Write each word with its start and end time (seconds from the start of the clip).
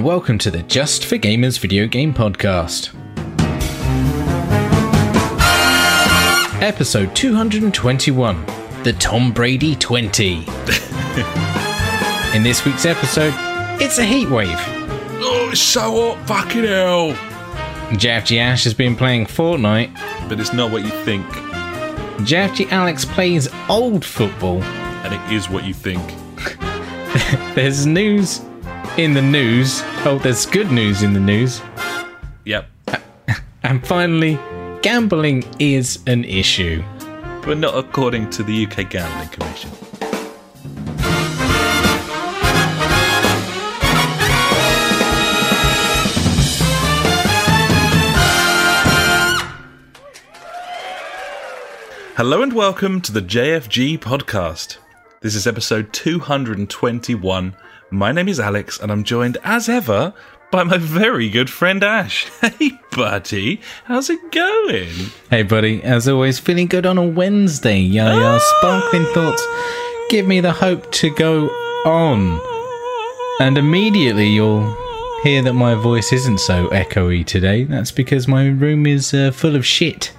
and 0.00 0.06
welcome 0.06 0.38
to 0.38 0.50
the 0.50 0.62
Just 0.62 1.04
for 1.04 1.16
Gamers 1.16 1.58
video 1.58 1.86
game 1.86 2.14
podcast. 2.14 2.88
Episode 6.62 7.14
221 7.14 8.46
The 8.82 8.94
Tom 8.94 9.30
Brady 9.30 9.76
20. 9.76 10.36
In 12.34 12.42
this 12.42 12.64
week's 12.64 12.86
episode, 12.86 13.34
it's 13.78 13.98
a 13.98 14.04
heat 14.04 14.30
wave. 14.30 14.56
Oh, 14.58 15.50
it's 15.52 15.60
so 15.60 16.14
hot, 16.14 16.26
fucking 16.26 16.64
hell. 16.64 17.12
JFG 17.90 18.38
Ash 18.38 18.64
has 18.64 18.72
been 18.72 18.96
playing 18.96 19.26
Fortnite. 19.26 19.92
But 20.30 20.40
it's 20.40 20.54
not 20.54 20.72
what 20.72 20.82
you 20.82 20.90
think, 21.04 21.26
JFG 22.24 22.72
Alex 22.72 23.04
plays 23.04 23.50
old 23.68 24.02
football. 24.02 24.62
and 24.62 25.12
it 25.12 25.36
is 25.36 25.50
what 25.50 25.64
you 25.64 25.74
think. 25.74 26.00
There's 27.54 27.84
news 27.84 28.40
in 29.04 29.14
the 29.14 29.22
news. 29.22 29.80
Oh, 30.04 30.20
there's 30.22 30.44
good 30.44 30.70
news 30.70 31.02
in 31.02 31.14
the 31.14 31.20
news. 31.20 31.62
Yep. 32.44 32.68
And 33.62 33.86
finally, 33.86 34.38
gambling 34.82 35.44
is 35.58 36.00
an 36.06 36.24
issue. 36.24 36.82
But 37.42 37.56
not 37.56 37.78
according 37.78 38.28
to 38.30 38.42
the 38.42 38.66
UK 38.66 38.90
Gambling 38.90 39.28
Commission. 39.28 39.70
Hello 52.16 52.42
and 52.42 52.52
welcome 52.52 53.00
to 53.00 53.12
the 53.12 53.22
JFG 53.22 53.98
podcast. 53.98 54.76
This 55.22 55.34
is 55.34 55.46
episode 55.46 55.90
221. 55.94 57.56
My 57.92 58.12
name 58.12 58.28
is 58.28 58.38
Alex 58.38 58.78
and 58.78 58.92
I'm 58.92 59.02
joined 59.02 59.36
as 59.42 59.68
ever 59.68 60.14
by 60.52 60.62
my 60.62 60.78
very 60.78 61.28
good 61.28 61.50
friend 61.50 61.82
Ash. 61.82 62.30
Hey 62.40 62.78
buddy, 62.92 63.60
how's 63.84 64.10
it 64.10 64.32
going? 64.32 65.10
Hey, 65.30 65.44
buddy, 65.44 65.82
as 65.82 66.08
always, 66.08 66.38
feeling 66.38 66.66
good 66.66 66.84
on 66.84 66.98
a 66.98 67.06
Wednesday. 67.06 67.78
Yeah, 67.78 68.14
yeah, 68.16 68.38
sparkling 68.58 69.06
thoughts 69.14 69.46
give 70.10 70.26
me 70.26 70.40
the 70.40 70.52
hope 70.52 70.90
to 70.92 71.14
go 71.14 71.46
on. 71.86 72.40
And 73.40 73.56
immediately 73.56 74.28
you'll 74.28 74.76
hear 75.22 75.40
that 75.42 75.54
my 75.54 75.74
voice 75.74 76.12
isn't 76.12 76.40
so 76.40 76.68
echoey 76.68 77.24
today. 77.24 77.64
That's 77.64 77.92
because 77.92 78.26
my 78.26 78.48
room 78.48 78.86
is 78.86 79.14
uh, 79.14 79.30
full 79.30 79.54
of 79.54 79.64
shit. 79.64 80.12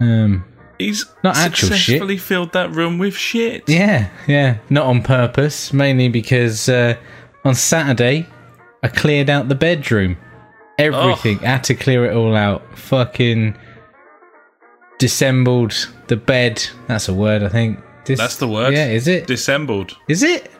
Um, 0.00 0.44
He's 0.78 1.06
Not 1.24 1.36
actual 1.36 1.68
shit. 1.70 1.78
successfully 1.78 2.16
filled 2.18 2.52
that 2.52 2.70
room 2.72 2.98
with 2.98 3.14
shit. 3.16 3.64
yeah, 3.68 4.10
yeah, 4.26 4.58
not 4.70 4.86
on 4.86 5.02
purpose, 5.02 5.72
mainly 5.72 6.08
because 6.08 6.68
uh, 6.68 6.96
on 7.44 7.54
Saturday 7.54 8.26
I 8.82 8.88
cleared 8.88 9.30
out 9.30 9.48
the 9.48 9.54
bedroom. 9.54 10.16
Everything. 10.78 11.38
Had 11.38 11.64
to 11.64 11.74
clear 11.74 12.04
it 12.04 12.14
all 12.14 12.36
out. 12.36 12.62
Fucking 12.78 13.56
dissembled 14.98 15.88
the 16.08 16.16
bed. 16.16 16.62
That's 16.86 17.08
a 17.08 17.14
word, 17.14 17.42
I 17.42 17.48
think. 17.48 17.78
Dis- 18.04 18.18
That's 18.18 18.36
the 18.36 18.48
word. 18.48 18.72
Yeah, 18.74 18.86
is 18.88 19.08
it? 19.08 19.26
Dissembled. 19.26 19.96
Is 20.08 20.22
it? 20.22 20.50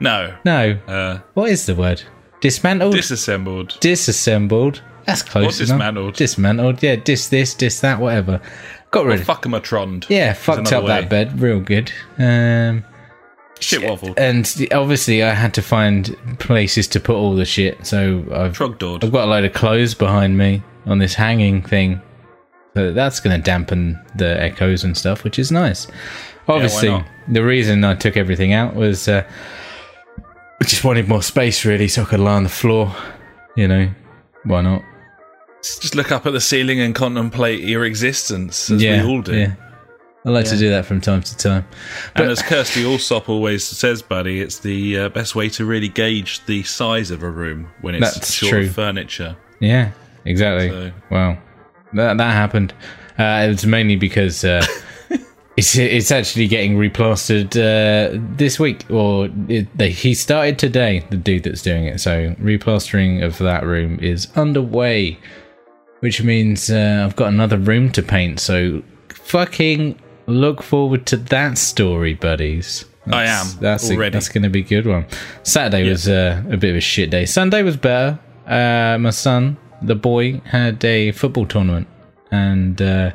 No. 0.00 0.34
No. 0.44 0.78
Uh, 0.86 1.18
What 1.34 1.50
is 1.50 1.66
the 1.66 1.74
word? 1.74 2.02
Dismantled? 2.40 2.94
disassembled. 2.94 3.76
Disassembled. 3.80 4.82
That's 5.06 5.22
close 5.22 5.42
Or 5.60 5.64
enough. 5.64 5.76
dismantled. 5.78 6.14
Dismantled. 6.16 6.82
Yeah, 6.82 6.96
dis 6.96 7.28
this, 7.28 7.54
dis 7.54 7.80
that, 7.80 8.00
whatever. 8.00 8.40
Got 8.90 9.06
rid 9.06 9.20
of 9.20 9.26
Fuck 9.26 9.46
'em 9.46 9.54
a 9.54 9.60
trond. 9.60 10.06
Yeah, 10.08 10.32
fucked 10.32 10.72
up 10.72 10.86
that 10.86 11.08
bed 11.08 11.40
real 11.40 11.60
good. 11.60 11.92
Um, 12.18 12.84
Shit 13.60 13.82
waffle. 13.88 14.14
and 14.16 14.50
obviously, 14.72 15.22
I 15.22 15.30
had 15.34 15.54
to 15.54 15.62
find 15.62 16.16
places 16.38 16.88
to 16.88 17.00
put 17.00 17.14
all 17.14 17.34
the 17.34 17.44
shit. 17.44 17.86
So 17.86 18.24
I've 18.32 18.56
Trogdord. 18.56 19.04
I've 19.04 19.12
got 19.12 19.24
a 19.24 19.30
load 19.30 19.44
of 19.44 19.52
clothes 19.52 19.94
behind 19.94 20.36
me 20.38 20.62
on 20.86 20.98
this 20.98 21.14
hanging 21.14 21.62
thing. 21.62 22.00
So 22.74 22.92
that's 22.92 23.20
going 23.20 23.36
to 23.36 23.42
dampen 23.42 23.98
the 24.16 24.40
echoes 24.40 24.82
and 24.84 24.96
stuff, 24.96 25.24
which 25.24 25.38
is 25.38 25.50
nice. 25.52 25.86
Obviously, 26.48 26.88
not? 26.88 27.04
the 27.28 27.44
reason 27.44 27.84
I 27.84 27.94
took 27.94 28.16
everything 28.16 28.52
out 28.52 28.74
was 28.74 29.06
uh, 29.08 29.24
I 30.60 30.64
just 30.64 30.82
wanted 30.84 31.08
more 31.08 31.22
space, 31.22 31.64
really, 31.64 31.88
so 31.88 32.02
I 32.02 32.04
could 32.06 32.20
lie 32.20 32.34
on 32.34 32.42
the 32.44 32.48
floor. 32.48 32.94
You 33.56 33.68
know, 33.68 33.90
why 34.44 34.62
not? 34.62 34.82
Just 35.62 35.94
look 35.94 36.10
up 36.10 36.26
at 36.26 36.32
the 36.32 36.40
ceiling 36.40 36.80
and 36.80 36.94
contemplate 36.94 37.60
your 37.60 37.84
existence, 37.84 38.70
as 38.70 38.82
yeah, 38.82 39.04
we 39.04 39.10
all 39.10 39.20
do. 39.22 39.36
Yeah. 39.36 39.54
I 40.24 40.28
like 40.30 40.44
to 40.46 40.56
do 40.56 40.68
that 40.70 40.84
from 40.84 41.00
time 41.00 41.22
to 41.22 41.36
time. 41.36 41.66
And 42.14 42.30
as 42.30 42.40
Kirstie 42.42 42.84
Allsopp 42.84 43.28
always 43.30 43.64
says, 43.64 44.02
buddy, 44.02 44.40
it's 44.42 44.58
the 44.58 44.98
uh, 44.98 45.08
best 45.08 45.34
way 45.34 45.48
to 45.50 45.64
really 45.64 45.88
gauge 45.88 46.44
the 46.44 46.62
size 46.62 47.10
of 47.10 47.22
a 47.22 47.30
room 47.30 47.68
when 47.80 47.94
it's 47.94 48.14
That's 48.14 48.32
short 48.32 48.50
true. 48.50 48.60
of 48.66 48.74
furniture. 48.74 49.36
Yeah, 49.60 49.92
exactly. 50.26 50.68
So- 50.68 50.92
Wow, 51.10 51.38
that 51.94 52.18
that 52.18 52.32
happened. 52.32 52.74
Uh, 53.18 53.44
it 53.46 53.48
was 53.48 53.66
mainly 53.66 53.96
because 53.96 54.44
uh, 54.44 54.64
it's 55.56 55.76
it's 55.76 56.10
actually 56.10 56.48
getting 56.48 56.76
replastered 56.76 57.56
uh, 57.56 58.18
this 58.36 58.58
week, 58.60 58.84
or 58.90 59.28
it, 59.48 59.68
they, 59.76 59.90
he 59.90 60.12
started 60.14 60.58
today. 60.58 61.06
The 61.10 61.16
dude 61.16 61.44
that's 61.44 61.62
doing 61.62 61.84
it, 61.84 61.98
so 61.98 62.34
replastering 62.34 63.22
of 63.24 63.38
that 63.38 63.64
room 63.64 63.98
is 64.00 64.28
underway, 64.36 65.18
which 66.00 66.22
means 66.22 66.70
uh, 66.70 67.02
I've 67.06 67.16
got 67.16 67.28
another 67.28 67.56
room 67.58 67.90
to 67.92 68.02
paint. 68.02 68.40
So 68.40 68.82
fucking 69.08 69.98
look 70.26 70.62
forward 70.62 71.06
to 71.06 71.16
that 71.16 71.58
story, 71.58 72.14
buddies. 72.14 72.84
I 73.10 73.24
am, 73.24 73.46
That's 73.60 73.90
a- 73.90 73.96
that's 74.10 74.28
going 74.28 74.42
to 74.44 74.50
be 74.50 74.60
a 74.60 74.62
good 74.62 74.86
one. 74.86 75.06
Saturday 75.42 75.88
was 75.88 76.08
uh, 76.08 76.42
a 76.50 76.56
bit 76.56 76.70
of 76.70 76.76
a 76.76 76.80
shit 76.80 77.10
day. 77.10 77.24
Sunday 77.26 77.62
was 77.62 77.76
better. 77.76 78.18
Uh, 78.46 78.98
my 78.98 79.10
son, 79.10 79.56
the 79.82 79.94
boy, 79.94 80.40
had 80.44 80.84
a 80.84 81.10
football 81.12 81.46
tournament, 81.46 81.88
and 82.30 82.80
uh, 82.82 83.10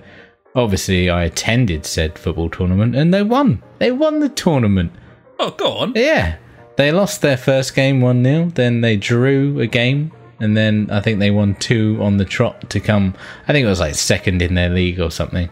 obviously 0.55 1.09
I 1.09 1.23
attended 1.25 1.85
said 1.85 2.17
football 2.17 2.49
tournament, 2.49 2.95
and 2.95 3.13
they 3.13 3.21
won. 3.23 3.61
They 3.79 3.91
won 3.91 4.19
the 4.19 4.29
tournament. 4.29 4.91
Oh, 5.39 5.51
go 5.51 5.73
on. 5.77 5.93
Yeah, 5.95 6.37
they 6.77 6.91
lost 6.91 7.21
their 7.21 7.37
first 7.37 7.75
game 7.75 8.01
one 8.01 8.23
0 8.23 8.51
Then 8.55 8.81
they 8.81 8.97
drew 8.97 9.59
a 9.59 9.67
game, 9.67 10.11
and 10.39 10.55
then 10.55 10.89
I 10.91 11.01
think 11.01 11.19
they 11.19 11.31
won 11.31 11.55
two 11.55 11.97
on 12.01 12.17
the 12.17 12.25
trot 12.25 12.69
to 12.69 12.79
come. 12.79 13.15
I 13.47 13.53
think 13.53 13.65
it 13.65 13.69
was 13.69 13.79
like 13.79 13.95
second 13.95 14.41
in 14.41 14.55
their 14.55 14.69
league 14.69 14.99
or 14.99 15.11
something, 15.11 15.49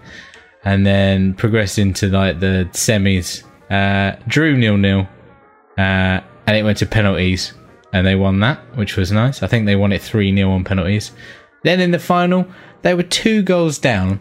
and 0.63 0.85
then 0.85 1.33
progressed 1.33 1.79
into 1.79 2.07
like 2.07 2.39
the 2.39 2.67
semis. 2.71 3.43
Uh, 3.69 4.17
drew 4.27 4.55
nil 4.57 4.77
nil, 4.77 5.07
uh, 5.77 6.19
and 6.45 6.57
it 6.57 6.63
went 6.63 6.77
to 6.79 6.85
penalties, 6.85 7.53
and 7.93 8.05
they 8.05 8.15
won 8.15 8.39
that, 8.41 8.59
which 8.77 8.97
was 8.97 9.11
nice. 9.11 9.41
I 9.41 9.47
think 9.47 9.65
they 9.65 9.75
won 9.75 9.91
it 9.91 10.01
three 10.01 10.35
0 10.35 10.51
on 10.51 10.63
penalties. 10.63 11.11
Then 11.63 11.79
in 11.79 11.91
the 11.91 11.99
final, 11.99 12.45
they 12.81 12.93
were 12.93 13.03
two 13.03 13.41
goals 13.41 13.77
down, 13.77 14.19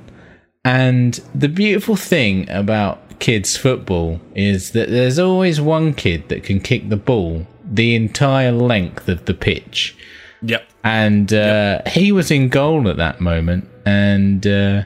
and 0.65 1.15
the 1.35 1.49
beautiful 1.49 1.97
thing 1.97 2.49
about 2.49 3.19
kids' 3.19 3.57
football 3.57 4.21
is 4.35 4.73
that 4.73 4.89
there's 4.89 5.19
always 5.19 5.61
one 5.61 5.95
kid 5.95 6.29
that 6.29 6.43
can 6.43 6.61
kick 6.61 6.89
the 6.89 6.97
ball 6.97 7.47
the 7.65 7.95
entire 7.95 8.53
length 8.53 9.09
of 9.09 9.25
the 9.25 9.35
pitch. 9.35 9.97
Yep. 10.43 10.69
And 10.85 11.33
uh, 11.33 11.83
he 11.87 12.13
was 12.13 12.31
in 12.31 12.49
goal 12.49 12.89
at 12.89 12.97
that 12.97 13.21
moment 13.21 13.69
and, 13.87 14.47
uh, 14.47 14.83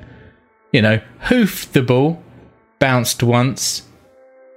you 0.73 0.83
know, 0.83 1.01
hoofed 1.21 1.73
the 1.73 1.83
ball, 1.83 2.23
bounced 2.79 3.23
once, 3.23 3.83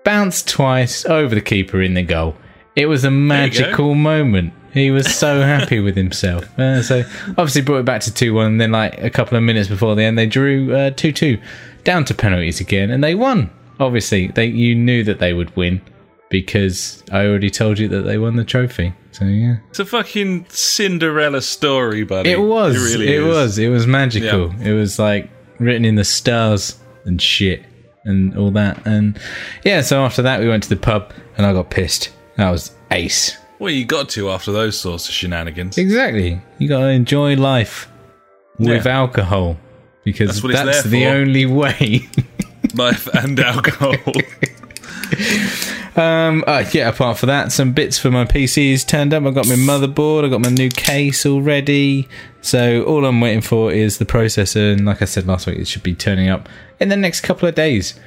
bounced 0.04 0.48
twice 0.48 1.06
over 1.06 1.34
the 1.34 1.42
keeper 1.42 1.82
in 1.82 1.94
the 1.94 2.04
goal. 2.04 2.36
It 2.76 2.88
was 2.88 3.04
a 3.04 3.12
magical 3.12 3.96
moment. 3.96 4.54
He 4.74 4.92
was 4.92 5.14
so 5.14 5.42
happy 5.42 5.80
with 5.80 5.96
himself. 5.96 6.58
Uh, 6.60 6.82
so 6.82 7.04
obviously 7.30 7.62
brought 7.62 7.80
it 7.80 7.86
back 7.86 8.02
to 8.02 8.14
2 8.14 8.34
1. 8.34 8.46
And 8.46 8.62
then, 8.62 8.72
like 8.72 9.02
a 9.02 9.10
couple 9.10 9.38
of 9.38 9.44
minutes 9.44 9.68
before 9.68 9.96
the 9.96 10.04
end, 10.04 10.18
they 10.18 10.28
drew 10.28 10.92
2 10.92 11.12
2 11.12 11.40
down 11.84 12.06
to 12.06 12.14
penalties 12.14 12.60
again 12.60 12.92
and 12.92 13.04
they 13.04 13.16
won. 13.16 13.50
Obviously, 13.80 14.28
they 14.28 14.46
you 14.46 14.76
knew 14.76 15.04
that 15.06 15.20
they 15.20 15.34
would 15.34 15.56
win 15.56 15.82
because 16.30 17.04
I 17.12 17.26
already 17.26 17.50
told 17.50 17.80
you 17.80 17.88
that 17.90 18.02
they 18.04 18.18
won 18.18 18.36
the 18.36 18.44
trophy. 18.44 18.94
So, 19.12 19.26
yeah. 19.26 19.58
It's 19.70 19.80
a 19.80 19.86
fucking 19.86 20.46
Cinderella 20.50 21.42
story, 21.42 22.04
buddy. 22.04 22.32
It 22.32 22.40
was. 22.42 22.76
It, 22.76 22.98
really 23.00 23.14
is. 23.16 23.26
was. 23.26 23.58
It 23.60 23.70
was 23.70 23.88
magical. 23.88 24.54
It 24.62 24.74
was 24.74 25.00
like 25.00 25.30
written 25.60 25.84
in 25.86 25.96
the 25.96 26.04
stars 26.06 26.80
and 27.06 27.22
shit 27.22 27.64
and 28.06 28.38
all 28.38 28.52
that. 28.52 28.86
And 28.86 29.20
yeah, 29.66 29.82
so 29.82 30.06
after 30.06 30.22
that, 30.22 30.40
we 30.40 30.48
went 30.48 30.64
to 30.64 30.70
the 30.70 30.78
pub 30.78 31.12
and 31.38 31.46
I 31.46 31.54
got 31.54 31.70
pissed. 31.70 32.12
That 32.38 32.50
was 32.52 32.72
ace. 32.92 33.36
Well, 33.58 33.72
you 33.72 33.84
got 33.84 34.08
to 34.10 34.30
after 34.30 34.52
those 34.54 34.80
sorts 34.80 35.10
of 35.10 35.14
shenanigans. 35.14 35.78
Exactly. 35.78 36.40
You 36.60 36.70
got 36.70 36.80
to 36.80 36.88
enjoy 36.90 37.36
life 37.36 37.92
with 38.58 38.86
Yeah. 38.86 38.92
alcohol 39.00 39.58
because 40.06 40.42
That's 40.42 40.64
that's, 40.64 40.84
the 40.84 41.08
only 41.08 41.46
way. 41.48 42.08
Life 42.76 43.08
and 43.08 43.38
alcohol. 43.40 43.96
Um, 45.96 46.44
uh, 46.48 46.64
yeah, 46.72 46.88
apart 46.90 47.18
from 47.18 47.28
that, 47.28 47.52
some 47.52 47.74
bits 47.74 47.98
for 47.98 48.10
my 48.10 48.24
PCs 48.24 48.88
turned 48.88 49.14
up. 49.14 49.24
I've 49.26 49.34
got 49.34 49.48
my 49.48 49.56
motherboard, 49.56 50.24
I've 50.24 50.32
got 50.32 50.42
my 50.42 50.50
new 50.50 50.70
case 50.70 51.26
already. 51.26 52.08
So 52.42 52.84
all 52.84 53.06
I'm 53.06 53.20
waiting 53.20 53.42
for 53.42 53.72
is 53.72 53.98
the 53.98 54.06
processor, 54.06 54.74
and 54.74 54.86
like 54.86 55.02
I 55.02 55.06
said 55.06 55.28
last 55.28 55.46
week, 55.48 55.58
it 55.58 55.68
should 55.68 55.84
be 55.84 55.96
turning 55.96 56.30
up 56.30 56.48
in 56.80 56.88
the 56.90 56.96
next 56.96 57.22
couple 57.22 57.50
of 57.50 57.56
days. 57.56 58.00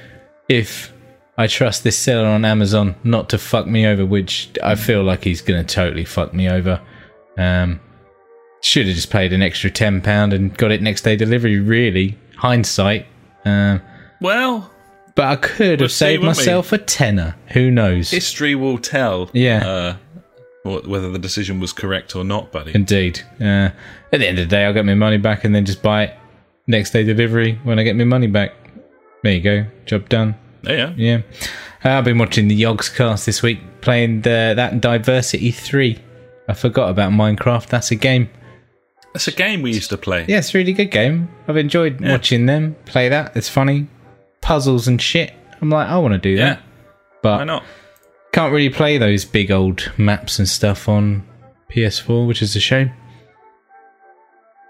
If 0.49 0.91
I 1.37 1.47
trust 1.47 1.83
this 1.83 1.97
seller 1.97 2.27
on 2.27 2.45
Amazon 2.45 2.95
not 3.03 3.29
to 3.29 3.37
fuck 3.37 3.67
me 3.67 3.85
over, 3.85 4.05
which 4.05 4.51
I 4.63 4.75
feel 4.75 5.03
like 5.03 5.23
he's 5.23 5.41
going 5.41 5.63
to 5.63 5.75
totally 5.75 6.05
fuck 6.05 6.33
me 6.33 6.49
over. 6.49 6.81
Um, 7.37 7.79
should 8.61 8.85
have 8.87 8.95
just 8.95 9.09
paid 9.09 9.33
an 9.33 9.41
extra 9.41 9.69
ten 9.69 10.01
pound 10.01 10.31
and 10.33 10.55
got 10.57 10.71
it 10.71 10.81
next 10.81 11.01
day 11.01 11.15
delivery. 11.15 11.59
Really, 11.59 12.17
hindsight. 12.37 13.07
Um, 13.45 13.81
Well, 14.21 14.71
but 15.15 15.25
I 15.25 15.35
could 15.35 15.79
We'll 15.79 15.85
have 15.85 15.91
saved 15.91 16.21
we? 16.21 16.27
myself 16.27 16.71
a 16.71 16.77
tenner. 16.77 17.35
Who 17.53 17.69
knows? 17.71 18.09
history 18.11 18.55
will 18.55 18.77
tell. 18.77 19.29
Yeah. 19.33 19.67
Uh, 19.67 19.97
whether 20.63 21.09
the 21.11 21.19
decision 21.19 21.59
was 21.59 21.73
correct 21.73 22.15
or 22.15 22.23
not, 22.23 22.51
buddy. 22.51 22.71
Indeed. 22.73 23.21
Uh, 23.39 23.69
at 24.11 24.19
the 24.19 24.27
end 24.27 24.39
of 24.39 24.47
the 24.47 24.55
day, 24.55 24.63
I'll 24.65 24.73
get 24.73 24.85
my 24.85 24.93
money 24.93 25.17
back 25.17 25.43
and 25.43 25.53
then 25.53 25.65
just 25.65 25.81
buy 25.83 26.03
it 26.03 26.17
next 26.67 26.91
day 26.91 27.03
delivery 27.03 27.59
when 27.63 27.79
I 27.79 27.83
get 27.83 27.95
my 27.97 28.05
money 28.05 28.27
back. 28.27 28.53
There 29.23 29.33
you 29.33 29.41
go. 29.41 29.65
Job 29.85 30.07
done. 30.09 30.35
yeah. 30.63 30.93
Yeah. 30.95 31.21
Uh, 31.83 31.89
I've 31.97 32.05
been 32.05 32.17
watching 32.17 32.47
the 32.47 32.61
Yogscast 32.61 33.25
this 33.25 33.41
week, 33.43 33.59
playing 33.81 34.21
the, 34.21 34.53
that 34.55 34.79
Diversity 34.79 35.51
3. 35.51 35.99
I 36.47 36.53
forgot 36.53 36.89
about 36.89 37.11
Minecraft. 37.11 37.67
That's 37.67 37.91
a 37.91 37.95
game. 37.95 38.29
That's 39.13 39.27
a 39.27 39.31
game 39.31 39.61
we 39.61 39.73
used 39.73 39.89
to 39.89 39.97
play. 39.97 40.25
Yeah, 40.29 40.37
it's 40.39 40.55
a 40.55 40.57
really 40.57 40.71
good 40.73 40.91
game. 40.91 41.29
I've 41.47 41.57
enjoyed 41.57 41.99
watching 42.01 42.45
them 42.45 42.75
play 42.85 43.09
that. 43.09 43.35
It's 43.35 43.49
funny. 43.49 43.87
Puzzles 44.43 44.87
and 44.87 45.01
shit. 45.01 45.33
I'm 45.61 45.69
like, 45.69 45.87
I 45.87 45.97
want 45.97 46.13
to 46.13 46.19
do 46.19 46.29
Yeah. 46.29 46.45
that. 46.55 46.61
But 47.21 47.37
Why 47.39 47.43
not? 47.45 47.63
can't 48.33 48.51
really 48.53 48.69
play 48.69 48.97
those 48.97 49.25
big 49.25 49.49
old 49.51 49.91
maps 49.97 50.37
and 50.39 50.47
stuff 50.47 50.89
on 50.89 51.23
PS4, 51.71 52.27
which 52.27 52.41
is 52.41 52.55
a 52.55 52.59
shame. 52.59 52.91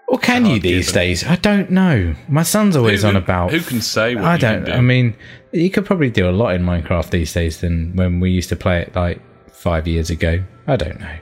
Or 0.08 0.20
can 0.20 0.46
you 0.46 0.60
these 0.60 0.92
days? 0.92 1.24
I 1.26 1.38
don't 1.38 1.72
know. 1.72 2.14
My 2.28 2.44
son's 2.44 2.76
always 2.76 3.02
Who- 3.02 3.08
on 3.10 3.16
about. 3.16 3.52
Who 3.52 3.62
can 3.62 3.82
say 3.82 4.16
what 4.16 4.26
I 4.26 4.38
don't. 4.38 4.66
do? 4.66 4.72
I 4.72 4.82
mean, 4.82 5.16
you 5.52 5.70
could 5.72 5.86
probably 5.86 6.12
do 6.12 6.30
a 6.30 6.32
lot 6.32 6.54
in 6.54 6.64
Minecraft 6.64 7.10
these 7.10 7.34
days 7.34 7.62
than 7.62 7.96
when 7.96 8.20
we 8.20 8.30
used 8.30 8.50
to 8.50 8.56
play 8.56 8.82
it 8.82 8.96
like 8.96 9.20
five 9.52 9.88
years 9.88 10.10
ago. 10.12 10.44
I 10.68 10.76
don't 10.76 11.00
know. 11.00 11.16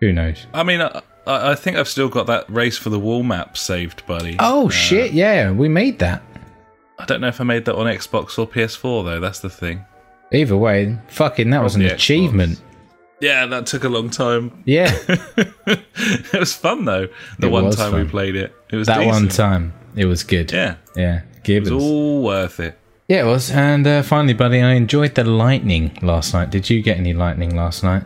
Who 0.00 0.12
knows? 0.12 0.46
I 0.54 0.62
mean, 0.62 0.80
I, 0.80 1.02
I 1.26 1.50
I 1.50 1.54
think 1.54 1.76
I've 1.76 1.88
still 1.88 2.08
got 2.08 2.26
that 2.28 2.48
race 2.48 2.78
for 2.78 2.88
the 2.90 2.98
wool 2.98 3.22
map 3.22 3.58
saved, 3.58 4.06
buddy. 4.06 4.36
Oh 4.38 4.66
uh, 4.68 4.70
shit! 4.70 5.12
Yeah, 5.12 5.50
we 5.52 5.68
made 5.68 5.98
that. 5.98 6.22
I 6.98 7.04
don't 7.04 7.20
know 7.20 7.28
if 7.28 7.40
I 7.40 7.44
made 7.44 7.64
that 7.64 7.74
on 7.74 7.86
Xbox 7.86 8.38
or 8.38 8.46
PS4 8.46 9.04
though. 9.04 9.20
That's 9.20 9.40
the 9.40 9.50
thing. 9.50 9.84
Either 10.32 10.56
way, 10.56 10.96
fucking, 11.08 11.50
that 11.50 11.62
was 11.62 11.74
an 11.76 11.82
Xbox. 11.82 11.92
achievement. 11.94 12.62
Yeah, 13.20 13.46
that 13.46 13.66
took 13.66 13.84
a 13.84 13.88
long 13.88 14.10
time. 14.10 14.62
Yeah, 14.64 14.90
it 15.66 16.32
was 16.38 16.54
fun 16.54 16.84
though. 16.84 17.08
The 17.38 17.46
It 17.46 17.50
one 17.50 17.70
time 17.70 17.94
we 17.94 18.04
played 18.04 18.34
it, 18.36 18.54
it 18.70 18.76
was 18.76 18.86
that 18.88 18.98
decent. 18.98 19.14
one 19.14 19.28
time 19.28 19.72
it 19.94 20.06
was 20.06 20.24
good. 20.24 20.50
Yeah, 20.52 20.76
yeah, 20.96 21.22
it 21.44 21.60
was 21.60 21.70
all 21.70 22.22
worth 22.24 22.58
it. 22.60 22.78
Yeah, 23.08 23.22
it 23.22 23.26
was. 23.26 23.50
And 23.50 23.86
uh, 23.86 24.02
finally, 24.02 24.32
buddy, 24.34 24.60
I 24.62 24.72
enjoyed 24.72 25.14
the 25.14 25.24
lightning 25.24 25.96
last 26.02 26.32
night. 26.34 26.50
Did 26.50 26.70
you 26.70 26.82
get 26.82 26.96
any 26.96 27.12
lightning 27.12 27.54
last 27.54 27.84
night? 27.84 28.04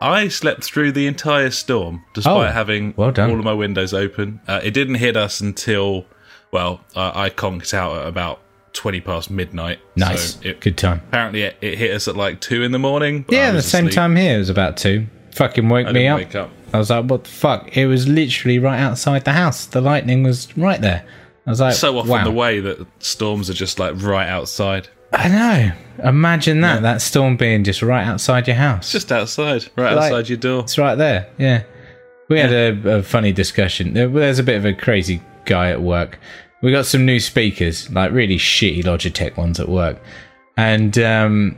I 0.00 0.28
slept 0.28 0.64
through 0.64 0.92
the 0.92 1.06
entire 1.06 1.50
storm 1.50 2.02
despite 2.14 2.48
Oh, 2.48 2.50
having 2.52 2.94
well 2.96 3.12
all 3.20 3.38
of 3.38 3.44
my 3.44 3.52
windows 3.52 3.92
open. 3.92 4.40
Uh, 4.48 4.60
it 4.64 4.70
didn't 4.72 4.94
hit 4.94 5.14
us 5.16 5.40
until, 5.42 6.06
well, 6.52 6.80
I, 6.96 7.24
I 7.26 7.30
conked 7.30 7.72
out 7.74 7.96
at 8.02 8.06
about 8.06 8.40
20 8.72 9.00
past 9.00 9.30
midnight. 9.30 9.78
Nice. 9.96 10.34
So 10.34 10.40
it, 10.48 10.60
Good 10.60 10.76
time. 10.78 11.00
apparently 11.08 11.42
it, 11.42 11.56
it 11.60 11.78
hit 11.78 11.90
us 11.92 12.08
at 12.08 12.16
like 12.16 12.40
2 12.40 12.62
in 12.62 12.72
the 12.72 12.78
morning. 12.78 13.24
Yeah, 13.28 13.50
the 13.52 13.62
same 13.62 13.86
asleep. 13.86 13.94
time 13.94 14.16
here. 14.16 14.36
It 14.36 14.38
was 14.38 14.50
about 14.50 14.76
two. 14.76 15.06
Fucking 15.34 15.68
woke 15.68 15.92
me 15.92 16.06
up. 16.08 16.34
up. 16.34 16.50
I 16.72 16.78
was 16.78 16.90
like, 16.90 17.04
what 17.06 17.24
the 17.24 17.30
fuck? 17.30 17.76
It 17.76 17.86
was 17.86 18.06
literally 18.08 18.58
right 18.58 18.78
outside 18.80 19.24
the 19.24 19.32
house. 19.32 19.66
The 19.66 19.80
lightning 19.80 20.22
was 20.22 20.56
right 20.56 20.80
there. 20.80 21.04
I 21.46 21.50
was 21.50 21.60
like, 21.60 21.74
So 21.74 21.96
often 21.98 22.10
wow. 22.10 22.24
the 22.24 22.30
way 22.30 22.60
that 22.60 22.86
storms 23.02 23.48
are 23.50 23.54
just 23.54 23.78
like 23.78 24.00
right 24.02 24.28
outside. 24.28 24.88
I 25.12 25.28
know. 25.28 25.72
Imagine 26.08 26.60
that. 26.60 26.82
That 26.82 27.02
storm 27.02 27.36
being 27.36 27.64
just 27.64 27.82
right 27.82 28.04
outside 28.06 28.46
your 28.46 28.56
house. 28.56 28.92
Just 28.92 29.10
outside, 29.10 29.64
right 29.76 29.94
Like- 29.94 30.12
outside 30.12 30.28
your 30.28 30.38
door. 30.38 30.60
It's 30.62 30.78
right 30.78 30.94
there. 30.94 31.28
Yeah. 31.38 31.62
We 32.28 32.38
had 32.38 32.52
a, 32.52 32.98
a 32.98 33.02
funny 33.02 33.32
discussion. 33.32 33.94
There- 33.94 34.06
There's 34.08 34.38
a 34.38 34.44
bit 34.44 34.56
of 34.56 34.64
a 34.64 34.72
crazy 34.72 35.20
guy 35.44 35.70
at 35.70 35.82
work. 35.82 36.18
We 36.62 36.72
got 36.72 36.86
some 36.86 37.06
new 37.06 37.20
speakers, 37.20 37.90
like 37.90 38.12
really 38.12 38.36
shitty 38.36 38.84
Logitech 38.84 39.36
ones 39.36 39.58
at 39.58 39.68
work. 39.68 39.98
And 40.56 40.98
um, 40.98 41.56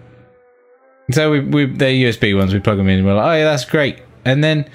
so 1.10 1.30
we, 1.30 1.40
we 1.40 1.66
they're 1.66 1.90
USB 1.90 2.36
ones, 2.36 2.54
we 2.54 2.60
plug 2.60 2.76
them 2.76 2.88
in 2.88 2.98
and 2.98 3.06
we're 3.06 3.14
like, 3.14 3.26
oh 3.26 3.38
yeah, 3.38 3.44
that's 3.44 3.64
great. 3.64 3.98
And 4.24 4.44
then 4.44 4.70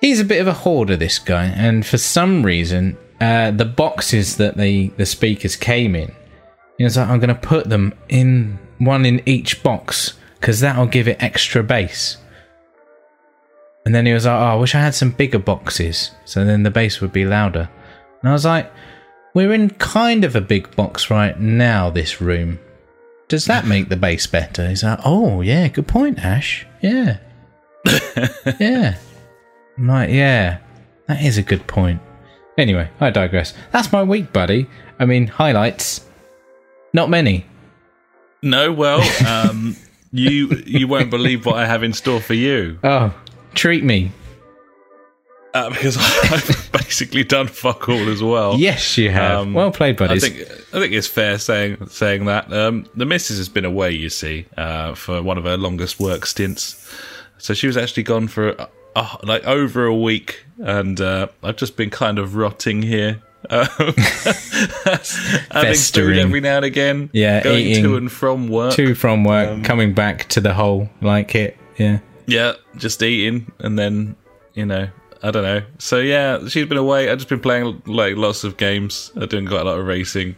he's 0.00 0.20
a 0.20 0.24
bit 0.24 0.40
of 0.40 0.46
a 0.46 0.52
hoarder, 0.52 0.96
this 0.96 1.18
guy. 1.18 1.44
And 1.44 1.84
for 1.84 1.98
some 1.98 2.42
reason, 2.42 2.96
uh, 3.20 3.50
the 3.50 3.66
boxes 3.66 4.36
that 4.38 4.56
the, 4.56 4.88
the 4.96 5.04
speakers 5.04 5.56
came 5.56 5.94
in, 5.94 6.14
he 6.78 6.84
was 6.84 6.96
like, 6.96 7.08
I'm 7.08 7.20
going 7.20 7.28
to 7.28 7.34
put 7.34 7.68
them 7.68 7.92
in 8.08 8.58
one 8.78 9.04
in 9.04 9.22
each 9.26 9.62
box 9.62 10.14
because 10.40 10.60
that'll 10.60 10.86
give 10.86 11.06
it 11.06 11.22
extra 11.22 11.62
bass. 11.62 12.16
And 13.84 13.94
then 13.94 14.06
he 14.06 14.12
was 14.12 14.26
like, 14.26 14.40
Oh, 14.40 14.44
I 14.44 14.54
wish 14.54 14.74
I 14.74 14.80
had 14.80 14.94
some 14.94 15.10
bigger 15.10 15.38
boxes. 15.38 16.10
So 16.24 16.44
then 16.44 16.62
the 16.62 16.70
bass 16.70 17.00
would 17.00 17.12
be 17.12 17.24
louder. 17.24 17.68
And 18.22 18.30
I 18.30 18.32
was 18.32 18.44
like, 18.44 18.70
We're 19.34 19.52
in 19.52 19.70
kind 19.70 20.24
of 20.24 20.36
a 20.36 20.40
big 20.40 20.74
box 20.76 21.10
right 21.10 21.38
now, 21.38 21.90
this 21.90 22.20
room. 22.20 22.58
Does 23.28 23.44
that 23.46 23.66
make 23.66 23.88
the 23.88 23.96
bass 23.96 24.26
better? 24.26 24.68
He's 24.68 24.82
like, 24.82 25.00
Oh, 25.04 25.40
yeah, 25.40 25.68
good 25.68 25.86
point, 25.86 26.18
Ash. 26.18 26.66
Yeah. 26.82 27.18
yeah. 28.58 28.96
I'm 29.78 29.86
like, 29.86 30.10
Yeah, 30.10 30.58
that 31.06 31.22
is 31.22 31.38
a 31.38 31.42
good 31.42 31.66
point. 31.66 32.00
Anyway, 32.58 32.90
I 33.00 33.10
digress. 33.10 33.54
That's 33.72 33.92
my 33.92 34.02
week, 34.02 34.32
buddy. 34.32 34.68
I 34.98 35.06
mean, 35.06 35.26
highlights. 35.26 36.06
Not 36.92 37.08
many. 37.08 37.46
No, 38.42 38.72
well, 38.72 39.00
um, 39.26 39.76
you 40.12 40.48
you 40.66 40.88
won't 40.88 41.10
believe 41.10 41.46
what 41.46 41.56
I 41.56 41.66
have 41.66 41.82
in 41.82 41.92
store 41.92 42.20
for 42.20 42.34
you 42.34 42.78
Oh, 42.84 43.14
treat 43.54 43.84
me. 43.84 44.12
uh, 45.54 45.70
because 45.70 45.96
I've 45.98 46.70
basically 46.72 47.24
done 47.24 47.46
fuck 47.48 47.88
all 47.88 48.08
as 48.08 48.22
well. 48.22 48.56
Yes, 48.56 48.96
you 48.98 49.10
have. 49.10 49.40
Um, 49.40 49.54
well 49.54 49.70
played, 49.70 49.96
buddies. 49.96 50.24
I 50.24 50.28
think 50.28 50.50
I 50.74 50.78
think 50.80 50.92
it's 50.92 51.06
fair 51.06 51.38
saying 51.38 51.86
saying 51.88 52.26
that 52.26 52.52
um, 52.52 52.86
the 52.94 53.04
missus 53.06 53.38
has 53.38 53.48
been 53.48 53.64
away. 53.64 53.90
You 53.92 54.08
see, 54.10 54.46
uh, 54.56 54.94
for 54.94 55.22
one 55.22 55.38
of 55.38 55.44
her 55.44 55.56
longest 55.56 55.98
work 56.00 56.26
stints, 56.26 56.92
so 57.38 57.54
she 57.54 57.66
was 57.66 57.76
actually 57.76 58.04
gone 58.04 58.28
for 58.28 58.54
uh, 58.94 59.16
like 59.22 59.44
over 59.44 59.84
a 59.86 59.94
week, 59.94 60.44
and 60.58 61.00
uh, 61.00 61.28
I've 61.42 61.56
just 61.56 61.76
been 61.76 61.90
kind 61.90 62.18
of 62.18 62.36
rotting 62.36 62.82
here. 62.82 63.22
Um, 63.48 63.66
having 65.50 65.74
food 65.74 66.18
every 66.18 66.40
now 66.40 66.56
and 66.56 66.64
again. 66.64 67.10
Yeah, 67.12 67.42
going 67.42 67.66
eating 67.66 67.84
to 67.84 67.96
and 67.96 68.12
from 68.12 68.48
work. 68.48 68.74
to 68.74 68.94
from 68.94 69.24
work, 69.24 69.48
Um, 69.48 69.62
coming 69.62 69.94
back 69.94 70.28
to 70.28 70.40
the 70.42 70.52
hole, 70.52 70.90
like 71.00 71.34
it. 71.34 71.56
Yeah. 71.78 72.00
Yeah, 72.26 72.52
just 72.76 73.02
eating, 73.02 73.50
and 73.58 73.78
then 73.78 74.14
you 74.54 74.66
know, 74.66 74.88
I 75.22 75.30
don't 75.30 75.42
know. 75.42 75.62
So 75.78 75.98
yeah, 75.98 76.46
she's 76.48 76.66
been 76.66 76.78
away. 76.78 77.10
I've 77.10 77.18
just 77.18 77.28
been 77.28 77.40
playing 77.40 77.82
like 77.86 78.16
lots 78.16 78.42
of 78.44 78.56
games. 78.56 79.12
I'm 79.16 79.26
doing 79.28 79.46
quite 79.46 79.60
a 79.60 79.64
lot 79.64 79.78
of 79.78 79.86
racing. 79.86 80.36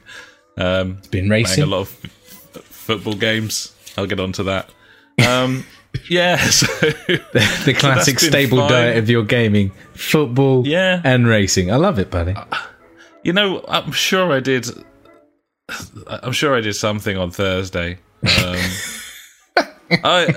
Um, 0.58 0.94
Been 1.10 1.28
playing 1.28 1.30
racing. 1.30 1.62
a 1.64 1.66
lot 1.66 1.80
of 1.82 2.04
f- 2.04 2.62
football 2.64 3.14
games. 3.14 3.74
I'll 3.96 4.06
get 4.06 4.18
onto 4.20 4.42
that. 4.44 4.68
Um, 5.26 5.64
yeah, 6.10 6.36
so 6.50 6.66
the 6.66 7.74
classic 7.78 8.18
been 8.18 8.28
stable 8.30 8.58
fine. 8.58 8.70
diet 8.70 8.96
of 8.98 9.08
your 9.08 9.24
gaming 9.24 9.70
football 9.94 10.66
Yeah. 10.66 11.00
and 11.04 11.26
racing. 11.26 11.70
I 11.72 11.76
love 11.76 11.98
it, 11.98 12.10
buddy. 12.10 12.34
you 13.22 13.32
know, 13.32 13.64
I'm 13.68 13.92
sure 13.92 14.32
I 14.32 14.40
did. 14.40 14.66
I'm 16.06 16.32
sure 16.32 16.54
I 16.56 16.60
did 16.60 16.74
something 16.74 17.16
on 17.16 17.30
Thursday. 17.30 17.98
Um, 18.22 18.58
I 20.04 20.34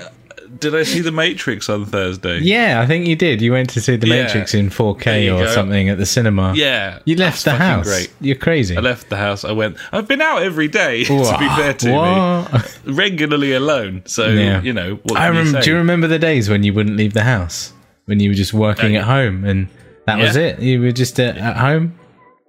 did. 0.58 0.74
I 0.74 0.82
see 0.84 1.00
the 1.00 1.12
Matrix 1.12 1.68
on 1.68 1.84
Thursday. 1.86 2.38
Yeah, 2.40 2.80
I 2.80 2.86
think 2.86 3.06
you 3.06 3.16
did. 3.16 3.40
You 3.42 3.52
went 3.52 3.70
to 3.70 3.80
see 3.80 3.96
The 3.96 4.06
Yeah. 4.06 4.22
Matrix 4.24 4.54
in 4.54 4.70
4K 4.70 5.28
or 5.34 5.44
go. 5.44 5.50
something 5.52 5.88
at 5.88 5.98
the 5.98 6.06
cinema. 6.06 6.52
Yeah, 6.54 6.98
You 7.04 7.16
left 7.16 7.44
the 7.44 7.52
house. 7.56 7.86
Great. 7.86 8.10
You're 8.20 8.36
crazy. 8.36 8.76
I 8.76 8.80
left 8.80 9.08
the 9.10 9.16
house. 9.16 9.44
I 9.44 9.52
went. 9.52 9.76
I've 9.92 10.06
been 10.08 10.20
out 10.20 10.42
every 10.42 10.68
day. 10.68 11.04
to 11.04 11.36
be 11.38 11.48
fair 11.56 11.74
to 11.74 11.86
me, 11.86 12.60
regularly 12.94 13.52
alone. 13.52 14.02
So 14.06 14.28
Yeah. 14.28 14.62
you 14.62 14.72
know. 14.72 14.98
What 15.04 15.18
I 15.18 15.26
remember. 15.28 15.60
Do 15.60 15.70
you 15.70 15.76
remember 15.76 16.06
the 16.06 16.18
days 16.18 16.48
when 16.48 16.62
you 16.62 16.72
wouldn't 16.72 16.96
leave 16.96 17.12
the 17.14 17.24
house? 17.24 17.72
When 18.06 18.20
you 18.20 18.30
were 18.30 18.34
just 18.34 18.54
working 18.54 18.92
Yeah. 18.94 19.00
at 19.00 19.04
home 19.06 19.44
and 19.44 19.68
that 20.06 20.18
was 20.18 20.36
it? 20.36 20.60
You 20.60 20.80
were 20.80 20.92
just 20.92 21.18
at, 21.18 21.36
at 21.36 21.56
home 21.56 21.98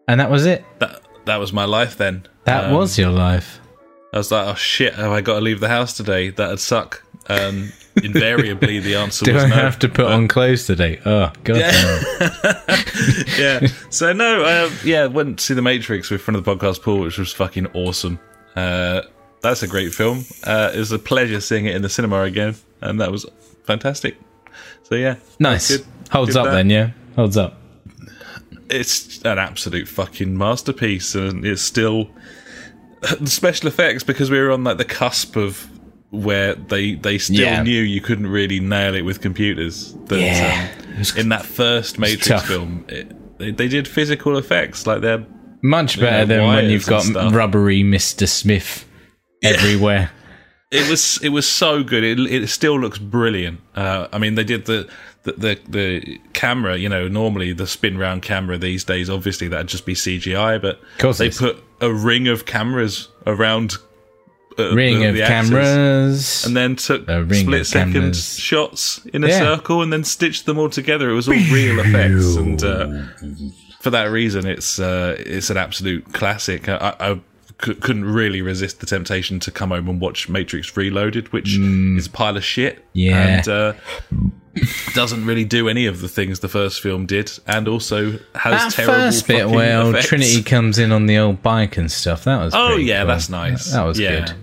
and 0.07 0.19
that 0.19 0.29
was 0.29 0.45
it? 0.45 0.63
that 0.79 1.01
that 1.25 1.37
was 1.37 1.51
my 1.51 1.65
life 1.65 1.97
then. 1.97 2.25
That 2.45 2.65
Um, 2.65 2.73
was 2.73 2.97
your 2.97 3.09
life. 3.09 3.59
I 4.13 4.17
was 4.17 4.31
like, 4.31 4.47
oh 4.47 4.55
shit, 4.55 4.93
have 4.95 5.11
I 5.11 5.19
got 5.21 5.35
to 5.35 5.41
leave 5.41 5.59
the 5.59 5.67
house 5.67 5.93
today? 5.97 6.29
That'd 6.29 6.59
suck. 6.59 7.03
Um, 7.27 7.73
invariably, 8.03 8.79
the 8.79 8.95
answer 8.95 9.25
Do 9.25 9.33
was 9.33 9.43
I 9.43 9.49
no. 9.49 9.55
have 9.55 9.79
to 9.79 9.89
put 9.89 10.05
on 10.05 10.27
clothes 10.27 10.65
today? 10.65 10.99
Oh, 11.05 11.31
God. 11.43 11.57
Yeah. 11.57 12.75
yeah. 13.37 13.67
So 13.89 14.13
no, 14.13 14.43
uh, 14.43 14.69
yeah, 14.83 15.05
went 15.07 15.39
to 15.39 15.45
see 15.45 15.53
the 15.53 15.61
Matrix 15.61 16.09
with 16.09 16.21
friend 16.21 16.37
of 16.37 16.43
the 16.43 16.55
podcast 16.55 16.81
Paul, 16.81 16.99
which 17.01 17.17
was 17.17 17.31
fucking 17.33 17.67
awesome. 17.73 18.19
Uh, 18.55 19.01
that's 19.41 19.63
a 19.63 19.67
great 19.67 19.93
film. 19.93 20.25
Uh, 20.43 20.71
it 20.73 20.77
was 20.79 20.91
a 20.91 20.99
pleasure 20.99 21.39
seeing 21.39 21.65
it 21.65 21.75
in 21.75 21.81
the 21.81 21.89
cinema 21.89 22.21
again, 22.23 22.55
and 22.81 22.99
that 23.01 23.11
was 23.11 23.25
fantastic. 23.63 24.17
So 24.83 24.95
yeah, 24.95 25.17
Nice. 25.39 25.69
Good. 25.77 25.85
Holds 26.11 26.33
Good 26.33 26.39
up 26.39 26.45
that. 26.45 26.51
then, 26.53 26.69
yeah? 26.69 26.91
Holds 27.15 27.37
up. 27.37 27.57
it's 28.69 29.21
an 29.23 29.37
absolute 29.37 29.87
fucking 29.87 30.37
masterpiece, 30.37 31.13
and 31.15 31.45
it's 31.45 31.61
still 31.61 32.09
the 33.19 33.27
special 33.29 33.67
effects 33.67 34.03
because 34.03 34.31
we 34.31 34.39
were 34.39 34.51
on 34.51 34.63
like 34.63 34.77
the 34.77 34.85
cusp 34.85 35.35
of 35.35 35.69
where 36.09 36.55
they 36.55 36.95
they 36.95 37.17
still 37.17 37.35
Yeah. 37.41 37.63
knew 37.63 37.81
you 37.81 38.01
couldn't 38.01 38.27
really 38.27 38.59
nail 38.59 38.95
it 38.95 39.01
with 39.01 39.21
computers. 39.21 39.93
That, 40.07 40.19
Yeah. 40.19 40.69
um, 40.97 41.03
in 41.17 41.29
that 41.29 41.45
first 41.45 41.99
Matrix 41.99 42.43
film, 42.47 42.85
it, 42.87 43.37
they, 43.39 43.51
they 43.51 43.67
did 43.67 43.87
physical 43.87 44.37
effects 44.37 44.87
like 44.87 45.01
they're 45.01 45.25
Much 45.61 45.99
better 45.99 46.25
know, 46.25 46.37
than 46.37 46.47
when 46.55 46.69
you've 46.69 46.85
got 46.85 47.03
stuff. 47.03 47.33
rubbery 47.33 47.83
Mr. 47.83 48.27
Smith 48.27 48.85
everywhere. 49.43 50.11
it 50.71 50.89
was 50.89 51.19
it 51.21 51.29
was 51.29 51.47
so 51.47 51.83
good. 51.83 52.03
It 52.03 52.19
it 52.19 52.47
still 52.49 52.79
looks 52.79 52.99
brilliant. 52.99 53.59
Uh, 53.75 54.07
I 54.11 54.17
mean, 54.17 54.35
they 54.35 54.43
did 54.43 54.65
the, 54.65 54.87
the 55.23 55.31
the 55.33 55.59
the 55.67 56.19
camera. 56.33 56.77
You 56.77 56.89
know, 56.89 57.07
normally 57.07 57.53
the 57.53 57.67
spin 57.67 57.97
round 57.97 58.21
camera 58.21 58.57
these 58.57 58.83
days, 58.83 59.09
obviously 59.09 59.47
that'd 59.49 59.67
just 59.67 59.85
be 59.85 59.93
CGI, 59.93 60.61
but 60.61 60.79
they 61.17 61.29
put 61.29 61.63
a 61.81 61.91
ring 61.91 62.27
of 62.27 62.45
cameras 62.45 63.09
around. 63.25 63.75
Uh, 64.59 64.73
Ring 64.73 64.99
the- 65.01 65.09
of 65.09 65.15
the 65.15 65.21
cameras. 65.21 66.45
And 66.45 66.55
then 66.57 66.75
took 66.75 67.03
split 67.03 67.65
second 67.67 67.93
cameras. 67.93 68.39
shots 68.39 68.99
in 69.13 69.23
a 69.23 69.27
Yeah. 69.27 69.39
circle, 69.39 69.81
and 69.81 69.93
then 69.93 70.03
stitched 70.03 70.45
them 70.45 70.57
all 70.57 70.69
together. 70.69 71.09
It 71.09 71.13
was 71.13 71.27
all 71.27 71.35
real 71.35 71.79
effects, 71.79 72.35
and 72.35 72.63
uh, 72.63 73.03
for 73.79 73.89
that 73.91 74.05
reason, 74.05 74.47
it's 74.47 74.79
uh, 74.79 75.15
it's 75.19 75.49
an 75.49 75.57
absolute 75.57 76.11
classic. 76.13 76.67
I, 76.67 76.95
I 76.99 77.19
c- 77.63 77.75
couldn't 77.75 78.05
really 78.05 78.41
resist 78.41 78.79
the 78.79 78.85
temptation 78.87 79.39
to 79.41 79.51
come 79.51 79.69
home 79.69 79.87
and 79.89 80.01
watch 80.01 80.27
Matrix 80.27 80.75
Reloaded, 80.75 81.31
which 81.31 81.55
is 81.57 82.07
a 82.07 82.09
pile 82.09 82.35
of 82.35 82.43
shit. 82.43 82.77
Mm. 82.77 82.81
Yeah. 82.93 83.17
and 83.37 83.47
uh, 83.47 83.73
doesn't 84.95 85.23
really 85.25 85.45
do 85.45 85.69
any 85.69 85.85
of 85.85 86.01
the 86.01 86.07
things 86.07 86.39
the 86.39 86.47
first 86.47 86.81
film 86.81 87.05
did, 87.05 87.31
and 87.45 87.67
also 87.67 88.13
has 88.33 88.53
that 88.63 88.71
terrible 88.73 88.93
first 88.95 89.27
bit 89.27 89.47
where 89.49 89.81
old. 89.83 89.95
Trinity 89.97 90.41
comes 90.41 90.79
in 90.79 90.91
on 90.91 91.05
the 91.05 91.17
old 91.19 91.43
bike 91.43 91.77
and 91.77 91.91
stuff, 91.91 92.23
that 92.23 92.37
was 92.43 92.53
Oh 92.55 92.75
yeah, 92.75 93.01
cool. 93.01 93.07
that's 93.07 93.29
nice. 93.29 93.65
That, 93.67 93.77
that 93.77 93.83
was 93.85 93.99
yeah. 93.99 94.19
good. 94.25 94.33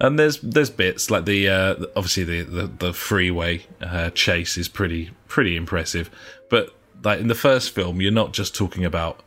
And 0.00 0.18
there's 0.18 0.40
there's 0.40 0.70
bits 0.70 1.10
like 1.10 1.24
the 1.24 1.48
uh, 1.48 1.74
obviously 1.96 2.24
the 2.24 2.42
the, 2.42 2.66
the 2.66 2.92
freeway 2.92 3.64
uh, 3.80 4.10
chase 4.10 4.58
is 4.58 4.68
pretty 4.68 5.10
pretty 5.26 5.56
impressive, 5.56 6.10
but 6.50 6.74
like 7.02 7.20
in 7.20 7.28
the 7.28 7.34
first 7.34 7.70
film, 7.70 8.00
you're 8.00 8.12
not 8.12 8.32
just 8.32 8.54
talking 8.54 8.84
about 8.84 9.20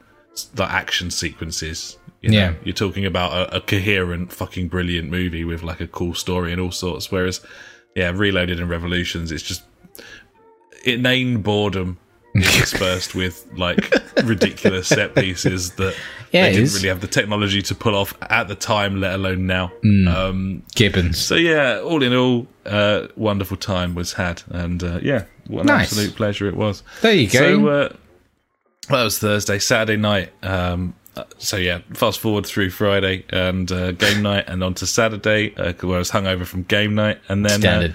the 0.54 0.64
action 0.64 1.12
sequences. 1.12 1.98
You 2.22 2.32
know? 2.32 2.38
Yeah. 2.38 2.54
you're 2.66 2.74
talking 2.74 3.06
about 3.06 3.32
a, 3.32 3.58
a 3.58 3.62
coherent, 3.62 4.34
fucking 4.34 4.68
brilliant 4.68 5.10
movie 5.10 5.46
with 5.46 5.64
like 5.64 5.80
a 5.80 5.88
cool 5.88 6.14
story 6.14 6.52
and 6.52 6.60
all 6.60 6.72
sorts. 6.72 7.10
Whereas, 7.10 7.40
yeah, 7.96 8.12
Reloaded 8.14 8.60
and 8.60 8.70
Revolutions, 8.70 9.32
it's 9.32 9.44
just 9.44 9.64
inane 10.84 11.42
boredom 11.42 11.98
interspersed 12.42 13.16
with 13.16 13.46
like 13.56 13.92
ridiculous 14.24 14.88
set 14.88 15.16
pieces 15.16 15.72
that 15.74 15.96
Yeah, 16.32 16.44
they 16.44 16.54
didn't 16.58 16.74
really 16.74 16.90
have 16.90 17.02
the 17.02 17.08
technology 17.08 17.62
to 17.64 17.74
pull 17.76 17.96
off 17.96 18.14
at 18.30 18.48
the 18.48 18.54
time, 18.56 19.00
let 19.02 19.16
alone 19.16 19.48
now. 19.48 19.72
Mm. 19.84 20.08
Um, 20.08 20.64
Gibbons. 20.76 21.18
so 21.18 21.34
yeah, 21.36 21.80
all 21.80 22.04
in 22.04 22.14
all, 22.14 22.46
uh, 22.68 23.08
wonderful 23.16 23.58
time 23.58 23.96
was 23.96 24.14
had, 24.14 24.44
and 24.50 24.84
uh, 24.84 25.00
yeah, 25.02 25.24
what 25.48 25.62
an 25.62 25.68
Nice. 25.68 25.88
absolute 25.92 26.16
pleasure 26.16 26.48
it 26.48 26.56
was. 26.56 26.84
There 27.02 27.14
you 27.16 27.28
go. 27.28 27.40
So 27.40 27.68
uh, 27.68 27.90
that 28.90 29.04
was 29.04 29.18
Thursday, 29.18 29.58
Saturday 29.58 29.98
night. 29.98 30.32
Um, 30.44 30.94
uh, 31.16 31.24
so 31.40 31.58
yeah, 31.58 31.80
fast 31.96 32.20
forward 32.20 32.46
through 32.46 32.70
Friday 32.70 33.26
and 33.30 33.72
uh, 33.72 33.92
game 33.94 34.22
night, 34.22 34.46
and 34.48 34.64
on 34.64 34.76
to 34.76 34.86
Saturday, 34.86 35.56
uh, 35.56 35.74
where 35.82 35.96
I 35.96 36.00
was 36.00 36.12
hungover 36.12 36.46
from 36.46 36.62
game 36.64 36.94
night, 36.94 37.20
and 37.28 37.44
then 37.44 37.66
uh. 37.66 37.94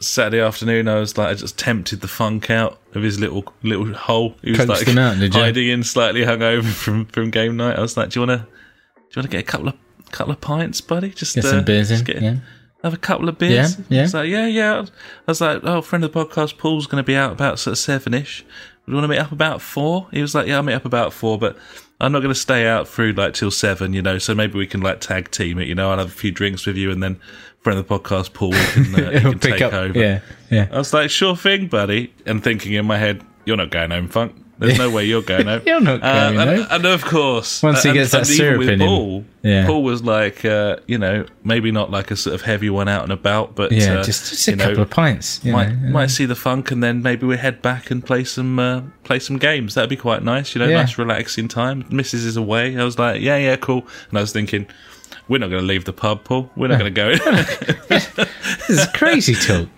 Saturday 0.00 0.40
afternoon, 0.40 0.88
I 0.88 0.98
was 0.98 1.16
like, 1.18 1.28
I 1.28 1.34
just 1.34 1.58
tempted 1.58 2.00
the 2.00 2.08
funk 2.08 2.50
out 2.50 2.78
of 2.94 3.02
his 3.02 3.18
little 3.20 3.44
little 3.62 3.92
hole. 3.92 4.34
He 4.42 4.50
was 4.52 4.66
like 4.66 4.88
out, 4.96 5.16
you? 5.18 5.30
hiding 5.30 5.68
in, 5.68 5.82
slightly 5.84 6.22
hungover 6.22 6.64
from 6.72 7.06
from 7.06 7.30
game 7.30 7.56
night. 7.56 7.78
I 7.78 7.80
was 7.82 7.96
like, 7.96 8.10
do 8.10 8.20
you 8.20 8.26
want 8.26 8.40
to 8.40 8.46
do 8.46 8.52
you 9.00 9.20
want 9.20 9.30
to 9.30 9.36
get 9.36 9.40
a 9.40 9.42
couple 9.50 9.68
of 9.68 9.74
couple 10.10 10.32
of 10.32 10.40
pints, 10.40 10.80
buddy? 10.80 11.10
Just 11.10 11.34
Get 11.34 11.44
uh, 11.44 11.50
some 11.50 11.64
beers 11.64 11.90
in. 11.90 12.02
get- 12.04 12.22
Yeah. 12.22 12.36
have 12.82 12.94
a 12.94 12.98
couple 12.98 13.28
of 13.28 13.38
beers. 13.38 13.78
Yeah, 13.78 13.84
yeah. 13.88 13.98
I 13.98 14.02
was 14.02 14.14
like, 14.14 14.28
yeah, 14.28 14.46
yeah. 14.46 14.80
I 14.80 15.30
was 15.30 15.40
like, 15.40 15.60
oh, 15.64 15.82
friend 15.82 16.04
of 16.04 16.12
the 16.12 16.24
podcast, 16.24 16.58
Paul's 16.58 16.86
going 16.86 17.02
to 17.02 17.06
be 17.06 17.14
out 17.16 17.32
about 17.32 17.58
sort 17.58 17.72
of 17.72 17.78
seven 17.78 18.14
ish. 18.14 18.44
We 18.86 18.94
want 18.94 19.04
to 19.04 19.08
meet 19.08 19.18
up 19.18 19.30
about 19.32 19.60
four. 19.60 20.08
He 20.10 20.20
was 20.22 20.34
like, 20.34 20.46
yeah, 20.48 20.56
I'll 20.56 20.62
meet 20.62 20.74
up 20.74 20.84
about 20.84 21.12
four, 21.12 21.38
but 21.38 21.56
I'm 22.00 22.12
not 22.12 22.20
going 22.20 22.32
to 22.34 22.40
stay 22.40 22.66
out 22.66 22.88
through 22.88 23.12
like 23.12 23.34
till 23.34 23.50
seven, 23.50 23.92
you 23.92 24.02
know. 24.02 24.18
So 24.18 24.34
maybe 24.34 24.58
we 24.58 24.66
can 24.66 24.80
like 24.80 25.00
tag 25.00 25.30
team 25.30 25.58
it, 25.58 25.68
you 25.68 25.74
know. 25.74 25.90
I'll 25.90 25.98
have 25.98 26.08
a 26.08 26.10
few 26.10 26.32
drinks 26.32 26.66
with 26.66 26.76
you, 26.76 26.90
and 26.90 27.02
then 27.02 27.20
friend 27.60 27.78
of 27.78 27.86
the 27.86 27.98
podcast, 27.98 28.32
Paul, 28.32 28.50
we 28.50 28.56
can, 28.56 28.94
uh, 28.94 29.20
can 29.20 29.38
take 29.38 29.60
up. 29.60 29.72
over. 29.72 29.98
Yeah. 29.98 30.20
Yeah. 30.50 30.68
I 30.72 30.78
was 30.78 30.92
like, 30.92 31.10
sure 31.10 31.36
thing, 31.36 31.66
buddy. 31.66 32.12
And 32.26 32.42
thinking 32.42 32.72
in 32.72 32.86
my 32.86 32.96
head, 32.96 33.22
you're 33.44 33.56
not 33.56 33.70
going 33.70 33.90
home, 33.90 34.08
Funk. 34.08 34.34
There's 34.60 34.78
no 34.78 34.90
way 34.90 35.06
you're 35.06 35.22
going 35.22 35.46
home. 35.46 35.62
You're 35.66 35.80
not 35.80 36.02
Uh, 36.02 36.30
going 36.30 36.38
and, 36.48 36.58
home. 36.60 36.66
and 36.70 36.84
of 36.86 37.02
course, 37.04 37.62
Once 37.62 37.82
he 37.82 37.88
and- 37.88 37.98
gets 37.98 38.10
that 38.12 38.18
and 38.18 38.26
even 38.28 38.36
syrup 38.36 38.58
with 38.58 38.68
in 38.68 38.80
him. 38.80 38.86
Paul, 38.86 39.24
Yeah. 39.42 39.66
Paul 39.66 39.82
was 39.82 40.02
like, 40.04 40.44
uh, 40.44 40.76
you 40.86 40.98
know, 40.98 41.24
maybe 41.44 41.72
not 41.72 41.90
like 41.90 42.10
a 42.10 42.16
sort 42.16 42.34
of 42.34 42.42
heavy 42.42 42.68
one 42.70 42.86
out 42.86 43.02
and 43.02 43.10
about, 43.10 43.54
but 43.56 43.72
Yeah. 43.72 44.00
uh, 44.00 44.04
just 44.04 44.28
just 44.30 44.46
a 44.48 44.50
you 44.50 44.56
know, 44.58 44.66
couple 44.66 44.82
of 44.82 44.90
pints. 44.90 45.40
You 45.42 45.52
might 45.54 45.70
know. 45.72 45.88
might 45.90 46.10
see 46.10 46.26
the 46.26 46.36
funk, 46.36 46.70
and 46.70 46.82
then 46.82 47.02
maybe 47.02 47.24
we 47.26 47.38
head 47.38 47.62
back 47.62 47.90
and 47.90 48.04
play 48.04 48.22
some 48.22 48.58
uh, 48.58 48.82
play 49.02 49.18
some 49.18 49.38
games. 49.38 49.74
That'd 49.74 49.88
be 49.90 49.96
quite 49.96 50.22
nice, 50.22 50.54
you 50.54 50.58
know, 50.60 50.68
Yeah. 50.68 50.82
nice 50.82 50.98
relaxing 50.98 51.48
time. 51.48 51.84
Mrs. 51.84 52.26
is 52.26 52.36
away. 52.36 52.76
I 52.76 52.84
was 52.84 52.98
like, 52.98 53.22
yeah, 53.22 53.38
yeah, 53.38 53.56
cool. 53.56 53.86
And 54.10 54.18
I 54.18 54.20
was 54.20 54.32
thinking, 54.32 54.66
we're 55.26 55.38
not 55.38 55.48
going 55.48 55.62
to 55.62 55.66
leave 55.66 55.86
the 55.86 55.92
pub, 55.94 56.24
Paul. 56.24 56.50
We're 56.54 56.68
not 56.68 56.78
going 56.78 56.92
to 56.94 57.00
go. 57.02 57.14
This 57.88 58.78
is 58.80 58.86
crazy 58.88 59.34
talk. 59.34 59.68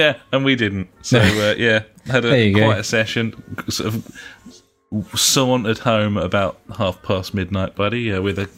Yeah, 0.00 0.16
and 0.32 0.44
we 0.44 0.56
didn't. 0.56 0.88
So 1.02 1.18
uh, 1.20 1.54
yeah, 1.58 1.82
had 2.06 2.24
a 2.24 2.46
you 2.46 2.54
go. 2.54 2.64
quite 2.66 2.78
a 2.80 2.84
session. 2.84 3.34
Sort 3.68 3.94
of 3.94 5.18
sauntered 5.18 5.78
home 5.78 6.16
about 6.16 6.58
half 6.78 7.02
past 7.02 7.34
midnight, 7.34 7.74
buddy, 7.76 8.12
uh, 8.12 8.20
with 8.22 8.38
a 8.38 8.48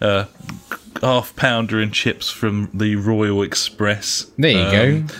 uh, 0.00 0.24
half 1.00 1.34
pounder 1.36 1.80
and 1.80 1.92
chips 1.92 2.30
from 2.30 2.70
the 2.74 2.96
Royal 2.96 3.42
Express. 3.42 4.30
There 4.38 4.50
you 4.50 4.58
Um, 4.58 5.06
go. 5.06 5.14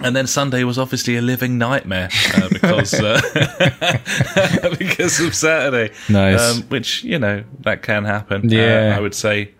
And 0.00 0.16
then 0.16 0.26
Sunday 0.26 0.64
was 0.64 0.76
obviously 0.78 1.16
a 1.16 1.22
living 1.22 1.56
nightmare 1.56 2.08
uh, 2.36 2.48
because 2.52 2.94
uh, 2.94 3.20
because 4.78 5.20
of 5.20 5.34
Saturday. 5.34 5.94
Nice. 6.08 6.40
um, 6.56 6.62
which 6.68 7.04
you 7.04 7.18
know 7.18 7.44
that 7.60 7.82
can 7.82 8.04
happen. 8.04 8.48
Yeah. 8.48 8.92
Uh, 8.94 8.98
I 8.98 9.00
would 9.00 9.14
say. 9.14 9.53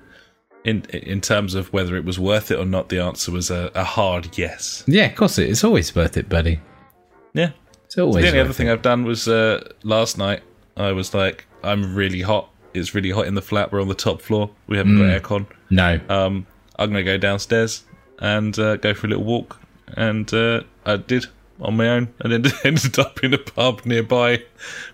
In, 0.64 0.82
in 0.92 1.20
terms 1.20 1.54
of 1.54 1.70
whether 1.74 1.94
it 1.96 2.04
was 2.06 2.18
worth 2.18 2.50
it 2.50 2.58
or 2.58 2.64
not, 2.64 2.88
the 2.88 2.98
answer 2.98 3.30
was 3.30 3.50
a, 3.50 3.70
a 3.74 3.84
hard 3.84 4.38
yes. 4.38 4.82
Yeah, 4.86 5.04
of 5.06 5.14
course 5.14 5.36
it. 5.38 5.50
It's 5.50 5.62
always 5.62 5.94
worth 5.94 6.16
it, 6.16 6.28
buddy. 6.28 6.60
Yeah, 7.34 7.50
It's 7.84 7.98
always. 7.98 8.22
the 8.22 8.28
only 8.28 8.40
other 8.40 8.52
thing 8.54 8.68
it. 8.68 8.72
I've 8.72 8.80
done 8.82 9.04
was 9.04 9.28
uh, 9.28 9.68
last 9.82 10.16
night. 10.16 10.42
I 10.76 10.92
was 10.92 11.12
like, 11.12 11.44
I'm 11.62 11.94
really 11.94 12.22
hot. 12.22 12.48
It's 12.72 12.94
really 12.94 13.10
hot 13.10 13.26
in 13.26 13.34
the 13.34 13.42
flat. 13.42 13.72
We're 13.72 13.82
on 13.82 13.88
the 13.88 13.94
top 13.94 14.22
floor. 14.22 14.50
We 14.66 14.76
haven't 14.78 14.96
Mm. 14.96 15.20
got 15.22 15.22
aircon. 15.22 15.46
No. 15.70 16.00
Um, 16.08 16.46
I'm 16.78 16.90
gonna 16.90 17.02
go 17.04 17.18
downstairs 17.18 17.84
and 18.20 18.58
uh, 18.58 18.76
go 18.76 18.94
for 18.94 19.06
a 19.06 19.10
little 19.10 19.24
walk, 19.24 19.60
and 19.96 20.32
uh, 20.32 20.62
I 20.86 20.96
did 20.96 21.26
on 21.60 21.76
my 21.76 21.88
own, 21.88 22.12
and 22.20 22.32
then 22.32 22.52
ended 22.64 22.98
up 22.98 23.22
in 23.22 23.34
a 23.34 23.38
pub 23.38 23.82
nearby, 23.84 24.42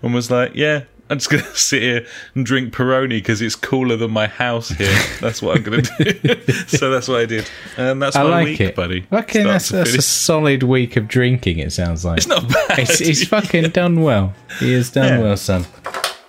and 0.01 0.13
was 0.13 0.29
like, 0.29 0.51
yeah. 0.55 0.83
I'm 1.11 1.17
just 1.19 1.29
gonna 1.29 1.43
sit 1.55 1.81
here 1.81 2.05
and 2.35 2.45
drink 2.45 2.73
Peroni 2.73 3.09
because 3.09 3.41
it's 3.41 3.55
cooler 3.55 3.97
than 3.97 4.11
my 4.11 4.27
house 4.27 4.69
here. 4.69 4.97
That's 5.19 5.41
what 5.41 5.57
I'm 5.57 5.63
gonna 5.63 5.81
do. 5.81 6.41
so 6.67 6.89
that's 6.89 7.07
what 7.07 7.19
I 7.19 7.25
did, 7.25 7.49
and 7.77 8.01
that's 8.01 8.15
I 8.15 8.23
my 8.23 8.29
like 8.29 8.45
week, 8.45 8.61
it, 8.61 8.75
buddy. 8.75 9.05
Okay, 9.11 9.43
that's, 9.43 9.69
that's 9.69 9.93
a 9.93 10.01
solid 10.01 10.63
week 10.63 10.95
of 10.95 11.07
drinking. 11.07 11.59
It 11.59 11.71
sounds 11.73 12.05
like 12.05 12.17
It's 12.17 12.27
not 12.27 12.47
bad. 12.47 12.79
He's, 12.79 12.97
he's 12.99 13.27
fucking 13.27 13.69
done 13.71 14.01
well. 14.01 14.33
He 14.59 14.73
has 14.73 14.89
done 14.89 15.19
Yeah. 15.19 15.19
well, 15.21 15.37
son. 15.37 15.65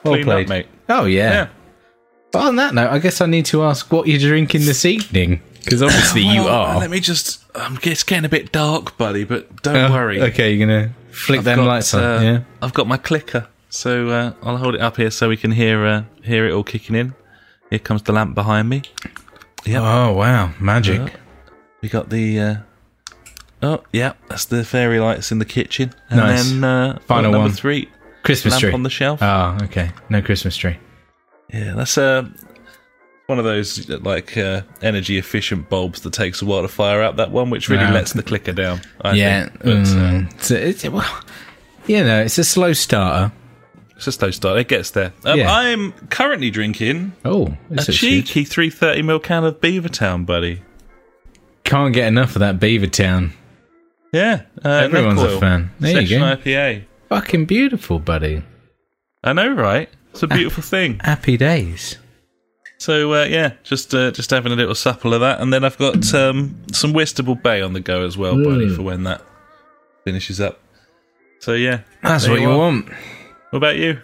Well 0.04 0.14
Clean 0.14 0.24
played, 0.24 0.46
up, 0.46 0.48
mate. 0.50 0.66
Oh 0.88 1.04
yeah. 1.04 1.32
Yeah. 1.32 1.48
But 2.32 2.42
on 2.48 2.56
that 2.56 2.74
note, 2.74 2.90
I 2.90 2.98
guess 2.98 3.20
I 3.20 3.26
need 3.26 3.46
to 3.46 3.62
ask 3.62 3.92
what 3.92 4.08
you're 4.08 4.18
drinking 4.18 4.62
this 4.62 4.84
evening 4.84 5.42
because 5.62 5.80
obviously 5.82 6.22
you 6.26 6.42
are. 6.42 6.78
Let 6.80 6.90
me 6.90 6.98
just. 6.98 7.40
Um, 7.54 7.78
it's 7.82 8.02
getting 8.02 8.24
a 8.24 8.28
bit 8.30 8.50
dark, 8.50 8.96
buddy, 8.96 9.24
but 9.24 9.62
don't 9.62 9.76
Oh, 9.76 9.92
worry. 9.92 10.20
Okay, 10.22 10.52
you're 10.54 10.66
gonna 10.66 10.92
flick 11.10 11.38
I've 11.38 11.44
them 11.44 11.58
got, 11.58 11.66
lights 11.66 11.94
on. 11.94 12.02
uh, 12.02 12.20
yeah. 12.20 12.40
I've 12.62 12.72
got 12.74 12.88
my 12.88 12.96
clicker, 12.96 13.46
so 13.72 14.08
uh, 14.10 14.32
I'll 14.42 14.58
hold 14.58 14.74
it 14.74 14.80
up 14.82 14.96
here 14.98 15.10
so 15.10 15.28
we 15.30 15.36
can 15.38 15.50
hear 15.52 15.84
uh, 15.86 16.04
hear 16.22 16.46
it 16.46 16.52
all 16.52 16.62
kicking 16.64 16.94
in. 16.94 17.14
Here 17.70 17.78
comes 17.78 18.02
the 18.02 18.12
lamp 18.12 18.34
behind 18.34 18.68
me. 18.68 18.82
Yep. 19.64 19.82
Oh 19.82 20.12
wow, 20.12 20.52
magic. 20.60 21.00
Uh, 21.00 21.08
we 21.80 21.88
got 21.88 22.10
the. 22.10 22.38
Uh, 22.40 22.56
oh, 23.62 23.82
yeah, 23.92 24.12
that's 24.28 24.44
the 24.44 24.64
fairy 24.64 25.00
lights 25.00 25.32
in 25.32 25.38
the 25.38 25.44
kitchen, 25.44 25.92
and 26.10 26.18
Nice. 26.20 26.50
then 26.50 26.64
uh, 26.64 26.98
Final 27.06 27.32
number 27.32 27.46
one. 27.46 27.50
three, 27.52 27.88
Christmas 28.22 28.52
lamp 28.52 28.60
tree. 28.60 28.72
on 28.72 28.82
the 28.82 28.90
shelf. 28.90 29.22
Oh, 29.22 29.56
okay. 29.62 29.90
No 30.10 30.20
Christmas 30.20 30.56
tree. 30.56 30.76
Yeah, 31.52 31.74
that's 31.74 31.96
uh, 31.96 32.28
one 33.26 33.38
of 33.38 33.44
those 33.44 33.88
like 33.88 34.36
uh, 34.36 34.62
energy 34.82 35.16
efficient 35.18 35.68
bulbs 35.70 36.00
that 36.02 36.12
takes 36.12 36.42
a 36.42 36.44
while 36.44 36.62
to 36.62 36.68
fire 36.68 37.02
up. 37.02 37.16
That 37.16 37.30
one, 37.30 37.50
which 37.50 37.68
really 37.68 37.84
Wow. 37.84 37.94
lets 37.94 38.12
the 38.12 38.22
clicker 38.22 38.52
down. 38.52 38.80
I 39.00 39.12
yeah. 39.14 39.44
think. 39.48 39.58
but 39.60 39.70
uh, 39.70 39.74
mm, 39.74 40.32
it's, 40.34 40.50
a- 40.50 40.68
it's, 40.68 40.84
well, 40.88 41.20
you 41.86 42.04
know, 42.04 42.20
it's 42.22 42.36
a 42.38 42.44
slow 42.44 42.72
starter. 42.74 43.32
It's 44.02 44.08
a 44.08 44.12
slow 44.12 44.30
start. 44.32 44.58
It 44.58 44.66
gets 44.66 44.90
there. 44.90 45.12
Um, 45.24 45.38
Yeah. 45.38 45.52
I'm 45.54 45.92
currently 46.10 46.50
drinking 46.50 47.12
Oh, 47.24 47.46
a 47.70 47.74
this 47.74 47.86
looks 47.88 48.00
good. 48.00 48.24
cheeky 48.26 48.44
330 48.44 49.02
ml 49.02 49.22
can 49.22 49.44
of 49.44 49.60
Beavertown, 49.60 50.26
buddy. 50.26 50.62
Can't 51.62 51.94
get 51.94 52.08
enough 52.08 52.34
of 52.34 52.40
that 52.40 52.58
Beavertown. 52.58 53.30
Yeah, 54.12 54.42
uh, 54.64 54.68
Everyone's 54.68 55.22
a 55.22 55.38
fan. 55.38 55.70
There 55.78 56.00
you 56.02 56.18
go. 56.18 56.24
IPA. 56.24 56.84
Fucking 57.10 57.44
beautiful, 57.46 58.00
buddy. 58.00 58.42
I 59.22 59.32
know, 59.34 59.52
right? 59.52 59.88
It's 60.10 60.24
a 60.24 60.26
beautiful 60.26 60.64
thing. 60.64 60.98
Happy 61.04 61.36
days. 61.36 61.96
So 62.78 63.14
uh, 63.14 63.24
yeah, 63.26 63.52
just 63.62 63.94
uh, 63.94 64.10
just 64.10 64.30
having 64.30 64.50
a 64.50 64.56
little 64.56 64.74
supple 64.74 65.14
of 65.14 65.20
that, 65.20 65.40
and 65.40 65.52
then 65.52 65.64
I've 65.64 65.78
got 65.78 66.12
um, 66.12 66.56
some 66.72 66.92
Whitstable 66.92 67.36
Bay 67.36 67.62
on 67.62 67.72
the 67.72 67.80
go 67.80 68.04
as 68.04 68.18
well, 68.18 68.34
buddy, 68.42 68.68
for 68.74 68.82
when 68.82 69.04
that 69.04 69.22
finishes 70.04 70.40
up. 70.40 70.58
So 71.38 71.52
yeah, 71.52 71.82
That's 72.02 72.28
what 72.28 72.40
you 72.40 72.50
are. 72.50 72.58
want. 72.58 72.88
What 73.52 73.58
about 73.58 73.76
you? 73.76 74.00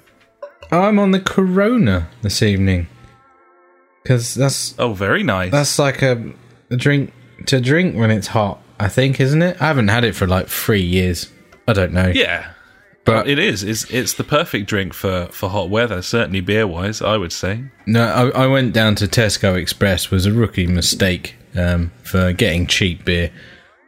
I'm 0.71 0.99
on 0.99 1.13
the 1.13 1.21
Corona 1.21 2.09
this 2.21 2.43
evening 2.43 2.87
because 4.03 4.35
that's 4.35 4.75
Oh, 4.79 4.93
very 4.93 5.23
nice. 5.23 5.51
that's 5.51 5.79
like 5.79 6.03
a, 6.03 6.33
a 6.71 6.77
drink 6.77 7.13
to 7.47 7.59
drink 7.61 7.97
when 7.97 8.11
it's 8.11 8.27
hot. 8.29 8.61
I 8.79 8.89
think, 8.89 9.21
isn't 9.21 9.41
it? 9.43 9.57
I 9.61 9.67
haven't 9.69 9.89
had 9.89 10.05
it 10.05 10.15
for 10.15 10.27
like 10.27 10.49
three 10.49 10.83
years. 10.83 11.33
I 11.67 11.73
don't 11.73 11.93
know. 11.95 12.09
yeah, 12.15 12.51
but 13.07 13.27
it 13.27 13.39
is. 13.39 13.63
It's 13.65 13.91
it's 13.91 14.13
the 14.15 14.25
perfect 14.25 14.69
drink 14.69 14.93
for 14.93 15.29
for 15.33 15.49
hot 15.49 15.71
weather. 15.71 16.03
Certainly 16.03 16.43
beer 16.43 16.67
wise, 16.67 17.01
I 17.01 17.17
would 17.17 17.33
say. 17.33 17.65
no, 17.87 18.05
I, 18.05 18.45
I 18.45 18.47
went 18.47 18.75
down 18.75 18.97
to 18.97 19.07
Tesco 19.09 19.57
Express. 19.57 20.11
Was 20.11 20.27
a 20.27 20.33
rookie 20.33 20.67
mistake 20.67 21.37
um, 21.57 21.91
for 22.03 22.35
getting 22.35 22.67
cheap 22.67 23.07
beer. 23.07 23.31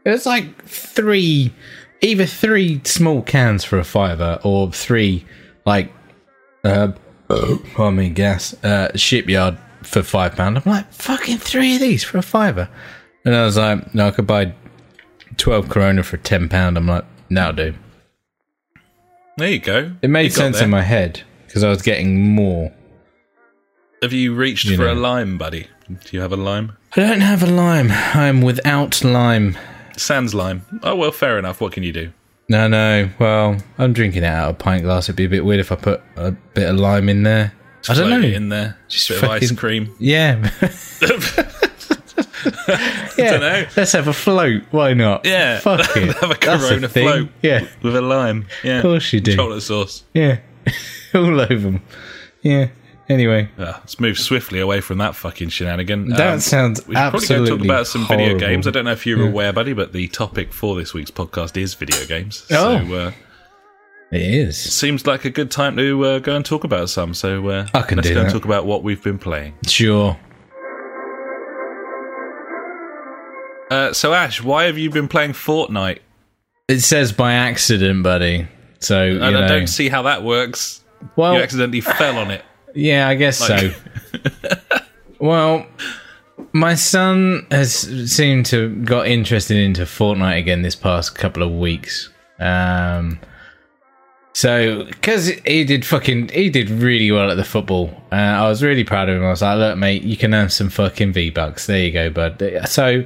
It 0.07 0.11
was 0.11 0.25
like 0.25 0.65
three, 0.65 1.53
either 2.01 2.25
three 2.25 2.81
small 2.85 3.21
cans 3.21 3.63
for 3.65 3.79
a 3.79 3.85
fiver 3.85 4.41
or 4.43 4.73
three 4.73 5.27
like, 5.65 5.93
uh, 6.65 6.93
pardon 7.75 7.97
me, 7.97 8.09
gas 8.11 8.55
uh, 8.65 8.91
shipyard 8.97 9.59
for 9.83 10.03
five 10.03 10.37
pound. 10.37 10.59
I'm 10.59 10.63
like 10.67 10.93
fucking 10.93 11.39
three 11.39 11.75
of 11.77 11.81
these 11.81 12.05
for 12.05 12.19
a 12.19 12.23
fiver, 12.23 12.69
and 13.25 13.35
I 13.35 13.45
was 13.45 13.57
like, 13.57 13.95
no, 13.95 14.09
I 14.09 14.11
could 14.11 14.27
buy 14.27 14.55
twelve 15.37 15.69
Corona 15.69 16.03
for 16.03 16.17
ten 16.19 16.49
pound. 16.49 16.77
I'm 16.77 16.87
like, 16.87 17.05
now 17.29 17.53
do. 17.53 17.75
There 19.37 19.49
you 19.49 19.59
go. 19.59 19.93
It 20.03 20.09
made 20.11 20.25
You 20.25 20.31
sense 20.31 20.61
in 20.61 20.69
my 20.71 20.83
head 20.83 21.23
because 21.47 21.65
I 21.65 21.71
was 21.71 21.83
getting 21.83 22.35
more. 22.35 22.73
Have 24.03 24.13
you 24.13 24.35
reached 24.35 24.65
You 24.67 24.77
for 24.77 24.89
a 24.89 24.95
lime, 24.95 25.39
buddy? 25.39 25.67
Do 25.89 26.17
you 26.17 26.21
have 26.21 26.33
a 26.33 26.37
lime? 26.37 26.77
I 26.97 27.01
don't 27.01 27.21
have 27.21 27.43
a 27.43 27.47
lime. 27.47 27.89
I'm 27.91 28.43
without 28.43 29.03
lime. 29.05 29.57
Sans 29.97 30.35
lime. 30.35 30.65
Oh 30.83 30.95
well, 30.97 31.13
fair 31.13 31.39
enough. 31.39 31.61
What 31.61 31.73
can 31.73 31.83
you 31.83 31.93
do? 31.93 32.13
No, 32.51 32.67
no. 32.69 33.09
Well, 33.19 33.57
I'm 33.79 33.93
drinking 33.95 34.25
it 34.25 34.27
out 34.27 34.51
of 34.51 34.57
a 34.57 34.59
pint 34.59 34.83
glass. 34.83 35.05
It'd 35.07 35.15
be 35.17 35.25
a 35.25 35.29
bit 35.29 35.45
weird 35.45 35.61
if 35.61 35.71
I 35.73 35.77
put 35.77 36.03
a 36.17 36.33
bit 36.33 36.69
of 36.69 36.77
lime 36.77 37.09
in 37.09 37.23
there. 37.23 37.53
I 37.89 37.95
don't 37.95 38.11
know. 38.11 38.21
in 38.21 38.49
there. 38.51 38.77
Just 38.89 39.07
Just 39.09 39.21
bit 39.21 39.29
of 39.31 39.35
ice 39.37 39.43
fucking- 39.45 39.57
cream. 39.57 39.95
Yeah. 39.99 40.51
yeah. 43.17 43.39
Dunno. 43.39 43.67
Let's 43.77 43.93
have 43.93 44.09
a 44.09 44.13
float. 44.13 44.63
Why 44.71 44.95
not? 44.95 45.25
Yeah. 45.25 45.61
Fuck 45.61 45.97
it. 45.97 46.17
Have 46.21 46.31
a 46.31 46.35
Corona 46.35 46.89
thing. 46.89 47.07
float. 47.09 47.29
Yeah. 47.43 47.67
With 47.83 47.97
a 47.97 48.01
lime. 48.03 48.47
Yeah. 48.65 48.79
Of 48.79 48.83
course 48.83 49.13
you 49.13 49.21
do. 49.21 49.37
Chocolate 49.37 49.63
sauce. 49.63 50.05
Yeah. 50.15 50.39
All 51.15 51.41
over 51.41 51.55
them. 51.55 51.83
Yeah. 52.43 52.69
Anyway, 53.11 53.49
Ah, 53.59 53.79
let's 53.81 53.99
move 53.99 54.17
swiftly 54.19 54.61
away 54.61 54.81
from 54.81 54.99
that 54.99 55.17
fucking 55.17 55.49
shenanigan. 55.49 56.11
that 56.11 56.35
Um, 56.35 56.39
sounds 56.41 56.87
we 56.87 56.95
should 56.95 57.01
probably 57.01 57.11
go 57.11 57.17
absolutely 57.35 57.57
talk 57.59 57.65
about 57.65 57.87
some 57.89 58.07
video 58.07 58.39
games. 58.39 58.69
I 58.69 58.71
don't 58.71 58.85
know 58.85 58.93
if 58.93 59.05
you're 59.05 59.27
aware, 59.27 59.53
buddy, 59.53 59.73
but 59.73 59.93
the 59.93 60.07
topic 60.09 60.53
for 60.53 60.77
this 60.77 60.95
week's 60.95 61.11
podcast 61.11 61.57
is 61.57 61.75
video 61.75 62.05
games. 62.07 62.47
Oh. 62.53 62.87
So 62.89 62.95
uh, 62.95 63.13
It 64.13 64.23
is. 64.23 64.57
seems 64.57 65.09
like 65.09 65.25
a 65.25 65.31
good 65.31 65.51
time 65.51 65.77
to 65.77 66.05
uh, 66.05 66.19
go 66.21 66.37
and 66.37 66.45
talk 66.47 66.63
about 66.63 66.89
some. 66.89 67.13
So 67.15 67.49
uh, 67.49 67.67
I 67.75 67.83
can 67.83 67.97
let's 67.97 68.09
go 68.11 68.21
and 68.23 68.31
talk 68.31 68.45
about 68.45 68.65
what 68.65 68.85
we've 68.85 69.03
been 69.03 69.19
playing. 69.19 69.55
Sure. 69.67 70.17
Uh, 73.73 73.93
so 73.93 74.13
Ash, 74.15 74.43
why 74.43 74.65
have 74.65 74.79
you 74.79 74.89
been 74.91 75.09
playing 75.09 75.33
Fortnite? 75.33 75.99
It 76.69 76.79
says 76.81 77.13
by 77.13 77.33
accident, 77.33 78.03
buddy. 78.05 78.47
So 78.79 79.05
you 79.05 79.21
I 79.21 79.31
know. 79.31 79.49
don't 79.49 79.67
see 79.67 79.89
how 79.89 80.03
that 80.03 80.23
works. 80.23 80.83
well, 81.17 81.35
you 81.35 81.41
accidentally 81.43 81.81
fell 81.81 82.17
on 82.19 82.31
it. 82.31 82.45
Yeah, 82.75 83.09
I 83.09 83.15
guess 83.15 83.41
Like- 83.49 83.73
so. 83.73 84.79
well, 85.21 85.67
my 86.53 86.75
son 86.75 87.47
has 87.51 87.75
seemed 88.13 88.47
to 88.47 88.75
got 88.85 89.07
interested 89.07 89.57
into 89.57 89.83
Fortnite 89.83 90.39
again 90.39 90.63
this 90.63 90.77
past 90.77 91.15
couple 91.15 91.43
of 91.43 91.51
weeks. 91.53 92.09
Um, 92.39 93.21
so 94.33 94.85
because 94.85 95.29
he 95.45 95.65
did 95.65 95.85
fucking 95.85 96.29
he 96.29 96.51
did 96.51 96.71
really 96.71 97.11
well 97.11 97.31
at 97.31 97.37
the 97.37 97.45
football, 97.45 97.91
uh, 98.13 98.15
I 98.15 98.49
was 98.49 98.63
really 98.63 98.85
proud 98.85 99.09
of 99.09 99.17
him. 99.17 99.25
I 99.25 99.31
was 99.31 99.43
like, 99.43 99.59
look, 99.59 99.77
mate, 99.77 100.03
you 100.03 100.17
can 100.17 100.33
earn 100.35 100.49
some 100.49 100.71
fucking 100.71 101.13
V 101.13 101.31
bucks. 101.31 101.67
There 101.67 101.83
you 101.85 101.93
go, 101.93 102.11
bud. 102.11 102.43
So 102.67 103.05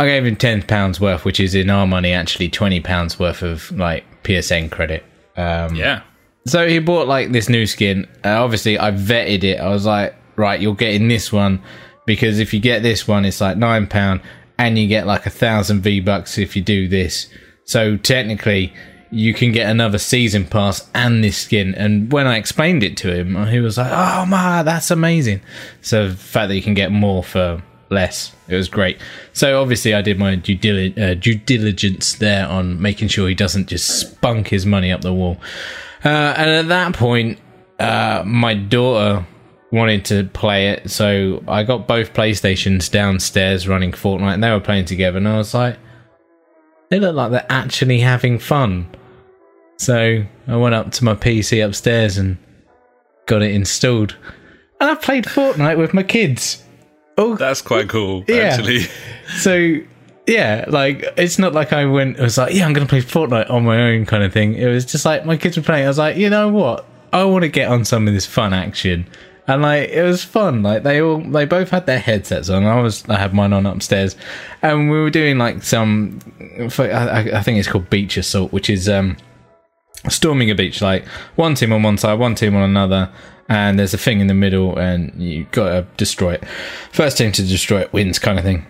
I 0.00 0.06
gave 0.06 0.26
him 0.26 0.36
ten 0.36 0.62
pounds 0.62 1.00
worth, 1.00 1.24
which 1.24 1.40
is 1.40 1.54
in 1.54 1.70
our 1.70 1.86
money 1.86 2.12
actually 2.12 2.48
twenty 2.50 2.80
pounds 2.80 3.18
worth 3.18 3.42
of 3.42 3.70
like 3.72 4.04
PSN 4.24 4.70
credit. 4.70 5.04
Um, 5.36 5.74
Yeah. 5.74 6.02
So 6.50 6.68
he 6.68 6.78
bought 6.78 7.08
like 7.08 7.32
this 7.32 7.48
new 7.48 7.66
skin. 7.66 8.06
Uh, 8.24 8.42
obviously, 8.42 8.78
I 8.78 8.90
vetted 8.90 9.44
it. 9.44 9.60
I 9.60 9.68
was 9.68 9.86
like, 9.86 10.14
right, 10.36 10.60
you're 10.60 10.74
getting 10.74 11.08
this 11.08 11.32
one 11.32 11.62
because 12.06 12.38
if 12.38 12.54
you 12.54 12.60
get 12.60 12.82
this 12.82 13.06
one, 13.06 13.24
it's 13.24 13.40
like 13.40 13.56
nine 13.56 13.86
pound, 13.86 14.20
and 14.58 14.78
you 14.78 14.88
get 14.88 15.06
like 15.06 15.26
a 15.26 15.30
thousand 15.30 15.82
V 15.82 16.00
bucks 16.00 16.38
if 16.38 16.56
you 16.56 16.62
do 16.62 16.88
this. 16.88 17.28
So 17.64 17.96
technically, 17.96 18.72
you 19.10 19.34
can 19.34 19.52
get 19.52 19.70
another 19.70 19.98
season 19.98 20.44
pass 20.44 20.88
and 20.94 21.22
this 21.22 21.38
skin. 21.38 21.74
And 21.74 22.12
when 22.12 22.26
I 22.26 22.36
explained 22.36 22.82
it 22.82 22.96
to 22.98 23.14
him, 23.14 23.46
he 23.46 23.60
was 23.60 23.78
like, 23.78 23.90
"Oh 23.92 24.26
my, 24.26 24.62
that's 24.62 24.90
amazing!" 24.90 25.40
So 25.82 26.08
the 26.08 26.16
fact 26.16 26.48
that 26.48 26.56
you 26.56 26.62
can 26.62 26.74
get 26.74 26.92
more 26.92 27.22
for 27.22 27.62
less, 27.90 28.32
it 28.48 28.56
was 28.56 28.68
great. 28.68 28.98
So 29.32 29.60
obviously, 29.60 29.94
I 29.94 30.02
did 30.02 30.18
my 30.18 30.34
due, 30.34 30.92
uh, 30.96 31.14
due 31.14 31.36
diligence 31.36 32.14
there 32.14 32.46
on 32.46 32.80
making 32.80 33.08
sure 33.08 33.28
he 33.28 33.34
doesn't 33.34 33.68
just 33.68 34.00
spunk 34.00 34.48
his 34.48 34.66
money 34.66 34.92
up 34.92 35.00
the 35.00 35.12
wall. 35.12 35.38
Uh, 36.04 36.08
and 36.36 36.50
at 36.50 36.68
that 36.68 36.94
point, 36.94 37.38
uh, 37.78 38.22
my 38.26 38.54
daughter 38.54 39.26
wanted 39.72 40.04
to 40.06 40.24
play 40.32 40.68
it, 40.70 40.90
so 40.90 41.42
I 41.46 41.62
got 41.64 41.86
both 41.86 42.14
PlayStations 42.14 42.90
downstairs 42.90 43.68
running 43.68 43.92
Fortnite, 43.92 44.34
and 44.34 44.44
they 44.44 44.50
were 44.50 44.60
playing 44.60 44.86
together. 44.86 45.18
And 45.18 45.28
I 45.28 45.36
was 45.36 45.52
like, 45.54 45.76
they 46.90 46.98
look 47.00 47.14
like 47.14 47.30
they're 47.32 47.46
actually 47.50 48.00
having 48.00 48.38
fun. 48.38 48.88
So 49.76 50.24
I 50.46 50.56
went 50.56 50.74
up 50.74 50.90
to 50.92 51.04
my 51.04 51.14
PC 51.14 51.64
upstairs 51.64 52.16
and 52.16 52.38
got 53.26 53.42
it 53.42 53.54
installed, 53.54 54.16
and 54.80 54.90
I 54.90 54.94
played 54.94 55.24
Fortnite 55.24 55.76
with 55.78 55.92
my 55.94 56.02
kids. 56.02 56.62
Oh, 57.18 57.36
That's 57.36 57.60
quite 57.60 57.88
cool, 57.88 58.24
Yeah. 58.28 58.36
actually. 58.54 58.86
so 59.38 59.78
yeah, 60.28 60.64
like 60.68 61.04
it's 61.16 61.38
not 61.38 61.52
like 61.54 61.72
I 61.72 61.86
went. 61.86 62.20
I 62.20 62.22
was 62.22 62.38
like, 62.38 62.54
yeah, 62.54 62.66
I'm 62.66 62.72
gonna 62.74 62.86
play 62.86 63.00
Fortnite 63.00 63.50
on 63.50 63.64
my 63.64 63.80
own 63.80 64.06
kind 64.06 64.22
of 64.22 64.32
thing. 64.32 64.54
It 64.54 64.66
was 64.66 64.84
just 64.84 65.04
like 65.04 65.24
my 65.26 65.36
kids 65.36 65.56
were 65.56 65.62
playing. 65.62 65.86
I 65.86 65.88
was 65.88 65.98
like, 65.98 66.16
you 66.16 66.30
know 66.30 66.48
what? 66.48 66.86
I 67.12 67.24
want 67.24 67.42
to 67.42 67.48
get 67.48 67.68
on 67.70 67.84
some 67.84 68.06
of 68.06 68.12
this 68.14 68.26
fun 68.26 68.52
action, 68.52 69.06
and 69.46 69.62
like 69.62 69.88
it 69.88 70.02
was 70.02 70.22
fun. 70.22 70.62
Like 70.62 70.82
they 70.82 71.00
all, 71.00 71.18
they 71.20 71.46
both 71.46 71.70
had 71.70 71.86
their 71.86 71.98
headsets 71.98 72.50
on. 72.50 72.64
I 72.64 72.80
was, 72.80 73.08
I 73.08 73.16
had 73.18 73.32
mine 73.32 73.52
on 73.54 73.64
upstairs, 73.66 74.14
and 74.62 74.90
we 74.90 74.98
were 75.00 75.10
doing 75.10 75.38
like 75.38 75.62
some. 75.62 76.20
I, 76.78 77.30
I- 77.38 77.42
think 77.42 77.58
it's 77.58 77.68
called 77.68 77.88
beach 77.88 78.16
assault, 78.18 78.52
which 78.52 78.68
is 78.68 78.88
um 78.88 79.16
storming 80.08 80.50
a 80.50 80.54
beach. 80.54 80.82
Like 80.82 81.06
one 81.36 81.54
team 81.54 81.72
on 81.72 81.82
one 81.82 81.96
side, 81.98 82.18
one 82.18 82.34
team 82.34 82.54
on 82.54 82.62
another. 82.62 83.10
And 83.50 83.78
there's 83.78 83.94
a 83.94 83.98
thing 83.98 84.20
in 84.20 84.26
the 84.26 84.34
middle, 84.34 84.76
and 84.78 85.10
you 85.22 85.46
gotta 85.52 85.86
destroy 85.96 86.34
it. 86.34 86.44
First 86.92 87.16
team 87.16 87.32
to 87.32 87.42
destroy 87.42 87.80
it 87.80 87.90
wins, 87.94 88.18
kind 88.18 88.38
of 88.38 88.44
thing. 88.44 88.66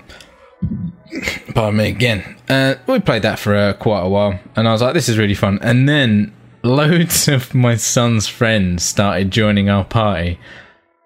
Pardon 1.54 1.76
me 1.78 1.88
again. 1.88 2.36
Uh, 2.48 2.74
we 2.86 3.00
played 3.00 3.22
that 3.22 3.38
for 3.38 3.54
uh, 3.54 3.72
quite 3.74 4.02
a 4.02 4.08
while, 4.08 4.38
and 4.56 4.68
I 4.68 4.72
was 4.72 4.82
like, 4.82 4.94
"This 4.94 5.08
is 5.08 5.18
really 5.18 5.34
fun." 5.34 5.58
And 5.62 5.88
then 5.88 6.34
loads 6.62 7.28
of 7.28 7.54
my 7.54 7.76
son's 7.76 8.26
friends 8.28 8.84
started 8.84 9.30
joining 9.30 9.68
our 9.68 9.84
party, 9.84 10.38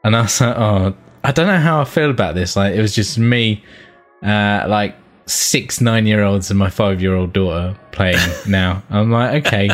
and 0.05 0.17
I 0.17 0.23
was 0.23 0.41
like, 0.41 0.57
"Oh, 0.57 0.95
I 1.25 1.33
don't 1.33 1.47
know 1.47 1.59
how 1.59 1.81
I 1.81 1.85
feel 1.85 2.11
about 2.11 2.35
this." 2.35 2.57
Like, 2.57 2.75
it 2.75 2.81
was 2.81 2.95
just 2.95 3.19
me, 3.19 3.65
uh, 4.23 4.65
like 4.69 4.97
six 5.27 5.81
nine-year-olds 5.81 6.51
and 6.51 6.59
my 6.59 6.69
five-year-old 6.71 7.33
daughter 7.33 7.79
playing. 7.93 8.19
Now 8.49 8.83
I'm 8.91 9.11
like, 9.11 9.47
okay, 9.47 9.71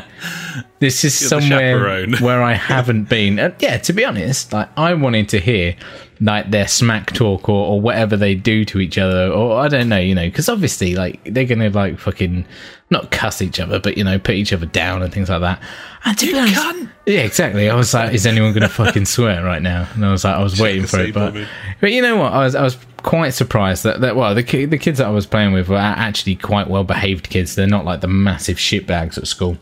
this 0.79 1.05
is 1.05 1.21
You're 1.21 1.41
somewhere 1.41 2.07
where 2.21 2.43
I 2.43 2.53
haven't 2.53 3.09
been. 3.09 3.39
And 3.39 3.55
yeah, 3.59 3.79
to 3.79 3.93
be 3.93 4.05
honest, 4.05 4.53
like 4.53 4.69
I 4.77 4.95
wanted 4.95 5.29
to 5.31 5.41
hear 5.41 5.75
like 6.21 6.51
their 6.51 6.67
smack 6.67 7.13
talk 7.13 7.49
or, 7.49 7.67
or 7.67 7.81
whatever 7.81 8.17
they 8.17 8.35
do 8.35 8.65
to 8.67 8.81
each 8.81 8.99
other, 8.99 9.31
or 9.31 9.61
I 9.61 9.69
don't 9.69 9.89
know, 9.89 9.99
you 9.99 10.15
know, 10.15 10.27
because 10.27 10.49
obviously, 10.49 10.95
like 10.95 11.21
they're 11.25 11.45
gonna 11.45 11.71
like 11.71 11.99
fucking 11.99 12.45
not 12.91 13.11
cuss 13.11 13.43
each 13.43 13.61
other, 13.61 13.79
but 13.79 13.97
you 13.97 14.05
know, 14.05 14.19
put 14.19 14.35
each 14.35 14.53
other 14.53 14.67
down 14.67 15.03
and 15.03 15.13
things 15.13 15.29
like 15.29 15.41
that. 15.41 15.63
And 16.05 16.19
to 16.19 16.27
be 16.27 16.39
honest, 16.39 16.55
cunt. 16.55 16.91
yeah, 17.07 17.21
exactly. 17.21 17.69
I 17.69 17.75
was 17.75 17.93
like, 17.95 18.15
is 18.15 18.27
anyone 18.27 18.53
gonna 18.53 18.69
fucking 18.69 19.05
swear 19.07 19.45
right 19.45 19.63
now? 19.63 19.89
And 19.95 20.05
I 20.05 20.11
was 20.11 20.25
like, 20.25 20.35
I 20.37 20.43
was 20.43 20.61
waiting 20.61 20.87
for 20.87 21.01
it, 21.01 21.15
but 21.15 21.35
Bobby. 21.35 21.47
but 21.81 21.93
you 21.93 22.03
know 22.03 22.17
what? 22.17 22.33
I 22.33 22.45
was 22.45 22.55
I 22.55 22.63
was 22.63 22.77
quite 23.03 23.31
surprised 23.31 23.85
that, 23.85 24.01
that 24.01 24.17
well, 24.17 24.35
the 24.35 24.43
ki- 24.43 24.65
the 24.65 24.79
kids 24.79 24.99
that 24.99 25.07
I 25.07 25.11
was 25.11 25.27
playing 25.27 25.53
with 25.53 25.69
were 25.69 25.77
actually 25.77 26.35
quite 26.37 26.69
well 26.69 26.85
behaved 26.85 27.31
kids. 27.31 27.55
They're 27.55 27.67
not 27.67 27.85
like 27.85 28.01
the 28.01 28.09
massive 28.09 28.57
shitbags 28.57 29.19
at 29.19 29.27
school. 29.27 29.57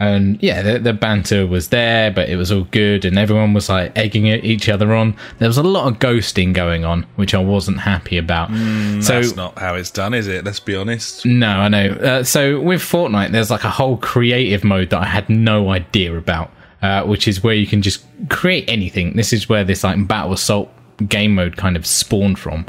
And 0.00 0.40
yeah, 0.40 0.62
the, 0.62 0.78
the 0.78 0.92
banter 0.92 1.44
was 1.44 1.70
there, 1.70 2.12
but 2.12 2.28
it 2.28 2.36
was 2.36 2.52
all 2.52 2.64
good, 2.70 3.04
and 3.04 3.18
everyone 3.18 3.52
was 3.52 3.68
like 3.68 3.90
egging 3.98 4.26
each 4.26 4.68
other 4.68 4.94
on. 4.94 5.16
There 5.38 5.48
was 5.48 5.58
a 5.58 5.62
lot 5.64 5.88
of 5.88 5.98
ghosting 5.98 6.54
going 6.54 6.84
on, 6.84 7.04
which 7.16 7.34
I 7.34 7.38
wasn't 7.38 7.80
happy 7.80 8.16
about. 8.16 8.48
so 8.50 8.54
Mm, 8.54 9.04
That's 9.06 9.34
not 9.34 9.58
how 9.58 9.74
it's 9.74 9.90
done, 9.90 10.14
is 10.14 10.28
it? 10.28 10.44
Let's 10.44 10.60
be 10.60 10.76
honest. 10.76 11.26
no, 11.26 11.48
I 11.48 11.68
know. 11.68 11.88
Uh, 11.94 12.22
so 12.22 12.60
with 12.60 12.80
Fortnite, 12.80 13.32
there's 13.32 13.50
like 13.50 13.64
a 13.64 13.70
whole 13.70 13.96
creative 13.96 14.62
mode 14.62 14.90
that 14.90 15.00
I 15.02 15.06
had 15.06 15.28
no 15.28 15.70
idea 15.70 16.16
about, 16.16 16.52
uh, 16.80 17.02
which 17.02 17.26
is 17.26 17.42
where 17.42 17.54
you 17.54 17.66
can 17.66 17.82
just 17.82 18.04
create 18.28 18.66
anything. 18.68 19.16
This 19.16 19.32
is 19.32 19.48
where 19.48 19.64
this 19.64 19.82
like 19.82 20.06
battle 20.06 20.32
assault 20.32 20.70
game 21.08 21.34
mode 21.34 21.56
kind 21.56 21.76
of 21.76 21.84
spawned 21.84 22.38
from. 22.38 22.66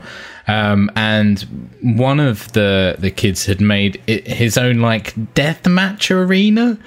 Um, 0.48 0.90
and 0.96 1.42
one 1.84 2.20
of 2.20 2.52
the 2.54 2.96
the 2.98 3.12
kids 3.12 3.46
had 3.46 3.62
made 3.62 4.02
it, 4.08 4.26
his 4.28 4.58
own 4.58 4.80
like 4.80 5.14
deathmatch 5.36 6.10
arena. 6.10 6.80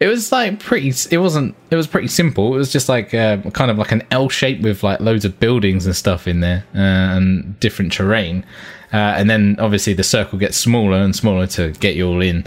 It 0.00 0.06
was 0.06 0.32
like 0.32 0.60
pretty. 0.60 0.94
It 1.10 1.18
wasn't. 1.18 1.54
It 1.70 1.76
was 1.76 1.86
pretty 1.86 2.08
simple. 2.08 2.54
It 2.54 2.58
was 2.58 2.72
just 2.72 2.88
like 2.88 3.12
uh, 3.12 3.36
kind 3.52 3.70
of 3.70 3.76
like 3.76 3.92
an 3.92 4.02
L 4.10 4.30
shape 4.30 4.62
with 4.62 4.82
like 4.82 4.98
loads 5.00 5.26
of 5.26 5.38
buildings 5.38 5.84
and 5.84 5.94
stuff 5.94 6.26
in 6.26 6.40
there 6.40 6.64
uh, 6.74 6.78
and 6.78 7.60
different 7.60 7.92
terrain. 7.92 8.44
Uh, 8.92 8.96
and 8.96 9.28
then 9.28 9.56
obviously 9.58 9.92
the 9.92 10.02
circle 10.02 10.38
gets 10.38 10.56
smaller 10.56 10.96
and 10.96 11.14
smaller 11.14 11.46
to 11.48 11.72
get 11.72 11.96
you 11.96 12.08
all 12.08 12.22
in. 12.22 12.46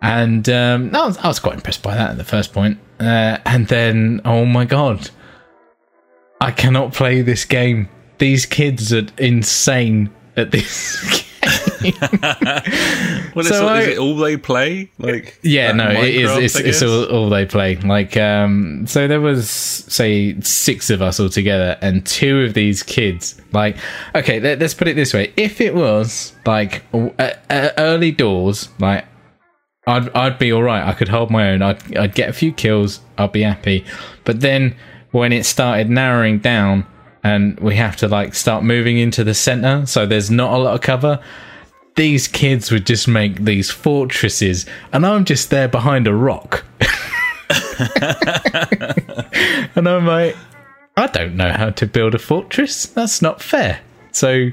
And 0.00 0.48
um, 0.48 0.94
I, 0.94 1.06
was, 1.06 1.18
I 1.18 1.26
was 1.26 1.40
quite 1.40 1.54
impressed 1.54 1.82
by 1.82 1.96
that 1.96 2.10
at 2.12 2.16
the 2.16 2.24
first 2.24 2.52
point. 2.52 2.78
Uh, 3.00 3.38
and 3.44 3.66
then, 3.66 4.20
oh 4.24 4.44
my 4.44 4.64
god, 4.64 5.10
I 6.40 6.52
cannot 6.52 6.94
play 6.94 7.22
this 7.22 7.44
game. 7.44 7.88
These 8.18 8.46
kids 8.46 8.92
are 8.92 9.06
insane 9.18 10.10
at 10.36 10.52
this. 10.52 11.24
Well, 13.34 13.44
So 13.44 13.62
all, 13.62 13.68
I- 13.68 13.80
is 13.80 13.88
it 13.88 13.98
all 13.98 14.16
they 14.16 14.36
play? 14.36 14.90
Like 14.98 15.38
Yeah, 15.42 15.72
no, 15.72 15.90
it 15.90 16.14
is. 16.14 16.56
It's, 16.56 16.56
it's 16.56 16.82
all, 16.82 17.04
all 17.04 17.28
they 17.28 17.46
play. 17.46 17.76
Like, 17.76 18.16
um, 18.16 18.86
so 18.86 19.06
there 19.06 19.20
was 19.20 19.48
say 19.48 20.40
six 20.40 20.90
of 20.90 21.02
us 21.02 21.20
all 21.20 21.28
together, 21.28 21.76
and 21.80 22.04
two 22.04 22.42
of 22.42 22.54
these 22.54 22.82
kids. 22.82 23.40
Like, 23.52 23.76
okay, 24.14 24.40
let, 24.40 24.62
us 24.62 24.74
put 24.74 24.88
it 24.88 24.96
this 24.96 25.14
way: 25.14 25.32
if 25.36 25.60
it 25.60 25.74
was 25.74 26.34
like 26.46 26.82
uh, 26.92 27.10
uh, 27.50 27.70
early 27.78 28.12
doors, 28.12 28.68
like. 28.78 29.04
I'd 29.86 30.10
I'd 30.10 30.38
be 30.38 30.52
all 30.52 30.62
right. 30.62 30.86
I 30.86 30.92
could 30.92 31.08
hold 31.08 31.30
my 31.30 31.48
own. 31.52 31.62
I'd 31.62 31.96
I'd 31.96 32.14
get 32.14 32.28
a 32.28 32.34
few 32.34 32.52
kills. 32.52 33.00
I'd 33.16 33.32
be 33.32 33.40
happy. 33.40 33.86
But 34.24 34.40
then 34.40 34.76
when 35.12 35.32
it 35.32 35.46
started 35.46 35.88
narrowing 35.88 36.40
down, 36.40 36.86
and 37.24 37.58
we 37.60 37.74
have 37.76 37.96
to 37.96 38.08
like 38.08 38.34
start 38.34 38.64
moving 38.64 38.98
into 38.98 39.24
the 39.24 39.32
center, 39.32 39.86
so 39.86 40.04
there's 40.04 40.30
not 40.30 40.52
a 40.52 40.58
lot 40.58 40.74
of 40.74 40.82
cover 40.82 41.20
these 41.98 42.28
kids 42.28 42.70
would 42.70 42.86
just 42.86 43.08
make 43.08 43.44
these 43.44 43.72
fortresses, 43.72 44.66
and 44.92 45.04
I'm 45.04 45.24
just 45.24 45.50
there 45.50 45.66
behind 45.66 46.06
a 46.06 46.14
rock. 46.14 46.64
and 49.74 49.88
I'm 49.88 50.06
like, 50.06 50.36
I 50.96 51.08
don't 51.08 51.36
know 51.36 51.52
how 51.52 51.70
to 51.70 51.86
build 51.86 52.14
a 52.14 52.20
fortress. 52.20 52.86
That's 52.86 53.20
not 53.20 53.42
fair. 53.42 53.80
So 54.12 54.50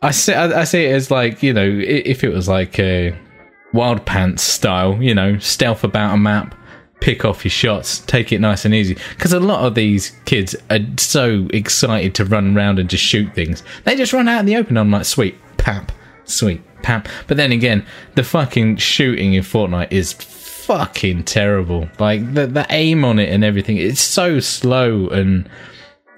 I 0.00 0.10
see, 0.10 0.32
I, 0.32 0.62
I 0.62 0.64
see 0.64 0.86
it 0.86 0.92
as 0.92 1.10
like, 1.10 1.42
you 1.42 1.52
know, 1.52 1.68
if 1.68 2.24
it 2.24 2.30
was 2.30 2.48
like 2.48 2.78
a 2.78 3.14
Wild 3.74 4.06
Pants 4.06 4.42
style, 4.42 5.02
you 5.02 5.14
know, 5.14 5.38
stealth 5.40 5.84
about 5.84 6.14
a 6.14 6.16
map, 6.16 6.54
pick 7.00 7.26
off 7.26 7.44
your 7.44 7.50
shots, 7.50 7.98
take 7.98 8.32
it 8.32 8.40
nice 8.40 8.64
and 8.64 8.74
easy. 8.74 8.96
Because 9.10 9.34
a 9.34 9.40
lot 9.40 9.66
of 9.66 9.74
these 9.74 10.12
kids 10.24 10.56
are 10.70 10.78
so 10.96 11.46
excited 11.52 12.14
to 12.14 12.24
run 12.24 12.56
around 12.56 12.78
and 12.78 12.88
just 12.88 13.04
shoot 13.04 13.34
things. 13.34 13.62
They 13.84 13.96
just 13.96 14.14
run 14.14 14.28
out 14.28 14.40
in 14.40 14.46
the 14.46 14.56
open. 14.56 14.78
I'm 14.78 14.90
like, 14.90 15.04
sweet, 15.04 15.34
pap, 15.58 15.92
sweet, 16.24 16.62
pap. 16.82 17.08
But 17.26 17.36
then 17.36 17.52
again, 17.52 17.84
the 18.14 18.22
fucking 18.24 18.76
shooting 18.76 19.34
in 19.34 19.42
Fortnite 19.42 19.92
is 19.92 20.12
fucking 20.12 21.24
terrible. 21.24 21.88
Like, 21.98 22.34
the, 22.34 22.46
the 22.46 22.66
aim 22.70 23.04
on 23.04 23.18
it 23.18 23.30
and 23.30 23.44
everything, 23.44 23.76
it's 23.76 24.00
so 24.00 24.40
slow 24.40 25.08
and, 25.08 25.48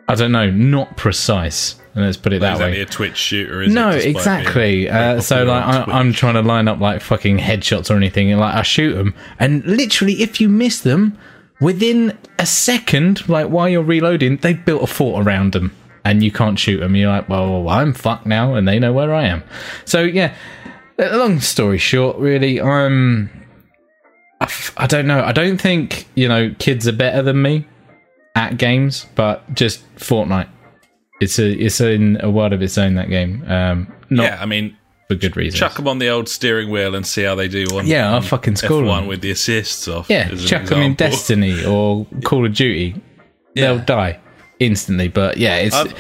I 0.08 0.14
don't 0.14 0.32
know, 0.32 0.50
not 0.50 0.96
precise. 0.96 1.76
And 1.94 2.04
let's 2.04 2.18
put 2.18 2.34
it 2.34 2.40
that 2.42 2.52
exactly 2.52 2.76
way. 2.76 2.82
a 2.82 2.86
Twitch 2.86 3.16
shooter, 3.16 3.62
is 3.62 3.72
No, 3.72 3.88
it? 3.88 4.04
Exactly. 4.04 4.88
Uh, 4.88 5.20
so 5.22 5.44
like, 5.44 5.64
I, 5.64 5.84
I'm 5.90 6.12
trying 6.12 6.34
to 6.34 6.42
line 6.42 6.68
up 6.68 6.78
like 6.78 7.00
fucking 7.00 7.38
headshots 7.38 7.90
or 7.90 7.96
anything, 7.96 8.30
and 8.30 8.38
like 8.38 8.54
I 8.54 8.60
shoot 8.60 8.92
them, 8.92 9.14
and 9.38 9.64
literally, 9.64 10.20
if 10.20 10.38
you 10.38 10.50
miss 10.50 10.82
them 10.82 11.16
within 11.58 12.16
a 12.38 12.44
second, 12.44 13.26
like 13.30 13.48
while 13.48 13.66
you're 13.66 13.82
reloading, 13.82 14.36
they've 14.36 14.62
built 14.62 14.82
a 14.82 14.86
fort 14.86 15.26
around 15.26 15.54
them, 15.54 15.74
and 16.06 16.22
you 16.22 16.30
can't 16.30 16.56
shoot 16.58 16.78
them. 16.78 16.94
You're 16.94 17.10
like, 17.10 17.28
well, 17.28 17.68
I'm 17.68 17.92
fucked 17.92 18.26
now, 18.26 18.54
and 18.54 18.66
they 18.68 18.78
know 18.78 18.92
where 18.92 19.12
I 19.12 19.24
am. 19.26 19.42
So 19.84 20.02
yeah. 20.02 20.34
Long 20.98 21.40
story 21.40 21.76
short, 21.76 22.16
really, 22.16 22.58
I'm. 22.60 23.28
I 24.40 24.44
f- 24.44 24.72
I 24.78 24.86
don't 24.86 25.06
know. 25.06 25.22
I 25.22 25.32
don't 25.32 25.60
think 25.60 26.06
you 26.14 26.26
know 26.28 26.54
kids 26.58 26.88
are 26.88 26.92
better 26.92 27.22
than 27.22 27.42
me 27.42 27.66
at 28.34 28.56
games, 28.56 29.04
but 29.14 29.42
just 29.54 29.82
Fortnite. 29.96 30.48
It's 31.20 31.38
a 31.38 31.50
it's 31.52 31.80
in 31.82 32.18
a 32.22 32.30
world 32.30 32.54
of 32.54 32.62
its 32.62 32.78
own. 32.78 32.94
That 32.94 33.10
game, 33.10 33.44
um, 33.46 33.92
not 34.08 34.22
yeah, 34.22 34.38
I 34.40 34.46
mean, 34.46 34.74
for 35.08 35.16
good 35.16 35.36
reasons. 35.36 35.58
chuck 35.60 35.74
them 35.76 35.86
on 35.88 35.98
the 35.98 36.08
old 36.08 36.30
steering 36.30 36.70
wheel 36.70 36.94
and 36.94 37.06
see 37.06 37.24
how 37.24 37.34
they 37.34 37.48
do 37.48 37.66
on 37.74 37.86
Yeah, 37.86 38.14
I'll 38.14 38.22
fucking 38.22 38.56
score 38.56 38.82
F1 38.82 39.00
them. 39.00 39.06
with 39.06 39.20
the 39.20 39.30
assists 39.32 39.86
off. 39.88 40.08
yeah, 40.08 40.34
chuck 40.34 40.64
them 40.64 40.80
in. 40.80 40.94
Destiny 40.94 41.62
or 41.64 42.06
Call 42.24 42.46
of 42.46 42.54
Duty. 42.54 42.94
They'll 43.54 43.78
die 43.80 44.20
instantly. 44.58 45.08
But 45.08 45.36
yeah, 45.36 45.56
it's 45.56 45.74
I've- 45.76 45.94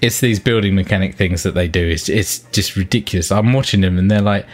it's 0.00 0.20
these 0.20 0.40
building 0.40 0.74
mechanic 0.74 1.14
things 1.14 1.42
that 1.42 1.54
they 1.54 1.68
do. 1.68 1.86
It's 1.86 2.08
it's 2.08 2.38
just 2.52 2.74
ridiculous. 2.76 3.30
I'm 3.30 3.52
watching 3.52 3.80
them 3.80 3.98
and 3.98 4.10
they're 4.10 4.20
like. 4.22 4.46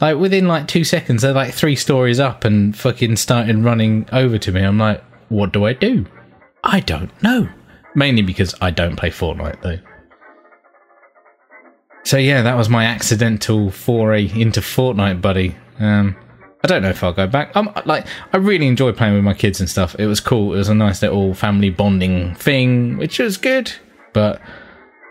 Like 0.00 0.16
within 0.16 0.48
like 0.48 0.66
two 0.66 0.82
seconds, 0.84 1.20
they're 1.20 1.34
like 1.34 1.52
three 1.52 1.76
stories 1.76 2.18
up 2.18 2.46
and 2.46 2.74
fucking 2.74 3.16
started 3.16 3.58
running 3.58 4.08
over 4.12 4.38
to 4.38 4.50
me. 4.50 4.62
I'm 4.62 4.78
like, 4.78 5.04
what 5.28 5.52
do 5.52 5.66
I 5.66 5.74
do? 5.74 6.06
I 6.64 6.80
don't 6.80 7.10
know. 7.22 7.50
Mainly 7.94 8.22
because 8.22 8.54
I 8.62 8.70
don't 8.70 8.96
play 8.96 9.10
Fortnite 9.10 9.60
though. 9.60 9.78
So 12.04 12.16
yeah, 12.16 12.40
that 12.40 12.56
was 12.56 12.70
my 12.70 12.84
accidental 12.86 13.70
foray 13.70 14.30
into 14.34 14.60
Fortnite, 14.60 15.20
buddy. 15.20 15.56
Um, 15.78 16.16
I 16.62 16.66
don't 16.66 16.82
know 16.82 16.90
if 16.90 17.02
I'll 17.02 17.12
go 17.12 17.26
back. 17.26 17.52
I'm 17.54 17.70
like, 17.86 18.06
I 18.32 18.36
really 18.36 18.66
enjoy 18.66 18.92
playing 18.92 19.14
with 19.14 19.24
my 19.24 19.32
kids 19.34 19.60
and 19.60 19.68
stuff. 19.68 19.96
It 19.98 20.06
was 20.06 20.20
cool. 20.20 20.52
It 20.54 20.58
was 20.58 20.68
a 20.68 20.74
nice 20.74 21.00
little 21.00 21.32
family 21.34 21.70
bonding 21.70 22.34
thing, 22.34 22.98
which 22.98 23.18
was 23.18 23.38
good. 23.38 23.72
But 24.12 24.42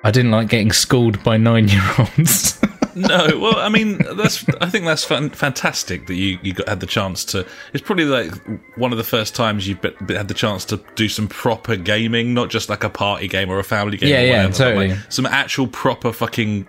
I 0.04 0.12
didn't 0.12 0.32
like 0.32 0.50
getting 0.50 0.72
schooled 0.72 1.24
by 1.24 1.38
nine-year-olds. 1.38 2.62
no, 2.96 3.40
well, 3.40 3.58
I 3.58 3.70
mean, 3.70 3.98
that's. 4.16 4.48
I 4.62 4.70
think 4.70 4.86
that's 4.86 5.04
fan- 5.04 5.32
fantastic 5.32 6.06
that 6.08 6.16
you 6.16 6.38
you 6.44 6.54
got, 6.54 6.70
had 6.70 6.80
the 6.82 6.86
chance 6.86 7.26
to. 7.26 7.48
It's 7.74 7.84
probably 7.84 8.06
like 8.06 8.32
one 8.78 8.92
of 8.92 8.98
the 8.98 9.04
first 9.04 9.36
times 9.36 9.68
you've 9.68 9.82
be, 9.82 9.92
be- 10.06 10.16
had 10.16 10.28
the 10.28 10.34
chance 10.34 10.66
to 10.66 10.80
do 10.96 11.10
some 11.10 11.28
proper 11.28 11.76
gaming, 11.76 12.34
not 12.34 12.50
just 12.50 12.70
like 12.70 12.84
a 12.84 12.90
party 12.90 13.28
game 13.28 13.50
or 13.50 13.58
a 13.58 13.64
family 13.64 13.98
game. 13.98 14.10
Yeah, 14.10 14.20
or 14.20 14.26
yeah, 14.26 14.32
whatever, 14.46 14.54
totally. 14.54 14.90
like, 14.90 15.00
some 15.12 15.26
actual 15.26 15.68
proper 15.68 16.14
fucking 16.14 16.68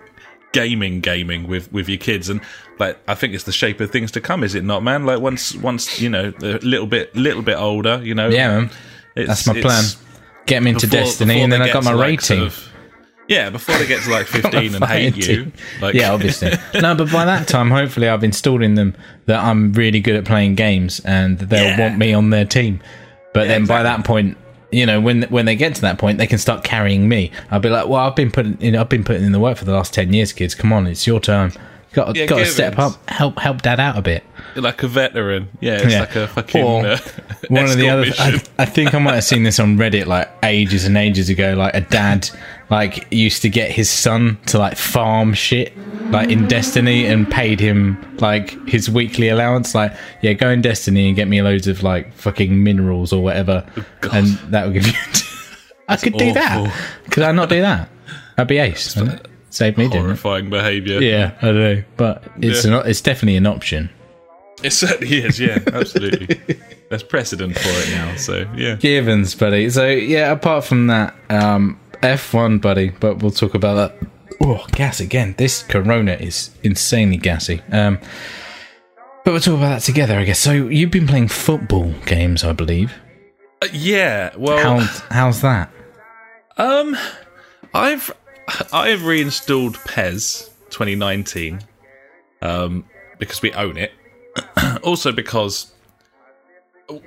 gaming 0.53 0.99
gaming 0.99 1.47
with 1.47 1.71
with 1.71 1.87
your 1.87 1.97
kids 1.97 2.27
and 2.29 2.41
like 2.77 2.97
i 3.07 3.15
think 3.15 3.33
it's 3.33 3.45
the 3.45 3.51
shape 3.53 3.79
of 3.79 3.89
things 3.89 4.11
to 4.11 4.19
come 4.19 4.43
is 4.43 4.53
it 4.53 4.63
not 4.65 4.83
man 4.83 5.05
like 5.05 5.21
once 5.21 5.55
once 5.55 6.01
you 6.01 6.09
know 6.09 6.33
a 6.41 6.57
little 6.59 6.87
bit 6.87 7.15
little 7.15 7.41
bit 7.41 7.55
older 7.57 8.01
you 8.03 8.13
know 8.13 8.27
yeah, 8.27 8.47
man. 8.59 8.69
it's, 9.15 9.27
That's 9.27 9.47
my 9.47 9.61
plan. 9.61 9.83
Get 10.47 10.55
them 10.59 10.67
into 10.67 10.87
before- 10.87 10.99
Destiny, 11.05 11.33
before 11.35 11.43
and 11.43 11.53
then 11.53 11.61
I 11.61 11.71
got 11.71 11.83
my 11.83 11.93
like, 11.93 12.07
rating. 12.07 12.19
sort 12.37 12.39
of- 12.47 12.67
yeah, 13.27 13.49
before 13.49 13.77
they 13.77 13.87
get 13.87 14.03
to 14.03 14.09
like 14.09 14.25
15 14.27 14.75
and 14.75 14.83
hate 14.83 15.15
you. 15.15 15.51
Like, 15.79 15.93
yeah, 15.93 16.11
obviously. 16.11 16.51
no, 16.81 16.95
but 16.95 17.09
by 17.13 17.23
that 17.23 17.47
time, 17.47 17.69
hopefully, 17.71 18.09
I've 18.09 18.23
installed 18.25 18.61
in 18.61 18.73
them 18.75 18.93
that 19.27 19.41
I'm 19.41 19.71
really 19.71 20.01
good 20.01 20.15
at 20.17 20.25
playing 20.25 20.55
games, 20.55 20.99
and 21.05 21.37
they'll 21.39 21.63
Yeah. 21.63 21.79
want 21.79 21.97
me 21.97 22.13
on 22.13 22.31
their 22.31 22.43
team. 22.43 22.81
But 23.33 23.47
then 23.47 23.65
by 23.65 23.83
that 23.83 24.03
point, 24.03 24.37
you 24.71 24.85
know, 24.85 24.99
when 25.01 25.23
when 25.23 25.45
they 25.45 25.55
get 25.55 25.75
to 25.75 25.81
that 25.81 25.97
point, 25.97 26.17
they 26.17 26.27
can 26.27 26.37
start 26.37 26.63
carrying 26.63 27.07
me. 27.09 27.31
I'll 27.49 27.59
be 27.59 27.69
like, 27.69 27.87
well, 27.87 28.01
I've 28.01 28.15
been 28.15 28.31
putting, 28.31 28.59
in, 28.61 28.75
I've 28.75 28.89
been 28.89 29.03
putting 29.03 29.23
in 29.23 29.31
the 29.31 29.39
work 29.39 29.57
for 29.57 29.65
the 29.65 29.73
last 29.73 29.93
ten 29.93 30.13
years, 30.13 30.33
kids. 30.33 30.55
Come 30.55 30.71
on, 30.73 30.87
it's 30.87 31.05
your 31.05 31.19
turn. 31.19 31.51
Got 31.93 32.15
Yeah, 32.15 32.25
got 32.25 32.37
to 32.37 32.45
step 32.45 32.79
up, 32.79 33.09
help 33.09 33.37
help 33.37 33.61
dad 33.63 33.79
out 33.81 33.97
a 33.97 34.01
bit. 34.01 34.23
like 34.55 34.81
a 34.81 34.87
veteran. 34.87 35.49
Yeah, 35.59 35.73
it's 35.81 35.91
Yeah. 35.91 35.99
like 36.01 36.15
a 36.15 36.27
fucking 36.29 36.63
Or 36.63 36.85
uh, 36.85 36.97
One 37.49 37.65
of 37.65 37.75
the 37.77 37.89
other. 37.93 38.05
I, 38.17 38.41
I 38.59 38.65
think 38.65 38.93
I 38.95 38.99
might 38.99 39.15
have 39.15 39.25
seen 39.25 39.43
this 39.43 39.59
on 39.59 39.75
Reddit 39.77 40.05
like 40.05 40.29
ages 40.43 40.85
and 40.85 40.95
ages 40.97 41.27
ago. 41.27 41.53
Like 41.53 41.73
a 41.75 41.81
dad, 41.81 42.29
like 42.71 43.05
used 43.11 43.41
to 43.43 43.49
get 43.49 43.69
his 43.69 43.89
son 43.89 44.39
to 44.47 44.57
like 44.57 44.77
farm 44.77 45.33
shit, 45.33 45.77
like 46.09 46.29
in 46.29 46.47
Destiny, 46.47 47.05
and 47.05 47.29
paid 47.29 47.59
him 47.59 47.97
like 48.19 48.51
his 48.67 48.89
weekly 48.89 49.27
allowance. 49.29 49.75
Like, 49.75 49.93
yeah, 50.21 50.33
go 50.33 50.49
in 50.49 50.61
Destiny 50.61 51.07
and 51.07 51.15
get 51.15 51.27
me 51.27 51.41
loads 51.41 51.67
of 51.67 51.83
like 51.83 52.13
fucking 52.15 52.63
minerals 52.63 53.13
or 53.13 53.21
whatever, 53.21 53.63
and 54.11 54.27
that 54.51 54.65
would 54.65 54.73
give 54.73 54.87
you. 54.87 54.93
I 55.87 55.97
could 55.97 56.13
do 56.17 56.31
that. 56.33 56.73
Could 57.11 57.23
I 57.23 57.33
not 57.33 57.49
do 57.49 57.61
that? 57.61 57.89
That'd 58.37 58.47
be 58.47 58.57
ace. 58.59 58.97
Save 59.49 59.77
me 59.77 59.89
doing 59.89 60.03
horrifying 60.05 60.49
behaviour. 60.49 61.01
Yeah, 61.01 61.33
I 61.41 61.45
don't 61.47 61.55
know, 61.57 61.83
but 61.97 62.23
it's 62.39 62.63
Yeah. 62.65 62.79
an, 62.79 62.87
it's 62.89 63.01
definitely 63.01 63.35
an 63.35 63.45
option. 63.45 63.89
It 64.63 64.71
certainly 64.71 65.17
is, 65.23 65.37
yeah, 65.39 65.59
absolutely. 65.73 66.39
There's 66.87 67.03
precedent 67.03 67.57
for 67.57 67.67
it 67.69 67.89
now, 67.91 68.15
so 68.15 68.47
yeah. 68.55 68.75
Givens, 68.75 69.35
buddy. 69.35 69.69
So 69.69 69.87
yeah, 69.89 70.31
apart 70.31 70.63
from 70.63 70.87
that, 70.87 71.13
um, 71.29 71.77
F1, 72.01 72.61
buddy. 72.61 72.89
But 72.89 73.21
we'll 73.21 73.31
talk 73.31 73.53
about 73.55 73.75
that. 73.75 74.07
Oh, 74.43 74.65
gas 74.71 74.99
again. 74.99 75.35
This 75.37 75.63
Corona 75.63 76.13
is 76.13 76.51
insanely 76.63 77.17
gassy. 77.17 77.61
Um, 77.71 77.99
but 79.23 79.31
we'll 79.31 79.39
talk 79.39 79.55
about 79.57 79.69
that 79.69 79.81
together, 79.83 80.17
I 80.17 80.23
guess. 80.25 80.39
So 80.39 80.51
you've 80.51 80.89
been 80.91 81.07
playing 81.07 81.27
football 81.27 81.93
games, 82.05 82.43
I 82.43 82.53
believe. 82.53 82.93
Uh, 83.61 83.67
yeah, 83.71 84.31
well, 84.35 84.79
How 84.79 85.03
how's 85.11 85.41
that? 85.41 85.69
um, 86.57 86.97
I've 87.73 88.11
I've 88.73 89.05
reinstalled 89.05 89.75
PES 89.85 90.49
2019, 90.71 91.59
um, 92.41 92.85
because 93.19 93.43
we 93.43 93.53
own 93.53 93.77
it. 93.77 93.91
also 94.83 95.11
because 95.11 95.71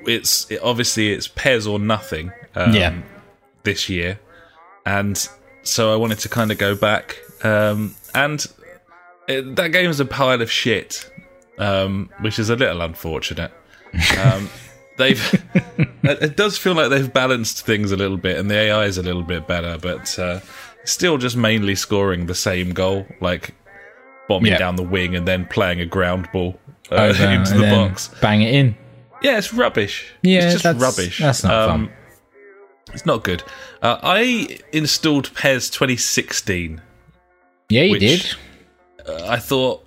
it's 0.07 0.49
it, 0.51 0.61
obviously 0.63 1.13
it's 1.13 1.27
PES 1.27 1.67
or 1.67 1.81
nothing. 1.81 2.31
Um, 2.55 2.73
Yeah. 2.75 2.95
this 3.65 3.89
year, 3.89 4.21
and 4.87 5.29
so 5.63 5.93
I 5.93 5.97
wanted 5.97 6.19
to 6.21 6.29
kind 6.29 6.51
of 6.51 6.59
go 6.59 6.75
back. 6.75 7.19
Um, 7.43 7.95
and 8.15 8.45
it, 9.29 9.57
that 9.57 9.69
game 9.73 9.91
is 9.91 10.01
a 10.01 10.05
pile 10.05 10.41
of 10.43 10.51
shit, 10.51 11.11
um, 11.59 12.11
which 12.21 12.39
is 12.39 12.51
a 12.51 12.57
little 12.57 12.83
unfortunate. 12.83 13.53
Um, 14.23 14.49
they've 14.99 15.45
it 16.03 16.23
it 16.23 16.37
does 16.37 16.57
feel 16.59 16.75
like 16.75 16.91
they've 16.91 17.13
balanced 17.13 17.65
things 17.67 17.91
a 17.93 17.97
little 17.97 18.17
bit 18.17 18.39
and 18.39 18.51
the 18.51 18.55
AI 18.57 18.85
is 18.85 18.99
a 18.99 19.03
little 19.03 19.23
bit 19.23 19.47
better, 19.47 19.77
but 19.81 20.19
uh, 20.19 20.41
still 20.85 21.19
just 21.19 21.37
mainly 21.37 21.75
scoring 21.75 22.27
the 22.27 22.35
same 22.35 22.71
goal, 22.73 23.07
like 23.21 23.55
bombing 24.29 24.53
Yeah. 24.53 24.59
down 24.59 24.77
the 24.77 24.83
wing 24.83 25.15
and 25.17 25.27
then 25.29 25.47
playing 25.47 25.81
a 25.81 25.87
ground 25.87 26.29
ball 26.33 26.59
uh, 26.91 26.97
Over 26.97 27.25
into 27.29 27.55
the 27.55 27.69
box. 27.71 28.09
Bang 28.21 28.43
it 28.43 28.55
in. 28.55 28.77
Yeah, 29.23 29.39
it's 29.39 29.53
rubbish. 29.55 30.13
Yeah, 30.23 30.45
it's 30.45 30.53
just 30.55 30.65
that's- 30.65 30.83
rubbish. 30.83 31.19
that's 31.19 31.43
not 31.45 31.69
fun. 31.69 31.91
It's 32.93 33.07
not 33.07 33.25
good. 33.25 33.43
Uh, 33.85 33.99
I 34.03 34.59
installed 34.73 35.33
PES 35.35 35.69
2016. 35.71 36.81
Yeah, 37.69 37.83
you 37.83 37.91
Which- 37.93 38.01
did. 38.01 38.35
Uh, 39.07 39.27
I 39.29 39.37
thought 39.37 39.85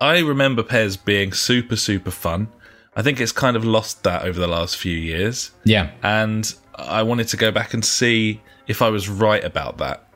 I 0.00 0.20
remember 0.20 0.62
PES 0.62 0.96
being 0.96 1.32
super 1.34 1.76
super 1.76 2.10
fun. 2.10 2.48
I 2.96 3.02
think 3.02 3.20
it's 3.20 3.32
kind 3.32 3.54
of 3.56 3.64
lost 3.64 4.02
that 4.04 4.22
over 4.24 4.40
the 4.40 4.46
last 4.48 4.76
few 4.78 4.96
years, 4.96 5.50
Yeah. 5.64 5.90
and 6.02 6.52
I 6.74 7.02
wanted 7.02 7.28
to 7.28 7.36
go 7.36 7.50
back 7.50 7.74
and 7.74 7.84
see 7.84 8.40
if 8.66 8.80
I 8.80 8.88
was 8.88 9.08
right 9.08 9.44
about 9.44 9.76
that 9.78 10.08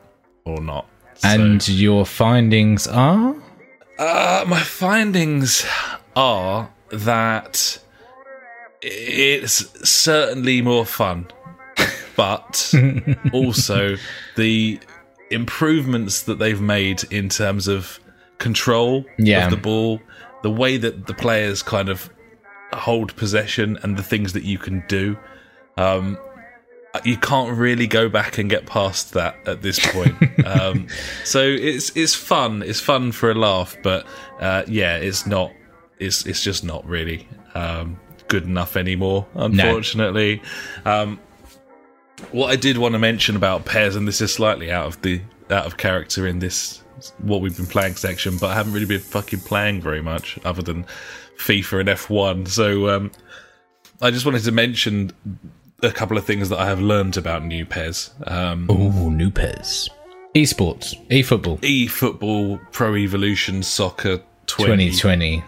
or 0.45 0.59
not. 0.59 0.87
So- 1.15 1.29
And 1.29 1.69
your 1.69 2.05
findings 2.07 2.87
are? 2.87 3.35
Uh, 3.99 4.43
my 4.47 4.59
findings 4.61 5.63
are 6.15 6.71
that 6.89 7.77
it's 8.81 9.65
certainly 9.87 10.61
more 10.61 10.85
fun, 10.85 11.27
but 12.15 12.73
also 13.33 13.95
the 14.35 14.79
improvements 15.31 16.23
that 16.23 16.39
they've 16.39 16.61
made 16.61 17.03
in 17.11 17.29
terms 17.29 17.67
of 17.67 17.99
control 18.37 19.05
Yeah. 19.17 19.45
of 19.45 19.51
the 19.51 19.57
ball, 19.57 19.99
the 20.43 20.51
way 20.51 20.77
that 20.77 21.07
the 21.07 21.13
players 21.13 21.63
kind 21.63 21.89
of 21.89 22.09
hold 22.73 23.15
possession, 23.15 23.77
and 23.83 23.97
the 23.97 24.03
things 24.03 24.33
that 24.33 24.43
you 24.43 24.57
can 24.57 24.83
do. 24.87 25.17
Um, 25.77 26.17
you 27.03 27.17
can't 27.17 27.57
really 27.57 27.87
go 27.87 28.07
back 28.09 28.37
and 28.37 28.49
get 28.49 28.65
past 28.67 29.13
that 29.13 29.35
at 29.47 29.61
this 29.63 29.79
point. 29.91 30.15
um, 30.45 30.87
so 31.23 31.39
it's 31.41 31.95
it's 31.95 32.13
fun. 32.13 32.61
It's 32.61 32.79
fun 32.79 33.11
for 33.11 33.31
a 33.31 33.33
laugh, 33.35 33.75
but 33.81 34.05
uh, 34.39 34.63
yeah, 34.67 34.97
it's 34.97 35.25
not. 35.25 35.51
It's 35.99 36.25
it's 36.27 36.43
just 36.43 36.63
not 36.63 36.85
really 36.85 37.27
um, 37.55 37.99
good 38.27 38.43
enough 38.43 38.75
anymore. 38.77 39.25
Unfortunately, 39.33 40.41
um, 40.85 41.19
what 42.31 42.49
I 42.51 42.55
did 42.55 42.77
want 42.77 42.93
to 42.93 42.99
mention 42.99 43.35
about 43.35 43.65
PES, 43.65 43.95
and 43.95 44.07
this 44.07 44.21
is 44.21 44.33
slightly 44.33 44.71
out 44.71 44.85
of 44.85 45.01
the 45.01 45.21
out 45.49 45.65
of 45.65 45.77
character 45.77 46.27
in 46.27 46.39
this 46.39 46.81
what 47.19 47.41
we've 47.41 47.55
been 47.57 47.65
playing 47.65 47.95
section, 47.95 48.37
but 48.37 48.47
I 48.47 48.53
haven't 48.53 48.73
really 48.73 48.85
been 48.85 48.99
fucking 49.01 49.41
playing 49.41 49.81
very 49.81 50.01
much 50.01 50.39
other 50.45 50.61
than 50.61 50.85
FIFA 51.37 51.79
and 51.81 51.89
F1. 51.89 52.47
So 52.47 52.87
um, 52.89 53.11
I 54.01 54.09
just 54.11 54.25
wanted 54.25 54.43
to 54.43 54.51
mention 54.51 55.11
a 55.81 55.91
couple 55.91 56.17
of 56.17 56.23
things 56.25 56.47
that 56.49 56.59
I 56.59 56.65
have 56.67 56.79
learned 56.79 57.17
about 57.17 57.43
new 57.43 57.65
PES. 57.65 58.11
Um, 58.25 58.69
Ooh, 58.71 59.11
new 59.11 59.29
PES. 59.31 59.89
Esports. 60.33 60.95
eFootball. 61.09 61.59
eFootball 61.59 62.59
Pro 62.71 62.95
Evolution 62.95 63.61
Soccer 63.63 64.21
20. 64.47 64.91
2020. 64.91 65.43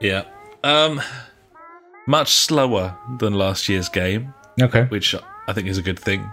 Yeah. 0.00 0.24
Um, 0.64 1.00
much 2.06 2.32
slower 2.32 2.98
than 3.20 3.34
last 3.34 3.68
year's 3.68 3.88
game, 3.88 4.34
Okay. 4.60 4.84
which 4.84 5.14
I 5.48 5.52
think 5.52 5.66
is 5.66 5.78
a 5.78 5.82
good 5.82 5.98
thing. 5.98 6.28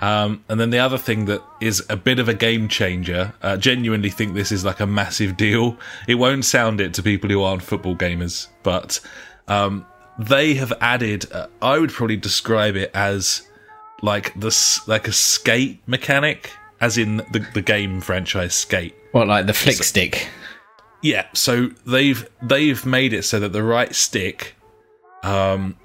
Um, 0.00 0.42
and 0.48 0.58
then 0.58 0.70
the 0.70 0.78
other 0.78 0.96
thing 0.96 1.26
that 1.26 1.42
is 1.60 1.84
a 1.90 1.96
bit 1.96 2.18
of 2.18 2.28
a 2.28 2.34
game 2.34 2.68
changer, 2.68 3.34
uh, 3.42 3.58
genuinely 3.58 4.08
think 4.08 4.32
this 4.32 4.50
is 4.50 4.64
like 4.64 4.80
a 4.80 4.86
massive 4.86 5.36
deal. 5.36 5.76
It 6.08 6.14
won't 6.14 6.46
sound 6.46 6.80
it 6.80 6.94
to 6.94 7.02
people 7.02 7.28
who 7.28 7.42
aren't 7.42 7.62
football 7.62 7.94
gamers, 7.94 8.48
but 8.62 8.98
um, 9.46 9.84
they 10.18 10.54
have 10.54 10.72
added. 10.80 11.30
Uh, 11.30 11.48
I 11.60 11.78
would 11.78 11.90
probably 11.90 12.16
describe 12.16 12.76
it 12.76 12.90
as 12.94 13.42
like 14.00 14.32
this, 14.40 14.88
like 14.88 15.06
a 15.06 15.12
skate 15.12 15.80
mechanic, 15.86 16.50
as 16.80 16.96
in 16.96 17.18
the 17.30 17.46
the 17.52 17.62
game 17.62 18.00
franchise 18.00 18.54
Skate. 18.54 18.94
What, 19.12 19.28
like 19.28 19.46
the 19.46 19.52
flick 19.52 19.76
stick? 19.76 20.28
Yeah, 21.02 21.26
so 21.34 21.68
they've 21.86 22.26
they've 22.40 22.84
made 22.86 23.12
it 23.12 23.24
so 23.24 23.38
that 23.40 23.52
the 23.52 23.62
right 23.62 23.94
stick, 23.94 24.54
um, 25.22 25.76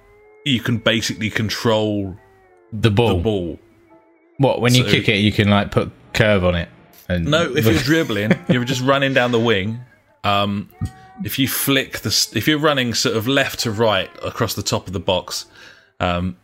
you 0.46 0.62
can 0.62 0.78
basically 0.78 1.30
control 1.30 2.18
The 2.82 2.92
ball. 2.92 3.18
the 3.18 3.24
ball. 3.24 3.60
What, 4.38 4.62
when 4.62 4.74
you 4.74 4.84
kick 4.84 5.08
it, 5.08 5.18
you 5.18 5.32
can 5.32 5.50
like 5.50 5.72
put 5.72 5.92
curve 6.14 6.44
on 6.44 6.56
it? 6.56 6.70
And 7.08 7.26
No, 7.26 7.56
if 7.56 7.66
you're 7.66 7.74
dribbling, 7.84 8.34
you're 8.50 8.66
just 8.66 8.82
running 8.82 9.14
down 9.14 9.32
the 9.32 9.40
wing. 9.40 9.80
Um, 10.24 10.70
if 11.24 11.40
you 11.40 11.48
flick 11.48 12.00
the, 12.00 12.30
if 12.36 12.48
you're 12.48 12.60
running 12.60 12.94
sort 12.94 13.16
of 13.16 13.28
left 13.28 13.60
to 13.62 13.72
right 13.72 14.10
across 14.24 14.56
the 14.56 14.64
top 14.64 14.88
of 14.88 14.94
the 14.94 15.00
box, 15.00 15.46
um, 16.00 16.38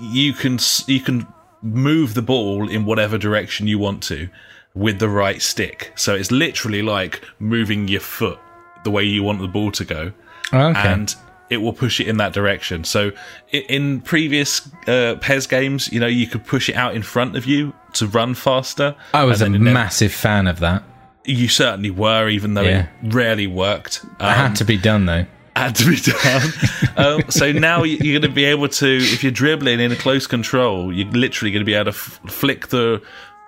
you 0.00 0.32
can 0.32 0.58
you 0.86 1.00
can 1.00 1.26
move 1.62 2.14
the 2.14 2.22
ball 2.22 2.68
in 2.68 2.84
whatever 2.84 3.16
direction 3.16 3.66
you 3.66 3.78
want 3.78 4.02
to 4.04 4.28
with 4.74 4.98
the 4.98 5.08
right 5.08 5.40
stick. 5.40 5.92
So 5.94 6.14
it's 6.14 6.30
literally 6.30 6.82
like 6.82 7.22
moving 7.38 7.88
your 7.88 8.00
foot 8.00 8.38
the 8.82 8.90
way 8.90 9.04
you 9.04 9.22
want 9.22 9.40
the 9.40 9.48
ball 9.48 9.70
to 9.72 9.84
go. 9.84 10.12
okay. 10.52 10.80
and 10.80 11.14
it 11.54 11.62
will 11.62 11.72
push 11.72 12.00
it 12.00 12.08
in 12.08 12.18
that 12.18 12.32
direction. 12.34 12.84
So 12.84 13.12
in 13.52 14.00
previous 14.02 14.68
uh, 14.86 15.14
PES 15.20 15.46
games, 15.46 15.90
you 15.92 15.98
know, 16.00 16.06
you 16.06 16.26
could 16.26 16.44
push 16.44 16.68
it 16.68 16.74
out 16.76 16.94
in 16.94 17.02
front 17.02 17.36
of 17.36 17.46
you 17.46 17.72
to 17.94 18.06
run 18.06 18.34
faster. 18.34 18.94
I 19.14 19.24
was 19.24 19.40
a 19.40 19.46
it 19.46 19.50
never- 19.50 19.64
massive 19.64 20.12
fan 20.12 20.46
of 20.46 20.60
that. 20.60 20.82
You 21.24 21.48
certainly 21.48 21.90
were, 21.90 22.28
even 22.28 22.52
though 22.52 22.60
Yeah. 22.62 22.88
it 23.02 23.14
rarely 23.14 23.46
worked. 23.46 24.04
Um, 24.20 24.28
It 24.30 24.34
had 24.34 24.56
to 24.56 24.64
be 24.66 24.76
done 24.76 25.06
though. 25.06 25.24
had 25.56 25.74
to 25.76 25.88
be 25.88 25.96
done. 25.96 26.42
um, 27.22 27.30
so 27.30 27.50
now 27.52 27.82
you- 27.84 27.96
you're 28.02 28.20
going 28.20 28.28
to 28.30 28.34
be 28.34 28.44
able 28.44 28.68
to, 28.68 28.96
if 29.00 29.22
you're 29.22 29.32
dribbling 29.32 29.80
in 29.80 29.90
a 29.92 29.96
close 29.96 30.26
control, 30.26 30.92
you're 30.92 31.08
literally 31.12 31.50
going 31.52 31.60
to 31.62 31.64
be 31.64 31.72
able 31.74 31.92
to 31.92 31.96
f- 31.96 32.20
flick 32.28 32.68
the 32.68 33.00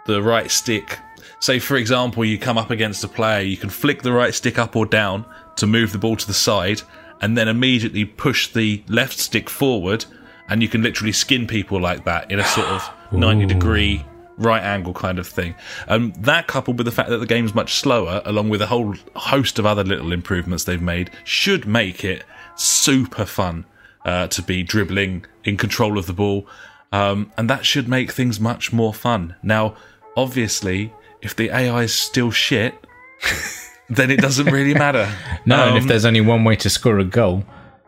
the 0.06 0.22
right 0.22 0.50
stick. 0.50 0.98
Say, 1.40 1.58
for 1.58 1.76
example, 1.76 2.24
you 2.24 2.38
come 2.38 2.56
up 2.56 2.70
against 2.70 3.02
a 3.04 3.08
player, 3.08 3.40
you 3.42 3.56
can 3.56 3.68
flick 3.70 4.02
the 4.02 4.12
right 4.12 4.32
stick 4.32 4.56
up 4.58 4.74
or 4.76 4.86
down 4.86 5.26
to 5.56 5.66
move 5.66 5.90
the 5.92 5.98
ball 5.98 6.14
to 6.16 6.26
the 6.26 6.32
side, 6.32 6.80
and 7.20 7.36
then 7.36 7.48
immediately 7.48 8.04
push 8.04 8.52
the 8.52 8.82
left 8.88 9.18
stick 9.18 9.48
forward, 9.48 10.04
and 10.48 10.62
you 10.62 10.68
can 10.68 10.82
literally 10.82 11.12
skin 11.12 11.46
people 11.46 11.80
like 11.80 12.04
that 12.04 12.30
in 12.30 12.38
a 12.38 12.44
sort 12.44 12.66
of 12.68 12.88
90 13.12 13.46
degree 13.46 14.04
right 14.38 14.62
angle 14.62 14.92
kind 14.92 15.18
of 15.18 15.26
thing. 15.26 15.54
Um, 15.88 16.12
that 16.18 16.46
coupled 16.46 16.78
with 16.78 16.84
the 16.84 16.92
fact 16.92 17.08
that 17.08 17.18
the 17.18 17.26
game's 17.26 17.54
much 17.54 17.74
slower, 17.74 18.22
along 18.24 18.48
with 18.48 18.62
a 18.62 18.66
whole 18.66 18.94
host 19.14 19.58
of 19.58 19.66
other 19.66 19.84
little 19.84 20.12
improvements 20.12 20.64
they've 20.64 20.80
made, 20.80 21.10
should 21.24 21.66
make 21.66 22.04
it 22.04 22.24
super 22.54 23.24
fun 23.24 23.64
uh, 24.04 24.28
to 24.28 24.42
be 24.42 24.62
dribbling 24.62 25.24
in 25.44 25.56
control 25.56 25.98
of 25.98 26.06
the 26.06 26.12
ball. 26.12 26.46
Um, 26.92 27.32
and 27.36 27.50
that 27.50 27.66
should 27.66 27.88
make 27.88 28.12
things 28.12 28.38
much 28.38 28.72
more 28.72 28.94
fun. 28.94 29.34
Now, 29.42 29.76
obviously, 30.16 30.92
if 31.20 31.34
the 31.34 31.50
AI 31.50 31.84
is 31.84 31.94
still 31.94 32.30
shit, 32.30 32.74
then 33.88 34.10
it 34.10 34.20
doesn't 34.20 34.46
really 34.46 34.74
matter. 34.74 35.08
No, 35.46 35.68
and 35.68 35.76
if 35.76 35.82
Um, 35.84 35.88
there's 35.88 36.04
only 36.04 36.20
one 36.20 36.42
way 36.44 36.56
to 36.56 36.68
score 36.68 36.98
a 36.98 37.04
goal, 37.04 37.44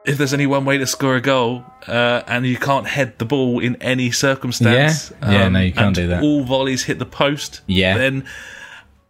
if 0.06 0.16
there's 0.16 0.32
only 0.32 0.46
one 0.46 0.64
way 0.64 0.78
to 0.78 0.86
score 0.86 1.16
a 1.16 1.20
goal 1.20 1.64
uh, 1.88 2.22
and 2.28 2.46
you 2.46 2.56
can't 2.56 2.86
head 2.86 3.18
the 3.18 3.24
ball 3.24 3.58
in 3.58 3.74
any 3.82 4.10
circumstance, 4.12 5.10
um, 5.22 5.32
Yeah. 5.32 5.38
Yeah, 5.40 5.48
no, 5.48 5.60
you 5.60 5.72
can't 5.72 5.94
do 5.96 6.06
that. 6.08 6.22
All 6.22 6.44
volleys 6.44 6.84
hit 6.84 6.98
the 7.00 7.04
post. 7.06 7.60
Yeah. 7.66 7.98
then 7.98 8.24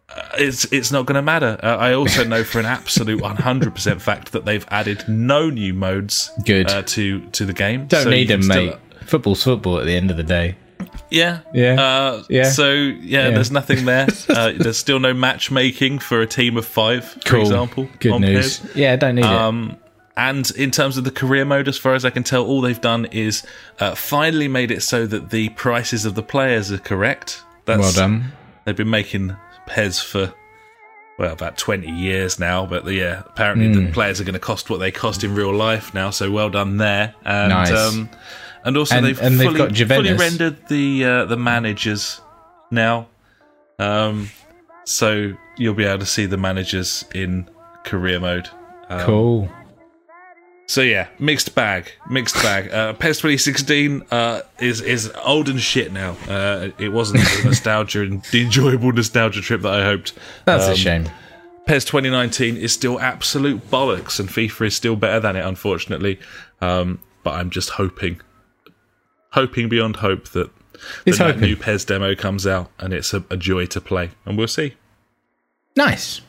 uh, 0.09 0.21
it's 0.39 0.65
it's 0.73 0.91
not 0.91 1.05
going 1.05 1.15
to 1.15 1.21
matter. 1.21 1.59
Uh, 1.61 1.77
I 1.77 1.93
also 1.93 2.23
know 2.23 2.43
for 2.43 2.59
an 2.59 2.65
absolute 2.79 3.21
100 3.21 3.75
percent 3.75 4.01
fact 4.01 4.31
that 4.31 4.45
they've 4.45 4.65
added 4.69 5.03
no 5.07 5.51
new 5.51 5.73
modes 5.75 6.31
Good. 6.43 6.69
uh, 6.71 6.81
to 6.81 7.21
to 7.27 7.45
the 7.45 7.53
game. 7.53 7.85
don't 7.85 8.03
So 8.05 8.09
need 8.09 8.27
them, 8.27 8.41
still- 8.41 8.65
mate. 8.65 8.75
Football's 9.05 9.43
football 9.43 9.77
at 9.79 9.85
the 9.85 9.95
end 9.95 10.09
of 10.11 10.17
the 10.17 10.23
day. 10.23 10.55
Yeah, 11.09 11.39
Yeah. 11.53 11.81
uh, 11.81 12.23
Yeah. 12.29 12.49
So 12.51 12.71
yeah, 12.71 12.95
Yeah. 13.01 13.29
there's 13.31 13.51
nothing 13.51 13.85
there. 13.85 14.07
Uh, 14.29 14.53
there's 14.57 14.77
still 14.77 14.99
no 14.99 15.13
matchmaking 15.13 15.99
for 15.99 16.21
a 16.21 16.27
team 16.27 16.55
of 16.57 16.65
five, 16.65 17.03
for 17.25 17.37
example. 17.37 17.89
Good 17.99 18.11
on 18.13 18.21
news. 18.21 18.59
PES. 18.59 18.75
Yeah, 18.75 18.95
don't 18.95 19.15
need 19.15 19.25
it. 19.25 19.27
Um, 19.27 19.77
and 20.15 20.49
in 20.51 20.69
terms 20.71 20.97
of 20.97 21.03
the 21.03 21.11
career 21.11 21.45
mode, 21.45 21.67
as 21.67 21.77
far 21.77 21.93
as 21.95 22.05
I 22.05 22.09
can 22.09 22.23
tell, 22.23 22.45
all 22.45 22.61
they've 22.61 22.79
done 22.79 23.05
is 23.05 23.43
uh, 23.79 23.95
finally 23.95 24.47
made 24.47 24.69
it 24.71 24.83
so 24.83 25.05
that 25.07 25.29
the 25.31 25.49
prices 25.49 26.05
of 26.05 26.13
the 26.15 26.23
players 26.23 26.71
are 26.71 26.77
correct. 26.77 27.41
That's, 27.65 27.79
Well 27.79 27.91
done. 27.93 28.31
They've 28.65 28.75
been 28.75 28.89
making 28.89 29.35
PES 29.67 30.01
for 30.01 30.33
well 31.17 31.33
about 31.33 31.57
twenty 31.57 31.91
years 31.91 32.39
now, 32.39 32.65
but 32.65 32.85
yeah, 32.87 33.23
apparently 33.25 33.67
Hmm. 33.73 33.85
the 33.87 33.91
players 33.91 34.21
are 34.21 34.23
going 34.23 34.33
to 34.33 34.39
cost 34.39 34.69
what 34.69 34.79
they 34.79 34.91
cost 34.91 35.23
in 35.23 35.35
real 35.35 35.53
life 35.53 35.93
now. 35.93 36.11
So 36.11 36.29
well 36.31 36.49
done 36.49 36.77
there. 36.77 37.13
And, 37.25 37.49
Nice. 37.49 37.71
Um, 37.71 38.09
and 38.63 38.77
also 38.77 38.95
And- 38.95 39.05
they've, 39.05 39.19
and 39.21 39.39
they've 39.39 39.47
fully, 39.47 39.57
got 39.57 39.71
Juventus. 39.73 40.11
fully 40.11 40.19
rendered 40.29 40.67
the 40.67 41.05
uh, 41.05 41.25
the 41.25 41.37
managers 41.37 42.21
now. 42.71 43.07
Um, 43.77 44.29
so 44.85 45.33
you'll 45.57 45.73
be 45.75 45.85
able 45.85 45.99
to 45.99 46.05
see 46.05 46.25
the 46.25 46.37
managers 46.37 47.05
in 47.13 47.49
career 47.85 48.19
mode. 48.19 48.49
Um, 48.89 49.05
cool. 49.05 49.49
so 50.65 50.81
yeah, 50.81 51.07
mixed 51.19 51.55
bag, 51.55 51.91
mixed 52.09 52.35
bag. 52.35 52.71
Uh, 52.71 52.93
PES 52.93 53.17
2016 53.17 54.03
uh, 54.11 54.41
is 54.59 54.81
is 54.81 55.11
old 55.23 55.47
and 55.47 55.61
shit 55.61 55.91
now. 55.93 56.15
Uh, 56.27 56.69
it 56.79 56.89
wasn't 56.89 57.19
the 57.23 57.41
nostalgia 57.45 58.01
and 58.01 58.23
the 58.31 58.41
enjoyable 58.41 58.91
nostalgia 58.91 59.41
trip 59.41 59.61
that 59.61 59.73
I 59.73 59.83
hoped. 59.83 60.13
That's 60.45 60.65
um, 60.65 60.73
a 60.73 60.75
shame. 60.75 61.09
PES 61.67 61.85
2019 61.85 62.57
is 62.57 62.73
still 62.73 62.99
absolute 62.99 63.69
bollocks, 63.69 64.19
and 64.19 64.27
FIFA 64.27 64.65
is 64.67 64.75
still 64.75 64.95
better 64.95 65.19
than 65.19 65.35
it. 65.35 65.45
Unfortunately, 65.45 66.19
um, 66.61 66.99
but 67.23 67.35
I'm 67.35 67.51
just 67.51 67.69
hoping, 67.71 68.19
hoping 69.31 69.69
beyond 69.69 69.97
hope 69.97 70.29
that, 70.29 70.49
that, 71.05 71.05
that 71.05 71.17
hoping. 71.17 71.41
new 71.41 71.55
PES 71.55 71.85
demo 71.85 72.15
comes 72.15 72.47
out 72.47 72.71
and 72.79 72.93
it's 72.93 73.13
a, 73.13 73.23
a 73.29 73.37
joy 73.37 73.65
to 73.67 73.81
play, 73.81 74.11
and 74.25 74.37
we'll 74.37 74.47
see. 74.47 74.75
Nice. 75.75 76.21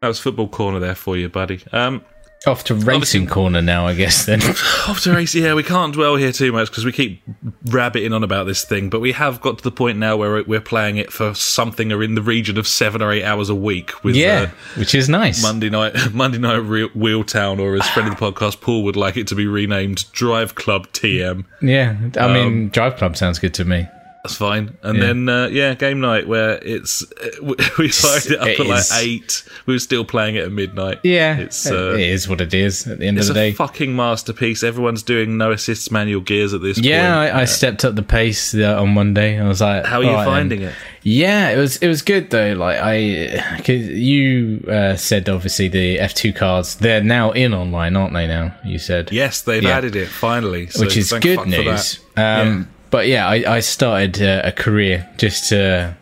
That 0.00 0.08
was 0.08 0.18
football 0.18 0.48
corner 0.48 0.78
there 0.78 0.94
for 0.94 1.16
you, 1.16 1.28
buddy. 1.28 1.62
Um, 1.72 2.04
Off 2.46 2.64
to 2.64 2.74
racing 2.74 3.26
corner 3.28 3.62
now, 3.62 3.86
I 3.86 3.94
guess. 3.94 4.26
Then 4.26 4.40
off 4.88 5.00
to 5.04 5.14
racing. 5.14 5.44
Yeah, 5.44 5.54
we 5.54 5.62
can't 5.62 5.94
dwell 5.94 6.16
here 6.16 6.32
too 6.32 6.50
much 6.50 6.68
because 6.70 6.84
we 6.84 6.90
keep 6.90 7.22
rabbiting 7.66 8.12
on 8.12 8.24
about 8.24 8.46
this 8.46 8.64
thing, 8.64 8.90
but 8.90 9.00
we 9.00 9.12
have 9.12 9.40
got 9.40 9.58
to 9.58 9.64
the 9.64 9.70
point 9.70 9.98
now 9.98 10.16
where 10.16 10.42
we're 10.42 10.60
playing 10.60 10.96
it 10.96 11.12
for 11.12 11.34
something 11.34 11.92
or 11.92 12.02
in 12.02 12.14
the 12.16 12.22
region 12.22 12.58
of 12.58 12.66
seven 12.66 13.00
or 13.00 13.12
eight 13.12 13.22
hours 13.22 13.48
a 13.48 13.54
week. 13.54 14.02
With 14.02 14.16
yeah, 14.16 14.50
uh, 14.50 14.78
which 14.78 14.94
is 14.94 15.08
nice. 15.08 15.40
Monday 15.42 15.70
night, 15.70 15.94
Monday 16.12 16.38
night 16.38 16.56
Re- 16.56 16.88
Wheeltown, 16.90 17.60
or 17.60 17.76
as 17.76 17.88
friend 17.90 18.08
of 18.12 18.18
the 18.18 18.24
podcast 18.32 18.60
Paul 18.60 18.82
would 18.84 18.96
like 18.96 19.16
it 19.16 19.26
to 19.28 19.34
be 19.36 19.46
renamed, 19.46 20.10
Drive 20.12 20.54
Club 20.56 20.88
TM. 20.88 21.44
Yeah, 21.60 21.96
I 22.16 22.18
Um, 22.20 22.32
mean, 22.32 22.68
Drive 22.70 22.96
Club 22.96 23.16
sounds 23.16 23.38
good 23.38 23.54
to 23.54 23.64
me. 23.64 23.86
That's 24.24 24.36
fine. 24.36 24.76
And 24.84 24.98
Yeah. 24.98 25.04
then 25.06 25.28
uh, 25.28 25.46
yeah, 25.48 25.74
game 25.74 26.00
night 26.00 26.28
where 26.28 26.60
it's 26.62 27.02
uh, 27.02 27.28
we- 27.42 27.56
we 27.76 27.88
fired 27.88 28.26
it 28.26 28.38
up 28.40 28.46
It 28.46 28.60
at 28.60 28.66
like 28.66 28.78
is. 28.78 28.92
eight. 28.92 29.44
We 29.66 29.74
were 29.74 29.80
still 29.80 30.04
playing 30.04 30.36
it 30.36 30.44
at 30.44 30.52
midnight. 30.52 31.00
Yeah, 31.02 31.38
it's 31.38 31.68
uh, 31.68 31.94
it 31.94 32.00
is 32.02 32.28
what 32.28 32.40
it 32.40 32.54
is 32.54 32.86
at 32.86 33.00
the 33.00 33.06
end 33.08 33.18
it's 33.18 33.28
of 33.28 33.34
the 33.34 33.40
day. 33.40 33.48
It's 33.48 33.58
a 33.58 33.62
day. 33.62 33.66
fucking 33.66 33.96
masterpiece. 33.96 34.62
Everyone's 34.62 35.02
doing 35.02 35.38
no 35.38 35.50
assists 35.50 35.90
manual 35.90 36.20
gears 36.20 36.54
at 36.54 36.62
this 36.62 36.78
yeah, 36.78 37.24
point. 37.24 37.34
I, 37.36 37.40
I 37.40 37.44
stepped 37.46 37.84
up 37.84 37.96
the 37.96 38.02
pace 38.04 38.54
uh, 38.54 38.80
on 38.80 38.90
Monday. 38.90 39.40
I 39.40 39.48
was 39.48 39.60
like, 39.60 39.86
How 39.86 39.98
are 39.98 40.04
you 40.04 40.10
"All 40.10 40.14
right 40.14 40.24
then." 40.26 40.34
finding 40.34 40.62
it? 40.62 40.74
Yeah, 41.02 41.48
it 41.48 41.56
was 41.56 41.78
it 41.78 41.88
was 41.88 42.02
good 42.02 42.30
though. 42.30 42.52
Like 42.52 42.78
I, 42.80 43.58
cause 43.58 43.70
you 43.70 44.64
uh, 44.70 44.94
said, 44.94 45.28
obviously 45.28 45.66
the 45.66 45.98
F 45.98 46.14
two 46.14 46.32
cards 46.32 46.76
they're 46.76 47.02
now 47.02 47.32
in 47.32 47.52
online, 47.54 47.96
aren't 47.96 48.14
they? 48.14 48.28
Now 48.28 48.54
you 48.64 48.78
said, 48.78 49.10
Yes, 49.10 49.40
they've 49.40 49.64
Yeah. 49.64 49.76
added 49.78 49.96
it 49.96 50.06
finally, 50.06 50.68
so 50.68 50.84
which 50.84 50.96
is 50.96 51.10
good 51.12 51.36
fuck 51.38 51.44
for 51.46 51.50
news. 51.50 51.98
that. 52.14 52.40
Um, 52.46 52.68
But 52.92 53.08
yeah, 53.08 53.26
I, 53.26 53.56
I 53.56 53.60
started 53.60 54.22
uh, 54.22 54.42
a 54.44 54.52
career 54.52 55.08
just 55.16 55.48
to 55.48 55.96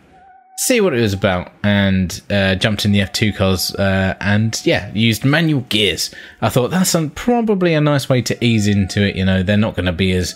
see 0.57 0.79
what 0.81 0.93
it 0.93 1.01
was 1.01 1.13
about, 1.13 1.51
and 1.63 2.21
uh, 2.29 2.53
jumped 2.55 2.85
in 2.85 2.91
the 2.91 3.01
F 3.01 3.13
two 3.13 3.33
cars, 3.33 3.73
uh, 3.75 4.15
and 4.19 4.61
yeah, 4.65 4.91
used 4.93 5.25
manual 5.25 5.61
gears. 5.69 6.13
I 6.41 6.49
thought 6.49 6.69
that's 6.69 6.95
probably 7.15 7.73
a 7.73 7.81
nice 7.81 8.09
way 8.09 8.21
to 8.23 8.45
ease 8.45 8.67
into 8.67 9.01
it. 9.07 9.15
You 9.15 9.25
know, 9.25 9.41
they're 9.41 9.57
not 9.57 9.75
going 9.75 9.87
to 9.87 9.91
be 9.91 10.11
as 10.11 10.35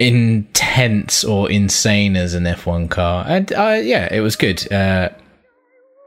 intense 0.00 1.24
or 1.24 1.50
insane 1.50 2.16
as 2.16 2.34
an 2.34 2.46
F 2.46 2.66
one 2.66 2.88
car, 2.88 3.24
and 3.28 3.52
uh, 3.52 3.78
yeah, 3.80 4.12
it 4.12 4.20
was 4.20 4.36
good. 4.36 4.70
Uh, 4.72 5.10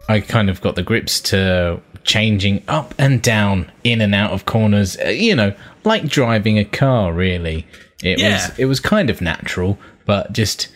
I 0.10 0.19
kind 0.19 0.49
of 0.49 0.60
got 0.60 0.75
the 0.75 0.84
grips 0.84 1.21
to 1.21 1.82
changing 2.04 2.63
up 2.67 2.93
and 2.97 3.21
down, 3.21 3.71
in 3.84 4.02
and 4.02 4.13
out 4.13 4.32
of 4.32 4.45
corners. 4.45 4.97
Uh, 4.97 5.10
you 5.10 5.34
know, 5.34 5.56
like 5.86 6.08
driving 6.10 6.60
a 6.60 6.65
car. 6.65 7.13
Really, 7.13 7.65
it 8.03 8.19
Yeah. 8.19 8.33
was 8.49 8.59
it 8.59 8.65
was 8.65 8.79
kind 8.79 9.09
of 9.09 9.21
natural, 9.21 9.77
but 10.05 10.33
just 10.33 10.69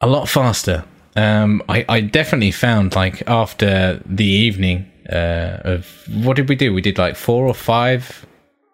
a 0.00 0.06
lot 0.06 0.28
faster. 0.28 0.84
Um, 1.14 1.62
I, 1.68 1.84
I 1.88 2.00
definitely 2.00 2.52
found 2.52 2.94
like 2.94 3.22
after 3.28 4.00
the 4.06 4.24
evening 4.24 4.90
uh, 5.10 5.58
of 5.64 5.86
what 6.22 6.36
did 6.36 6.48
we 6.48 6.56
do? 6.56 6.72
We 6.72 6.80
did 6.80 6.98
like 6.98 7.16
four 7.16 7.46
or 7.46 7.54
five. 7.54 8.26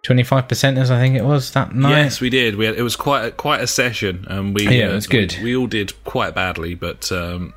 25 0.05 0.47
percenters, 0.49 0.91
I 0.91 1.01
think 1.01 1.17
it 1.17 1.25
was 1.25 1.51
that 1.53 1.75
night. 1.75 1.91
Yes, 1.91 2.21
we 2.21 2.31
did. 2.31 2.55
We 2.55 2.65
had, 2.67 2.77
it 2.77 2.83
was 2.83 2.95
quite 2.97 3.25
a, 3.27 3.31
quite 3.33 3.61
a 3.61 3.67
session, 3.67 4.25
and 4.29 4.55
we 4.55 4.63
Yeah, 4.65 4.87
it 4.87 4.91
uh, 4.93 4.95
was 4.95 5.07
good. 5.09 5.35
We, 5.39 5.45
we 5.45 5.57
all 5.57 5.67
did 5.67 5.93
quite 6.05 6.35
badly, 6.37 6.75
but 6.77 7.11
um, 7.13 7.53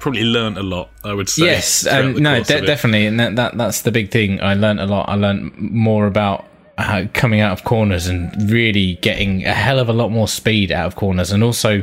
probably 0.00 0.24
learnt 0.24 0.56
a 0.56 0.62
lot. 0.62 0.90
I 1.04 1.12
would 1.12 1.28
say. 1.28 1.44
Yes, 1.44 1.86
um, 1.86 2.14
no, 2.14 2.42
de- 2.42 2.64
definitely, 2.66 3.06
and 3.06 3.20
that, 3.20 3.36
that 3.36 3.58
that's 3.58 3.82
the 3.82 3.92
big 3.92 4.10
thing. 4.10 4.42
I 4.42 4.54
learned 4.54 4.80
a 4.80 4.86
lot. 4.86 5.08
I 5.10 5.14
learned 5.14 5.56
more 5.58 6.06
about 6.06 6.46
uh, 6.78 7.04
coming 7.12 7.40
out 7.40 7.52
of 7.52 7.64
corners 7.64 8.06
and 8.06 8.50
really 8.50 8.94
getting 8.96 9.44
a 9.44 9.52
hell 9.52 9.78
of 9.78 9.88
a 9.88 9.92
lot 9.92 10.10
more 10.10 10.28
speed 10.28 10.72
out 10.72 10.86
of 10.86 10.96
corners, 10.96 11.30
and 11.32 11.42
also 11.42 11.82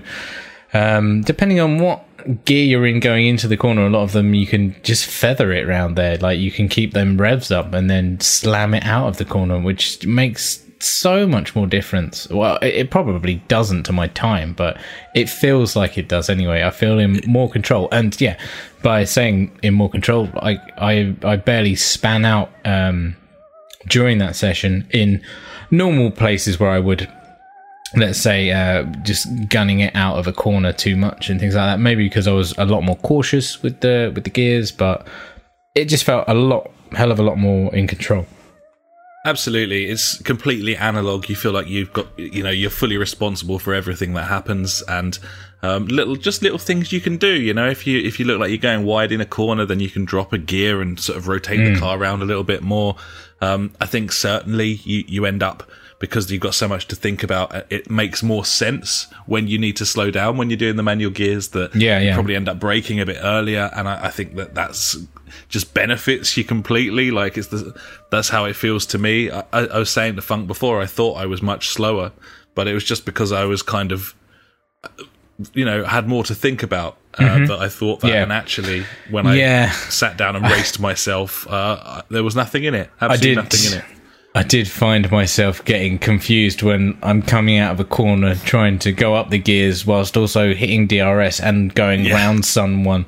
um, 0.73 1.21
depending 1.21 1.59
on 1.59 1.79
what 1.79 2.03
gear 2.45 2.65
you're 2.65 2.87
in 2.87 2.99
going 2.99 3.27
into 3.27 3.47
the 3.47 3.57
corner, 3.57 3.85
a 3.85 3.89
lot 3.89 4.01
of 4.01 4.13
them 4.13 4.33
you 4.33 4.47
can 4.47 4.75
just 4.81 5.05
feather 5.05 5.51
it 5.51 5.65
around 5.65 5.95
there. 5.95 6.17
Like 6.17 6.39
you 6.39 6.51
can 6.51 6.67
keep 6.67 6.93
them 6.93 7.17
revs 7.17 7.51
up 7.51 7.73
and 7.73 7.89
then 7.89 8.19
slam 8.19 8.73
it 8.73 8.83
out 8.83 9.07
of 9.07 9.17
the 9.17 9.25
corner, 9.25 9.59
which 9.59 10.05
makes 10.05 10.65
so 10.79 11.25
much 11.27 11.55
more 11.55 11.67
difference. 11.67 12.27
Well, 12.29 12.57
it, 12.61 12.75
it 12.75 12.91
probably 12.91 13.35
doesn't 13.47 13.83
to 13.83 13.93
my 13.93 14.07
time, 14.07 14.53
but 14.53 14.77
it 15.13 15.29
feels 15.29 15.75
like 15.75 15.97
it 15.97 16.07
does 16.07 16.29
anyway. 16.29 16.63
I 16.63 16.71
feel 16.71 16.99
in 16.99 17.21
more 17.27 17.49
control, 17.49 17.89
and 17.91 18.19
yeah, 18.19 18.39
by 18.81 19.03
saying 19.03 19.57
in 19.61 19.73
more 19.73 19.89
control, 19.89 20.29
I 20.35 20.57
I 20.77 21.15
I 21.23 21.35
barely 21.35 21.75
span 21.75 22.25
out 22.25 22.51
um, 22.65 23.15
during 23.87 24.17
that 24.19 24.35
session 24.35 24.87
in 24.91 25.21
normal 25.71 26.11
places 26.11 26.59
where 26.59 26.69
I 26.69 26.79
would 26.79 27.09
let's 27.95 28.19
say 28.19 28.51
uh, 28.51 28.83
just 29.03 29.27
gunning 29.49 29.79
it 29.79 29.95
out 29.95 30.17
of 30.17 30.27
a 30.27 30.33
corner 30.33 30.73
too 30.73 30.95
much 30.95 31.29
and 31.29 31.39
things 31.39 31.55
like 31.55 31.65
that. 31.65 31.79
Maybe 31.79 32.05
because 32.07 32.27
I 32.27 32.33
was 32.33 32.53
a 32.57 32.65
lot 32.65 32.81
more 32.81 32.97
cautious 32.97 33.61
with 33.63 33.79
the 33.81 34.11
with 34.13 34.23
the 34.23 34.29
gears, 34.29 34.71
but 34.71 35.07
it 35.75 35.85
just 35.85 36.03
felt 36.03 36.25
a 36.27 36.33
lot 36.33 36.71
hell 36.91 37.11
of 37.11 37.19
a 37.19 37.23
lot 37.23 37.37
more 37.37 37.73
in 37.75 37.87
control. 37.87 38.25
Absolutely, 39.25 39.85
it's 39.85 40.21
completely 40.21 40.77
analog. 40.77 41.29
You 41.29 41.35
feel 41.35 41.51
like 41.51 41.67
you've 41.67 41.91
got, 41.93 42.07
you 42.17 42.43
know, 42.43 42.51
you're 42.51 42.69
fully 42.69 42.95
responsible 42.95 43.57
for 43.57 43.73
everything 43.73 44.13
that 44.13 44.25
happens, 44.25 44.83
and 44.87 45.17
um, 45.65 45.85
little, 45.87 46.15
just 46.15 46.41
little 46.41 46.57
things 46.59 46.91
you 46.91 47.01
can 47.01 47.17
do. 47.17 47.33
You 47.33 47.53
know, 47.53 47.67
if 47.69 47.85
you 47.87 47.99
if 47.99 48.19
you 48.19 48.25
look 48.25 48.39
like 48.39 48.49
you're 48.49 48.57
going 48.57 48.85
wide 48.85 49.11
in 49.11 49.21
a 49.21 49.25
corner, 49.25 49.65
then 49.65 49.79
you 49.79 49.89
can 49.89 50.05
drop 50.05 50.33
a 50.33 50.37
gear 50.37 50.81
and 50.81 50.99
sort 50.99 51.17
of 51.17 51.27
rotate 51.27 51.59
the 51.73 51.79
car 51.79 51.97
around 51.97 52.21
a 52.21 52.25
little 52.25 52.43
bit 52.43 52.61
more. 52.61 52.95
Um, 53.41 53.73
I 53.81 53.85
think 53.85 54.11
certainly 54.11 54.79
you 54.83 55.03
you 55.07 55.25
end 55.25 55.43
up 55.43 55.63
because 55.99 56.29
you've 56.29 56.41
got 56.41 56.53
so 56.53 56.67
much 56.67 56.87
to 56.89 56.95
think 56.95 57.23
about. 57.23 57.55
uh, 57.55 57.61
It 57.69 57.89
makes 57.89 58.21
more 58.21 58.43
sense 58.45 59.07
when 59.27 59.47
you 59.47 59.57
need 59.57 59.77
to 59.77 59.85
slow 59.85 60.11
down 60.11 60.37
when 60.37 60.49
you're 60.49 60.57
doing 60.57 60.75
the 60.75 60.83
manual 60.83 61.11
gears. 61.11 61.49
That 61.49 61.73
Yeah, 61.75 61.99
you 61.99 62.13
probably 62.13 62.35
end 62.35 62.49
up 62.49 62.59
braking 62.59 62.99
a 62.99 63.05
bit 63.05 63.17
earlier, 63.21 63.69
and 63.75 63.87
I, 63.87 64.05
I 64.07 64.09
think 64.11 64.35
that 64.35 64.53
that's 64.55 64.97
just 65.49 65.73
benefits 65.73 66.37
you 66.37 66.43
completely. 66.43 67.11
Like 67.11 67.37
it's 67.37 67.47
the 67.47 67.73
that's 68.11 68.29
how 68.29 68.45
it 68.45 68.55
feels 68.55 68.85
to 68.87 68.97
me. 68.97 69.31
I, 69.31 69.39
I, 69.53 69.59
I 69.67 69.79
was 69.79 69.89
saying 69.89 70.15
to 70.17 70.21
Funk 70.21 70.47
before, 70.47 70.81
I 70.81 70.85
thought 70.85 71.13
I 71.23 71.25
was 71.25 71.41
much 71.41 71.69
slower, 71.69 72.11
but 72.55 72.67
it 72.67 72.73
was 72.73 72.83
just 72.83 73.05
because 73.05 73.31
I 73.31 73.45
was 73.45 73.61
kind 73.61 73.91
of, 73.91 74.13
you 75.53 75.65
know, 75.65 75.83
had 75.83 76.07
more 76.07 76.23
to 76.25 76.35
think 76.35 76.63
about. 76.63 76.97
Uh, 77.17 77.45
That 77.47 77.59
I 77.59 77.69
thought 77.69 78.01
that, 78.01 78.07
Mm-hmm. 78.07 78.15
Yeah. 78.15 78.23
and 78.23 78.33
actually, 78.33 78.85
when 79.09 79.25
I 79.27 79.35
Yeah. 79.35 79.69
sat 79.89 80.17
down 80.17 80.35
and 80.35 80.45
raced 80.49 80.79
myself, 80.79 81.47
uh, 81.49 82.01
there 82.09 82.23
was 82.23 82.35
nothing 82.35 82.63
in 82.65 82.73
it. 82.75 82.89
Absolutely 83.01 83.27
did. 83.29 83.35
nothing 83.35 83.71
in 83.71 83.77
it. 83.79 83.85
I 84.37 84.43
did 84.43 84.67
find 84.67 85.09
myself 85.09 85.63
getting 85.63 85.97
confused 85.97 86.61
when 86.61 86.97
I'm 87.01 87.21
coming 87.21 87.57
out 87.57 87.71
of 87.71 87.79
a 87.79 87.85
corner 87.85 88.35
trying 88.35 88.79
to 88.79 88.91
go 88.91 89.15
up 89.15 89.29
the 89.29 89.37
gears 89.37 89.85
whilst 89.85 90.17
also 90.17 90.53
hitting 90.53 90.87
DRS 90.87 91.39
and 91.39 91.73
going 91.73 92.03
Yeah. 92.03 92.15
round 92.15 92.43
someone. 92.45 93.05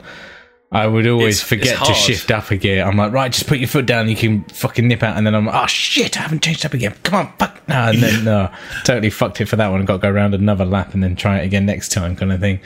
I 0.70 0.86
would 0.86 1.08
always 1.08 1.38
It's- 1.38 1.48
forget 1.48 1.80
it's 1.80 1.88
to 1.88 1.94
shift 1.94 2.30
up 2.30 2.52
a 2.52 2.58
gear. 2.58 2.84
I'm 2.84 2.98
like, 2.98 3.14
right, 3.14 3.32
just 3.32 3.48
put 3.48 3.58
your 3.60 3.70
foot 3.70 3.86
down. 3.86 4.10
You 4.10 4.18
can 4.18 4.44
fucking 4.46 4.86
nip 4.88 5.02
out, 5.02 5.16
and 5.16 5.26
then 5.26 5.34
I'm 5.34 5.46
like, 5.46 5.56
oh 5.56 5.68
shit, 5.68 6.18
I 6.18 6.24
haven't 6.24 6.42
changed 6.44 6.66
up 6.66 6.74
again. 6.74 6.94
Come 7.04 7.16
on, 7.16 7.34
fuck. 7.40 7.62
No, 7.70 7.76
and 7.76 8.00
then 8.04 8.24
no, 8.26 8.52
totally 8.84 9.10
fucked 9.10 9.40
it 9.40 9.46
for 9.46 9.56
that 9.56 9.70
one. 9.70 9.84
Got 9.86 9.94
to 9.94 10.00
go 10.00 10.10
around 10.10 10.34
another 10.34 10.66
lap 10.66 10.94
and 10.94 11.02
then 11.02 11.16
try 11.16 11.40
it 11.40 11.46
again 11.46 11.66
next 11.66 11.94
time, 11.94 12.16
kind 12.18 12.34
of 12.34 12.42
thing. 12.42 12.60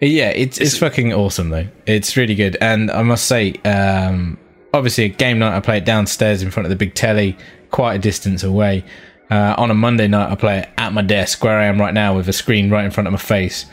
Yeah, 0.00 0.28
it's 0.30 0.58
it's 0.58 0.78
fucking 0.78 1.12
awesome 1.12 1.50
though. 1.50 1.66
It's 1.86 2.16
really 2.16 2.34
good, 2.34 2.56
and 2.60 2.90
I 2.90 3.02
must 3.02 3.26
say, 3.26 3.52
um, 3.64 4.38
obviously, 4.72 5.04
a 5.04 5.08
game 5.08 5.38
night 5.38 5.54
I 5.56 5.60
play 5.60 5.78
it 5.78 5.84
downstairs 5.84 6.42
in 6.42 6.50
front 6.50 6.64
of 6.66 6.70
the 6.70 6.76
big 6.76 6.94
telly, 6.94 7.36
quite 7.70 7.94
a 7.94 7.98
distance 7.98 8.44
away. 8.44 8.82
Uh, 9.30 9.54
on 9.58 9.70
a 9.70 9.74
Monday 9.74 10.06
night, 10.06 10.30
I 10.30 10.36
play 10.36 10.58
it 10.60 10.68
at 10.78 10.92
my 10.92 11.02
desk 11.02 11.42
where 11.44 11.58
I 11.58 11.64
am 11.66 11.78
right 11.80 11.92
now 11.92 12.14
with 12.16 12.28
a 12.28 12.32
screen 12.32 12.70
right 12.70 12.84
in 12.84 12.90
front 12.90 13.08
of 13.08 13.12
my 13.12 13.18
face, 13.18 13.66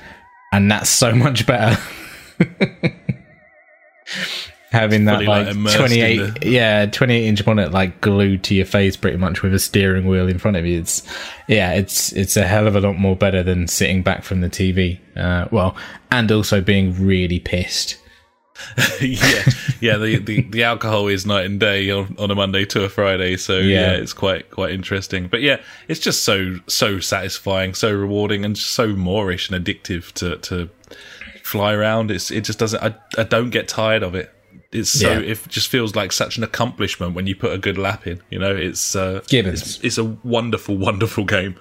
and 0.51 0.69
that's 0.71 0.89
so 0.89 1.13
much 1.15 1.45
better. 1.45 1.81
Having 4.71 5.05
that 5.05 5.23
like, 5.23 5.55
like, 5.55 5.75
28 5.75 6.17
the- 6.17 6.49
yeah 6.49 6.87
28 6.87 7.27
inch 7.27 7.45
monitor 7.45 7.69
like 7.69 8.01
glued 8.01 8.43
to 8.45 8.55
your 8.55 8.65
face 8.65 8.97
pretty 8.97 9.17
much 9.17 9.43
with 9.43 9.53
a 9.53 9.59
steering 9.59 10.07
wheel 10.07 10.27
in 10.27 10.39
front 10.39 10.57
of 10.57 10.65
you 10.65 10.79
it's 10.79 11.03
yeah 11.47 11.73
it's 11.73 12.11
it's 12.13 12.35
a 12.35 12.47
hell 12.47 12.65
of 12.65 12.75
a 12.75 12.81
lot 12.81 12.97
more 12.97 13.15
better 13.15 13.43
than 13.43 13.67
sitting 13.67 14.01
back 14.01 14.23
from 14.23 14.41
the 14.41 14.49
tv 14.49 14.99
uh, 15.15 15.47
well 15.51 15.75
and 16.09 16.31
also 16.31 16.59
being 16.59 17.05
really 17.05 17.39
pissed 17.39 17.99
yeah, 19.01 19.43
yeah. 19.81 19.97
The, 19.97 20.19
the 20.19 20.41
the 20.43 20.63
alcohol 20.63 21.07
is 21.07 21.25
night 21.25 21.45
and 21.45 21.59
day 21.59 21.89
on, 21.89 22.15
on 22.19 22.29
a 22.29 22.35
Monday 22.35 22.65
to 22.65 22.83
a 22.83 22.89
Friday, 22.89 23.35
so 23.35 23.57
yeah. 23.57 23.79
Yeah. 23.79 23.91
it's 23.93 24.13
quite 24.13 24.51
quite 24.51 24.71
interesting. 24.71 25.27
But 25.27 25.41
yeah, 25.41 25.59
it's 25.87 25.99
just 25.99 26.23
so 26.23 26.57
so 26.67 26.99
satisfying, 26.99 27.73
so 27.73 27.91
rewarding, 27.91 28.45
and 28.45 28.57
so 28.57 28.87
moorish 28.89 29.49
and 29.49 29.65
addictive 29.65 30.11
to 30.13 30.37
to 30.37 30.69
fly 31.43 31.73
around. 31.73 32.09
It's 32.11 32.31
it 32.31 32.41
just 32.43 32.57
doesn't. 32.59 32.81
I 32.83 32.95
I 33.17 33.23
don't 33.23 33.49
get 33.51 33.67
tired 33.67 34.01
of 34.03 34.15
it. 34.15 34.31
It's 34.71 34.89
so 34.89 35.11
Yeah. 35.11 35.19
it 35.19 35.39
just 35.49 35.67
feels 35.67 35.95
like 35.95 36.11
such 36.11 36.37
an 36.37 36.43
accomplishment 36.43 37.13
when 37.13 37.27
you 37.27 37.35
put 37.35 37.53
a 37.53 37.57
good 37.59 37.77
lap 37.77 38.07
in. 38.07 38.21
You 38.31 38.39
know, 38.39 38.55
it's 38.55 38.95
uh, 38.95 39.21
Gibbons. 39.27 39.61
It's, 39.61 39.79
it's 39.83 39.97
a 39.99 40.03
wonderful, 40.23 40.75
wonderful 40.77 41.25
game. 41.25 41.55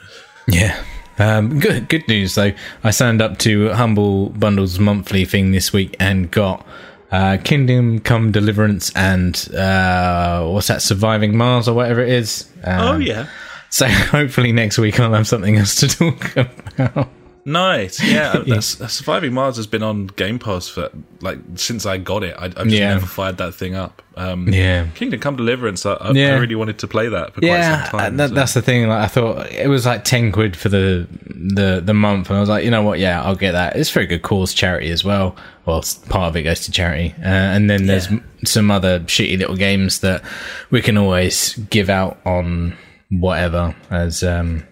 Yeah. 0.49 0.83
Um, 1.19 1.61
good 1.61 1.89
good 1.91 2.09
news 2.09 2.35
though. 2.37 2.53
I 2.83 2.91
signed 2.91 3.21
up 3.21 3.39
to 3.41 3.69
Humble 3.71 4.31
Bundle's 4.31 4.79
monthly 4.79 5.27
thing 5.27 5.53
this 5.53 5.71
week 5.73 5.95
and 6.01 6.31
got 6.31 6.67
uh, 7.11 7.37
Kingdom 7.45 7.99
Come 8.01 8.33
Deliverance 8.33 8.91
and 8.97 9.37
uh, 9.55 10.47
what's 10.49 10.69
that? 10.69 10.81
Surviving 10.81 11.37
Mars 11.37 11.69
or 11.69 11.75
whatever 11.75 12.01
it 12.01 12.09
is. 12.09 12.49
Um, 12.65 12.81
oh 12.81 12.97
yeah, 12.97 13.27
So 13.69 13.87
hopefully 13.89 14.53
next 14.53 14.79
week 14.79 14.99
I'll 14.99 15.13
have 15.13 15.29
something 15.29 15.59
else 15.59 15.75
to 15.77 15.89
talk 15.89 16.37
about. 16.79 17.09
Nice, 17.45 18.01
yeah. 18.03 18.41
that's, 18.47 18.79
Surviving 18.93 19.33
Mars 19.33 19.57
has 19.57 19.67
been 19.67 19.83
on 19.83 20.07
Game 20.07 20.39
Pass 20.39 20.69
for 20.69 20.91
like 21.21 21.39
since 21.57 21.85
I 21.87 21.99
got 21.99 22.23
it. 22.23 22.37
I, 22.39 22.45
I've 22.45 22.55
just 22.55 22.69
Yeah. 22.69 22.95
never 22.95 23.07
fired 23.07 23.39
that 23.39 23.53
thing 23.55 23.75
up. 23.75 24.01
Um, 24.17 24.49
Yeah. 24.49 24.87
Kingdom 24.95 25.19
Come 25.19 25.35
Deliverance. 25.37 25.85
I, 25.85 25.95
I, 25.95 26.13
Yeah. 26.13 26.35
I 26.37 26.39
really 26.39 26.55
wanted 26.55 26.79
to 26.79 26.87
play 26.87 27.09
that 27.09 27.35
for 27.35 27.41
Yeah, 27.45 27.89
quite 27.89 27.91
some 27.91 27.99
time. 28.01 28.15
uh, 28.15 28.17
that, 28.19 28.29
so- 28.29 28.35
that's 28.37 28.55
the 28.55 28.63
thing. 28.63 28.87
Like, 28.89 29.01
I 29.03 29.09
thought 29.09 29.51
it 29.51 29.69
was 29.69 29.87
like 29.87 30.05
ten 30.05 30.31
quid 30.31 30.57
for 30.57 30.69
the 30.69 31.09
the 31.27 31.83
the 31.85 31.95
month, 31.95 32.29
and 32.29 32.37
I 32.37 32.41
was 32.41 32.49
like, 32.49 32.65
you 32.65 32.71
know 32.71 32.83
what? 32.83 33.01
Yeah, 33.01 33.21
I'll 33.23 33.35
get 33.35 33.53
that. 33.53 33.75
It's 33.75 33.91
for 33.91 33.99
a 34.01 34.07
good 34.07 34.23
cause, 34.23 34.55
charity 34.55 34.91
as 34.91 35.03
well. 35.03 35.35
Well, 35.67 35.83
part 36.09 36.29
of 36.29 36.37
it 36.37 36.43
goes 36.45 36.61
to 36.67 36.71
charity, 36.71 37.13
uh, 37.21 37.27
and 37.27 37.69
then 37.69 37.87
there's 37.87 38.09
Yeah. 38.11 38.19
some 38.45 38.71
other 38.71 39.01
shitty 39.01 39.37
little 39.39 39.57
games 39.57 39.99
that 40.01 40.23
we 40.71 40.81
can 40.81 40.97
always 40.97 41.55
give 41.71 41.91
out 41.91 42.21
on 42.25 42.77
whatever 43.11 43.75
as 43.91 44.23
um. 44.23 44.63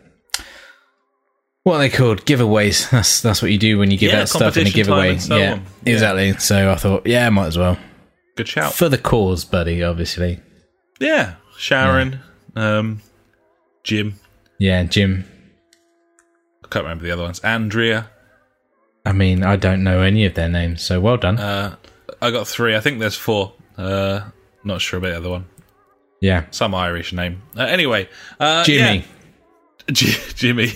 What 1.70 1.76
are 1.76 1.78
they 1.78 1.88
called? 1.88 2.24
Giveaways. 2.24 2.90
That's 2.90 3.20
that's 3.22 3.40
what 3.42 3.52
you 3.52 3.58
do 3.58 3.78
when 3.78 3.92
you 3.92 3.96
give 3.96 4.10
Yeah, 4.10 4.22
out 4.22 4.28
stuff 4.28 4.56
in 4.56 4.66
a 4.66 4.70
giveaway. 4.70 5.18
so 5.18 5.36
yeah, 5.36 5.52
on. 5.52 5.62
Yeah. 5.84 5.92
exactly. 5.92 6.32
So 6.38 6.68
I 6.72 6.74
thought, 6.74 7.06
yeah, 7.06 7.30
might 7.30 7.46
as 7.46 7.56
well 7.56 7.78
good 8.36 8.48
shout. 8.48 8.74
for 8.74 8.88
the 8.88 8.98
cause, 8.98 9.44
buddy. 9.44 9.80
Obviously, 9.84 10.40
Yeah, 10.98 11.34
Sharon, 11.56 12.18
um, 12.56 13.02
Jim. 13.84 14.16
yeah, 14.58 14.82
Jim. 14.82 15.24
I 16.64 16.66
can't 16.68 16.82
remember 16.84 17.04
the 17.04 17.12
other 17.12 17.22
ones. 17.22 17.38
Andrea. 17.38 18.10
I 19.06 19.12
mean, 19.12 19.44
I 19.44 19.54
don't 19.54 19.84
know 19.84 20.00
any 20.00 20.26
of 20.26 20.34
their 20.34 20.48
names, 20.48 20.82
so 20.82 21.00
well 21.00 21.18
done. 21.18 21.38
Uh, 21.38 21.76
I 22.20 22.32
got 22.32 22.48
three. 22.48 22.74
I 22.74 22.80
think 22.80 22.98
there's 22.98 23.14
four. 23.16 23.52
Uh, 23.78 24.22
not 24.64 24.80
sure 24.80 24.98
about 24.98 25.10
the 25.10 25.16
other 25.18 25.30
one. 25.30 25.44
yeah, 26.20 26.46
Some 26.50 26.74
Irish 26.74 27.12
name. 27.12 27.42
Uh, 27.56 27.62
anyway, 27.62 28.08
uh, 28.40 28.64
Jimmy. 28.64 28.98
yeah. 28.98 29.02
Jimmy, 29.92 30.72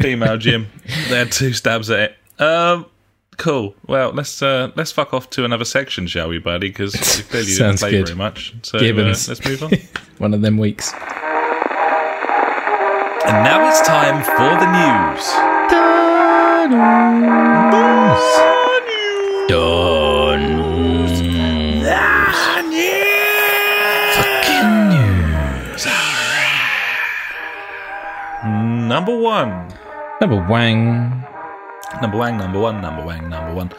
female 0.00 0.36
Jim. 0.38 0.68
They 1.08 1.16
had 1.18 1.30
two 1.32 1.52
stabs 1.52 1.90
at 1.90 2.00
it. 2.00 2.16
Um, 2.42 2.86
cool. 3.36 3.74
Well, 3.86 4.12
let's 4.12 4.42
uh, 4.42 4.70
let's 4.76 4.92
fuck 4.92 5.12
off 5.14 5.30
to 5.30 5.44
another 5.44 5.64
section, 5.64 6.06
shall 6.06 6.28
we, 6.28 6.38
buddy? 6.38 6.68
Because 6.68 6.94
you 7.18 7.24
clearly 7.24 7.46
didn't 7.48 7.58
Sounds 7.58 7.80
play 7.80 7.90
good. 7.92 8.06
very 8.08 8.18
much. 8.18 8.54
So 8.62 8.78
uh, 8.78 8.80
Gibbons. 8.80 9.28
let's 9.28 9.44
move 9.44 9.62
on. 9.62 9.70
One 10.18 10.34
of 10.34 10.40
them 10.42 10.58
weeks. 10.58 10.92
and 10.92 11.02
now 13.44 13.68
it's 13.68 13.80
time 13.86 14.22
for 14.24 14.56
the 14.60 14.66
news. 14.72 16.30
Fucking 24.16 24.88
news. 24.90 25.86
Number 28.88 29.16
one. 29.16 29.68
Number 30.20 30.46
Wang. 30.50 31.24
Number 32.02 32.18
Wang, 32.18 32.36
number 32.36 32.60
one, 32.60 32.82
number 32.82 33.04
one, 33.04 33.28
number 33.30 33.54
one. 33.54 33.72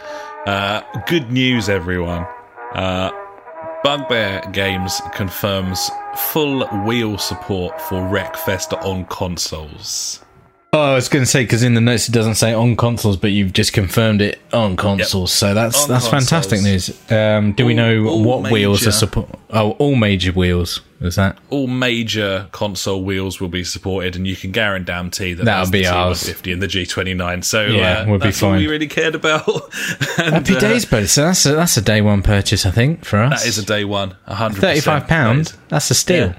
Uh, 0.48 0.82
good 1.06 1.32
news, 1.32 1.70
everyone. 1.70 2.26
Uh, 2.74 3.12
Bugbear 3.84 4.42
Games 4.52 5.02
confirms 5.14 5.92
full 6.16 6.66
wheel 6.84 7.18
support 7.20 7.80
for 7.82 8.02
Wreckfest 8.02 8.74
on 8.84 9.06
consoles. 9.06 10.24
Oh, 10.74 10.80
I 10.80 10.96
was 10.96 11.10
going 11.10 11.24
to 11.24 11.30
say 11.30 11.44
because 11.44 11.64
in 11.64 11.74
the 11.74 11.82
notes 11.82 12.08
it 12.08 12.14
doesn't 12.14 12.36
say 12.36 12.54
on 12.54 12.76
consoles, 12.76 13.18
but 13.18 13.32
you've 13.32 13.54
just 13.54 13.74
confirmed 13.74 14.22
it 14.22 14.40
on 14.54 14.78
consoles. 14.78 15.32
So 15.32 15.54
that's 15.54 15.84
On 15.84 15.90
that's 15.90 16.08
fantastic 16.08 16.62
news. 16.62 16.90
Um, 17.12 17.54
do 17.54 17.66
we 17.66 17.74
know 17.74 18.06
all 18.06 18.24
what 18.24 18.52
wheels 18.52 18.88
are 18.88 18.92
support? 18.92 19.30
Oh, 19.50 19.72
all 19.72 19.96
major 19.96 20.32
wheels. 20.32 20.82
Is 21.02 21.16
that? 21.16 21.40
All 21.50 21.66
major 21.66 22.48
console 22.52 23.04
wheels 23.04 23.42
will 23.42 23.50
be 23.50 23.64
supported, 23.64 24.16
and 24.16 24.28
you 24.28 24.36
can 24.36 24.52
guarantee 24.52 25.34
that 25.34 25.46
That'll 25.46 25.62
that's 25.62 25.72
be 25.72 25.82
the 25.82 25.88
ours. 25.88 26.24
T150 26.24 26.54
and 26.54 26.62
the 26.62 26.68
G29. 26.68 27.44
So 27.44 27.66
Yeah, 27.66 27.82
uh, 28.02 28.06
we'll 28.08 28.20
be 28.20 28.26
that's 28.26 28.44
all 28.44 28.52
fine. 28.52 28.60
we 28.60 28.68
really 28.68 28.88
cared 28.88 29.16
about. 29.16 29.48
And, 30.18 30.36
Happy 30.36 30.56
uh, 30.56 30.60
days, 30.60 30.86
buddy. 30.86 31.08
So 31.08 31.24
that's 31.26 31.46
a, 31.46 31.56
that's 31.56 31.78
a 31.78 31.82
day 31.82 32.02
one 32.02 32.22
purchase, 32.22 32.66
I 32.66 32.72
think, 32.72 33.06
for 33.06 33.18
us. 33.20 33.42
That 33.42 33.48
is 33.50 33.58
a 33.58 33.66
day 33.66 33.84
one. 33.86 34.16
100%. 34.28 34.56
thirty-five 34.56 35.08
That 35.08 35.58
That's 35.70 35.90
a 35.90 35.96
steal. 35.96 36.28
Yeah. 36.28 36.38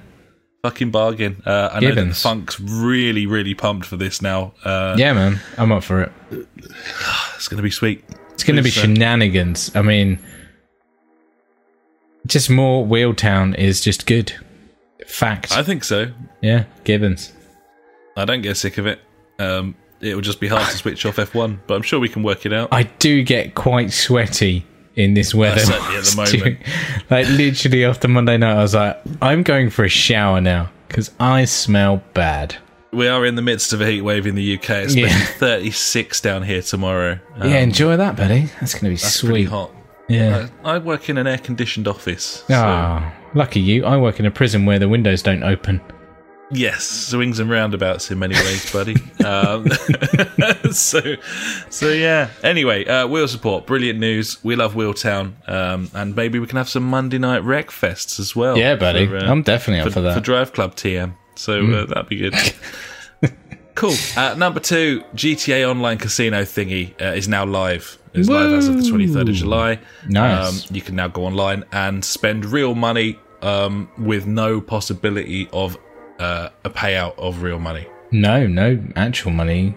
Fucking 0.63 0.93
bargain. 0.93 1.43
Uh, 1.45 1.71
I 1.73 1.81
know 1.81 1.95
that 1.95 2.05
the 2.05 2.15
Funk's 2.15 2.61
really, 2.61 3.27
really 3.27 3.55
pumped 3.55 3.87
for 3.87 3.97
this 3.97 4.23
now. 4.23 4.55
Uh, 4.65 4.95
Yeah, 4.97 5.13
man, 5.15 5.41
I'm 5.59 5.73
up 5.73 5.83
for 5.83 6.03
it. 6.03 6.13
It's 7.35 7.49
going 7.49 7.57
to 7.57 7.63
be 7.65 7.71
sweet. 7.73 8.05
It's 8.35 8.45
going 8.45 8.57
to 8.57 8.63
be 8.63 8.69
uh, 8.69 8.73
shenanigans. 8.73 9.75
I 9.75 9.83
mean, 9.83 10.21
just 12.27 12.49
more 12.49 12.85
Wheel 12.85 13.15
Town 13.15 13.55
is 13.55 13.81
just 13.81 14.07
good. 14.07 14.33
Fact. 15.13 15.53
I 15.53 15.63
think 15.63 15.85
so. 15.85 16.11
yeah, 16.41 16.65
Gibbons. 16.85 17.33
I 18.17 18.25
don't 18.25 18.43
get 18.43 18.57
sick 18.57 18.79
of 18.79 18.87
it. 18.87 19.01
Um, 19.39 19.75
it 20.01 20.15
will 20.15 20.23
just 20.23 20.41
be 20.41 20.49
hard 20.49 20.67
to 20.71 20.77
switch 20.77 21.05
off 21.07 21.17
F1, 21.17 21.59
but 21.67 21.75
I'm 21.75 21.83
sure 21.83 22.01
we 22.01 22.09
can 22.09 22.23
work 22.23 22.47
it 22.47 22.53
out. 22.53 22.69
I 22.73 22.85
do 22.85 23.23
get 23.23 23.55
quite 23.55 23.93
sweaty 23.93 24.65
in 24.97 25.15
this 25.15 25.35
weather. 25.35 25.61
certainly 25.61 25.97
at 25.97 26.05
the 26.05 26.17
moment. 26.17 26.59
like 27.11 27.29
literally 27.29 27.85
after 27.85 28.09
Monday 28.09 28.37
night, 28.37 28.57
I 28.57 28.63
was 28.63 28.75
like, 28.75 29.01
I'm 29.21 29.43
going 29.43 29.71
for 29.71 29.85
a 29.85 29.89
shower 29.89 30.41
now 30.41 30.71
because 30.89 31.11
I 31.21 31.45
smell 31.45 32.03
bad. 32.15 32.57
We 32.93 33.09
are 33.09 33.25
in 33.25 33.37
the 33.37 33.43
midst 33.43 33.73
of 33.73 33.81
a 33.81 33.87
heat 33.87 34.03
wave 34.03 34.27
in 34.27 34.35
the 34.35 34.55
UK. 34.57 34.71
It's 34.85 34.95
Yeah. 34.95 35.09
supposed 35.09 35.27
to 35.35 35.63
be 35.63 35.71
36 35.71 36.21
down 36.21 36.43
here 36.43 36.61
tomorrow. 36.61 37.19
Um, 37.37 37.51
yeah, 37.51 37.61
enjoy 37.61 37.97
that, 37.97 38.17
buddy. 38.17 38.51
That's 38.61 38.75
going 38.75 38.85
to 38.85 38.91
be 38.91 38.97
sweet. 38.97 39.45
hot. 39.49 39.71
Yeah. 40.09 40.49
I 40.65 40.79
work 40.79 41.09
in 41.09 41.17
an 41.19 41.27
air 41.27 41.39
conditioned 41.39 41.89
office. 41.89 42.45
So, 42.49 42.55
Ah, 42.55 43.13
lucky 43.35 43.61
you. 43.61 43.85
I 43.85 43.97
work 43.97 44.19
in 44.21 44.27
a 44.27 44.31
prison 44.31 44.67
where 44.67 44.79
the 44.79 44.89
windows 44.89 45.23
don't 45.23 45.43
open. 45.43 45.81
Yes, 46.55 46.85
swings 46.85 47.39
and 47.39 47.49
roundabouts 47.49 48.11
in 48.11 48.19
many 48.19 48.35
ways, 48.35 48.71
buddy. 48.71 48.97
um, 49.25 49.69
so, 50.73 51.01
so 51.71 51.89
yeah. 51.89 52.29
Anyway, 52.43 52.85
uh, 52.85 53.07
wheel 53.07 53.27
support, 53.27 53.65
brilliant 53.67 53.99
news. 53.99 54.43
We 54.45 54.55
love 54.55 54.75
Wheeltown, 54.75 55.33
um, 55.49 55.91
and 55.95 56.15
maybe 56.15 56.39
we 56.39 56.47
can 56.47 56.59
have 56.59 56.69
some 56.69 56.83
Monday 56.83 57.17
night 57.17 57.41
Wreckfests 57.43 58.21
as 58.21 58.37
well. 58.37 58.59
Yeah, 58.59 58.77
buddy. 58.77 59.07
for, 59.07 59.17
uh, 59.17 59.31
I'm 59.31 59.41
definitely 59.43 59.81
up 59.81 59.87
for, 59.89 59.93
for 59.95 60.01
that. 60.03 60.15
for 60.15 60.21
Drive 60.21 60.53
Club 60.53 60.75
TM. 60.75 61.15
So 61.37 61.63
Mm. 61.63 61.75
uh, 61.75 61.87
that'd 61.87 62.09
be 62.11 62.17
good. 62.17 62.35
cool. 63.75 63.95
Uh, 64.15 64.35
number 64.37 64.61
two, 64.61 65.03
GTA 65.15 65.67
Online 65.71 65.97
Casino 65.97 66.43
thingy 66.43 66.93
uh, 67.01 67.15
is 67.15 67.29
now 67.29 67.47
live. 67.47 67.97
It's 68.15 68.29
live 68.29 68.53
as 68.53 68.69
of 68.69 68.77
the 68.77 68.83
23rd 68.83 69.29
of 69.31 69.35
July. 69.35 69.79
Nice. 70.09 70.69
Um, 70.71 70.75
you 70.77 70.83
can 70.83 70.97
now 70.97 71.09
go 71.09 71.25
online 71.25 71.65
and 71.73 72.05
spend 72.05 72.45
real 72.45 72.75
money 72.75 73.19
um, 73.41 73.89
with 73.99 74.27
no 74.27 74.61
possibility 74.61 75.49
of 75.53 75.79
uh, 76.19 76.51
a 76.65 76.71
payout 76.71 77.19
of 77.19 77.43
real 77.43 77.59
money. 77.59 77.87
No, 78.11 78.47
no 78.47 78.83
actual 78.97 79.31
money. 79.33 79.75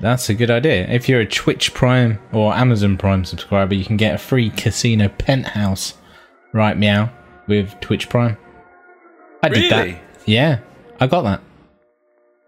That's 0.00 0.28
a 0.30 0.34
good 0.34 0.50
idea. 0.50 0.88
If 0.88 1.08
you're 1.08 1.20
a 1.20 1.26
Twitch 1.26 1.72
Prime 1.74 2.18
or 2.32 2.52
Amazon 2.54 2.96
Prime 2.96 3.24
subscriber, 3.24 3.74
you 3.74 3.84
can 3.84 3.96
get 3.96 4.14
a 4.14 4.18
free 4.18 4.50
casino 4.50 5.08
penthouse. 5.08 5.94
Right, 6.52 6.76
meow, 6.76 7.10
with 7.46 7.78
Twitch 7.80 8.08
Prime. 8.08 8.36
I 9.42 9.48
did 9.48 9.70
Really? 9.70 9.92
that. 9.92 10.00
Yeah, 10.26 10.58
I 10.98 11.06
got 11.06 11.22
that. 11.22 11.40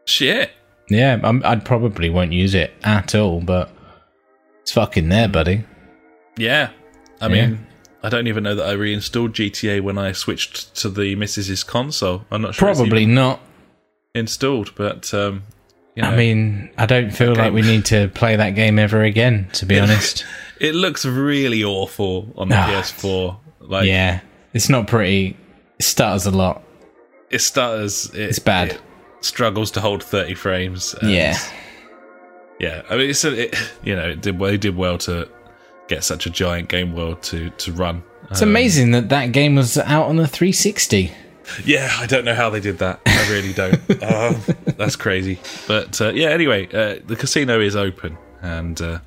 Shit. 0.07 0.51
Yeah, 0.91 1.20
I'm, 1.23 1.43
I'd 1.45 1.64
probably 1.64 2.11
won't 2.11 2.33
use 2.33 2.55
it 2.55 2.73
at 2.83 3.14
all, 3.14 3.41
but 3.41 3.70
it's 4.62 4.72
fucking 4.72 5.08
there, 5.08 5.28
buddy. 5.28 5.64
Yeah. 6.36 6.70
I 7.20 7.26
Yeah. 7.28 7.46
mean, 7.48 7.66
I 8.02 8.08
don't 8.08 8.26
even 8.26 8.42
know 8.44 8.54
that 8.54 8.66
I 8.66 8.72
reinstalled 8.72 9.32
GTA 9.34 9.80
when 9.80 9.98
I 9.98 10.12
switched 10.12 10.74
to 10.76 10.88
the 10.88 11.14
Mrs.'s 11.14 11.62
console. 11.62 12.24
I'm 12.30 12.42
not 12.42 12.54
sure 12.54 12.74
Probably 12.74 13.06
not. 13.06 13.40
installed, 14.14 14.72
but 14.74 15.12
um, 15.14 15.42
you 15.94 16.02
know, 16.02 16.10
I 16.10 16.16
mean, 16.16 16.70
I 16.78 16.86
don't 16.86 17.10
feel 17.10 17.34
like 17.34 17.52
we 17.52 17.62
need 17.62 17.84
to 17.86 18.08
play 18.08 18.36
that 18.36 18.50
game 18.50 18.78
ever 18.78 19.02
again, 19.02 19.48
to 19.54 19.66
be 19.66 19.78
honest. 19.80 20.24
it 20.60 20.74
looks 20.74 21.04
really 21.04 21.62
awful 21.62 22.32
on 22.36 22.48
the 22.48 22.56
Ah. 22.56 22.66
PS4. 22.68 23.36
Like, 23.60 23.86
yeah, 23.86 24.20
it's 24.52 24.68
not 24.68 24.86
pretty. 24.88 25.36
It 25.78 25.84
stutters 25.84 26.26
a 26.26 26.30
lot. 26.30 26.62
it 27.30 27.40
stutters. 27.40 28.10
It, 28.14 28.20
It's 28.30 28.38
bad. 28.38 28.72
it 28.72 28.80
struggles 29.20 29.70
to 29.72 29.80
hold 29.80 30.02
30 30.02 30.34
frames. 30.34 30.94
Yeah. 31.02 31.36
Yeah. 32.62 32.82
I 32.88 32.96
mean, 32.96 33.10
it's 33.10 33.24
a, 33.24 33.44
it, 33.48 33.54
you 33.84 33.94
know, 33.94 34.08
it 34.08 34.22
did 34.22 34.38
well. 34.38 34.50
They 34.50 34.56
did 34.56 34.76
well 34.76 34.96
to 34.98 35.28
get 35.88 36.04
such 36.04 36.24
a 36.26 36.30
giant 36.30 36.68
game 36.70 36.94
world 36.94 37.22
to 37.24 37.50
to 37.50 37.72
run. 37.72 38.02
It's 38.30 38.40
Um, 38.40 38.48
amazing 38.48 38.92
that 38.92 39.08
that 39.10 39.32
game 39.32 39.56
was 39.56 39.76
out 39.76 40.06
on 40.06 40.16
the 40.16 40.26
360. 40.26 41.12
Yeah, 41.64 41.90
I 41.98 42.06
don't 42.06 42.24
know 42.24 42.34
how 42.36 42.48
they 42.50 42.60
did 42.60 42.78
that. 42.78 43.00
I 43.04 43.28
really 43.30 43.52
don't. 43.52 43.74
um, 44.02 44.40
that's 44.78 44.96
crazy. 44.96 45.38
But 45.66 46.00
uh, 46.00 46.12
yeah, 46.14 46.28
anyway, 46.28 46.66
uh, 46.72 47.00
the 47.04 47.16
casino 47.16 47.60
is 47.60 47.74
open, 47.76 48.16
and 48.40 48.80
uh, 48.80 49.00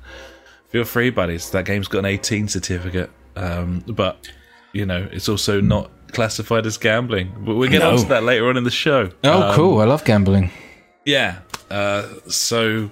feel 0.68 0.84
free, 0.84 1.10
buddies. 1.10 1.50
That 1.50 1.64
game's 1.64 1.88
got 1.88 2.00
an 2.00 2.04
18 2.04 2.46
certificate, 2.48 3.10
um, 3.36 3.82
but 3.88 4.28
you 4.72 4.84
know 4.84 5.08
it's 5.10 5.28
also 5.30 5.60
not 5.62 5.90
classified 6.12 6.66
as 6.66 6.76
gambling. 6.76 7.32
But 7.40 7.54
we'll 7.56 7.70
get 7.70 7.80
No. 7.80 7.92
onto 7.92 8.06
that 8.08 8.22
later 8.22 8.48
on 8.48 8.56
in 8.58 8.64
the 8.64 8.70
show. 8.70 9.10
Oh, 9.24 9.42
Um, 9.50 9.54
cool. 9.56 9.80
I 9.80 9.84
love 9.86 10.04
gambling. 10.04 10.50
Yeah. 11.06 11.38
Uh, 11.70 12.04
so, 12.28 12.90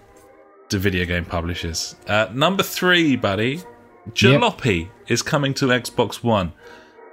the 0.74 0.80
video 0.80 1.04
game 1.06 1.24
publishers. 1.24 1.96
Uh, 2.06 2.28
number 2.32 2.62
three, 2.62 3.16
buddy, 3.16 3.62
Jalopy 4.10 4.88
is 5.08 5.22
coming 5.22 5.54
to 5.54 5.66
Xbox 5.66 6.22
One. 6.22 6.52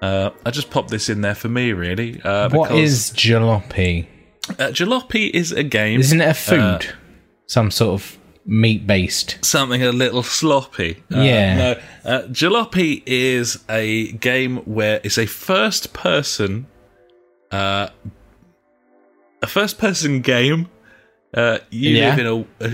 Uh, 0.01 0.31
I 0.45 0.51
just 0.51 0.69
popped 0.71 0.89
this 0.89 1.09
in 1.09 1.21
there 1.21 1.35
for 1.35 1.47
me, 1.47 1.73
really. 1.73 2.19
Uh, 2.21 2.49
What 2.49 2.71
is 2.71 3.11
jalopy? 3.11 4.07
Uh, 4.49 4.69
jalopy 4.73 5.29
is 5.29 5.51
a 5.51 5.63
game. 5.63 5.99
Isn't 5.99 6.21
it 6.21 6.27
a 6.29 6.33
food? 6.33 6.57
Uh, 6.59 6.79
Some 7.45 7.69
sort 7.71 8.01
of 8.01 8.17
meat 8.45 8.87
based. 8.87 9.37
something 9.45 9.83
a 9.83 9.91
little 9.91 10.23
sloppy. 10.23 11.03
Uh, 11.13 11.21
Yeah. 11.21 11.55
No, 11.55 11.71
uh, 12.11 12.21
Jalopy 12.29 13.03
is 13.05 13.63
a 13.69 14.11
game 14.13 14.57
where 14.65 14.99
it's 15.03 15.19
a 15.19 15.27
first 15.27 15.93
person, 15.93 16.65
uh, 17.51 17.89
a 19.43 19.47
first 19.47 19.77
person 19.77 20.21
game. 20.21 20.69
Uh, 21.33 21.59
you 21.69 21.91
Yeah. 21.91 22.09
live 22.15 22.19
in 22.19 22.27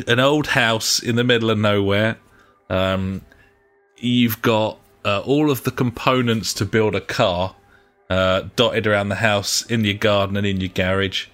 a, 0.08 0.12
an 0.12 0.20
old 0.20 0.48
house 0.48 1.00
in 1.00 1.16
the 1.16 1.24
middle 1.24 1.50
of 1.50 1.58
nowhere. 1.58 2.18
Um, 2.70 3.22
you've 3.98 4.42
got 4.42 4.80
uh, 5.06 5.22
all 5.22 5.50
of 5.52 5.64
the 5.64 5.72
components 5.72 6.54
to 6.56 6.66
build 6.66 6.96
a 6.96 7.02
car 7.02 7.56
uh, 8.10 8.44
dotted 8.56 8.88
around 8.88 9.10
the 9.10 9.16
house, 9.16 9.64
in 9.66 9.84
your 9.84 9.94
garden, 9.94 10.38
and 10.38 10.48
in 10.48 10.60
your 10.62 10.70
garage. 10.70 11.28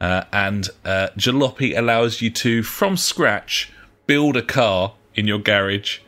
Uh, 0.00 0.22
and 0.32 0.68
uh, 0.84 1.08
Jalopy 1.18 1.76
allows 1.76 2.22
you 2.22 2.30
to, 2.30 2.62
from 2.62 2.96
scratch, 2.96 3.70
build 4.06 4.36
a 4.36 4.42
car 4.42 4.94
in 5.14 5.26
your 5.26 5.38
garage, 5.40 5.98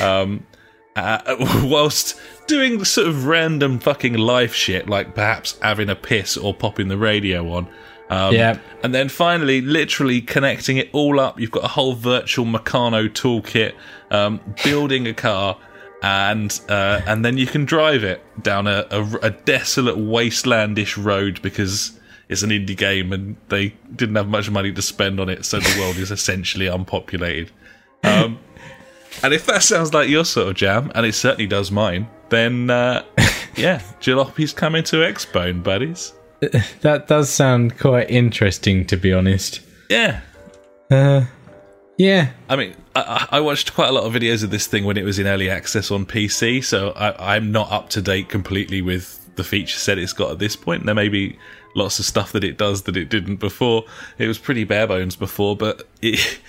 um, 0.00 0.46
uh, 0.96 1.20
whilst 1.64 2.18
doing 2.46 2.84
sort 2.84 3.08
of 3.08 3.26
random 3.26 3.78
fucking 3.78 4.14
life 4.14 4.54
shit, 4.54 4.88
like 4.88 5.14
perhaps 5.14 5.58
having 5.60 5.90
a 5.90 5.96
piss 5.96 6.36
or 6.36 6.54
popping 6.54 6.88
the 6.88 6.96
radio 6.98 7.52
on. 7.52 7.66
Um, 8.12 8.34
Yeah. 8.34 8.58
And 8.82 8.94
then 8.94 9.08
finally, 9.08 9.60
literally 9.60 10.20
connecting 10.20 10.76
it 10.76 10.90
all 10.92 11.18
up. 11.18 11.40
You've 11.40 11.50
got 11.50 11.64
a 11.64 11.68
whole 11.68 11.94
virtual 11.94 12.44
Meccano 12.44 13.08
toolkit, 13.08 13.72
um, 14.10 14.40
building 14.62 15.06
a 15.06 15.14
car, 15.14 15.56
and 16.02 16.60
uh, 16.68 17.00
and 17.06 17.24
then 17.24 17.38
you 17.38 17.46
can 17.46 17.64
drive 17.64 18.04
it 18.04 18.20
down 18.42 18.66
a, 18.66 18.86
a, 18.90 19.04
a 19.22 19.30
desolate 19.30 19.96
wastelandish 19.96 21.02
road 21.02 21.40
because 21.42 21.98
it's 22.28 22.42
an 22.42 22.50
indie 22.50 22.76
game 22.76 23.12
and 23.12 23.36
they 23.48 23.74
didn't 23.94 24.16
have 24.16 24.28
much 24.28 24.50
money 24.50 24.72
to 24.72 24.82
spend 24.82 25.20
on 25.20 25.28
it, 25.28 25.44
so 25.44 25.58
the 25.58 25.80
world 25.80 25.96
is 25.96 26.10
essentially 26.10 26.66
unpopulated. 26.66 27.50
Um, 28.02 28.38
and 29.22 29.32
if 29.32 29.46
that 29.46 29.62
sounds 29.62 29.94
like 29.94 30.08
your 30.08 30.24
sort 30.24 30.48
of 30.48 30.54
jam, 30.54 30.90
and 30.94 31.06
it 31.06 31.14
certainly 31.14 31.46
does 31.46 31.70
mine, 31.70 32.08
then 32.30 32.68
uh, 32.68 33.04
yeah, 33.56 33.80
Jalopy's 34.00 34.52
coming 34.52 34.82
to 34.84 34.96
Xbone, 34.96 35.62
buddies. 35.62 36.12
That 36.80 37.06
does 37.06 37.30
sound 37.30 37.78
quite 37.78 38.10
interesting, 38.10 38.84
to 38.86 38.96
be 38.96 39.12
honest. 39.12 39.60
Yeah, 39.88 40.20
Uh, 40.90 41.26
yeah. 41.98 42.32
I 42.48 42.56
mean, 42.56 42.74
I, 42.96 43.28
I 43.32 43.40
watched 43.40 43.74
quite 43.74 43.88
a 43.88 43.92
lot 43.92 44.04
of 44.04 44.12
videos 44.12 44.42
of 44.42 44.50
this 44.50 44.66
thing 44.66 44.84
when 44.84 44.96
it 44.96 45.04
was 45.04 45.18
in 45.18 45.26
early 45.26 45.48
access 45.48 45.90
on 45.90 46.06
PC, 46.06 46.64
so 46.64 46.90
I, 46.90 47.36
I'm 47.36 47.52
not 47.52 47.70
up 47.70 47.90
to 47.90 48.02
date 48.02 48.28
completely 48.28 48.82
with 48.82 49.18
the 49.36 49.44
feature 49.44 49.78
set 49.78 49.98
it's 49.98 50.12
got 50.12 50.30
at 50.32 50.38
this 50.38 50.56
point. 50.56 50.84
There 50.84 50.94
may 50.94 51.08
be 51.08 51.38
lots 51.74 51.98
of 51.98 52.04
stuff 52.04 52.32
that 52.32 52.44
it 52.44 52.58
does 52.58 52.82
that 52.82 52.96
it 52.96 53.08
didn't 53.08 53.36
before. 53.36 53.84
It 54.18 54.26
was 54.26 54.38
pretty 54.38 54.64
bare 54.64 54.86
bones 54.86 55.16
before, 55.16 55.56
but 55.56 55.86
it, 56.02 56.40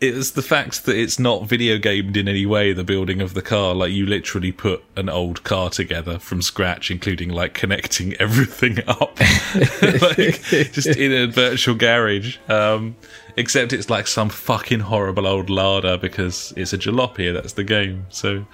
it 0.00 0.14
was 0.14 0.32
the 0.32 0.42
fact 0.42 0.86
that 0.86 0.96
it's 0.96 1.18
not 1.18 1.46
video 1.46 1.76
gamed 1.76 2.16
in 2.16 2.26
any 2.26 2.46
way. 2.46 2.72
The 2.72 2.84
building 2.84 3.20
of 3.20 3.34
the 3.34 3.42
car, 3.42 3.74
like 3.74 3.92
you 3.92 4.06
literally 4.06 4.50
put 4.50 4.82
an 4.96 5.10
old 5.10 5.44
car 5.44 5.68
together 5.68 6.18
from 6.18 6.40
scratch, 6.40 6.90
including 6.90 7.28
like 7.28 7.52
connecting 7.52 8.14
everything 8.20 8.78
up, 8.88 9.20
like 9.82 10.42
just 10.72 10.96
in 10.96 11.12
a 11.12 11.26
virtual 11.26 11.74
garage. 11.74 12.38
Um, 12.48 12.96
except 13.36 13.72
it's 13.74 13.90
like 13.90 14.06
some 14.06 14.30
fucking 14.30 14.80
horrible 14.80 15.26
old 15.26 15.50
larder 15.50 15.98
because 15.98 16.54
it's 16.56 16.72
a 16.72 16.78
jalopy. 16.78 17.32
That's 17.32 17.52
the 17.52 17.64
game. 17.64 18.06
So, 18.08 18.46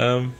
um, 0.00 0.34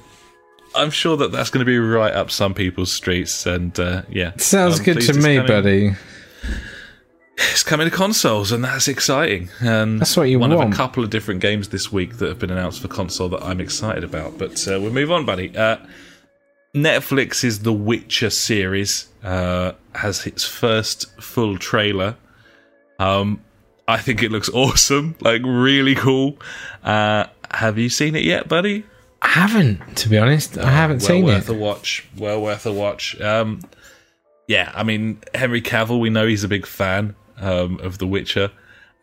I'm 0.75 0.91
sure 0.91 1.17
that 1.17 1.31
that's 1.31 1.51
going 1.51 1.65
to 1.65 1.65
be 1.65 1.79
right 1.79 2.13
up 2.13 2.31
some 2.31 2.55
people's 2.55 2.91
streets. 2.91 3.47
And 3.47 3.79
uh, 3.79 4.03
yeah, 4.09 4.33
Sounds 4.37 4.79
I'm 4.79 4.85
good 4.85 5.01
to 5.03 5.13
me, 5.15 5.39
buddy. 5.39 5.93
It's 7.53 7.63
coming 7.63 7.89
to 7.89 7.95
consoles, 7.95 8.53
and 8.53 8.63
that's 8.63 8.87
exciting. 8.87 9.49
And 9.61 10.01
That's 10.01 10.17
what 10.17 10.25
you 10.25 10.39
one 10.39 10.53
of 10.53 10.61
a 10.61 10.71
couple 10.71 11.03
of 11.03 11.11
different 11.11 11.41
games 11.41 11.69
this 11.71 11.91
week 11.91 12.19
that 12.19 12.29
have 12.29 12.39
been 12.39 12.51
announced 12.51 12.81
for 12.83 12.89
console 12.89 13.29
that 13.31 13.43
I'm 13.43 13.61
excited 13.61 14.05
about. 14.05 14.37
But 14.39 14.67
uh, 14.69 14.79
we'll 14.81 14.93
move 14.93 15.11
on, 15.11 15.25
buddy. 15.25 15.57
Uh, 15.57 15.79
Netflix's 16.75 17.61
The 17.61 17.73
Witcher 17.73 18.31
series 18.31 19.09
uh, 19.25 19.73
has 19.95 20.27
its 20.27 20.45
first 20.45 21.11
full 21.21 21.57
trailer. 21.59 22.17
Um, 22.99 23.43
I 23.89 23.99
think 23.99 24.23
it 24.23 24.31
looks 24.31 24.49
awesome, 24.55 25.17
like 25.21 25.43
really 25.45 25.95
cool. 25.95 26.39
Uh, 26.85 27.25
have 27.51 27.79
you 27.79 27.89
seen 27.89 28.15
it 28.17 28.25
yet, 28.25 28.49
buddy? 28.49 28.85
I 29.23 29.29
haven't, 29.29 29.97
to 29.99 30.09
be 30.09 30.19
honest. 30.19 30.57
I 30.59 30.71
haven't 30.71 30.99
well 30.99 31.07
seen 31.07 31.25
it. 31.25 31.27
Well 31.27 31.35
worth 31.37 31.49
a 31.49 31.55
watch. 31.55 32.09
Well 32.17 32.43
worth 32.43 32.67
a 32.67 32.73
watch. 32.73 33.21
Um, 33.21 33.61
yeah, 34.47 34.73
I 34.75 34.83
mean 34.83 35.19
Henry 35.35 35.63
Cavill. 35.63 36.01
We 36.01 36.11
know 36.11 36.27
he's 36.27 36.45
a 36.45 36.49
big 36.49 36.67
fan 36.67 37.15
um, 37.41 37.81
of 37.81 37.99
The 37.99 38.07
Witcher, 38.07 38.51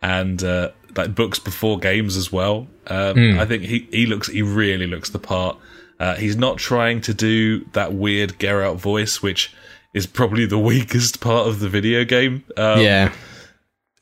and 0.02 0.42
uh, 0.44 0.70
like 0.96 1.14
books 1.16 1.40
before 1.40 1.80
games 1.80 2.16
as 2.18 2.32
well. 2.32 2.68
Um, 2.88 3.14
Hmm. 3.34 3.40
I 3.40 3.46
think 3.46 3.64
he 3.64 3.88
he 3.92 4.06
looks 4.06 4.28
he 4.28 4.42
really 4.42 4.88
looks 4.88 5.10
the 5.10 5.20
part. 5.20 5.58
Uh, 6.00 6.16
he's 6.16 6.36
not 6.38 6.58
trying 6.58 7.02
to 7.02 7.14
do 7.14 7.66
that 7.74 7.92
weird 7.94 8.38
Geralt 8.40 8.78
voice, 8.78 9.22
which 9.24 9.54
is 9.94 10.06
probably 10.06 10.46
the 10.46 10.60
weakest 10.72 11.20
part 11.20 11.48
of 11.48 11.60
the 11.60 11.68
video 11.70 12.04
game. 12.06 12.44
Um, 12.56 12.82
yeah. 12.82 13.12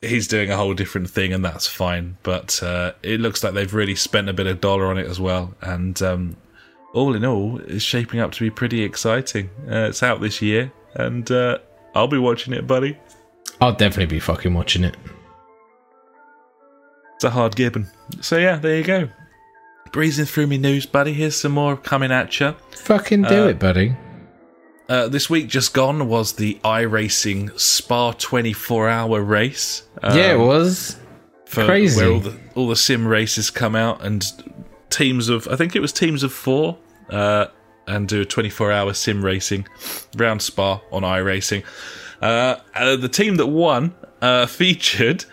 he's 0.02 0.28
doing 0.28 0.50
a 0.50 0.56
whole 0.56 0.74
different 0.74 1.08
thing, 1.10 1.32
and 1.32 1.42
that's 1.44 1.66
fine. 1.66 2.18
But 2.22 2.62
uh, 2.62 2.92
it 3.02 3.20
looks 3.20 3.42
like 3.42 3.54
they've 3.54 3.72
really 3.72 3.94
spent 3.94 4.28
a 4.28 4.32
bit 4.34 4.46
of 4.46 4.60
dollar 4.60 4.86
on 4.86 4.98
it 4.98 5.06
as 5.06 5.18
well, 5.18 5.54
and 5.62 6.00
um, 6.02 6.36
all 6.92 7.14
in 7.14 7.24
all, 7.24 7.60
it's 7.66 7.82
shaping 7.84 8.20
up 8.20 8.32
to 8.32 8.40
be 8.40 8.50
pretty 8.50 8.82
exciting. 8.82 9.48
Uh, 9.66 9.88
it's 9.88 10.02
out 10.02 10.20
this 10.20 10.42
year, 10.42 10.70
and 10.94 11.30
uh, 11.30 11.58
I'll 11.94 12.08
be 12.08 12.18
watching 12.18 12.52
it, 12.52 12.66
buddy. 12.66 12.98
I'll 13.60 13.72
definitely 13.72 14.06
be 14.14 14.20
fucking 14.20 14.52
watching 14.54 14.84
it. 14.84 14.96
It's 17.16 17.24
a 17.24 17.30
hard 17.30 17.56
gibbon. 17.56 17.88
So 18.20 18.36
yeah, 18.36 18.56
there 18.56 18.76
you 18.76 18.84
go. 18.84 19.08
Breezing 19.92 20.26
through 20.26 20.48
me 20.48 20.58
news, 20.58 20.84
buddy. 20.84 21.12
Here's 21.14 21.36
some 21.36 21.52
more 21.52 21.76
coming 21.76 22.12
at 22.12 22.38
you. 22.40 22.54
Fucking 22.72 23.22
do 23.22 23.44
Uh, 23.44 23.48
it, 23.48 23.58
buddy. 23.58 23.96
Uh, 24.88 25.08
this 25.08 25.28
week 25.30 25.48
just 25.48 25.72
gone 25.74 26.08
was 26.08 26.34
the 26.34 26.60
iRacing 26.62 27.58
Spa 27.58 28.12
24 28.12 28.88
hour 28.88 29.22
race. 29.22 29.82
Um, 30.02 30.16
yeah, 30.16 30.34
it 30.34 30.38
was. 30.38 30.96
for 31.46 31.64
Crazy. 31.64 32.00
where 32.00 32.12
all 32.12 32.20
the 32.20 32.38
all 32.54 32.68
the 32.68 32.76
sim 32.76 33.06
races 33.06 33.50
come 33.50 33.74
out 33.74 34.04
and 34.04 34.24
teams 34.90 35.28
of 35.28 35.48
I 35.48 35.56
think 35.56 35.74
it 35.74 35.80
was 35.80 35.92
teams 35.92 36.22
of 36.22 36.32
four 36.32 36.76
uh, 37.08 37.46
and 37.86 38.06
do 38.08 38.20
a 38.20 38.24
24 38.24 38.70
hour 38.72 38.92
sim 38.92 39.24
racing 39.24 39.66
round 40.16 40.42
Spa 40.42 40.80
on 40.92 41.02
iRacing. 41.02 41.64
Uh, 42.22 42.56
uh, 42.74 42.96
the 42.96 43.08
team 43.08 43.36
that 43.36 43.46
won 43.46 43.94
uh, 44.22 44.46
featured 44.46 45.24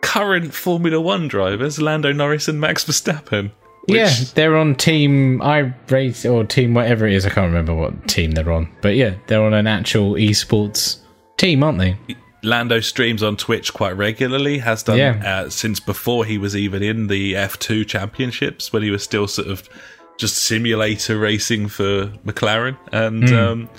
current 0.00 0.54
Formula 0.54 1.00
One 1.00 1.28
drivers 1.28 1.80
Lando 1.80 2.12
Norris 2.12 2.48
and 2.48 2.60
Max 2.60 2.84
Verstappen. 2.84 3.50
Which, 3.88 3.96
yeah, 3.98 4.10
they're 4.34 4.56
on 4.56 4.74
team 4.74 5.40
I 5.42 5.72
race 5.88 6.26
or 6.26 6.42
team 6.44 6.74
whatever 6.74 7.06
it 7.06 7.12
is. 7.14 7.24
I 7.24 7.30
can't 7.30 7.46
remember 7.46 7.72
what 7.74 8.08
team 8.08 8.32
they're 8.32 8.50
on, 8.50 8.68
but 8.82 8.96
yeah, 8.96 9.14
they're 9.28 9.42
on 9.44 9.54
an 9.54 9.68
actual 9.68 10.14
esports 10.14 10.98
team, 11.36 11.62
aren't 11.62 11.78
they? 11.78 11.96
Lando 12.42 12.80
streams 12.80 13.22
on 13.22 13.36
Twitch 13.36 13.72
quite 13.72 13.96
regularly, 13.96 14.58
has 14.58 14.82
done 14.82 14.98
Yeah. 14.98 15.22
uh, 15.44 15.50
since 15.50 15.78
before 15.78 16.24
he 16.24 16.36
was 16.36 16.56
even 16.56 16.82
in 16.82 17.06
the 17.06 17.34
F2 17.34 17.86
championships, 17.86 18.72
when 18.72 18.82
he 18.82 18.90
was 18.90 19.02
still 19.04 19.28
sort 19.28 19.48
of 19.48 19.68
just 20.18 20.36
simulator 20.36 21.18
racing 21.18 21.68
for 21.68 22.06
McLaren. 22.24 22.76
And, 22.92 23.30
um, 23.32 23.70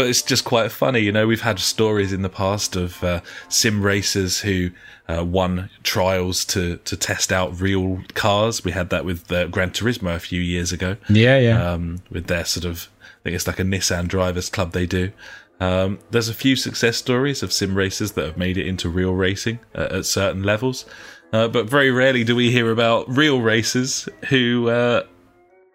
but 0.00 0.08
it's 0.08 0.22
just 0.22 0.46
quite 0.46 0.72
funny, 0.72 1.00
you 1.00 1.12
know. 1.12 1.26
We've 1.26 1.42
had 1.42 1.58
stories 1.58 2.10
in 2.10 2.22
the 2.22 2.30
past 2.30 2.74
of 2.74 3.04
uh, 3.04 3.20
sim 3.50 3.82
racers 3.82 4.40
who 4.40 4.70
uh, 5.10 5.22
won 5.22 5.68
trials 5.82 6.42
to, 6.46 6.78
to 6.78 6.96
test 6.96 7.30
out 7.30 7.60
real 7.60 8.00
cars. 8.14 8.64
We 8.64 8.72
had 8.72 8.88
that 8.88 9.04
with 9.04 9.30
uh, 9.30 9.48
Gran 9.48 9.72
Turismo 9.72 10.16
a 10.16 10.18
few 10.18 10.40
years 10.40 10.72
ago 10.72 10.96
Yeah, 11.10 11.38
yeah. 11.38 11.72
um, 11.72 11.98
with 12.10 12.28
their 12.28 12.46
sort 12.46 12.64
of, 12.64 12.88
I 13.02 13.24
think 13.24 13.36
it's 13.36 13.46
like 13.46 13.58
a 13.58 13.62
Nissan 13.62 14.08
drivers 14.08 14.48
club 14.48 14.72
they 14.72 14.86
do. 14.86 15.12
Um, 15.60 15.98
there's 16.10 16.30
a 16.30 16.34
few 16.34 16.56
success 16.56 16.96
stories 16.96 17.42
of 17.42 17.52
sim 17.52 17.74
racers 17.74 18.12
that 18.12 18.24
have 18.24 18.38
made 18.38 18.56
it 18.56 18.66
into 18.66 18.88
real 18.88 19.12
racing 19.12 19.58
uh, 19.74 19.88
at 19.90 20.06
certain 20.06 20.44
levels, 20.44 20.86
uh, 21.34 21.48
but 21.48 21.68
very 21.68 21.90
rarely 21.90 22.24
do 22.24 22.34
we 22.34 22.50
hear 22.50 22.70
about 22.72 23.04
real 23.14 23.42
racers 23.42 24.08
who 24.30 24.70
uh, 24.70 25.02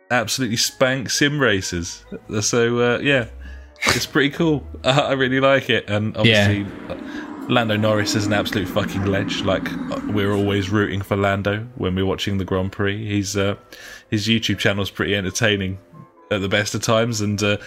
absolutely 0.10 0.58
spank 0.58 1.12
sim 1.12 1.40
racers. 1.40 2.04
So 2.42 2.80
uh, 2.80 2.98
yeah, 3.04 3.28
it's 3.88 4.06
pretty 4.06 4.30
cool. 4.32 4.66
I 4.84 5.14
really 5.14 5.40
like 5.40 5.70
it, 5.70 5.90
and 5.90 6.16
obviously. 6.18 6.66
Lando 7.48 7.78
Norris 7.78 8.16
is 8.16 8.26
an 8.26 8.34
absolute 8.34 8.68
fucking 8.68 9.06
ledge. 9.06 9.44
Like 9.44 9.72
uh, 9.72 10.02
we're 10.08 10.34
always 10.34 10.72
rooting 10.72 11.02
for 11.02 11.16
Lando 11.16 11.60
when 11.76 11.94
we're 11.94 12.06
watching 12.06 12.40
the 12.40 12.46
Grand 12.46 12.72
Prix. 12.72 13.06
He's 13.08 13.38
uh, 13.38 13.56
his 14.10 14.28
YouTube 14.28 14.58
channel's 14.58 14.90
pretty 14.90 15.16
entertaining 15.16 15.78
at 16.32 16.42
the 16.42 16.50
best 16.50 16.74
of 16.74 16.82
times, 16.82 17.22
and 17.22 17.42
uh, 17.44 17.58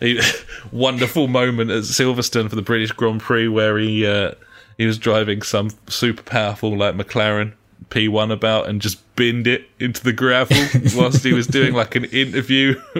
he, 0.00 0.20
wonderful 0.72 1.28
moment 1.28 1.70
at 1.70 1.84
Silverstone 1.84 2.50
for 2.50 2.56
the 2.56 2.62
British 2.62 2.90
Grand 2.90 3.20
Prix 3.20 3.46
where 3.46 3.78
he 3.78 4.04
uh, 4.04 4.32
he 4.78 4.86
was 4.86 4.98
driving 4.98 5.42
some 5.42 5.70
super 5.88 6.22
powerful 6.22 6.76
like 6.76 6.96
McLaren 6.96 7.52
P1 7.90 8.32
about 8.32 8.68
and 8.68 8.80
just 8.80 8.98
binned 9.16 9.46
it 9.46 9.68
into 9.78 10.02
the 10.02 10.12
gravel 10.12 10.56
whilst 10.96 11.22
he 11.22 11.32
was 11.32 11.46
doing 11.46 11.74
like 11.74 11.94
an 11.94 12.04
interview 12.06 12.80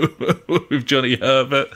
with 0.48 0.84
Johnny 0.84 1.16
Herbert, 1.16 1.68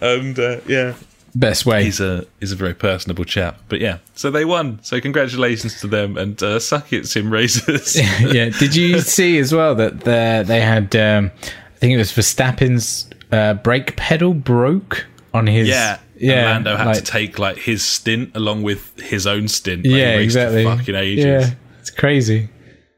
and 0.00 0.38
uh, 0.38 0.60
yeah. 0.66 0.94
Best 1.34 1.66
way. 1.66 1.84
He's 1.84 2.00
a 2.00 2.26
he's 2.40 2.52
a 2.52 2.56
very 2.56 2.74
personable 2.74 3.24
chap. 3.24 3.60
But 3.68 3.80
yeah, 3.80 3.98
so 4.14 4.30
they 4.30 4.44
won. 4.46 4.80
So 4.82 5.00
congratulations 5.00 5.78
to 5.82 5.86
them 5.86 6.16
and 6.16 6.42
uh, 6.42 6.58
suck 6.58 6.92
it, 6.92 7.06
sim 7.06 7.30
racers. 7.30 7.96
yeah. 8.20 8.48
Did 8.48 8.74
you 8.74 9.00
see 9.00 9.38
as 9.38 9.52
well 9.52 9.74
that 9.76 10.00
the, 10.00 10.42
they 10.46 10.60
had? 10.60 10.96
Um, 10.96 11.30
I 11.44 11.78
think 11.78 11.92
it 11.92 11.98
was 11.98 12.10
Verstappen's 12.12 13.08
uh, 13.30 13.54
brake 13.54 13.94
pedal 13.96 14.34
broke 14.34 15.06
on 15.34 15.46
his. 15.46 15.68
Yeah, 15.68 15.98
yeah. 16.16 16.56
And 16.56 16.64
Lando 16.64 16.76
had 16.76 16.86
like- 16.88 16.96
to 16.96 17.02
take 17.04 17.38
like 17.38 17.58
his 17.58 17.84
stint 17.84 18.34
along 18.34 18.62
with 18.62 18.98
his 18.98 19.26
own 19.26 19.48
stint. 19.48 19.84
Like, 19.84 19.94
yeah, 19.94 20.16
exactly. 20.16 20.64
Fucking 20.64 20.94
ages. 20.94 21.24
Yeah, 21.24 21.50
it's 21.88 21.96
crazy. 21.96 22.48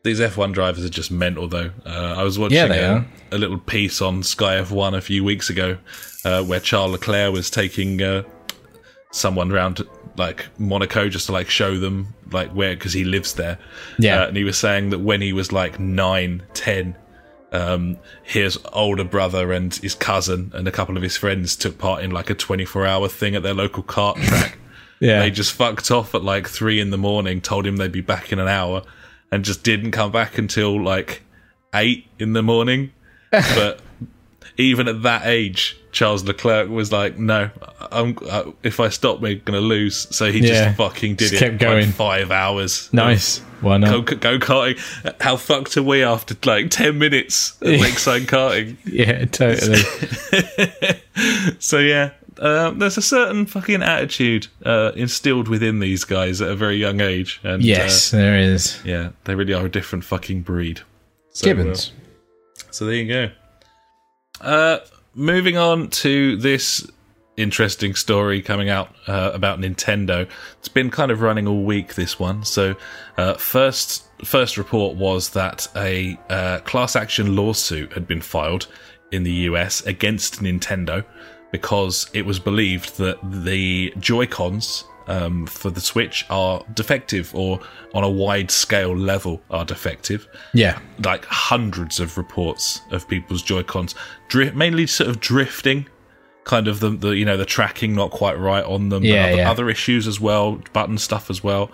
These 0.03 0.21
F1 0.21 0.53
drivers 0.55 0.85
are 0.85 0.89
just 0.91 1.11
mental, 1.11 1.47
though. 1.47 1.71
Uh, 1.85 2.15
I 2.17 2.23
was 2.23 2.39
watching 2.39 2.57
Yeah, 2.57 3.05
a, 3.31 3.37
a 3.37 3.39
little 3.39 3.59
piece 3.59 4.01
on 4.01 4.23
Sky 4.23 4.55
F1 4.57 4.97
a 4.97 5.01
few 5.01 5.23
weeks 5.23 5.51
ago 5.51 5.77
uh, 6.25 6.43
where 6.43 6.61
Charles 6.61 6.93
Leclerc 6.93 7.33
was 7.33 7.51
taking 7.51 8.03
uh, 8.03 8.23
someone 9.13 9.53
around 9.53 9.83
like 10.17 10.47
Monaco 10.59 11.09
just 11.09 11.27
to 11.27 11.33
like 11.33 11.49
show 11.51 11.79
them 11.79 12.15
like 12.33 12.51
where 12.51 12.75
because 12.75 12.93
he 12.95 13.05
lives 13.05 13.35
there. 13.35 13.59
Yeah. 13.99 14.23
Uh, 14.23 14.29
and 14.29 14.37
he 14.37 14.45
was 14.45 14.59
saying 14.59 14.91
that 14.91 15.01
when 15.01 15.21
he 15.21 15.33
was 15.33 15.53
like 15.53 15.79
nine, 15.79 16.43
ten, 16.55 16.97
um, 17.53 17.99
his 18.23 18.59
older 18.73 19.05
brother 19.05 19.53
and 19.53 19.75
his 19.75 19.95
cousin 19.95 20.51
and 20.55 20.67
a 20.67 20.73
couple 20.73 20.97
of 20.97 21.03
his 21.03 21.17
friends 21.17 21.57
took 21.57 21.77
part 21.79 22.03
in 22.03 22.11
like 22.11 22.31
a 22.31 22.35
24 22.35 22.87
hour 22.87 23.09
thing 23.09 23.35
at 23.35 23.43
their 23.43 23.55
local 23.55 23.83
kart 23.83 24.17
track. 24.17 24.57
Yeah, 25.01 25.21
They 25.21 25.31
just 25.31 25.53
fucked 25.53 25.91
off 25.91 26.15
at 26.15 26.23
like 26.23 26.47
three 26.47 26.79
in 26.79 26.91
the 26.91 26.99
morning, 26.99 27.41
told 27.41 27.67
him 27.67 27.77
they'd 27.79 27.91
be 27.91 28.01
back 28.03 28.33
in 28.33 28.39
an 28.39 28.49
hour, 28.49 28.83
and 29.33 29.45
just 29.45 29.63
didn't 29.65 29.93
come 29.93 30.13
back 30.13 30.37
until 30.39 30.81
like 30.83 31.23
eight 31.75 32.07
in 32.19 32.35
the 32.35 32.43
morning. 32.43 32.93
but 33.31 33.81
even 34.59 34.89
at 34.89 35.03
that 35.05 35.27
age, 35.27 35.79
Charles 35.93 36.23
Leclerc 36.25 36.69
was 36.69 36.93
like, 36.93 37.17
"No, 37.19 37.51
I'm, 37.91 38.19
uh, 38.29 38.51
if 38.63 38.79
I 38.79 38.91
stop, 38.91 39.21
we're 39.21 39.37
gonna 39.37 39.61
lose." 39.61 40.07
So 40.15 40.31
he 40.31 40.41
Yeah. 40.41 40.65
just 40.67 40.77
fucking 40.77 41.15
did 41.17 41.31
Just 41.31 41.35
it. 41.35 41.39
kept 41.39 41.53
like 41.55 41.61
going. 41.61 41.93
five 41.93 42.31
hours. 42.31 42.89
nice. 42.93 43.39
Why 43.61 43.79
Go, 43.79 43.99
not? 43.99 44.21
go 44.21 44.39
karting. 44.39 44.79
How 45.21 45.37
fucked 45.37 45.77
are 45.77 45.83
we 45.83 46.03
after 46.03 46.35
like 46.45 46.71
ten 46.71 46.99
minutes 46.99 47.57
of 47.61 47.69
lakeside 47.81 48.23
karting? 48.23 48.77
Yeah, 48.85 49.25
totally. 49.27 49.81
So 51.59 51.79
yeah, 51.79 52.13
um, 52.41 52.79
there's 52.79 52.97
a 52.97 53.03
certain 53.03 53.45
fucking 53.45 53.83
attitude 53.83 54.47
uh, 54.65 54.93
instilled 54.97 55.49
within 55.49 55.79
these 55.79 56.05
guys 56.05 56.41
at 56.41 56.49
a 56.49 56.57
very 56.57 56.77
young 56.77 57.01
age, 57.01 57.39
and 57.43 57.63
uh, 57.63 57.67
yes, 57.67 58.11
there 58.11 58.39
is. 58.39 58.81
yeah, 58.85 59.11
they 59.25 59.35
really 59.35 59.53
are 59.53 59.67
a 59.67 59.71
different 59.71 60.05
fucking 60.05 60.41
breed. 60.43 60.81
So, 61.33 61.45
Gibbons. 61.45 61.93
uh, 62.59 62.63
so 62.71 62.87
there 62.87 62.95
you 62.95 63.09
go. 63.09 63.31
Uh, 64.41 64.79
moving 65.15 65.59
on 65.59 65.91
to 65.91 66.39
this 66.39 66.91
interesting 67.37 67.95
story 67.95 68.41
coming 68.41 68.71
out 68.71 68.95
uh, 69.07 69.31
about 69.35 69.61
Nintendo. 69.61 70.27
It's 70.59 70.69
been 70.69 70.91
kind 70.91 71.11
of 71.11 71.21
running 71.21 71.47
all 71.47 71.63
week. 71.63 71.95
This 71.95 72.19
one. 72.19 72.45
So 72.45 72.75
uh, 73.19 73.35
first, 73.35 74.09
first 74.25 74.57
report 74.57 74.97
was 74.97 75.31
that 75.31 75.69
a 75.77 76.19
uh, 76.31 76.61
class 76.61 76.97
action 76.97 77.37
lawsuit 77.37 77.93
had 77.93 78.07
been 78.07 78.23
filed 78.23 78.67
in 79.13 79.25
the 79.25 79.33
US 79.33 79.85
against 79.87 80.43
Nintendo 80.43 81.05
because 81.53 82.09
it 82.13 82.25
was 82.27 82.39
believed 82.39 82.97
that 82.99 83.19
the 83.45 83.93
Joy 83.99 84.27
Cons 84.27 84.85
um, 85.07 85.47
for 85.47 85.71
the 85.71 85.81
Switch 85.81 86.25
are 86.31 86.63
defective 86.75 87.35
or 87.35 87.59
on 87.95 88.05
a 88.05 88.09
wide 88.09 88.51
scale 88.51 88.97
level 88.97 89.41
are 89.51 89.65
defective 89.65 90.29
Yeah, 90.55 90.79
like 91.05 91.25
hundreds 91.25 91.99
of 91.99 92.17
reports 92.17 92.81
of 92.93 93.09
people's 93.09 93.43
Joy 93.43 93.63
Cons, 93.65 93.95
dri- 94.29 94.53
mainly 94.53 94.87
sort 94.87 95.11
of 95.11 95.19
drifting, 95.19 95.87
kind 96.45 96.69
of 96.69 96.79
the, 96.81 96.91
the 96.91 97.11
you 97.11 97.25
know 97.25 97.37
the 97.37 97.45
tracking 97.47 97.95
not 97.95 98.13
quite 98.13 98.39
right 98.39 98.65
on 98.65 98.91
them, 98.91 99.03
Yeah, 99.05 99.25
other, 99.27 99.37
yeah. 99.37 99.51
other 99.51 99.71
issues 99.71 100.07
as 100.07 100.21
well, 100.21 100.61
button 100.73 100.99
stuff 100.99 101.29
as 101.31 101.43
well. 101.43 101.71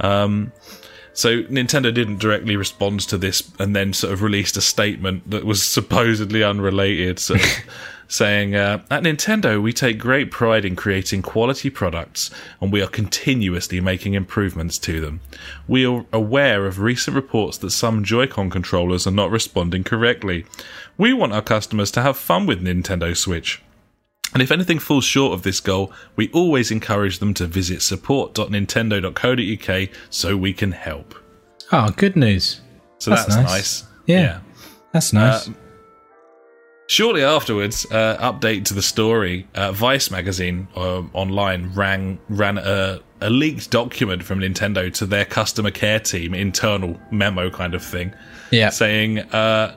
Um, 0.00 0.52
so 1.12 1.42
Nintendo 1.44 1.94
didn't 1.94 2.18
directly 2.18 2.56
respond 2.56 2.98
to 3.02 3.16
this, 3.16 3.48
and 3.60 3.76
then 3.76 3.92
sort 3.92 4.12
of 4.12 4.20
released 4.22 4.56
a 4.56 4.60
statement 4.60 5.30
that 5.30 5.44
was 5.44 5.62
supposedly 5.78 6.42
unrelated, 6.42 7.18
of 7.18 7.36
saying, 8.08 8.54
uh, 8.54 8.82
"At 8.90 9.02
Nintendo, 9.02 9.62
we 9.62 9.72
take 9.72 9.98
great 9.98 10.30
pride 10.30 10.64
in 10.64 10.76
creating 10.76 11.22
quality 11.22 11.70
products, 11.70 12.30
and 12.60 12.72
we 12.72 12.82
are 12.82 12.86
continuously 12.86 13.80
making 13.80 14.14
improvements 14.14 14.78
to 14.78 15.00
them. 15.00 15.20
We 15.66 15.86
are 15.86 16.04
aware 16.12 16.66
of 16.66 16.80
recent 16.80 17.14
reports 17.14 17.56
that 17.58 17.70
some 17.70 18.04
Joy-Con 18.04 18.50
controllers 18.50 19.06
are 19.06 19.12
not 19.12 19.30
responding 19.30 19.84
correctly. 19.84 20.44
We 20.96 21.12
want 21.12 21.32
our 21.32 21.42
customers 21.42 21.90
to 21.92 22.02
have 22.02 22.16
fun 22.16 22.46
with 22.46 22.62
Nintendo 22.62 23.16
Switch." 23.16 23.60
And 24.32 24.42
if 24.42 24.50
anything 24.50 24.80
falls 24.80 25.04
short 25.04 25.32
of 25.32 25.42
this 25.42 25.60
goal, 25.60 25.92
we 26.16 26.28
always 26.30 26.72
encourage 26.72 27.20
them 27.20 27.34
to 27.34 27.46
visit 27.46 27.82
support.nintendo.co.uk 27.82 29.88
so 30.10 30.36
we 30.36 30.52
can 30.52 30.72
help. 30.72 31.14
Oh, 31.70 31.90
good 31.90 32.16
news. 32.16 32.60
So 32.98 33.10
That's 33.10 33.26
that's, 33.26 33.36
nice. 33.36 33.50
nice. 33.50 33.84
Yeah. 34.06 34.40
That's 34.92 35.12
nice. 35.12 35.50
Shortly 36.86 37.22
afterwards, 37.22 37.86
uh, 37.90 38.18
update 38.20 38.66
to 38.66 38.74
the 38.74 38.82
story. 38.82 39.48
Uh, 39.54 39.72
Vice 39.72 40.10
magazine 40.10 40.68
um, 40.76 41.10
online 41.14 41.72
ran 41.72 42.18
ran 42.28 42.58
a, 42.58 43.00
a 43.22 43.30
leaked 43.30 43.70
document 43.70 44.22
from 44.22 44.40
Nintendo 44.40 44.92
to 44.94 45.06
their 45.06 45.24
customer 45.24 45.70
care 45.70 45.98
team, 45.98 46.34
internal 46.34 47.00
memo 47.10 47.48
kind 47.48 47.74
of 47.74 47.82
thing, 47.82 48.14
yeah. 48.50 48.68
saying 48.68 49.20
uh, 49.20 49.74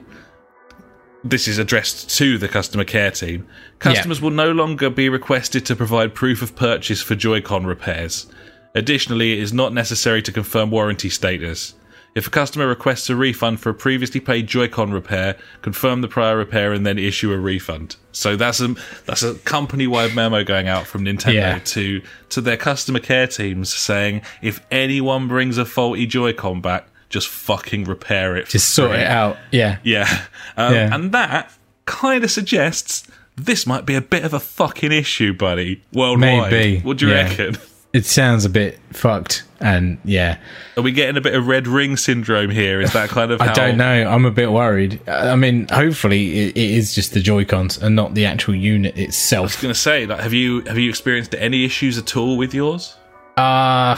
this 1.23 1.47
is 1.47 1.57
addressed 1.57 2.09
to 2.17 2.37
the 2.37 2.49
customer 2.49 2.83
care 2.83 3.11
team. 3.11 3.47
Customers 3.79 4.21
will 4.21 4.31
no 4.31 4.51
longer 4.51 4.89
be 4.89 5.07
requested 5.07 5.65
to 5.67 5.75
provide 5.77 6.13
proof 6.13 6.41
of 6.41 6.55
purchase 6.57 7.01
for 7.01 7.15
Joy-Con 7.15 7.65
repairs. 7.65 8.27
Additionally, 8.75 9.33
it 9.33 9.39
is 9.39 9.53
not 9.53 9.73
necessary 9.73 10.21
to 10.21 10.31
confirm 10.31 10.71
warranty 10.71 11.09
status. 11.09 11.73
If 12.17 12.27
a 12.27 12.29
customer 12.31 12.65
requests 12.67 13.09
a 13.11 13.15
refund 13.15 13.59
for 13.59 13.69
a 13.69 13.73
previously 13.75 14.19
paid 14.19 14.47
Joy-Con 14.47 14.91
repair, 14.91 15.37
confirm 15.61 16.01
the 16.01 16.07
prior 16.07 16.35
repair 16.35 16.73
and 16.73 16.83
then 16.85 16.97
issue 16.97 17.31
a 17.31 17.37
refund. 17.37 17.95
So 18.11 18.35
that's 18.35 18.59
a 18.59 18.75
that's 19.05 19.21
a 19.21 19.35
company-wide 19.35 20.15
memo 20.15 20.43
going 20.43 20.67
out 20.67 20.87
from 20.87 21.05
Nintendo 21.05 21.33
Yeah. 21.33 21.59
to 21.59 22.01
to 22.29 22.41
their 22.41 22.57
customer 22.57 22.99
care 22.99 23.27
teams 23.27 23.71
saying 23.71 24.21
if 24.41 24.59
anyone 24.71 25.27
brings 25.27 25.59
a 25.59 25.65
faulty 25.65 26.07
Joy-Con 26.07 26.59
back, 26.61 26.87
just 27.09 27.27
fucking 27.27 27.83
repair 27.83 28.35
it. 28.35 28.47
Just 28.49 28.69
sort 28.73 28.91
free. 28.91 29.01
it 29.01 29.07
out. 29.07 29.37
Yeah. 29.51 29.77
Yeah. 29.83 30.25
Um, 30.57 30.73
Yeah. 30.73 30.89
And 30.95 31.11
that 31.11 31.53
kind 31.85 32.23
of 32.23 32.31
suggests 32.31 33.07
this 33.35 33.67
might 33.67 33.85
be 33.85 33.93
a 33.93 34.01
bit 34.01 34.23
of 34.23 34.33
a 34.33 34.39
fucking 34.39 34.91
issue, 34.91 35.31
buddy, 35.33 35.83
worldwide. 35.93 36.51
Maybe, 36.51 36.79
What 36.81 36.97
do 36.97 37.05
you 37.07 37.13
yeah. 37.13 37.23
reckon? 37.29 37.57
It 37.93 38.05
sounds 38.05 38.45
a 38.45 38.49
bit 38.49 38.79
fucked. 38.91 39.43
And 39.59 39.97
yeah, 40.05 40.37
Are 40.75 40.83
we 40.83 40.91
getting 40.91 41.17
a 41.17 41.21
bit 41.21 41.33
of 41.33 41.47
red 41.47 41.67
ring 41.67 41.97
syndrome 41.97 42.51
here? 42.51 42.79
Is 42.79 42.93
that 42.93 43.09
kind 43.09 43.31
of 43.31 43.41
how 43.41 43.51
I 43.51 43.53
don't 43.53 43.77
know. 43.77 44.07
I'm 44.07 44.25
a 44.25 44.31
bit 44.31 44.51
worried. 44.51 45.01
I 45.07 45.35
mean, 45.35 45.67
hopefully 45.69 46.47
it, 46.49 46.57
it 46.57 46.71
is 46.71 46.93
just 46.93 47.13
the 47.13 47.19
Joy 47.21 47.43
Cons 47.43 47.77
and 47.77 47.95
not 47.95 48.13
the 48.13 48.25
actual 48.25 48.53
unit 48.53 48.97
itself. 48.97 49.39
I 49.39 49.43
was 49.45 49.55
going 49.55 49.73
to 49.73 49.79
say, 49.79 50.05
like, 50.05 50.19
have 50.19 50.33
you 50.33 50.61
have 50.65 50.77
you 50.77 50.89
experienced 50.89 51.33
any 51.35 51.65
issues 51.65 51.97
at 51.97 52.15
all 52.15 52.37
with 52.37 52.53
yours? 52.53 52.95
Uh 53.35 53.97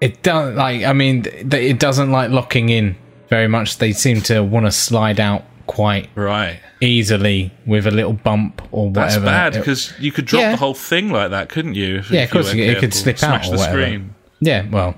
it 0.00 0.22
doesn't 0.22 0.56
like. 0.56 0.84
I 0.84 0.92
mean, 0.92 1.24
it 1.26 1.78
doesn't 1.78 2.10
like 2.10 2.30
locking 2.30 2.68
in 2.68 2.96
very 3.28 3.48
much. 3.48 3.78
They 3.78 3.92
seem 3.92 4.20
to 4.22 4.42
want 4.42 4.66
to 4.66 4.72
slide 4.72 5.20
out 5.20 5.44
quite 5.70 6.08
Right. 6.16 6.58
easily 6.80 7.52
with 7.64 7.86
a 7.86 7.90
little 7.92 8.12
bump 8.12 8.60
or 8.72 8.88
whatever. 8.90 9.20
That's 9.20 9.52
bad 9.52 9.52
because 9.54 9.92
you 10.00 10.10
could 10.10 10.24
drop 10.26 10.40
Yeah. 10.42 10.50
the 10.50 10.56
whole 10.56 10.74
thing 10.74 11.10
like 11.12 11.30
that, 11.30 11.48
couldn't 11.48 11.74
you? 11.76 11.98
If, 11.98 12.10
Yeah, 12.10 12.22
if 12.22 12.28
of 12.30 12.32
course 12.32 12.54
you 12.54 12.64
it 12.64 12.78
could 12.78 12.92
slip 12.92 13.18
Smash 13.18 13.46
out 13.46 13.50
the 13.50 13.56
or 13.56 13.58
whatever. 13.58 13.82
screen. 13.82 14.14
Yeah, 14.40 14.64
well, 14.70 14.96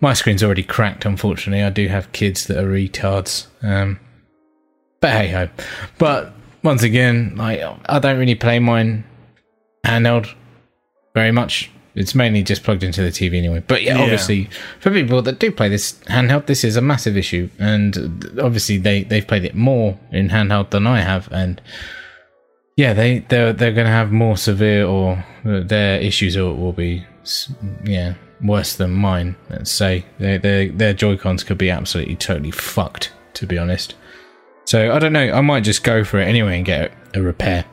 my 0.00 0.12
screen's 0.12 0.42
already 0.42 0.62
cracked. 0.62 1.04
Unfortunately, 1.06 1.64
I 1.64 1.70
do 1.70 1.88
have 1.88 2.12
kids 2.12 2.46
that 2.46 2.58
are 2.58 2.68
retards. 2.68 3.46
Um, 3.62 3.98
but 5.00 5.12
hey 5.12 5.28
ho. 5.28 5.48
But 5.98 6.32
once 6.62 6.82
again, 6.82 7.32
like 7.36 7.62
I 7.88 7.98
don't 7.98 8.18
really 8.18 8.34
play 8.34 8.58
mine 8.58 9.04
handheld 9.86 10.28
very 11.14 11.32
much. 11.32 11.70
It's 11.94 12.14
mainly 12.14 12.42
just 12.42 12.62
plugged 12.62 12.82
into 12.84 13.02
the 13.02 13.08
TV 13.10 13.36
anyway. 13.38 13.62
But 13.66 13.82
yeah, 13.82 13.96
Yeah. 13.96 14.02
obviously, 14.02 14.48
for 14.78 14.90
people 14.90 15.22
that 15.22 15.38
do 15.38 15.50
play 15.50 15.68
this 15.68 15.94
handheld, 16.06 16.46
this 16.46 16.62
is 16.64 16.76
a 16.76 16.80
massive 16.80 17.16
issue, 17.16 17.48
and 17.58 18.30
obviously 18.40 18.76
they 18.78 19.02
they've 19.04 19.26
played 19.26 19.44
it 19.44 19.54
more 19.54 19.98
in 20.12 20.28
handheld 20.28 20.70
than 20.70 20.86
I 20.86 21.00
have, 21.00 21.28
and 21.32 21.60
yeah, 22.76 22.92
they 22.92 23.20
they're 23.28 23.52
they're 23.52 23.72
going 23.72 23.86
to 23.86 23.92
have 23.92 24.12
more 24.12 24.36
severe 24.36 24.86
or 24.86 25.24
their 25.44 25.98
issues 26.00 26.36
will, 26.36 26.54
will 26.56 26.72
be 26.72 27.04
yeah 27.84 28.14
worse 28.42 28.74
than 28.76 28.92
mine. 28.92 29.36
Let's 29.50 29.70
say 29.70 30.06
their 30.18 30.38
their 30.38 30.68
their 30.68 30.94
Joy 30.94 31.16
Cons 31.16 31.42
could 31.44 31.58
be 31.58 31.70
absolutely 31.70 32.16
totally 32.16 32.50
fucked. 32.52 33.12
To 33.34 33.46
be 33.46 33.58
honest, 33.58 33.94
so 34.64 34.92
I 34.92 34.98
don't 34.98 35.12
know. 35.12 35.32
I 35.32 35.40
might 35.40 35.64
just 35.64 35.82
go 35.84 36.04
for 36.04 36.18
it 36.20 36.26
anyway 36.26 36.56
and 36.56 36.64
get 36.66 36.92
a, 37.14 37.20
a 37.20 37.22
repair. 37.22 37.64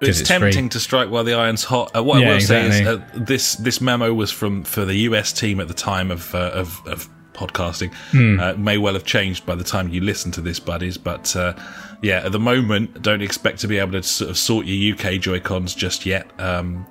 It's, 0.00 0.20
it's 0.20 0.28
tempting 0.28 0.64
free. 0.64 0.68
to 0.70 0.80
strike 0.80 1.10
while 1.10 1.24
the 1.24 1.34
iron's 1.34 1.64
hot. 1.64 1.94
Uh, 1.96 2.02
what 2.04 2.20
Yeah, 2.20 2.30
I 2.30 2.32
will 2.34 2.40
say 2.40 2.66
is 2.66 2.86
uh, 2.86 3.02
this 3.14 3.54
this 3.56 3.80
memo 3.80 4.12
was 4.12 4.30
from 4.30 4.62
for 4.64 4.84
the 4.84 4.94
US 5.08 5.32
team 5.32 5.58
at 5.60 5.68
the 5.68 5.74
time 5.74 6.10
of 6.10 6.34
uh, 6.34 6.50
of, 6.52 6.80
of 6.86 7.08
podcasting. 7.32 7.92
Uh, 8.40 8.54
may 8.58 8.78
well 8.78 8.94
have 8.94 9.04
changed 9.04 9.44
by 9.46 9.54
the 9.54 9.64
time 9.64 9.88
you 9.90 10.00
listen 10.00 10.30
to 10.32 10.40
this, 10.40 10.58
buddies. 10.58 10.98
But 10.98 11.34
uh, 11.36 11.54
yeah, 12.02 12.24
at 12.24 12.32
the 12.32 12.38
moment, 12.40 13.00
don't 13.02 13.22
expect 13.22 13.60
to 13.60 13.68
be 13.68 13.78
able 13.78 13.92
to 13.92 14.02
sort 14.02 14.30
of 14.30 14.38
sort 14.38 14.66
your 14.66 14.94
UK 14.94 15.20
Joy 15.20 15.40
Cons 15.40 15.74
just 15.74 16.04
yet. 16.06 16.26
Um, 16.40 16.86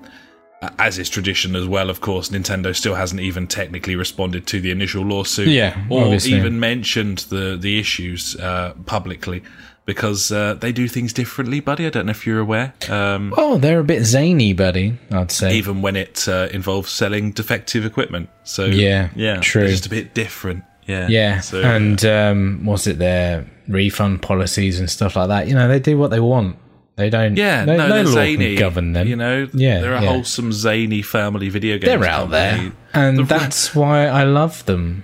as 0.79 0.97
is 0.97 1.09
tradition 1.09 1.55
as 1.55 1.67
well, 1.67 1.91
of 1.91 2.01
course, 2.01 2.29
Nintendo 2.29 2.75
still 2.75 2.95
hasn't 2.95 3.21
even 3.21 3.45
technically 3.45 3.95
responded 3.95 4.47
to 4.47 4.59
the 4.59 4.71
initial 4.71 5.03
lawsuit, 5.03 5.47
Yeah, 5.49 5.79
or 5.91 6.05
obviously. 6.05 6.33
even 6.33 6.59
mentioned 6.59 7.19
the 7.29 7.55
the 7.59 7.79
issues 7.79 8.35
uh, 8.37 8.73
publicly 8.87 9.43
because 9.85 10.31
uh, 10.31 10.55
they 10.55 10.71
do 10.71 10.87
things 10.87 11.13
differently, 11.13 11.59
buddy. 11.59 11.85
I 11.85 11.89
don't 11.89 12.05
know 12.07 12.11
if 12.11 12.25
you're 12.25 12.39
aware. 12.39 12.73
Um, 12.89 13.33
Oh, 13.37 13.57
they're 13.57 13.79
a 13.79 13.83
bit 13.83 14.03
zany, 14.03 14.53
buddy. 14.53 14.97
I'd 15.11 15.31
say. 15.31 15.55
even 15.55 15.81
when 15.81 15.95
it 15.95 16.27
uh, 16.27 16.47
involves 16.51 16.91
selling 16.91 17.31
defective 17.31 17.85
equipment. 17.85 18.29
So 18.43 18.65
Yeah, 18.65 19.09
yeah, 19.15 19.39
true. 19.41 19.61
they're 19.61 19.71
just 19.71 19.85
a 19.85 19.89
bit 19.89 20.13
different. 20.13 20.63
Yeah, 20.87 21.07
yeah, 21.07 21.39
So, 21.39 21.61
and 21.63 22.03
um, 22.05 22.63
was 22.65 22.85
it 22.85 22.99
their 22.99 23.45
refund 23.67 24.21
policies 24.21 24.79
and 24.79 24.87
stuff 24.89 25.15
like 25.15 25.29
that? 25.29 25.47
You 25.47 25.55
know, 25.55 25.67
they 25.67 25.79
do 25.79 25.97
what 25.97 26.11
they 26.11 26.19
want. 26.19 26.57
They 26.95 27.09
don't. 27.09 27.35
yeah, 27.35 27.65
no, 27.65 27.75
no, 27.75 27.87
no 27.87 27.93
they're 27.95 28.03
law 28.05 28.11
zany. 28.11 28.37
can 28.55 28.59
govern 28.59 28.93
them. 28.93 29.07
You 29.07 29.15
know, 29.15 29.49
Yeah, 29.53 29.81
they're 29.81 29.95
a 29.95 30.01
yeah. 30.01 30.07
wholesome 30.09 30.53
zany 30.53 31.01
family 31.01 31.49
video 31.49 31.77
game. 31.79 31.99
they're 31.99 32.07
out 32.09 32.29
there, 32.29 32.71
and 32.93 33.27
that's 33.27 33.73
why 33.75 34.05
I 34.07 34.23
love 34.23 34.63
them. 34.65 35.03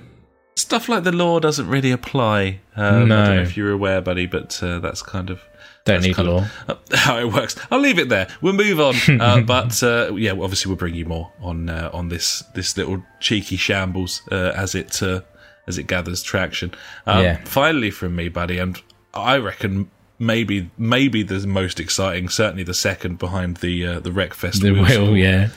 Stuff 0.61 0.87
like 0.89 1.03
the 1.03 1.11
law 1.11 1.39
doesn't 1.39 1.67
really 1.67 1.91
apply. 1.91 2.59
Um, 2.75 2.85
I 2.85 3.05
No. 3.05 3.25
don't 3.25 3.35
know 3.35 3.41
if 3.41 3.57
you're 3.57 3.71
aware, 3.71 4.01
buddy, 4.01 4.25
but 4.25 4.61
uh, 4.63 4.79
that's 4.79 5.01
kind 5.01 5.29
of 5.29 5.41
Don't 5.85 6.03
need 6.03 6.17
law. 6.17 6.45
of 6.67 6.79
how 6.93 7.17
it 7.17 7.31
works. 7.33 7.55
I'll 7.69 7.79
leave 7.79 7.99
it 7.99 8.09
there. 8.09 8.27
We'll 8.41 8.53
move 8.53 8.79
on. 8.79 8.95
Uh, 9.21 9.41
but 9.41 9.81
uh, 9.83 10.13
yeah, 10.15 10.31
well, 10.33 10.43
obviously 10.45 10.69
we'll 10.69 10.77
bring 10.77 10.95
you 10.95 11.05
more 11.05 11.31
on 11.41 11.69
uh, 11.69 11.89
on 11.93 12.09
this 12.09 12.43
this 12.55 12.77
little 12.77 13.03
cheeky 13.19 13.57
shambles 13.57 14.21
uh, 14.31 14.53
as 14.55 14.75
it 14.75 15.01
uh, 15.03 15.21
as 15.67 15.77
it 15.77 15.87
gathers 15.87 16.21
traction. 16.23 16.73
Um, 17.05 17.23
Yeah. 17.23 17.37
Finally, 17.45 17.91
from 17.91 18.15
me, 18.15 18.29
buddy, 18.29 18.57
and 18.59 18.79
I 19.13 19.37
reckon 19.37 19.89
maybe 20.19 20.69
maybe 20.77 21.23
the 21.23 21.45
most 21.47 21.79
exciting, 21.79 22.29
certainly 22.29 22.63
the 22.63 22.73
second 22.75 23.17
behind 23.19 23.57
the 23.57 23.85
uh, 23.87 23.99
the 23.99 24.11
Wreckfest. 24.11 24.61
The 24.61 24.71
wheel 24.71 25.07
will, 25.07 25.17
yeah. 25.17 25.49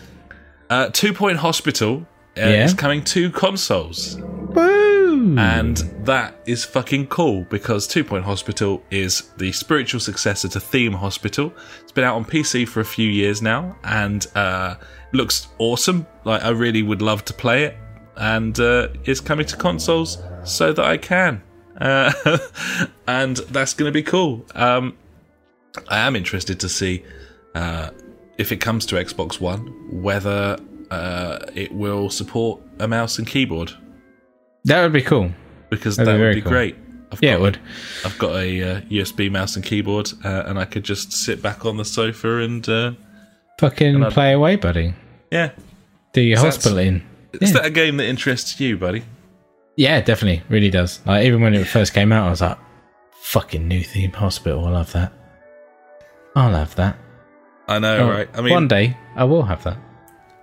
Uh, 0.70 0.88
Two 0.92 1.12
Point 1.12 1.38
Hospital. 1.38 2.06
Uh, 2.36 2.40
Yeah. 2.40 2.64
is 2.64 2.74
coming 2.74 3.02
to 3.04 3.30
consoles. 3.30 4.16
Woo! 4.20 5.36
And 5.38 5.76
that 6.04 6.34
is 6.46 6.64
fucking 6.64 7.06
cool 7.06 7.44
because 7.48 7.86
Two 7.86 8.04
Point 8.04 8.24
Hospital 8.24 8.82
is 8.90 9.30
the 9.36 9.52
spiritual 9.52 10.00
successor 10.00 10.48
to 10.48 10.60
Theme 10.60 10.92
Hospital. 10.92 11.52
It's 11.82 11.92
been 11.92 12.04
out 12.04 12.16
on 12.16 12.24
PC 12.24 12.66
for 12.68 12.80
a 12.80 12.84
few 12.84 13.08
years 13.08 13.40
now 13.42 13.76
and 13.84 14.26
uh, 14.34 14.74
looks 15.12 15.48
awesome. 15.58 16.06
Like, 16.24 16.42
I 16.44 16.50
really 16.50 16.82
would 16.82 17.02
love 17.02 17.24
to 17.26 17.32
play 17.32 17.64
it. 17.64 17.76
And 18.16 18.58
uh, 18.60 18.88
it's 19.04 19.20
coming 19.20 19.46
to 19.46 19.56
consoles 19.56 20.18
so 20.44 20.72
that 20.72 20.84
I 20.84 20.96
can. 20.96 21.42
Uh, 21.80 22.12
and 23.08 23.36
that's 23.36 23.74
going 23.74 23.88
to 23.88 23.92
be 23.92 24.02
cool. 24.02 24.44
Um, 24.54 24.96
I 25.88 25.98
am 26.06 26.14
interested 26.14 26.60
to 26.60 26.68
see 26.68 27.04
uh, 27.56 27.90
if 28.38 28.52
it 28.52 28.58
comes 28.58 28.86
to 28.86 28.96
Xbox 28.96 29.40
One 29.40 29.66
whether 30.02 30.56
uh, 30.94 31.38
it 31.54 31.72
will 31.72 32.10
support 32.10 32.60
a 32.78 32.88
mouse 32.88 33.18
and 33.18 33.26
keyboard 33.26 33.72
that 34.66 34.82
would 34.82 34.92
be 34.94 35.02
cool. 35.02 35.30
because 35.70 35.96
That'd 35.96 36.14
that 36.14 36.18
be 36.18 36.24
would 36.24 36.34
be 36.36 36.40
cool. 36.42 36.50
great. 36.52 36.76
I've 37.12 37.22
Yeah, 37.22 37.32
got, 37.32 37.36
it 37.38 37.40
would. 37.42 37.58
I've 38.04 38.18
got 38.18 38.34
a 38.36 38.62
uh, 38.62 38.80
USB 38.82 39.30
mouse 39.30 39.56
and 39.56 39.64
keyboard, 39.64 40.10
uh, 40.24 40.44
and 40.46 40.58
I 40.58 40.64
could 40.64 40.84
just 40.84 41.12
sit 41.12 41.42
back 41.42 41.64
on 41.66 41.76
the 41.76 41.84
sofa 41.84 42.38
and 42.38 42.66
uh, 42.68 42.92
Fucking 43.60 44.02
I'd- 44.02 44.14
play 44.14 44.32
away, 44.32 44.56
buddy. 44.56 44.94
yeah. 45.30 45.50
Do 46.14 46.20
your 46.22 46.36
that's- 46.36 46.54
hospital 46.56 46.78
in. 46.78 47.02
Is 47.40 47.50
Yeah. 47.50 47.58
that 47.58 47.66
a 47.66 47.70
game 47.70 47.96
that 47.98 48.06
interests 48.06 48.58
you, 48.60 48.78
buddy? 48.78 49.02
Yeah, 49.76 50.00
definitely, 50.00 50.42
really 50.48 50.70
does. 50.70 51.00
Like 51.04 51.26
even 51.26 51.40
when 51.42 51.52
it 51.54 51.66
first 51.66 51.92
came 51.92 52.10
out, 52.12 52.26
I 52.28 52.30
was 52.30 52.40
like, 52.40 52.56
"Fucking 53.22 53.66
new 53.68 53.82
theme 53.82 54.12
hospital, 54.12 54.64
I 54.64 54.70
love 54.70 54.92
that. 54.92 55.12
I'll 56.36 56.54
have 56.54 56.74
that." 56.76 56.96
I 57.68 57.78
know, 57.80 57.96
Oh, 57.98 58.10
right? 58.10 58.28
I 58.34 58.40
mean, 58.40 58.52
one 58.54 58.68
day 58.68 58.96
I 59.16 59.24
will 59.24 59.42
have 59.42 59.62
that. 59.64 59.76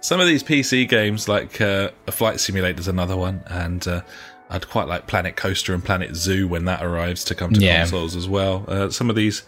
Some 0.02 0.20
of 0.20 0.28
these 0.28 0.44
PC 0.44 0.88
games, 0.90 1.28
like 1.30 1.62
uh, 1.62 1.92
a 2.08 2.12
Flight 2.12 2.40
Simulator, 2.40 2.80
is 2.80 2.88
another 2.88 3.16
one, 3.16 3.44
and 3.48 3.88
uh, 3.88 4.02
I'd 4.50 4.68
quite 4.70 4.88
like 4.88 5.08
Planet 5.08 5.36
Coaster 5.36 5.74
and 5.74 5.84
Planet 5.84 6.16
Zoo 6.16 6.48
when 6.48 6.66
that 6.66 6.84
arrives 6.84 7.24
to 7.26 7.36
come 7.36 7.54
to 7.54 7.60
Yeah. 7.62 7.82
consoles 7.84 8.16
as 8.16 8.28
well. 8.28 8.66
Uh, 8.68 8.90
some 8.90 9.10
of 9.10 9.16
these, 9.16 9.44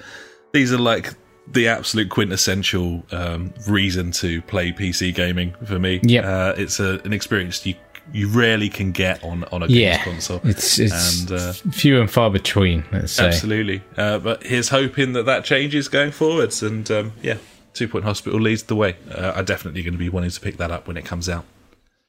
these 0.53 0.71
are 0.71 0.77
like 0.79 1.13
the 1.51 1.67
absolute 1.67 2.09
quintessential 2.09 3.03
um, 3.11 3.53
reason 3.67 4.11
to 4.13 4.41
play 4.43 4.71
PC 4.71 5.13
gaming 5.13 5.53
for 5.65 5.77
me. 5.79 5.99
Yep. 6.03 6.23
uh, 6.25 6.53
it's 6.57 6.79
a, 6.79 6.99
an 7.03 7.13
experience 7.13 7.65
you 7.65 7.75
you 8.11 8.27
rarely 8.27 8.67
can 8.67 8.91
get 8.91 9.23
on 9.23 9.45
on 9.45 9.63
a 9.63 9.67
games 9.67 9.79
Yeah, 9.79 10.03
console. 10.03 10.41
it's 10.43 10.77
it's 10.77 11.21
And, 11.21 11.31
uh, 11.31 11.53
few 11.71 12.01
and 12.01 12.11
far 12.11 12.29
between. 12.29 12.83
Let's 12.91 13.13
say. 13.13 13.27
Absolutely. 13.27 13.81
Uh, 13.95 14.19
but 14.19 14.43
here's 14.43 14.67
hoping 14.67 15.13
that 15.13 15.25
that 15.25 15.45
changes 15.45 15.87
going 15.87 16.11
forwards. 16.11 16.61
And 16.61 16.89
um, 16.91 17.13
yeah, 17.21 17.37
Two 17.73 17.87
Point 17.87 18.05
Hospital 18.05 18.39
leads 18.39 18.63
the 18.63 18.75
way. 18.75 18.95
Uh, 19.13 19.33
I'm 19.35 19.45
definitely 19.45 19.83
going 19.83 19.93
to 19.93 19.97
be 19.99 20.09
wanting 20.09 20.29
to 20.29 20.39
pick 20.39 20.57
that 20.57 20.71
up 20.71 20.87
when 20.87 20.97
it 20.97 21.05
comes 21.05 21.27
out. 21.29 21.45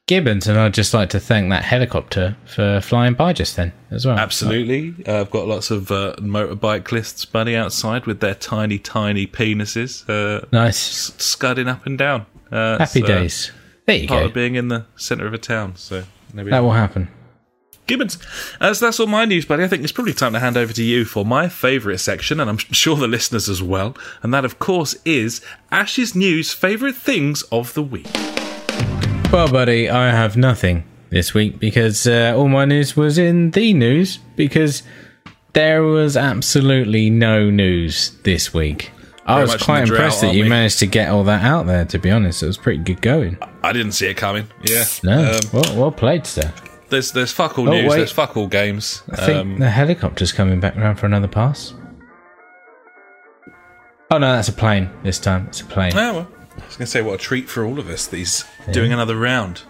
Gibbons, 0.07 0.47
and 0.47 0.59
I'd 0.59 0.75
just 0.75 0.93
like 0.93 1.09
to 1.09 1.19
thank 1.19 1.49
that 1.49 1.63
helicopter 1.63 2.37
for 2.45 2.79
flying 2.79 3.15
by 3.15 3.33
just 3.33 3.55
then 3.55 3.73
as 3.89 4.05
well. 4.05 4.19
Absolutely. 4.19 4.93
Uh, 5.07 5.21
I've 5.21 5.31
got 5.31 5.47
lots 5.47 5.71
of 5.71 5.89
uh, 5.91 6.13
motorbike 6.19 6.91
lists, 6.91 7.25
buddy, 7.25 7.55
outside 7.55 8.05
with 8.05 8.19
their 8.19 8.35
tiny, 8.35 8.77
tiny 8.77 9.25
penises 9.25 10.07
uh, 10.07 10.45
Nice. 10.51 11.09
s- 11.09 11.23
scudding 11.23 11.67
up 11.67 11.87
and 11.87 11.97
down. 11.97 12.27
Uh, 12.51 12.77
Happy 12.77 13.01
uh, 13.01 13.07
days. 13.07 13.51
There 13.87 13.95
you 13.95 14.07
Part 14.07 14.21
go. 14.21 14.25
of 14.27 14.33
being 14.35 14.53
in 14.53 14.67
the 14.67 14.85
centre 14.95 15.25
of 15.25 15.33
a 15.33 15.39
town. 15.39 15.75
So 15.75 16.03
That 16.35 16.59
will 16.61 16.71
happen. 16.73 17.07
Gibbons. 17.87 18.17
Uh, 18.59 18.73
so 18.73 18.85
that's 18.85 18.99
all 18.99 19.07
my 19.07 19.25
news, 19.25 19.45
buddy. 19.45 19.63
I 19.63 19.67
think 19.67 19.83
it's 19.83 19.91
probably 19.91 20.13
time 20.13 20.33
to 20.33 20.39
hand 20.39 20.57
over 20.57 20.73
to 20.73 20.83
you 20.83 21.05
for 21.05 21.25
my 21.25 21.47
favourite 21.49 21.99
section, 21.99 22.39
and 22.39 22.49
I'm 22.49 22.57
sure 22.71 22.95
the 22.95 23.07
listeners 23.07 23.47
as 23.49 23.61
well. 23.61 23.95
And 24.23 24.33
that, 24.33 24.45
of 24.45 24.59
course, 24.59 24.95
is 25.05 25.41
Ash's 25.71 26.15
news 26.15 26.51
favourite 26.53 26.95
things 26.95 27.41
of 27.51 27.73
the 27.73 27.83
week. 27.83 28.07
Well, 29.31 29.51
buddy, 29.51 29.89
I 29.89 30.09
have 30.11 30.37
nothing 30.37 30.83
this 31.09 31.33
week 31.33 31.59
because 31.59 32.07
uh, 32.07 32.33
all 32.35 32.47
my 32.47 32.65
news 32.65 32.95
was 32.95 33.17
in 33.17 33.51
the 33.51 33.73
news 33.73 34.17
because 34.35 34.83
there 35.53 35.83
was 35.83 36.15
absolutely 36.17 37.09
no 37.09 37.49
news 37.49 38.11
this 38.23 38.53
week. 38.53 38.91
I 39.27 39.41
was 39.41 39.55
quite 39.57 39.85
drought, 39.85 39.97
impressed 39.99 40.21
that 40.21 40.35
you 40.35 40.43
we? 40.43 40.49
managed 40.49 40.79
to 40.79 40.85
get 40.85 41.09
all 41.09 41.23
that 41.23 41.43
out 41.43 41.65
there. 41.65 41.83
To 41.85 41.97
be 41.97 42.11
honest, 42.11 42.43
it 42.43 42.47
was 42.47 42.57
pretty 42.57 42.83
good 42.83 43.01
going. 43.01 43.37
I 43.63 43.73
didn't 43.73 43.93
see 43.93 44.05
it 44.07 44.15
coming. 44.17 44.47
Yeah. 44.63 44.83
No, 45.03 45.31
Um, 45.31 45.39
well, 45.51 45.75
well 45.77 45.91
played, 45.91 46.27
sir. 46.27 46.53
There's 46.89 47.11
there's 47.11 47.31
fuck 47.31 47.57
all 47.59 47.67
Oh, 47.69 47.71
news. 47.71 47.89
wait. 47.89 47.97
There's 47.97 48.11
fuck 48.11 48.35
all 48.37 48.47
games. 48.47 49.03
I 49.11 49.15
think 49.25 49.37
Um, 49.39 49.59
the 49.59 49.69
helicopter's 49.69 50.31
coming 50.31 50.59
back 50.59 50.75
round 50.75 50.99
for 50.99 51.05
another 51.05 51.27
pass. 51.27 51.73
Oh 54.11 54.17
no, 54.17 54.33
that's 54.33 54.49
a 54.49 54.53
plane 54.53 54.89
this 55.03 55.19
time. 55.19 55.47
It's 55.47 55.61
a 55.61 55.65
plane. 55.65 55.91
oh, 55.95 56.13
well, 56.13 56.27
I 56.57 56.65
was 56.65 56.77
going 56.77 56.85
to 56.85 56.87
say 56.87 57.01
what 57.01 57.15
a 57.15 57.17
treat 57.17 57.49
for 57.49 57.65
all 57.65 57.79
of 57.79 57.89
us 57.89 58.05
that 58.07 58.17
he's 58.17 58.45
doing 58.71 58.93
another 58.93 59.17
round. 59.17 59.63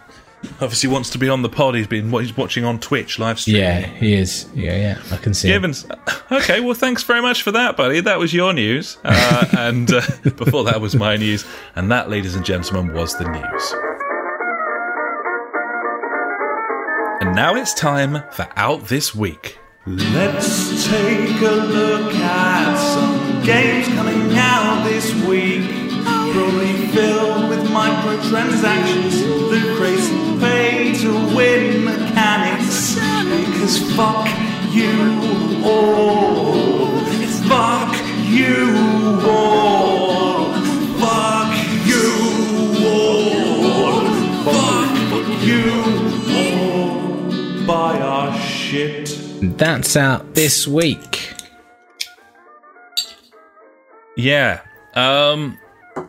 Obviously 0.61 0.89
wants 0.89 1.09
to 1.11 1.17
be 1.17 1.27
on 1.29 1.41
the 1.41 1.49
pod. 1.49 1.73
He's 1.73 1.87
been 1.87 2.11
he's 2.11 2.37
watching 2.37 2.63
on 2.65 2.79
Twitch 2.79 3.17
live 3.17 3.39
stream. 3.39 3.55
Yeah, 3.57 3.79
he 3.79 4.13
is. 4.13 4.47
Yeah, 4.53 4.75
yeah, 4.75 5.01
I 5.11 5.17
can 5.17 5.33
see. 5.33 5.47
Gibbons. 5.47 5.85
Okay, 6.31 6.59
well, 6.59 6.73
thanks 6.73 7.03
very 7.03 7.21
much 7.21 7.43
for 7.43 7.51
that, 7.51 7.77
buddy. 7.77 7.99
That 7.99 8.17
was 8.17 8.33
your 8.33 8.51
news. 8.51 8.97
Uh, 9.03 9.45
and 9.57 9.91
uh, 9.93 10.01
before 10.23 10.63
that 10.63 10.81
was 10.81 10.95
my 10.95 11.15
news. 11.17 11.45
And 11.75 11.91
that, 11.91 12.09
ladies 12.09 12.33
and 12.35 12.43
gentlemen, 12.43 12.93
was 12.95 13.15
the 13.19 13.29
news. 13.29 13.75
And 17.21 17.33
now 17.33 17.55
it's 17.55 17.73
time 17.73 18.23
for 18.31 18.47
Out 18.57 18.87
This 18.87 19.15
Week. 19.15 19.57
Let's 19.87 20.85
take 20.85 21.41
a 21.41 21.51
look 21.51 22.13
at 22.13 22.75
some 22.77 23.43
games 23.43 23.87
coming 23.87 24.37
out 24.37 24.83
this 24.83 25.13
week. 25.25 25.63
Probably 26.03 26.87
filled 26.87 27.49
with 27.49 27.63
microtransactions, 27.69 29.21
the 29.49 29.75
crazy 29.77 30.39
pay 30.39 30.93
to 31.01 31.35
win 31.35 31.85
mechanics. 31.85 32.95
Because 32.95 33.95
fuck 33.95 34.27
you 34.73 35.63
all. 35.63 36.99
Fuck 37.47 37.95
you 38.27 39.21
all. 39.25 39.64
That's 49.57 49.95
out 49.95 50.35
this 50.35 50.67
week. 50.67 51.33
Yeah. 54.17 54.61
Um, 54.95 55.57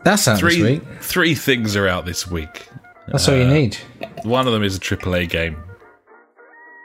That's 0.04 0.26
out 0.28 0.38
three, 0.38 0.60
this 0.62 0.80
week. 0.80 1.02
three 1.02 1.34
things 1.34 1.76
are 1.76 1.88
out 1.88 2.04
this 2.06 2.28
week. 2.28 2.68
That's 3.08 3.28
all 3.28 3.36
you 3.36 3.46
need. 3.46 3.76
One 4.24 4.46
of 4.46 4.52
them 4.52 4.62
is 4.64 4.76
a 4.76 4.80
AAA 4.80 5.28
game. 5.28 5.62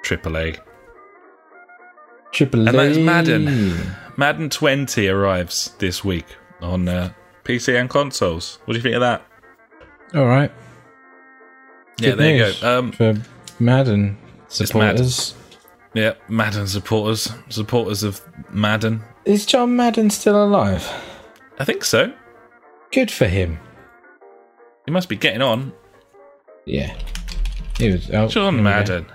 AAA. 0.06 0.60
Triple 2.32 2.68
And 2.68 2.78
that's 2.78 2.98
Madden. 2.98 3.78
Madden 4.18 4.50
20 4.50 5.08
arrives 5.08 5.74
this 5.80 6.04
week 6.04 6.26
on 6.62 6.88
uh, 6.88 7.12
PC 7.44 7.80
and 7.80 7.90
consoles. 7.90 8.60
What 8.66 8.74
do 8.74 8.78
you 8.80 8.84
think 8.84 8.96
of 8.96 9.02
that? 9.02 9.26
All 10.14 10.28
right. 10.28 10.52
Yeah, 12.00 12.12
Good 12.12 12.20
there 12.20 12.48
you 12.48 12.54
go. 12.62 12.80
Um, 12.80 12.92
for 12.92 13.16
Madden 13.60 14.18
supporters. 14.48 15.34
Yeah, 15.94 16.14
Madden 16.30 16.68
supporters, 16.68 17.32
supporters 17.50 18.04
of 18.04 18.22
Madden. 18.50 19.02
Is 19.26 19.46
John 19.46 19.76
Madden 19.76 20.10
still 20.10 20.42
alive? 20.42 20.90
I 21.60 21.66
think 21.66 21.84
so. 21.84 22.14
Good 22.92 23.12
for 23.12 23.28
him. 23.28 23.60
He 24.86 24.92
must 24.92 25.10
be 25.10 25.16
getting 25.16 25.42
on. 25.42 25.74
Yeah. 26.66 26.96
He 27.78 27.92
was 27.92 28.10
oh, 28.12 28.28
John 28.28 28.54
here 28.56 28.64
we 28.64 28.70
go. 28.70 28.76
Madden. 28.76 29.06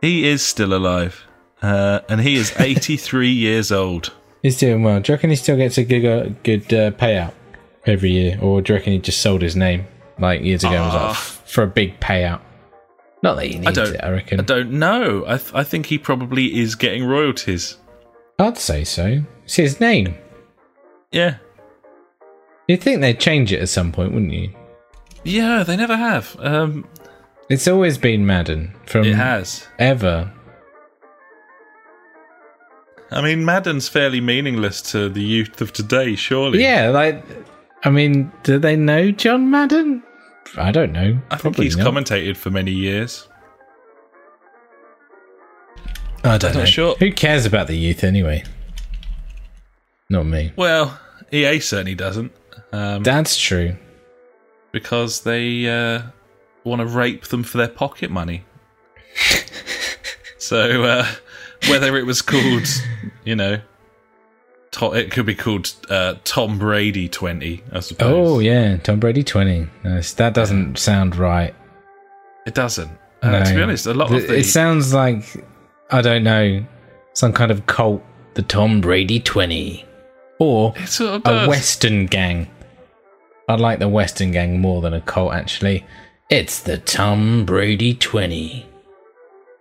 He 0.00 0.26
is 0.28 0.42
still 0.42 0.74
alive, 0.74 1.24
uh, 1.62 2.00
and 2.08 2.20
he 2.20 2.34
is 2.34 2.52
83 2.58 3.28
years 3.30 3.72
old. 3.72 4.12
He's 4.42 4.58
doing 4.58 4.82
well. 4.82 5.00
Do 5.00 5.12
you 5.12 5.16
reckon 5.16 5.30
he 5.30 5.36
still 5.36 5.56
gets 5.56 5.78
a 5.78 5.84
good 5.84 6.04
uh, 6.04 6.28
good 6.42 6.72
uh, 6.74 6.90
payout 6.92 7.32
every 7.86 8.10
year, 8.10 8.38
or 8.42 8.60
do 8.60 8.72
you 8.72 8.78
reckon 8.78 8.92
he 8.92 8.98
just 8.98 9.20
sold 9.22 9.40
his 9.40 9.56
name 9.56 9.86
like 10.18 10.42
years 10.42 10.62
ago 10.64 10.74
and 10.74 10.84
was 10.84 10.94
like, 10.94 11.02
Ah. 11.02 11.30
For 11.46 11.62
a 11.62 11.66
big 11.68 11.98
payout? 12.00 12.40
Not 13.24 13.36
that 13.36 13.46
he 13.46 13.58
needs 13.58 13.72
don't- 13.72 13.94
it, 13.94 14.00
I 14.04 14.10
reckon. 14.10 14.38
I 14.38 14.42
don't 14.44 14.70
know. 14.72 15.24
I, 15.26 15.38
th- 15.38 15.50
I 15.54 15.64
think 15.64 15.86
he 15.86 15.98
probably 15.98 16.60
is 16.60 16.74
getting 16.76 17.04
royalties. 17.04 17.78
I'd 18.38 18.58
say 18.58 18.84
so. 18.84 19.22
It's 19.44 19.56
his 19.56 19.80
name. 19.80 20.14
Yeah, 21.10 21.36
You'd 22.68 22.82
think 22.82 23.00
they'd 23.00 23.18
change 23.20 23.52
it 23.52 23.60
at 23.60 23.68
some 23.68 23.90
point, 23.92 24.12
wouldn't 24.12 24.32
you? 24.32 24.50
yeah. 25.24 25.62
They 25.64 25.76
never 25.76 25.96
have. 25.96 26.36
Um, 26.38 26.86
It's 27.50 27.66
always 27.68 27.98
been 27.98 28.24
Madden 28.26 28.74
from 28.86 29.04
it 29.04 29.14
has. 29.14 29.66
ever. 29.78 30.30
I 33.10 33.20
mean, 33.20 33.44
Madden's 33.44 33.86
fairly 33.88 34.20
meaningless 34.20 34.80
to 34.92 35.08
the 35.08 35.22
youth 35.22 35.60
of 35.60 35.72
today, 35.72 36.16
surely. 36.16 36.62
Yeah, 36.62 36.88
like 36.90 37.24
I 37.84 37.90
mean, 37.90 38.32
do 38.42 38.58
they 38.58 38.76
know 38.76 39.10
John 39.10 39.50
Madden? 39.50 40.02
I 40.56 40.70
don't 40.70 40.92
know. 40.92 41.20
I 41.30 41.36
think 41.36 41.56
he's 41.56 41.76
not. 41.76 41.92
commentated 41.92 42.36
for 42.36 42.50
many 42.50 42.70
years. 42.70 43.28
I 46.22 46.38
don't 46.38 46.52
I'm 46.52 46.58
know. 46.60 46.64
sure. 46.64 46.94
Who 46.96 47.12
cares 47.12 47.44
about 47.44 47.66
the 47.66 47.76
youth 47.76 48.02
anyway? 48.02 48.44
Not 50.08 50.24
me. 50.26 50.52
Well, 50.56 50.98
EA 51.32 51.60
certainly 51.60 51.94
doesn't, 51.94 52.32
um, 52.72 53.02
That's 53.02 53.36
true. 53.36 53.76
because 54.72 55.22
they 55.22 55.68
uh, 55.68 56.02
want 56.62 56.80
to 56.80 56.86
rape 56.86 57.24
them 57.26 57.42
for 57.42 57.58
their 57.58 57.68
pocket 57.68 58.10
money. 58.10 58.44
so 60.38 60.84
uh, 60.84 61.06
whether 61.68 61.96
it 61.96 62.06
was 62.06 62.22
called, 62.22 62.66
you 63.24 63.36
know, 63.36 63.60
it 64.82 65.10
could 65.10 65.26
be 65.26 65.34
called 65.34 65.72
uh, 65.88 66.14
Tom 66.24 66.58
Brady 66.58 67.08
twenty, 67.08 67.62
I 67.72 67.80
suppose. 67.80 68.12
Oh 68.12 68.38
yeah, 68.38 68.76
Tom 68.78 69.00
Brady 69.00 69.22
twenty. 69.22 69.66
Nice. 69.82 70.12
That 70.14 70.34
doesn't 70.34 70.78
sound 70.78 71.16
right. 71.16 71.54
it 72.46 72.54
doesn't. 72.54 72.90
Uh, 73.22 73.44
To 73.44 73.54
be 73.54 73.62
honest, 73.62 73.86
a 73.86 73.94
lot 73.94 74.12
of 74.12 74.26
the 74.26 74.38
it 74.38 74.44
sounds 74.44 74.92
like 74.92 75.44
I 75.90 76.02
don't 76.02 76.24
know 76.24 76.64
some 77.14 77.32
kind 77.32 77.50
of 77.50 77.66
cult. 77.66 78.02
The 78.34 78.42
Tom 78.42 78.80
Brady 78.80 79.20
twenty, 79.20 79.84
or 80.38 80.74
it 80.76 80.88
sort 80.88 81.24
of 81.24 81.46
a. 81.46 81.48
Western 81.48 82.06
gang. 82.06 82.50
I 83.48 83.54
like 83.54 83.78
the 83.78 83.88
Western 83.88 84.32
gang 84.32 84.60
more 84.60 84.80
than 84.80 84.92
a 84.92 85.00
cult. 85.00 85.32
Actually, 85.34 85.86
it's 86.30 86.60
the 86.60 86.78
Tom 86.78 87.44
Brady 87.44 87.94
twenty. 87.94 88.66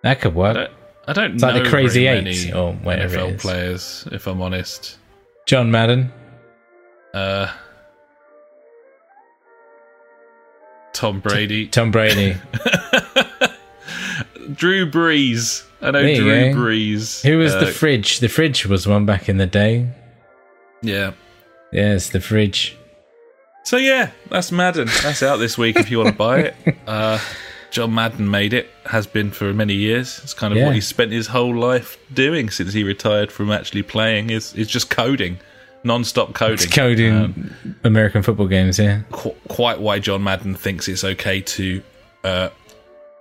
That 0.02 0.22
could 0.22 0.34
I 0.34 0.36
work. 0.36 0.56
don't, 0.56 0.72
I 1.08 1.14
don't 1.14 1.34
It's 1.36 1.44
like 1.44 1.64
the 1.64 1.70
Crazy 1.70 2.08
Eight, 2.08 2.54
or 2.54 2.74
whatever 2.74 3.16
it 3.20 3.38
NFL 3.38 3.40
players, 3.42 4.08
if 4.12 4.28
I'm 4.28 4.42
honest. 4.42 4.98
John 5.46 5.72
Madden. 5.72 6.12
Uh, 7.14 7.52
Tom 10.94 11.20
Brady, 11.20 11.68
Tom 11.68 11.92
Brady. 11.92 12.38
Drew 14.54 14.90
Brees. 14.90 15.66
I 15.82 15.92
know 15.92 16.02
There 16.04 16.54
Drew. 16.54 16.64
Brees. 16.64 17.22
Who 17.24 17.38
was 17.40 17.54
Uh, 17.56 17.62
the 17.62 17.68
fridge? 17.72 18.20
The 18.20 18.30
fridge 18.30 18.66
was 18.66 18.88
one 18.88 19.06
back 19.06 19.28
in 19.30 19.38
the 19.38 19.48
day. 19.48 19.88
yeah. 20.82 21.14
Yes, 21.72 22.10
the 22.10 22.20
fridge. 22.22 22.78
So 23.66 23.78
yeah, 23.78 24.12
that's 24.30 24.52
Madden. 24.52 24.88
That's 25.02 25.24
out 25.24 25.38
this 25.38 25.58
week 25.58 25.76
if 25.78 25.90
you 25.90 25.98
want 25.98 26.10
to 26.10 26.16
buy 26.16 26.40
it. 26.42 26.56
Uh, 26.88 27.18
John 27.74 27.94
Madden 27.94 28.30
made 28.30 28.54
it. 28.54 28.70
Has 28.86 29.08
been 29.08 29.32
for 29.32 29.54
many 29.54 29.74
years. 29.74 30.20
It's 30.24 30.34
kind 30.34 30.54
of 30.54 30.58
Yeah. 30.58 30.66
what 30.68 30.76
he 30.76 30.82
spent 30.82 31.12
his 31.12 31.28
whole 31.28 31.56
life 31.72 31.98
doing 32.14 32.50
since 32.52 32.72
he 32.74 32.84
retired 32.84 33.32
from 33.32 33.52
actually 33.52 33.84
playing. 33.84 34.30
Is 34.30 34.54
is 34.54 34.68
just 34.68 34.90
coding, 34.90 35.40
non-stop 35.84 36.34
coding. 36.34 36.54
It's 36.54 36.68
coding 36.68 37.14
Um, 37.16 37.56
American 37.84 38.22
football 38.24 38.48
games, 38.48 38.78
yeah. 38.80 39.02
qu- 39.12 39.36
quite 39.48 39.80
why 39.82 40.00
John 40.00 40.24
Madden 40.24 40.54
thinks 40.56 40.88
it's 40.88 41.04
okay 41.04 41.42
to 41.42 41.82
uh, 42.24 42.50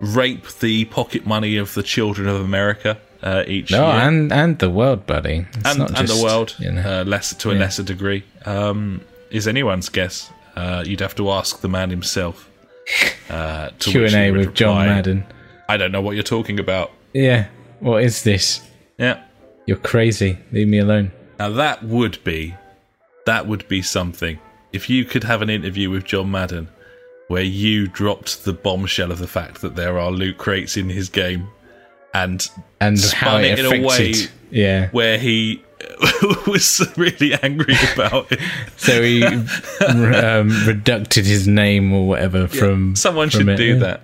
rape 0.01 0.47
the 0.61 0.85
pocket 0.87 1.27
money 1.27 1.57
of 1.57 1.73
the 1.75 1.83
children 1.83 2.29
of 2.29 2.41
America 2.41 2.99
uh, 3.23 3.45
each 3.47 3.71
No, 3.71 3.87
year. 3.87 4.01
and 4.09 4.33
and 4.33 4.59
the 4.59 4.69
world, 4.71 5.07
buddy. 5.07 5.47
It's 5.59 5.79
and, 5.79 5.97
just, 5.97 6.15
the 6.19 6.23
world, 6.23 6.55
You 6.59 6.73
know. 6.73 6.83
uh, 7.01 7.05
less 7.05 7.35
to 7.35 7.51
a 7.51 7.55
Yeah. 7.55 7.61
lesser 7.61 7.85
degree, 7.85 8.23
um, 8.45 9.01
is 9.31 9.47
anyone's 9.47 9.89
guess. 9.89 10.31
Uh, 10.57 10.83
you'd 10.87 11.01
have 11.01 11.15
to 11.15 11.31
ask 11.31 11.61
the 11.61 11.69
man 11.69 11.91
himself. 11.91 12.49
Uh, 13.31 13.71
Q 13.79 14.05
and 14.05 14.15
A 14.15 14.31
with 14.31 14.55
John 14.55 14.77
reply, 14.79 14.87
Madden. 14.87 15.25
I 15.69 15.77
don't 15.77 15.93
know 15.93 16.01
what 16.03 16.13
you're 16.15 16.23
talking 16.23 16.59
about. 16.59 16.91
Yeah. 17.13 17.47
What 17.81 18.03
is 18.03 18.23
this? 18.25 18.61
Yeah. 18.99 19.23
You're 19.67 19.77
crazy. 19.79 20.39
Leave 20.53 20.69
me 20.69 20.79
alone. 20.79 21.13
Now 21.39 21.51
that 21.51 21.83
would 21.85 22.23
be, 22.25 22.55
that 23.27 23.47
would 23.47 23.67
be 23.69 23.83
something. 23.83 24.39
If 24.73 24.89
you 24.91 25.05
could 25.05 25.25
have 25.25 25.43
an 25.43 25.51
interview 25.51 25.91
with 25.91 26.05
John 26.05 26.31
Madden, 26.31 26.69
where 27.29 27.43
you 27.43 27.87
dropped 27.89 28.45
the 28.45 28.53
bombshell 28.53 29.11
of 29.13 29.19
the 29.19 29.27
fact 29.27 29.61
that 29.63 29.77
there 29.77 29.99
are 29.99 30.11
loot 30.11 30.39
crates 30.39 30.77
in 30.77 30.89
his 30.91 31.09
game, 31.09 31.49
and 32.15 32.47
And 32.81 32.99
Spun 32.99 33.19
how 33.19 33.37
it 33.39 33.45
it 33.45 33.59
in 33.61 33.67
a 33.83 33.87
way- 33.87 34.15
yeah. 34.51 34.89
where 34.91 35.19
he 35.19 35.63
was 36.47 36.81
really 36.97 37.35
angry 37.43 37.75
about 37.95 38.31
it. 38.33 38.41
So 38.77 39.03
he 39.03 39.23
um, 39.25 40.51
reducted 40.67 41.27
his 41.27 41.47
name 41.49 41.93
or 41.93 42.07
whatever 42.07 42.49
from. 42.49 42.97
Someone 42.97 43.31
from 43.31 43.41
should 43.41 43.49
it, 43.51 43.57
do 43.57 43.65
yeah. 43.65 43.79
that. 43.79 44.01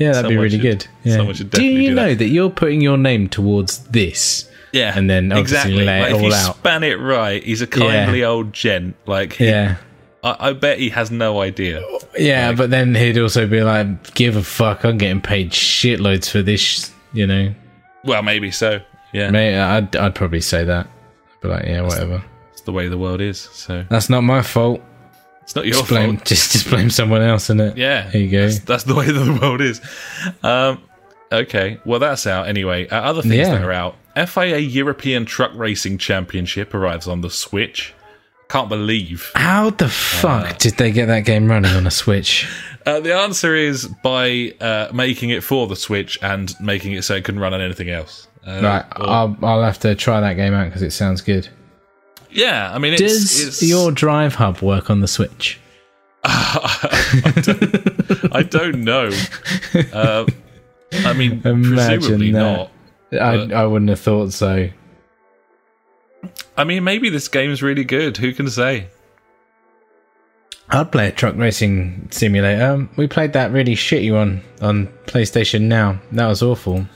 Yeah, 0.00 0.12
that'd 0.12 0.28
be 0.28 0.36
really 0.36 0.50
should- 0.50 0.60
good. 0.62 0.86
Yeah. 1.04 1.16
someone 1.16 1.34
should 1.34 1.50
definitely 1.50 1.76
do 1.76 1.82
you 1.82 1.88
do 1.90 1.94
know 1.94 2.08
that. 2.10 2.18
that. 2.18 2.28
you're 2.28 2.50
putting 2.50 2.80
your 2.80 2.98
name 2.98 3.28
towards 3.28 3.78
this? 3.84 4.48
Yeah, 4.72 4.96
And 4.96 5.08
then 5.10 5.32
exactly. 5.32 5.84
lay 5.84 5.98
it 5.98 6.02
like, 6.12 6.14
if 6.14 6.22
you 6.22 6.32
out. 6.32 6.56
span 6.56 6.82
it 6.82 6.98
right, 6.98 7.42
he's 7.44 7.60
a 7.60 7.66
kindly 7.66 8.24
old 8.24 8.54
gent. 8.54 8.96
Like, 9.06 9.34
he, 9.34 9.46
Yeah. 9.46 9.76
I, 10.24 10.48
I 10.48 10.52
bet 10.54 10.78
he 10.78 10.88
has 10.88 11.10
no 11.10 11.42
idea. 11.42 11.84
Yeah, 12.18 12.52
but 12.52 12.70
then 12.70 12.94
he'd 12.94 13.18
also 13.18 13.46
be 13.46 13.62
like, 13.62 14.14
"Give 14.14 14.36
a 14.36 14.42
fuck! 14.42 14.84
I'm 14.84 14.96
getting 14.96 15.20
paid 15.20 15.50
shitloads 15.50 16.30
for 16.30 16.42
this." 16.42 16.92
You 17.12 17.26
know, 17.26 17.54
Well, 18.04 18.22
maybe 18.22 18.50
so. 18.52 18.80
Yeah, 19.12 19.30
Mate, 19.30 19.58
I'd 19.58 19.96
I'd 19.96 20.14
probably 20.14 20.40
say 20.40 20.62
that. 20.64 20.86
But 21.42 21.50
like, 21.50 21.64
yeah, 21.66 21.82
whatever. 21.82 22.24
it's 22.52 22.62
the 22.62 22.72
way 22.72 22.88
the 22.88 22.96
world 22.98 23.20
is. 23.20 23.38
So 23.40 23.84
That's 23.90 24.08
not 24.08 24.22
my 24.22 24.42
fault. 24.42 24.80
it's 25.42 25.54
not 25.56 25.66
your 25.66 25.74
Just 25.74 25.88
blame, 25.88 26.16
fault. 26.16 26.26
just 26.28 26.52
just 26.52 26.68
blame 26.70 26.88
someone 26.90 27.20
else, 27.22 27.48
innit? 27.48 27.76
Yeah, 27.76 28.08
There 28.10 28.20
you 28.20 28.30
go. 28.30 28.42
That's, 28.46 28.58
that's 28.60 28.84
the 28.84 28.94
way 28.94 29.06
the 29.10 29.38
world 29.40 29.60
is. 29.60 29.80
Um, 30.42 30.82
okay, 31.30 31.80
well 31.84 31.98
that's 32.00 32.26
out 32.26 32.48
anyway. 32.48 32.88
Uh, 32.88 33.00
other 33.00 33.22
things 33.22 33.34
Yeah. 33.34 33.50
that 33.56 33.62
are 33.62 33.72
out: 33.72 33.96
FIA 34.16 34.58
European 34.58 35.24
Truck 35.26 35.50
Racing 35.54 35.98
Championship 35.98 36.72
arrives 36.74 37.08
on 37.08 37.20
the 37.22 37.30
Switch. 37.30 37.92
Can't 38.48 38.68
believe. 38.68 39.30
How 39.34 39.70
the 39.70 39.88
fuck 39.88 40.58
did 40.58 40.74
they 40.76 40.92
get 40.92 41.06
that 41.06 41.24
game 41.24 41.48
running 41.48 41.72
on 41.74 41.86
a 41.86 41.90
Switch? 41.90 42.48
Uh, 42.84 42.98
the 42.98 43.14
answer 43.14 43.54
is 43.54 43.86
by 44.02 44.52
uh, 44.60 44.88
making 44.92 45.30
it 45.30 45.44
for 45.44 45.68
the 45.68 45.76
Switch 45.76 46.18
and 46.20 46.52
making 46.60 46.90
it 46.94 47.02
so 47.04 47.14
it 47.14 47.22
can 47.22 47.38
run 47.38 47.54
on 47.54 47.60
anything 47.60 47.88
else. 47.88 48.26
Uh, 48.46 48.60
Right, 48.62 48.84
or- 48.98 49.08
I'll 49.08 49.36
I'll 49.42 49.62
have 49.62 49.78
to 49.80 49.94
try 49.94 50.20
that 50.20 50.34
game 50.34 50.54
out 50.54 50.66
because 50.66 50.82
it 50.82 50.92
sounds 50.92 51.20
good. 51.20 51.48
yeah, 52.30 52.72
I 52.74 52.78
mean, 52.78 52.94
it's, 52.94 53.02
Does 53.02 53.46
it's, 53.46 53.62
your 53.62 53.92
Drive 53.92 54.34
Hub 54.36 54.60
work 54.62 54.88
on 54.90 55.00
the 55.00 55.08
Switch? 55.08 55.58
I 56.24 57.38
don't 58.48 58.84
know. 58.84 59.10
Uh, 59.92 60.24
I 61.04 61.12
mean, 61.14 61.42
Imagine 61.44 61.98
presumably 62.00 62.30
that. 62.32 62.70
not. 63.12 63.20
I 63.20 63.62
I 63.62 63.66
wouldn't 63.66 63.90
have 63.90 64.00
thought 64.00 64.32
so. 64.32 64.68
I 66.56 66.64
mean, 66.64 66.84
maybe 66.84 67.10
this 67.10 67.28
game's 67.28 67.62
really 67.62 67.84
good. 67.84 68.16
Who 68.18 68.32
can 68.32 68.48
say? 68.48 68.88
I'd 70.68 70.92
play 70.92 71.08
a 71.08 71.12
truck 71.12 71.36
racing 71.36 72.08
simulator. 72.10 72.64
Um, 72.64 72.90
we 72.96 73.06
played 73.06 73.32
that 73.34 73.52
really 73.52 73.74
shitty 73.74 74.12
one 74.12 74.42
on 74.60 74.86
PlayStation 75.06 75.62
Now. 75.62 75.98
That 76.12 76.26
was 76.28 76.42
awful. 76.42 76.86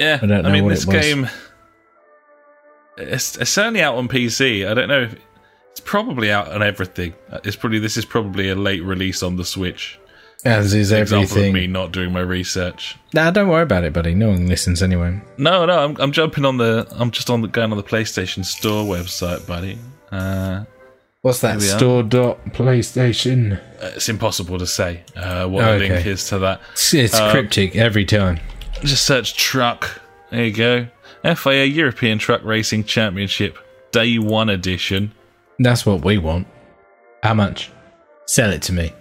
Yeah, 0.00 0.18
I 0.22 0.26
don't 0.26 0.42
know 0.42 0.48
I 0.48 0.52
mean, 0.52 0.68
this 0.68 0.84
it 0.86 0.90
game. 0.90 1.28
It's, 2.96 3.36
it's 3.36 3.50
certainly 3.50 3.82
out 3.82 3.96
on 3.96 4.08
PC. 4.08 4.68
I 4.68 4.74
don't 4.74 4.88
know. 4.88 5.02
if 5.02 5.16
It's 5.72 5.80
probably 5.80 6.30
out 6.30 6.48
on 6.52 6.62
everything. 6.62 7.14
Uh, 7.30 7.40
It's 7.44 7.56
probably 7.56 7.78
this 7.78 7.96
is 7.96 8.04
probably 8.04 8.48
a 8.50 8.54
late 8.54 8.82
release 8.84 9.22
on 9.22 9.36
the 9.36 9.44
Switch. 9.44 9.98
As 10.44 10.74
is 10.74 10.92
Example 10.92 11.42
of 11.42 11.52
me 11.54 11.66
not 11.66 11.90
doing 11.92 12.12
my 12.12 12.20
research. 12.20 12.96
Nah, 13.14 13.30
don't 13.30 13.48
worry 13.48 13.62
about 13.62 13.82
it, 13.84 13.94
buddy. 13.94 14.14
No 14.14 14.28
one 14.28 14.46
listens 14.46 14.82
anyway. 14.82 15.18
No, 15.38 15.64
no, 15.64 15.78
I'm, 15.84 15.96
I'm 15.98 16.12
jumping 16.12 16.44
on 16.44 16.58
the. 16.58 16.86
I'm 16.92 17.10
just 17.10 17.30
on 17.30 17.40
the 17.40 17.48
going 17.48 17.70
on 17.70 17.78
the 17.78 17.82
PlayStation 17.82 18.44
Store 18.44 18.84
website, 18.84 19.46
buddy. 19.46 19.78
Uh, 20.12 20.64
What's 21.22 21.40
that? 21.40 21.62
Store 21.62 22.02
dot 22.02 22.44
PlayStation. 22.48 23.58
Uh, 23.82 23.92
it's 23.96 24.10
impossible 24.10 24.58
to 24.58 24.66
say 24.66 25.02
uh, 25.16 25.48
what 25.48 25.64
Oh, 25.64 25.78
the 25.78 25.88
link 25.88 26.04
is 26.06 26.28
to 26.28 26.38
that. 26.40 26.60
It's, 26.74 26.92
it's 26.92 27.14
Uh, 27.14 27.30
cryptic 27.32 27.74
every 27.76 28.04
time. 28.04 28.38
Just 28.84 29.06
search 29.06 29.34
truck. 29.34 30.00
There 30.30 30.44
you 30.44 30.52
go. 30.52 30.86
FIA 31.34 31.64
European 31.64 32.18
Truck 32.18 32.44
Racing 32.44 32.84
Championship 32.84 33.56
Day 33.92 34.18
One 34.18 34.50
Edition. 34.50 35.12
That's 35.58 35.86
what 35.86 36.04
we 36.04 36.18
want. 36.18 36.46
How 37.22 37.34
much? 37.34 37.70
Sell 38.26 38.50
it 38.50 38.62
to 38.62 38.72
me. 38.72 38.92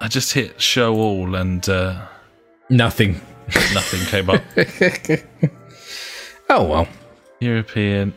I 0.00 0.08
just 0.08 0.32
hit 0.32 0.60
show 0.60 0.96
all 0.96 1.34
and 1.36 1.66
uh, 1.68 2.06
Nothing. 2.70 3.20
nothing 3.74 4.00
came 4.06 4.30
up. 4.30 4.42
Oh 6.50 6.62
well. 6.68 6.86
European 7.40 8.12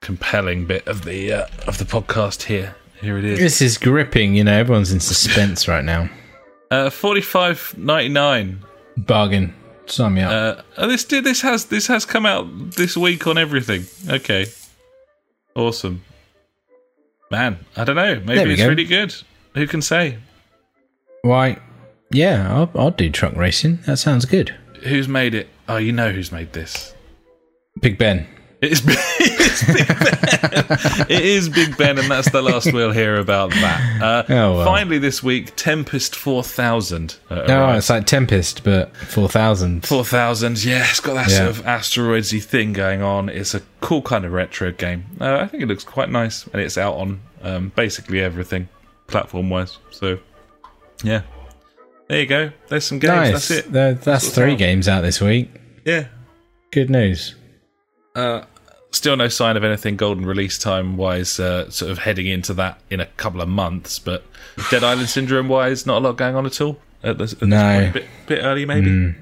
compelling 0.00 0.66
bit 0.66 0.86
of 0.88 1.04
the 1.04 1.32
uh, 1.32 1.46
of 1.66 1.76
the 1.76 1.84
podcast 1.84 2.44
here. 2.44 2.74
Here 3.00 3.18
it 3.18 3.24
is. 3.26 3.38
This 3.38 3.60
is 3.60 3.76
gripping. 3.76 4.34
You 4.34 4.44
know, 4.44 4.54
everyone's 4.58 4.90
in 4.90 5.00
suspense 5.00 5.68
right 5.68 5.84
now. 5.84 6.08
Uh, 6.70 6.90
Forty 6.90 7.20
five 7.20 7.74
ninety 7.76 8.08
nine. 8.08 8.64
Bargain. 8.96 9.54
Sign 9.86 10.14
me 10.14 10.22
up. 10.22 10.32
Uh, 10.58 10.62
oh, 10.78 10.88
this 10.88 11.04
did 11.04 11.24
this 11.24 11.42
has 11.42 11.66
this 11.66 11.86
has 11.88 12.04
come 12.04 12.24
out 12.24 12.46
this 12.72 12.96
week 12.96 13.26
on 13.26 13.36
everything. 13.36 13.84
Okay, 14.08 14.46
awesome. 15.54 16.02
Man, 17.30 17.58
I 17.76 17.84
don't 17.84 17.96
know. 17.96 18.20
Maybe 18.24 18.52
it's 18.52 18.62
go. 18.62 18.68
really 18.68 18.84
good. 18.84 19.14
Who 19.54 19.66
can 19.66 19.82
say? 19.82 20.18
Why? 21.22 21.58
Yeah, 22.10 22.52
I'll, 22.54 22.70
I'll 22.80 22.90
do 22.90 23.10
truck 23.10 23.34
racing. 23.34 23.80
That 23.86 23.96
sounds 23.98 24.24
good. 24.24 24.54
Who's 24.84 25.08
made 25.08 25.34
it? 25.34 25.48
Oh, 25.68 25.78
you 25.78 25.92
know 25.92 26.12
who's 26.12 26.30
made 26.30 26.52
this. 26.52 26.94
Big 27.80 27.98
Ben. 27.98 28.26
It's, 28.64 28.82
it's 28.86 29.64
Big 29.66 29.86
Ben. 29.88 31.06
it 31.08 31.24
is 31.24 31.48
Big 31.48 31.76
Ben, 31.76 31.98
and 31.98 32.10
that's 32.10 32.30
the 32.30 32.42
last 32.42 32.72
we'll 32.72 32.92
hear 32.92 33.16
about 33.18 33.50
that. 33.50 34.02
Uh, 34.02 34.24
Oh, 34.28 34.56
well. 34.56 34.64
Finally, 34.66 34.98
this 34.98 35.22
week, 35.22 35.52
Tempest 35.56 36.14
4000. 36.16 37.16
Uh, 37.30 37.42
Oh, 37.48 37.72
it's 37.76 37.90
like 37.90 38.06
Tempest, 38.06 38.64
but 38.64 38.96
four 38.96 39.28
thousand. 39.28 39.86
4000, 39.86 40.64
yeah, 40.64 40.84
it's 40.88 41.00
got 41.00 41.14
that 41.14 41.28
Yeah. 41.30 41.36
sort 41.38 41.48
of 41.50 41.62
asteroidsy 41.64 42.42
thing 42.42 42.72
going 42.72 43.02
on. 43.02 43.28
It's 43.28 43.54
a 43.54 43.62
cool 43.80 44.02
kind 44.02 44.24
of 44.24 44.32
retro 44.32 44.72
game. 44.72 45.04
Uh, 45.20 45.36
I 45.36 45.46
think 45.46 45.62
it 45.62 45.66
looks 45.66 45.84
quite 45.84 46.10
nice, 46.10 46.46
and 46.52 46.60
it's 46.60 46.78
out 46.78 46.94
on 46.94 47.20
um, 47.42 47.72
basically 47.76 48.20
everything 48.20 48.68
platform 49.06 49.50
wise. 49.50 49.78
So, 49.90 50.18
yeah. 51.02 51.22
There 52.08 52.20
you 52.20 52.26
go. 52.26 52.50
There's 52.68 52.84
some 52.84 52.98
games. 52.98 53.12
Nice. 53.14 53.32
That's 53.32 53.50
it. 53.50 53.72
There- 53.72 53.94
that's 53.94 54.28
three 54.30 54.52
out. 54.52 54.58
games 54.58 54.88
out 54.88 55.00
this 55.02 55.20
week. 55.20 55.50
Yeah. 55.84 56.06
Good 56.70 56.90
news. 56.90 57.34
Uh, 58.14 58.42
still 58.94 59.16
no 59.16 59.28
sign 59.28 59.56
of 59.56 59.64
anything 59.64 59.96
golden 59.96 60.24
release 60.26 60.58
time 60.58 60.96
wise, 60.96 61.38
uh, 61.40 61.68
sort 61.70 61.90
of 61.90 61.98
heading 61.98 62.26
into 62.26 62.54
that 62.54 62.80
in 62.90 63.00
a 63.00 63.06
couple 63.06 63.40
of 63.40 63.48
months. 63.48 63.98
But 63.98 64.24
Dead 64.70 64.84
Island 64.84 65.08
Syndrome 65.08 65.48
wise, 65.48 65.86
not 65.86 65.98
a 65.98 66.00
lot 66.00 66.16
going 66.16 66.36
on 66.36 66.46
at 66.46 66.60
all. 66.60 66.78
At 67.02 67.18
this, 67.18 67.32
at 67.34 67.40
this 67.40 67.48
No. 67.48 67.80
Point. 67.82 67.94
bit, 67.94 68.06
bit 68.26 68.40
early 68.42 68.64
maybe. 68.66 68.86
Tends, 68.86 69.16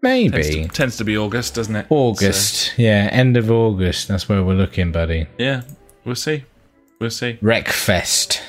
Maybe 0.00 0.42
to, 0.42 0.68
tends 0.68 0.96
to 0.98 1.04
be 1.04 1.16
August, 1.18 1.54
doesn't 1.54 1.74
it? 1.74 1.86
August. 1.90 2.74
yeah, 2.78 3.08
end 3.10 3.36
of 3.36 3.50
August. 3.50 4.06
That's 4.08 4.28
where 4.28 4.44
we're 4.44 4.54
looking, 4.54 4.92
buddy. 4.92 5.26
Yeah, 5.38 5.62
we'll 6.04 6.14
see. 6.14 6.44
We'll 7.00 7.10
see. 7.10 7.38
Wreckfest. 7.42 8.40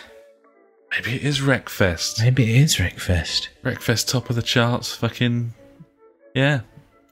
Maybe 0.91 1.15
it 1.15 1.23
is 1.23 1.39
Wreckfest. 1.41 2.19
Maybe 2.21 2.43
it 2.55 2.61
is 2.61 2.75
Wreckfest. 2.75 3.47
Wreckfest 3.63 4.07
top 4.09 4.29
of 4.29 4.35
the 4.35 4.41
charts. 4.43 4.93
Fucking 4.95 5.53
yeah. 6.35 6.61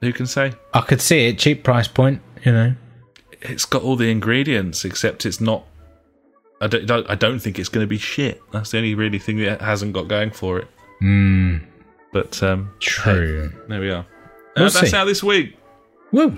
Who 0.02 0.14
can 0.14 0.28
say? 0.28 0.54
I 0.74 0.82
could 0.82 1.02
see 1.02 1.28
it. 1.28 1.40
Cheap 1.40 1.64
price 1.64 1.88
point. 1.88 2.22
You 2.48 2.54
know. 2.54 2.74
It's 3.42 3.66
got 3.66 3.84
all 3.84 3.96
the 3.98 4.10
ingredients, 4.10 4.84
except 4.86 5.26
it's 5.26 5.42
not. 5.42 5.66
I 6.62 6.68
don't. 6.68 6.86
don't- 6.88 7.10
I 7.10 7.16
don't 7.16 7.40
think 7.40 7.60
it's 7.60 7.70
going 7.70 7.84
to 7.84 7.88
be 7.90 7.98
shit. 7.98 8.42
That's 8.52 8.72
the 8.72 8.78
only 8.78 8.96
really 8.96 9.20
thing 9.20 9.38
that 9.40 9.62
hasn't 9.62 9.94
got 9.94 10.08
going 10.08 10.32
for 10.32 10.60
it. 10.60 10.68
Hmm. 11.02 11.58
But 12.14 12.42
um, 12.42 12.72
True. 12.80 13.52
There 13.68 13.80
we 13.82 13.92
are. 13.92 14.06
We'll 14.56 14.66
uh, 14.66 14.70
that's 14.70 14.90
see. 14.90 14.96
out 14.98 15.06
this 15.06 15.22
week. 15.22 15.58
Woo. 16.12 16.30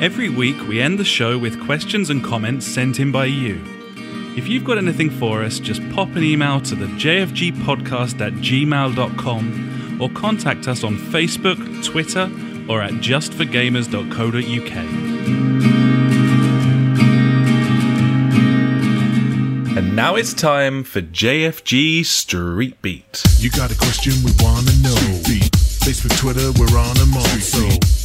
Every 0.00 0.28
week, 0.28 0.56
we 0.68 0.80
end 0.80 0.98
the 0.98 1.04
show 1.04 1.36
with 1.38 1.60
questions 1.64 2.10
and 2.10 2.22
comments 2.22 2.66
sent 2.66 3.00
in 3.00 3.10
by 3.10 3.24
you. 3.26 3.60
If 4.36 4.46
you've 4.48 4.64
got 4.64 4.78
anything 4.78 5.10
for 5.10 5.42
us, 5.42 5.58
just 5.58 5.80
pop 5.90 6.08
an 6.14 6.22
email 6.22 6.60
to 6.60 6.76
the 6.76 6.86
jfgpodcast 6.86 8.20
at 8.20 8.32
gmail.com 8.34 9.77
or 10.00 10.08
contact 10.10 10.68
us 10.68 10.84
on 10.84 10.96
Facebook, 10.96 11.58
Twitter, 11.84 12.30
or 12.68 12.82
at 12.82 12.92
justforgamers.co.uk. 12.94 14.72
And 19.76 19.94
now 19.94 20.16
it's 20.16 20.34
time 20.34 20.82
for 20.82 21.00
JFG 21.00 22.04
Street 22.04 22.82
Beat. 22.82 23.22
You 23.38 23.50
got 23.50 23.70
a 23.70 23.76
question 23.76 24.12
we 24.24 24.32
wanna 24.40 24.72
know. 24.82 24.96
Beat. 25.24 25.52
Facebook, 25.86 26.18
Twitter, 26.18 26.50
we're 26.58 26.76
on 26.78 26.96
them 26.96 27.16
all. 27.16 27.22
So 27.40 27.60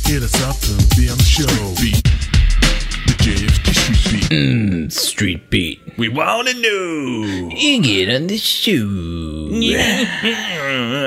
hit 0.08 0.22
us 0.24 0.36
up 0.44 0.62
and 0.70 0.88
be 0.96 1.10
on 1.10 1.18
the 1.18 1.24
show. 1.24 1.48
Beat. 1.82 2.43
JFG 3.24 3.96
Street 3.96 4.30
Beat. 4.30 4.92
Street 4.92 5.50
beat. 5.50 5.98
We 5.98 6.10
want 6.10 6.50
to 6.50 6.54
know. 6.56 7.56
You 7.56 7.82
get 7.82 8.14
on 8.14 8.28
the 8.28 8.38
shoe. 8.38 9.50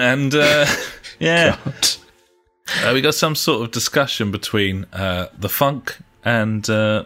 and 0.01 0.35
uh, 0.35 0.65
yeah, 1.19 1.59
uh, 2.83 2.93
we 2.95 3.03
got 3.03 3.15
some 3.15 3.35
sort 3.35 3.67
of 3.67 3.71
discussion 3.71 4.31
between 4.31 4.87
uh, 4.95 5.27
the 5.39 5.51
Funk 5.51 5.99
and 6.25 6.69
uh, 6.71 7.05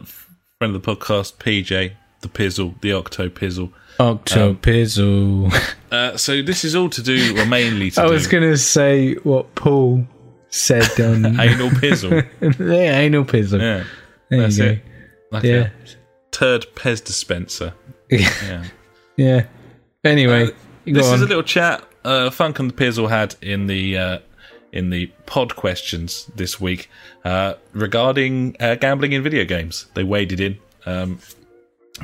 friend 0.61 0.76
of 0.76 0.80
the 0.80 0.96
podcast, 0.96 1.38
PJ, 1.38 1.94
the 2.20 2.28
Pizzle, 2.28 2.80
the 2.80 2.92
Octo 2.92 3.28
Pizzle. 3.28 3.72
Octopizzle. 3.98 5.52
Uh, 5.90 6.16
so 6.16 6.40
this 6.40 6.64
is 6.64 6.76
all 6.76 6.88
to 6.88 7.02
do, 7.02 7.36
or 7.36 7.44
mainly 7.46 7.90
to 7.90 8.00
I 8.02 8.06
do, 8.06 8.12
was 8.12 8.28
going 8.28 8.44
to 8.44 8.56
say 8.56 9.14
what 9.24 9.56
Paul 9.56 10.06
said 10.50 10.88
on. 11.00 11.26
anal 11.40 11.70
Pizzle. 11.70 12.24
yeah, 12.40 12.96
anal 12.96 13.24
pizzle. 13.24 13.61
Yeah, 13.61 13.82
there 14.28 14.40
that's 14.42 14.58
it. 14.58 14.84
Like 15.30 15.44
Yeah. 15.44 15.68
a 15.68 15.70
turd 16.30 16.66
Pez 16.74 17.04
dispenser. 17.04 17.72
Yeah. 18.10 18.64
Yeah. 19.16 19.46
Anyway, 20.04 20.44
Uh, 20.48 20.50
This 20.84 21.06
on. 21.06 21.14
is 21.14 21.20
a 21.22 21.26
little 21.26 21.42
chat 21.44 21.84
uh, 22.04 22.30
Funk 22.30 22.58
and 22.58 22.70
the 22.70 22.74
Pizzle 22.74 23.08
had 23.08 23.36
in 23.42 23.66
the 23.66 23.96
uh, 23.98 24.18
in 24.72 24.90
the 24.90 25.06
pod 25.26 25.54
questions 25.56 26.30
this 26.34 26.60
week 26.60 26.88
uh, 27.24 27.54
regarding 27.72 28.56
uh, 28.60 28.74
gambling 28.76 29.12
in 29.12 29.22
video 29.22 29.44
games. 29.44 29.86
They 29.94 30.02
waded 30.04 30.40
in. 30.40 30.58
Um, 30.86 31.18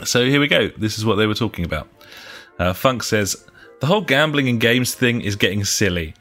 so 0.05 0.25
here 0.27 0.41
we 0.41 0.49
go. 0.49 0.69
This 0.77 0.99
is 0.99 1.05
what 1.05 1.17
they 1.17 1.27
were 1.27 1.35
talking 1.35 1.65
about. 1.65 1.89
Uh, 2.59 2.73
Funk 2.73 3.03
says 3.03 3.37
the 3.81 3.87
whole 3.87 4.01
gambling 4.03 4.47
in 4.49 4.59
games 4.59 4.95
thing 4.95 5.21
is 5.23 5.35
getting 5.37 5.65
silly. 5.65 6.15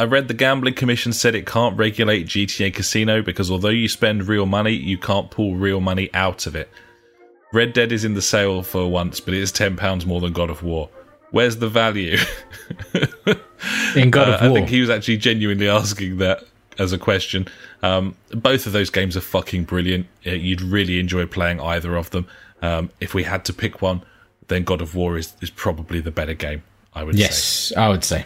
I 0.00 0.04
read 0.04 0.28
the 0.28 0.34
gambling 0.34 0.72
commission 0.72 1.12
said 1.12 1.34
it 1.34 1.44
can't 1.44 1.76
regulate 1.76 2.26
GTA 2.26 2.72
Casino 2.72 3.20
because 3.20 3.50
although 3.50 3.68
you 3.68 3.86
spend 3.86 4.28
real 4.28 4.46
money, 4.46 4.72
you 4.72 4.96
can't 4.96 5.30
pull 5.30 5.56
real 5.56 5.78
money 5.78 6.08
out 6.14 6.46
of 6.46 6.56
it. 6.56 6.70
Red 7.52 7.74
Dead 7.74 7.92
is 7.92 8.02
in 8.02 8.14
the 8.14 8.22
sale 8.22 8.62
for 8.62 8.90
once, 8.90 9.20
but 9.20 9.34
it 9.34 9.42
is 9.42 9.52
ten 9.52 9.76
pounds 9.76 10.06
more 10.06 10.18
than 10.22 10.32
God 10.32 10.48
of 10.48 10.62
War. 10.62 10.88
Where's 11.32 11.58
the 11.58 11.68
value? 11.68 12.16
in 13.94 14.10
God 14.10 14.30
Uh, 14.30 14.32
of 14.32 14.40
War. 14.40 14.50
I 14.50 14.54
think 14.54 14.70
he 14.70 14.80
was 14.80 14.88
actually 14.88 15.18
genuinely 15.18 15.68
asking 15.68 16.16
that 16.16 16.44
as 16.78 16.94
a 16.94 16.98
question. 16.98 17.46
Um, 17.82 18.14
both 18.30 18.66
of 18.66 18.72
those 18.72 18.88
games 18.88 19.18
are 19.18 19.20
fucking 19.20 19.64
brilliant. 19.64 20.06
You'd 20.22 20.62
really 20.62 20.98
enjoy 20.98 21.26
playing 21.26 21.60
either 21.60 21.94
of 21.96 22.08
them. 22.08 22.26
Um, 22.62 22.88
if 23.00 23.12
we 23.12 23.24
had 23.24 23.44
to 23.44 23.52
pick 23.52 23.82
one, 23.82 24.00
then 24.48 24.64
God 24.64 24.80
of 24.80 24.94
War 24.94 25.18
is, 25.18 25.34
is 25.42 25.50
probably 25.50 26.00
the 26.00 26.10
better 26.10 26.32
game. 26.32 26.62
I 26.94 27.04
would 27.04 27.16
say. 27.16 27.20
yes, 27.20 27.72
I 27.76 27.88
would 27.90 28.02
say. 28.02 28.24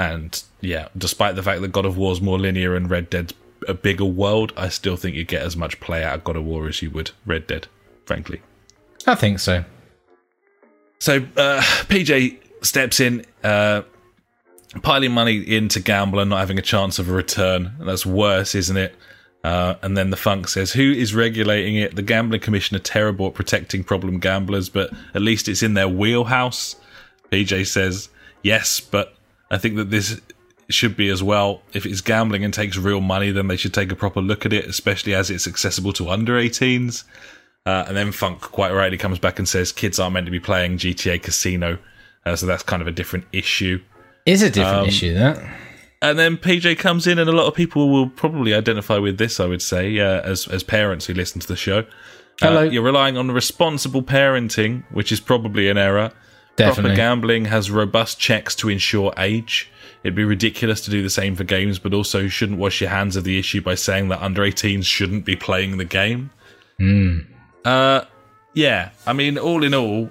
And 0.00 0.42
yeah, 0.62 0.88
despite 0.96 1.36
the 1.36 1.42
fact 1.42 1.60
that 1.60 1.72
God 1.72 1.84
of 1.84 1.98
War 1.98 2.10
is 2.10 2.22
more 2.22 2.38
linear 2.38 2.74
and 2.74 2.90
Red 2.90 3.10
Dead's 3.10 3.34
a 3.68 3.74
bigger 3.74 4.06
world, 4.06 4.50
I 4.56 4.70
still 4.70 4.96
think 4.96 5.14
you 5.14 5.24
get 5.24 5.42
as 5.42 5.58
much 5.58 5.78
play 5.78 6.02
out 6.02 6.14
of 6.14 6.24
God 6.24 6.36
of 6.36 6.44
War 6.44 6.66
as 6.66 6.80
you 6.80 6.90
would 6.90 7.10
Red 7.26 7.46
Dead. 7.46 7.68
Frankly. 8.06 8.40
I 9.06 9.14
think 9.14 9.40
so. 9.40 9.62
So 11.00 11.16
uh, 11.36 11.60
PJ 11.86 12.38
steps 12.64 12.98
in, 12.98 13.26
uh, 13.44 13.82
piling 14.82 15.12
money 15.12 15.36
in 15.36 15.68
to 15.68 15.80
gamble 15.80 16.18
and 16.18 16.30
not 16.30 16.38
having 16.38 16.58
a 16.58 16.62
chance 16.62 16.98
of 16.98 17.10
a 17.10 17.12
return. 17.12 17.74
That's 17.80 18.06
worse, 18.06 18.54
isn't 18.54 18.76
it? 18.78 18.94
Uh, 19.44 19.74
and 19.82 19.98
then 19.98 20.08
the 20.08 20.16
funk 20.16 20.48
says, 20.48 20.72
"Who 20.72 20.92
is 20.92 21.14
regulating 21.14 21.76
it? 21.76 21.94
The 21.94 22.02
gambling 22.02 22.40
commission 22.40 22.76
are 22.76 22.80
terrible 22.80 23.26
at 23.26 23.34
protecting 23.34 23.84
problem 23.84 24.18
gamblers, 24.18 24.70
but 24.70 24.90
at 25.14 25.20
least 25.20 25.46
it's 25.48 25.62
in 25.62 25.74
their 25.74 25.88
wheelhouse." 25.88 26.76
PJ 27.30 27.66
says, 27.66 28.08
"Yes, 28.42 28.80
but 28.80 29.14
I 29.50 29.58
think 29.58 29.76
that 29.76 29.90
this 29.90 30.20
should 30.68 30.96
be 30.96 31.08
as 31.08 31.22
well. 31.22 31.62
If 31.72 31.84
it's 31.84 32.00
gambling 32.00 32.44
and 32.44 32.54
takes 32.54 32.76
real 32.76 33.00
money, 33.00 33.30
then 33.30 33.48
they 33.48 33.56
should 33.56 33.74
take 33.74 33.90
a 33.90 33.96
proper 33.96 34.20
look 34.20 34.46
at 34.46 34.52
it, 34.52 34.66
especially 34.66 35.14
as 35.14 35.30
it's 35.30 35.46
accessible 35.46 35.92
to 35.94 36.08
under 36.10 36.34
18s." 36.34 37.04
Uh, 37.66 37.84
and 37.88 37.96
then 37.96 38.12
Funk 38.12 38.40
quite 38.40 38.72
rightly 38.72 38.96
comes 38.96 39.18
back 39.18 39.38
and 39.38 39.48
says 39.48 39.70
kids 39.72 39.98
aren't 39.98 40.14
meant 40.14 40.26
to 40.26 40.32
be 40.32 40.40
playing 40.40 40.78
GTA 40.78 41.22
Casino, 41.22 41.78
uh, 42.24 42.36
so 42.36 42.46
that's 42.46 42.62
kind 42.62 42.80
of 42.80 42.88
a 42.88 42.92
different 42.92 43.26
issue. 43.32 43.80
Is 44.26 44.42
a 44.42 44.50
different 44.50 44.82
Um, 44.82 44.86
issue 44.86 45.14
that. 45.14 45.42
And 46.02 46.18
then 46.18 46.38
PJ 46.38 46.78
comes 46.78 47.06
in, 47.06 47.18
and 47.18 47.28
a 47.28 47.32
lot 47.32 47.46
of 47.46 47.54
people 47.54 47.90
will 47.90 48.08
probably 48.08 48.54
identify 48.54 48.96
with 48.96 49.18
this. 49.18 49.38
I 49.38 49.46
would 49.46 49.60
say, 49.62 49.98
uh, 49.98 50.22
as 50.22 50.46
as 50.48 50.62
parents 50.62 51.06
who 51.06 51.14
listen 51.14 51.40
to 51.40 51.48
the 51.48 51.56
show, 51.56 51.84
Hello. 52.40 52.60
Uh, 52.60 52.70
you're 52.70 52.82
relying 52.82 53.18
on 53.18 53.30
responsible 53.30 54.02
parenting, 54.02 54.84
which 54.90 55.12
is 55.12 55.20
probably 55.20 55.68
an 55.68 55.76
error. 55.76 56.10
Definitely. 56.56 56.90
Proper 56.90 56.96
gambling 56.96 57.44
has 57.46 57.70
robust 57.70 58.18
checks 58.18 58.54
to 58.56 58.68
ensure 58.68 59.12
age. 59.16 59.70
It'd 60.02 60.14
be 60.14 60.24
ridiculous 60.24 60.80
to 60.82 60.90
do 60.90 61.02
the 61.02 61.10
same 61.10 61.36
for 61.36 61.44
games, 61.44 61.78
but 61.78 61.92
also 61.92 62.20
you 62.20 62.28
shouldn't 62.28 62.58
wash 62.58 62.80
your 62.80 62.90
hands 62.90 63.16
of 63.16 63.24
the 63.24 63.38
issue 63.38 63.60
by 63.60 63.74
saying 63.74 64.08
that 64.08 64.22
under 64.22 64.42
18s 64.42 64.84
shouldn't 64.84 65.24
be 65.24 65.36
playing 65.36 65.76
the 65.76 65.84
game. 65.84 66.30
Uh, 67.64 68.04
yeah, 68.54 68.90
I 69.06 69.12
mean, 69.12 69.38
all 69.38 69.62
in 69.62 69.74
all, 69.74 70.10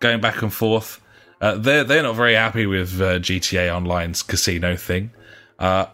going 0.00 0.20
back 0.20 0.42
and 0.42 0.52
forth, 0.52 1.00
uh, 1.40 1.56
they're 1.56 1.84
they're 1.84 2.02
not 2.02 2.14
very 2.14 2.34
happy 2.34 2.66
with 2.66 3.00
uh, 3.00 3.18
GTA 3.18 3.74
Online's 3.74 4.22
casino 4.22 4.76
thing. 4.76 5.10
Uh, 5.58 5.86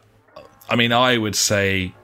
I 0.69 0.77
mean, 0.77 0.93
I 0.93 1.17
would 1.17 1.37
say 1.37 1.95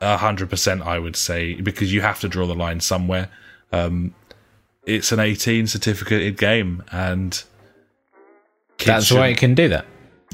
hundred 0.00 0.48
percent. 0.48 0.82
I 0.82 0.98
would 0.98 1.16
say 1.16 1.54
because 1.54 1.92
you 1.92 2.00
have 2.00 2.20
to 2.20 2.28
draw 2.28 2.46
the 2.46 2.54
line 2.54 2.80
somewhere. 2.80 3.28
Um, 3.72 4.14
it's 4.88 5.12
an 5.12 5.20
eighteen 5.20 5.66
certificated 5.66 6.36
game, 6.38 6.82
and 6.90 7.42
That's 8.84 9.10
why 9.12 9.28
it 9.28 9.38
can 9.38 9.54
do 9.54 9.68
that. 9.68 9.86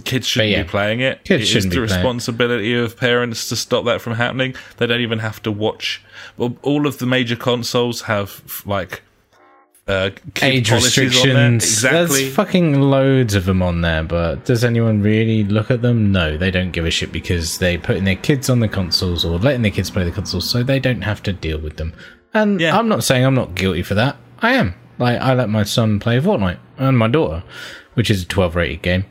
kids 0.05 0.27
shouldn't 0.27 0.51
yeah, 0.53 0.63
be 0.63 0.69
playing 0.69 1.01
it. 1.01 1.25
kids 1.25 1.41
It 1.41 1.43
is 1.43 1.49
shouldn't 1.49 1.73
the 1.75 1.81
be 1.81 1.87
playing 1.87 1.99
responsibility 2.03 2.75
of 2.75 2.97
parents 2.97 3.49
to 3.51 3.57
stop 3.57 3.85
that 3.87 4.01
from 4.01 4.15
happening. 4.15 4.55
They 4.77 4.87
don't 4.87 5.01
even 5.01 5.21
have 5.21 5.43
to 5.43 5.53
watch. 5.53 6.03
Well, 6.37 6.57
all 6.63 6.87
of 6.87 6.99
the 6.99 7.07
major 7.07 7.37
consoles 7.37 8.03
have 8.03 8.63
like 8.67 9.03
uh, 9.87 10.11
Age 10.43 10.71
policies 10.71 10.99
on 11.23 11.29
there. 11.29 11.51
restrictions. 11.51 11.65
Exactly. 11.65 12.23
There's 12.25 12.35
fucking 12.35 12.81
loads 12.81 13.35
of 13.35 13.45
them 13.45 13.63
on 13.63 13.83
there, 13.83 14.03
but 14.03 14.45
does 14.47 14.65
anyone 14.65 15.03
really 15.03 15.45
look 15.45 15.71
at 15.71 15.83
them? 15.83 16.11
No, 16.11 16.37
they 16.39 16.51
don't 16.51 16.71
give 16.73 16.87
a 16.87 16.91
shit 16.91 17.13
because 17.13 17.59
they're 17.59 17.79
putting 17.79 18.05
their 18.05 18.17
kids 18.17 18.49
on 18.49 18.61
the 18.61 18.69
consoles 18.69 19.25
or 19.25 19.39
letting 19.39 19.63
their 19.63 19.71
kids 19.71 19.91
play 19.91 20.05
the 20.05 20.11
consoles, 20.11 20.49
so 20.49 20.63
they 20.63 20.81
don't 20.81 21.03
have 21.03 21.23
to 21.25 21.33
deal 21.33 21.59
with 21.59 21.77
them. 21.77 21.93
And 22.33 22.61
Yeah. 22.61 22.77
I'm 22.79 22.89
not 22.89 23.05
saying 23.05 23.25
I'm 23.25 23.35
not 23.35 23.55
guilty 23.55 23.83
for 23.83 23.95
that. 23.95 24.17
I 24.41 24.55
am. 24.55 24.75
Like 24.99 25.21
I 25.21 25.35
let 25.35 25.49
my 25.49 25.65
son 25.65 25.99
play 26.01 26.21
Fortnite 26.21 26.59
and 26.79 26.97
my 26.99 27.09
daughter, 27.09 27.43
which 27.95 28.11
is 28.11 28.23
a 28.23 28.27
12 28.27 28.55
rated 28.57 28.83
game, 28.83 29.05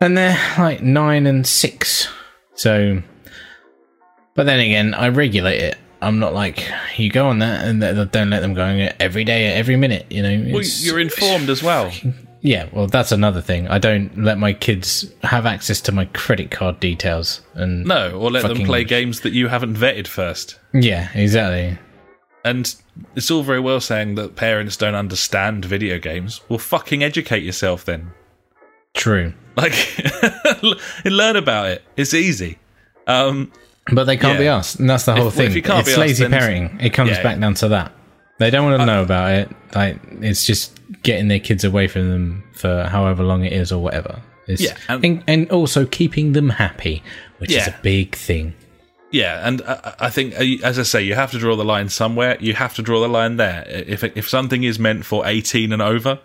and 0.00 0.16
they're 0.16 0.38
like 0.58 0.82
nine 0.82 1.26
and 1.26 1.46
six. 1.46 2.08
So, 2.54 3.02
but 4.34 4.44
then 4.46 4.60
again, 4.60 4.94
I 4.94 5.08
regulate 5.08 5.60
it. 5.60 5.78
I'm 6.00 6.18
not 6.18 6.34
like 6.34 6.66
you 6.96 7.10
go 7.10 7.28
on 7.28 7.38
that 7.38 7.66
and 7.66 7.80
th- 7.80 8.10
don't 8.10 8.30
let 8.30 8.40
them 8.40 8.54
go 8.54 8.62
on 8.64 8.76
it 8.76 8.96
every 9.00 9.24
day, 9.24 9.46
every 9.46 9.76
minute. 9.76 10.06
You 10.10 10.22
know, 10.22 10.52
well, 10.52 10.62
you're 10.62 11.00
informed 11.00 11.48
as 11.48 11.62
well. 11.62 11.90
yeah, 12.42 12.68
well, 12.72 12.86
that's 12.86 13.10
another 13.10 13.40
thing. 13.40 13.68
I 13.68 13.78
don't 13.78 14.22
let 14.22 14.38
my 14.38 14.52
kids 14.52 15.10
have 15.22 15.46
access 15.46 15.80
to 15.82 15.92
my 15.92 16.04
credit 16.06 16.50
card 16.50 16.78
details. 16.78 17.40
And 17.54 17.86
No, 17.86 18.18
or 18.18 18.30
let 18.30 18.46
them 18.46 18.64
play 18.66 18.84
games 18.84 19.20
that 19.20 19.32
you 19.32 19.48
haven't 19.48 19.76
vetted 19.76 20.06
first. 20.06 20.58
yeah, 20.74 21.08
exactly. 21.14 21.78
And 22.44 22.74
it's 23.16 23.30
all 23.30 23.42
very 23.42 23.60
well 23.60 23.80
saying 23.80 24.16
that 24.16 24.36
parents 24.36 24.76
don't 24.76 24.94
understand 24.94 25.64
video 25.64 25.98
games. 25.98 26.40
Well, 26.48 26.58
fucking 26.58 27.02
educate 27.02 27.42
yourself 27.42 27.84
then. 27.84 28.10
True, 28.92 29.32
Like, 29.56 29.72
learn 31.04 31.36
about 31.36 31.66
it. 31.68 31.82
It's 31.96 32.14
easy. 32.14 32.58
Um, 33.06 33.50
but 33.92 34.04
they 34.04 34.16
can't 34.16 34.34
Yeah. 34.34 34.38
be 34.40 34.48
asked, 34.48 34.78
and 34.78 34.88
that's 34.88 35.04
the 35.04 35.14
whole 35.16 35.28
If- 35.28 35.34
thing. 35.34 35.46
if 35.46 35.56
you 35.56 35.62
can't 35.62 35.80
it's 35.80 35.88
asked, 35.90 35.98
lazy 35.98 36.24
parenting. 36.26 36.82
It 36.82 36.90
comes 36.90 37.10
Yeah. 37.10 37.22
back 37.22 37.40
down 37.40 37.54
to 37.54 37.68
that. 37.68 37.92
They 38.38 38.50
don't 38.50 38.64
want 38.68 38.80
to 38.80 38.86
know 38.86 39.02
about 39.02 39.32
it. 39.32 39.50
Like 39.74 39.98
it's 40.20 40.44
just 40.44 40.78
getting 41.02 41.28
their 41.28 41.38
kids 41.40 41.64
away 41.64 41.86
from 41.88 42.08
them 42.10 42.44
for 42.52 42.84
however 42.84 43.22
long 43.22 43.44
it 43.44 43.52
is 43.52 43.72
or 43.72 43.82
whatever. 43.82 44.20
It's, 44.46 44.60
Yeah, 44.62 44.74
and- 44.88 45.04
and, 45.04 45.24
and 45.26 45.50
also 45.50 45.86
keeping 45.86 46.32
them 46.32 46.50
happy, 46.50 47.02
which 47.38 47.50
is 47.52 47.66
a 47.66 47.74
big 47.82 48.14
thing. 48.14 48.54
Yeah, 49.14 49.46
and 49.46 49.62
I, 49.62 49.94
I 50.00 50.10
think, 50.10 50.34
uh, 50.34 50.66
as 50.66 50.76
I 50.76 50.82
say, 50.82 51.00
you 51.02 51.14
have 51.14 51.30
to 51.30 51.38
draw 51.38 51.54
the 51.54 51.64
line 51.64 51.88
somewhere. 51.88 52.36
You 52.40 52.54
have 52.54 52.74
to 52.74 52.82
draw 52.82 53.00
the 53.00 53.08
line 53.08 53.36
there. 53.36 53.64
If 53.68 54.02
if 54.02 54.28
something 54.28 54.64
is 54.64 54.78
meant 54.78 55.04
for 55.06 55.24
eighteen 55.24 55.72
and 55.72 55.80
over, 55.80 56.18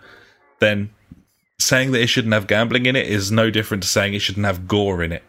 then 0.58 0.90
saying 1.58 1.92
that 1.92 2.00
it 2.00 2.08
shouldn't 2.08 2.34
have 2.34 2.46
gambling 2.48 2.86
in 2.86 2.96
it 2.96 3.06
is 3.06 3.30
no 3.30 3.48
different 3.50 3.82
to 3.84 3.88
saying 3.88 4.14
it 4.14 4.22
shouldn't 4.22 4.46
have 4.46 4.66
gore 4.66 5.04
in 5.04 5.12
it. 5.12 5.22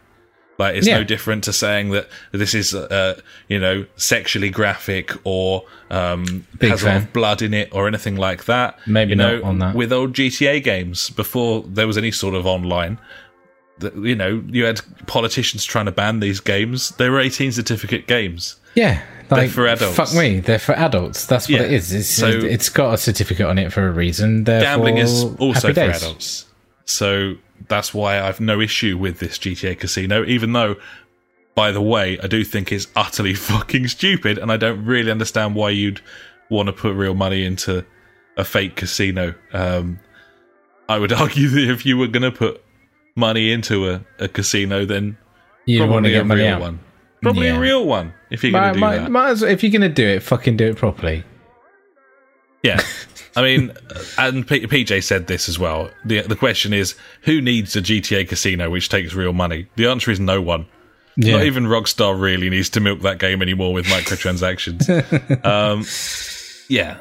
Like 0.58 0.74
it's 0.76 0.86
Yeah. 0.88 0.98
no 0.98 1.04
different 1.04 1.44
to 1.44 1.52
saying 1.52 1.90
that 1.90 2.08
this 2.32 2.54
is, 2.54 2.74
uh, 2.74 3.20
you 3.48 3.58
know, 3.60 3.86
sexually 3.96 4.50
graphic 4.50 5.12
or 5.24 5.64
um, 5.90 6.46
Big 6.58 6.70
has 6.70 6.82
a 6.82 6.86
lot 6.86 6.96
of 6.96 7.12
blood 7.12 7.42
in 7.42 7.54
it 7.54 7.68
or 7.72 7.86
anything 7.86 8.16
like 8.16 8.44
that. 8.46 8.78
Maybe 8.86 9.10
you 9.10 9.16
not 9.16 9.32
know, 9.34 9.42
on 9.44 9.58
that. 9.60 9.74
With 9.74 9.92
old 9.92 10.14
GTA 10.14 10.62
games, 10.62 11.10
before 11.10 11.64
there 11.68 11.86
was 11.86 11.96
any 11.96 12.10
sort 12.10 12.34
of 12.34 12.44
online, 12.46 12.98
you 13.82 14.14
know, 14.14 14.42
you 14.48 14.64
had 14.64 14.80
politicians 15.06 15.64
trying 15.64 15.86
to 15.86 15.92
ban 15.92 16.20
these 16.20 16.40
games. 16.40 16.90
They 16.96 17.08
were 17.08 17.20
18 17.20 17.52
certificate 17.52 18.06
games. 18.06 18.56
Yeah, 18.74 19.02
like 19.30 19.40
they're 19.40 19.48
for 19.50 19.66
adults. 19.66 19.96
Fuck 19.96 20.14
me, 20.14 20.40
they're 20.40 20.58
for 20.58 20.72
adults. 20.74 21.26
That's 21.26 21.48
what 21.48 21.60
Yeah, 21.60 21.66
it 21.66 21.72
is. 21.72 21.92
It's, 21.92 22.08
so- 22.08 22.28
it's 22.28 22.68
got 22.68 22.94
a 22.94 22.98
certificate 22.98 23.46
on 23.46 23.58
it 23.58 23.72
for 23.72 23.86
a 23.86 23.90
reason. 23.92 24.44
Therefore, 24.44 24.64
Gambling 24.66 24.98
is 24.98 25.24
also 25.38 25.72
for 25.74 25.80
adults. 25.80 26.46
So 26.84 27.34
that's 27.68 27.92
why 27.94 28.20
I've 28.20 28.40
no 28.40 28.60
issue 28.60 28.96
with 28.98 29.18
this 29.18 29.38
GTA 29.38 29.78
Casino, 29.78 30.24
even 30.24 30.52
though, 30.52 30.76
by 31.54 31.70
the 31.70 31.82
way, 31.82 32.18
I 32.22 32.26
do 32.26 32.44
think 32.44 32.72
it's 32.72 32.86
utterly 32.96 33.34
fucking 33.50 33.88
stupid, 33.88 34.38
and 34.38 34.50
I 34.50 34.56
don't 34.56 34.84
really 34.84 35.10
understand 35.10 35.54
why 35.54 35.70
you'd 35.70 36.00
want 36.48 36.66
to 36.66 36.72
put 36.72 36.94
real 36.94 37.14
money 37.14 37.44
into 37.44 37.84
a 38.36 38.44
fake 38.44 38.76
casino. 38.76 39.34
Um, 39.52 40.00
I 40.88 40.98
would 40.98 41.12
argue 41.24 41.48
that 41.48 41.70
if 41.70 41.84
you 41.86 41.96
were 41.98 42.06
going 42.08 42.22
to 42.22 42.32
put 42.32 42.62
money 43.14 43.52
into 43.52 43.88
a, 43.90 44.04
a 44.18 44.28
casino, 44.28 44.84
then 44.84 45.16
You 45.66 45.80
want 45.80 45.88
to 45.88 45.92
probably 45.94 46.14
a 46.14 46.18
get 46.18 46.26
money 46.26 46.42
real 46.42 46.54
out. 46.54 46.60
one. 46.60 46.80
Probably 47.22 47.46
Yeah. 47.46 47.56
a 47.56 47.60
real 47.60 47.84
one, 47.86 48.14
if 48.30 48.42
you're 48.42 48.52
going 48.52 48.68
to 48.68 48.74
do 48.74 48.80
might, 48.80 48.98
that. 48.98 49.10
might 49.10 49.28
as 49.30 49.42
well, 49.42 49.50
if 49.50 49.62
you're 49.62 49.70
going 49.72 49.82
to 49.82 49.88
do 49.88 50.06
it, 50.06 50.22
fucking 50.22 50.56
do 50.56 50.66
it 50.68 50.76
properly. 50.76 51.24
Yeah. 52.62 52.80
I 53.36 53.42
mean, 53.42 53.72
and 54.18 54.46
P- 54.46 54.66
PJ 54.66 55.02
said 55.04 55.26
this 55.26 55.48
as 55.48 55.58
well. 55.58 55.88
The 56.04 56.20
the 56.20 56.36
question 56.36 56.74
is, 56.74 56.94
who 57.22 57.40
needs 57.40 57.74
a 57.76 57.80
GTA 57.80 58.28
casino 58.28 58.68
which 58.68 58.90
takes 58.90 59.14
real 59.14 59.32
money? 59.32 59.68
The 59.76 59.86
answer 59.86 60.10
is 60.10 60.20
no 60.20 60.42
one. 60.42 60.66
Yeah. 61.16 61.36
Not 61.38 61.44
even 61.44 61.64
Rockstar 61.64 62.18
really 62.20 62.50
needs 62.50 62.68
to 62.70 62.80
milk 62.80 63.00
that 63.02 63.18
game 63.18 63.40
anymore 63.40 63.72
with 63.72 63.86
microtransactions. 63.86 64.86
um, 65.46 65.84
yeah, 66.68 66.98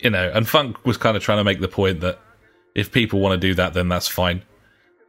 you 0.00 0.10
know, 0.10 0.30
and 0.34 0.46
Funk 0.46 0.84
was 0.84 0.96
kind 0.98 1.16
of 1.16 1.22
trying 1.22 1.38
to 1.38 1.44
make 1.44 1.60
the 1.60 1.68
point 1.68 2.00
that 2.00 2.18
if 2.74 2.92
people 2.92 3.20
want 3.20 3.40
to 3.40 3.46
do 3.48 3.54
that, 3.54 3.72
then 3.72 3.88
that's 3.88 4.08
fine. 4.08 4.42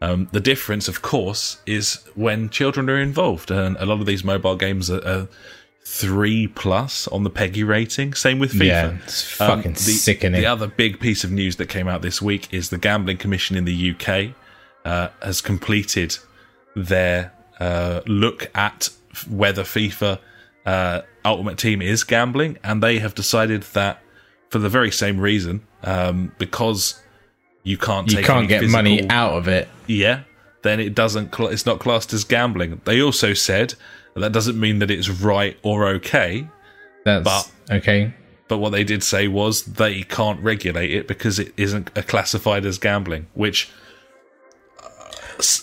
Um, 0.01 0.29
the 0.31 0.39
difference, 0.39 0.87
of 0.87 1.01
course, 1.01 1.57
is 1.65 2.03
when 2.15 2.49
children 2.49 2.89
are 2.89 2.99
involved, 2.99 3.49
and 3.49 3.75
a 3.77 3.85
lot 3.85 3.99
of 3.99 4.05
these 4.05 4.23
mobile 4.23 4.55
games 4.55 4.91
are, 4.91 5.05
are 5.07 5.27
three 5.83 6.47
plus 6.47 7.07
on 7.07 7.23
the 7.23 7.29
PEGI 7.31 7.65
rating. 7.67 8.13
Same 8.13 8.39
with 8.39 8.51
FIFA. 8.53 8.65
Yeah, 8.65 8.97
it's 9.05 9.41
Um, 9.41 9.47
fucking 9.57 9.73
the, 9.73 9.79
sickening. 9.79 10.41
The 10.41 10.47
other 10.47 10.67
big 10.67 10.99
piece 10.99 11.23
of 11.23 11.31
news 11.31 11.55
that 11.55 11.67
came 11.67 11.87
out 11.87 12.01
this 12.01 12.21
week 12.21 12.47
is 12.53 12.69
the 12.69 12.77
Gambling 12.77 13.17
Commission 13.17 13.55
in 13.55 13.65
the 13.65 13.91
UK 13.91 14.35
uh, 14.85 15.09
has 15.23 15.41
completed 15.41 16.17
their 16.75 17.31
uh, 17.59 18.01
look 18.05 18.51
at 18.53 18.89
whether 19.29 19.63
FIFA 19.63 20.19
uh, 20.65 21.01
Ultimate 21.25 21.57
Team 21.57 21.81
is 21.81 22.03
gambling, 22.03 22.57
and 22.63 22.83
they 22.83 22.99
have 22.99 23.15
decided 23.15 23.63
that 23.73 24.01
for 24.49 24.59
the 24.59 24.69
very 24.69 24.91
same 24.91 25.19
reason, 25.19 25.65
um, 25.83 26.33
because 26.37 27.01
you 27.67 27.77
can't 27.77 28.11
you 28.11 28.23
can't 28.23 28.47
get 28.47 28.61
physical- 28.61 28.77
money 28.83 29.09
out 29.09 29.33
of 29.33 29.47
it. 29.47 29.67
yeah, 29.87 30.21
then 30.61 30.79
it 30.79 30.95
doesn't. 30.95 31.33
Cl- 31.35 31.49
it's 31.49 31.65
not 31.65 31.79
classed 31.79 32.13
as 32.13 32.23
gambling. 32.23 32.81
They 32.85 33.01
also 33.01 33.33
said 33.33 33.73
that, 34.15 34.31
doesn't 34.31 34.59
mean 34.59 34.79
that 34.79 34.89
it's 34.89 35.09
right 35.09 35.57
or 35.63 35.87
okay. 35.97 36.47
That's 37.05 37.23
But- 37.23 37.75
okay. 37.77 38.13
But 38.49 38.59
what 38.59 38.69
they 38.69 38.85
did 38.85 39.03
say 39.03 39.27
was 39.27 39.63
they 39.63 40.03
can't 40.03 40.39
regulate 40.41 40.91
it 40.91 41.05
because 41.07 41.37
it 41.37 41.53
isn't 41.57 41.91
uh, 41.97 42.01
classified 42.03 42.65
as 42.65 42.77
gambling. 42.77 43.27
Which 43.33 43.69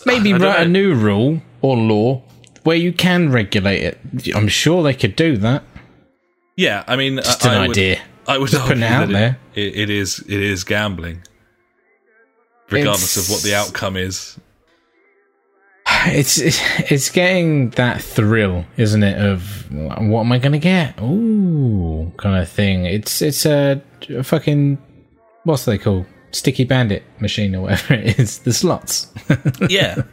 Maybe 0.05 0.33
I 0.33 0.37
don't 0.37 0.47
write 0.53 0.67
a 0.67 0.69
new 0.69 0.93
rule 0.93 1.41
or 1.61 1.75
law 1.75 2.21
where 2.63 2.77
you 2.77 2.93
can 2.93 3.31
regulate 3.31 3.81
it. 3.83 3.99
I'm 4.35 4.47
sure 4.47 4.83
they 4.83 4.93
could 4.93 5.15
do 5.15 5.35
that. 5.37 5.63
yeah, 6.55 6.83
I 6.87 6.95
mean, 6.95 7.17
Just 7.17 7.45
I, 7.45 7.49
an 7.55 7.57
I 7.57 7.67
would, 7.67 7.71
idea. 7.77 8.01
I 8.27 8.37
would 8.37 8.49
Just 8.51 8.63
putting 8.65 8.83
argue 8.83 8.97
it 8.99 9.03
out 9.03 9.09
there. 9.09 9.39
It, 9.55 9.75
it 9.75 9.89
is 9.89 10.19
it 10.19 10.39
is 10.41 10.63
gambling, 10.63 11.23
regardless 12.69 13.17
of 13.17 13.29
what 13.29 13.43
the 13.43 13.55
outcome 13.55 13.97
is. 13.97 14.39
It's 16.07 16.37
it's 16.37 17.09
getting 17.09 17.71
that 17.71 18.01
thrill, 18.01 18.65
isn't 18.77 19.03
it? 19.03 19.17
Of 19.19 19.71
what 19.71 20.21
am 20.21 20.31
I 20.31 20.39
going 20.39 20.51
to 20.51 20.59
get? 20.59 20.99
Ooh, 21.01 22.11
kind 22.17 22.41
of 22.41 22.49
thing. 22.49 22.85
It's 22.85 23.21
it's 23.21 23.45
a, 23.45 23.81
a 24.09 24.23
fucking 24.23 24.77
what's 25.43 25.65
they 25.65 25.77
call 25.77 26.05
sticky 26.31 26.65
bandit 26.65 27.03
machine 27.19 27.55
or 27.55 27.61
whatever 27.63 27.95
it 27.95 28.19
is. 28.19 28.39
The 28.39 28.53
slots. 28.53 29.11
Yeah, 29.69 30.03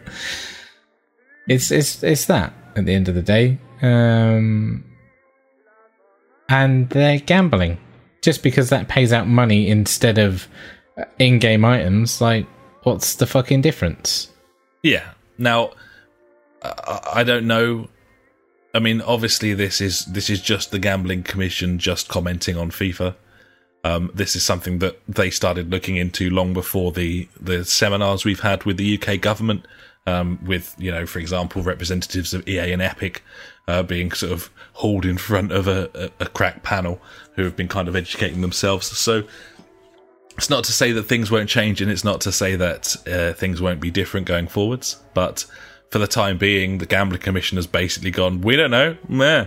it's 1.47 1.71
it's 1.71 2.03
it's 2.03 2.27
that 2.27 2.53
at 2.77 2.87
the 2.87 2.95
end 2.95 3.09
of 3.09 3.15
the 3.15 3.23
day. 3.23 3.59
Um, 3.83 4.85
and 6.49 6.89
they're 6.91 7.19
gambling 7.19 7.79
just 8.23 8.43
because 8.43 8.71
that 8.71 8.89
pays 8.89 9.13
out 9.13 9.27
money 9.27 9.69
instead 9.69 10.19
of 10.19 10.47
in-game 11.19 11.65
items. 11.65 12.21
Like, 12.21 12.47
what's 12.83 13.17
the 13.17 13.27
fucking 13.27 13.61
difference? 13.61 14.29
yeah. 14.83 15.11
Now, 15.39 15.71
I, 16.63 17.25
don't 17.25 17.47
know. 17.47 17.89
I 18.75 18.79
mean, 18.79 19.01
obviously, 19.01 19.55
this 19.55 19.81
is 19.81 20.05
this 20.05 20.31
is 20.31 20.41
just 20.41 20.71
the 20.71 20.79
gambling 20.79 21.25
commission 21.25 21.79
just 21.79 22.09
commenting 22.09 22.57
on 22.57 22.71
FIFA. 22.71 23.17
Um, 23.85 24.11
this 24.15 24.37
is 24.37 24.45
something 24.45 24.79
that 24.79 25.01
they 25.09 25.31
started 25.31 25.71
looking 25.71 25.97
into 25.97 26.31
long 26.31 26.53
before 26.53 26.93
the 26.93 27.29
the 27.41 27.65
seminars 27.65 28.25
we've 28.25 28.41
had 28.41 28.65
with 28.65 28.77
the 28.77 29.01
UK 29.01 29.21
government, 29.21 29.67
um, 30.07 30.39
with 30.45 30.77
you 30.79 30.93
know, 30.93 31.07
for 31.07 31.19
example, 31.19 31.63
representatives 31.63 32.33
of 32.35 32.47
EA 32.47 32.73
and 32.73 32.83
Epic 32.83 33.25
uh, 33.67 33.83
being 33.83 34.13
sort 34.13 34.33
of 34.33 34.51
hauled 34.75 35.05
in 35.05 35.19
front 35.19 35.53
of 35.53 35.67
a, 35.67 35.91
a, 35.95 36.25
a 36.25 36.27
crack 36.29 36.63
panel 36.63 37.01
who 37.35 37.43
have 37.45 37.57
been 37.57 37.69
kind 37.69 37.89
of 37.89 37.97
educating 37.97 38.41
themselves. 38.41 38.87
So 38.87 39.25
it's 40.37 40.51
not 40.51 40.65
to 40.65 40.73
say 40.73 40.93
that 40.93 41.05
things 41.05 41.31
won't 41.31 41.49
change, 41.49 41.81
and 41.81 41.91
it's 41.91 42.05
not 42.05 42.21
to 42.23 42.33
say 42.33 42.57
that 42.57 42.97
uh, 43.07 43.33
things 43.35 43.61
won't 43.61 43.81
be 43.81 43.91
different 43.91 44.27
going 44.27 44.49
forwards. 44.49 45.01
But 45.15 45.45
for 45.91 45.99
the 45.99 46.07
time 46.07 46.39
being, 46.39 46.79
the 46.79 46.87
gambling 46.87 47.21
commission 47.21 47.57
has 47.57 47.67
basically 47.67 48.11
gone. 48.11 48.41
We 48.41 48.57
don't 48.57 48.71
know, 48.71 48.97
meh. 49.09 49.47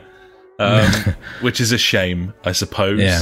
Um, 0.59 0.91
which 1.41 1.59
is 1.59 1.71
a 1.71 1.77
shame, 1.77 2.33
I 2.43 2.51
suppose. 2.51 3.01
Yeah. 3.01 3.21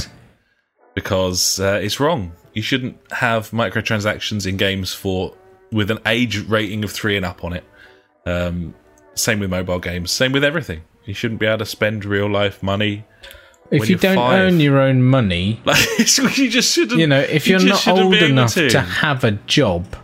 Because 0.94 1.58
uh, 1.58 1.80
it's 1.82 1.98
wrong. 1.98 2.32
You 2.52 2.62
shouldn't 2.62 2.96
have 3.10 3.50
microtransactions 3.50 4.46
in 4.46 4.56
games 4.56 4.94
for 4.94 5.36
with 5.72 5.90
an 5.90 5.98
age 6.06 6.38
rating 6.48 6.84
of 6.84 6.92
three 6.92 7.16
and 7.16 7.26
up 7.26 7.42
on 7.42 7.52
it. 7.52 7.64
Um, 8.26 8.74
same 9.14 9.40
with 9.40 9.50
mobile 9.50 9.80
games. 9.80 10.12
Same 10.12 10.30
with 10.32 10.44
everything. 10.44 10.82
You 11.04 11.14
shouldn't 11.14 11.40
be 11.40 11.46
able 11.46 11.58
to 11.58 11.66
spend 11.66 12.04
real 12.04 12.30
life 12.30 12.62
money. 12.62 13.04
If 13.70 13.88
you 13.88 13.96
don't 13.96 14.16
five. 14.16 14.40
own 14.52 14.60
your 14.60 14.78
own 14.78 15.02
money, 15.02 15.60
Like 15.64 15.98
you 16.38 16.50
just 16.50 16.72
shouldn't. 16.74 17.00
you 17.00 17.06
know, 17.06 17.20
if 17.20 17.46
you 17.46 17.52
you're 17.52 17.60
just 17.68 17.86
not 17.86 17.98
old 17.98 18.14
enough 18.14 18.54
to. 18.54 18.68
to 18.70 18.80
have 18.80 19.24
a 19.24 19.32
job, 19.32 19.96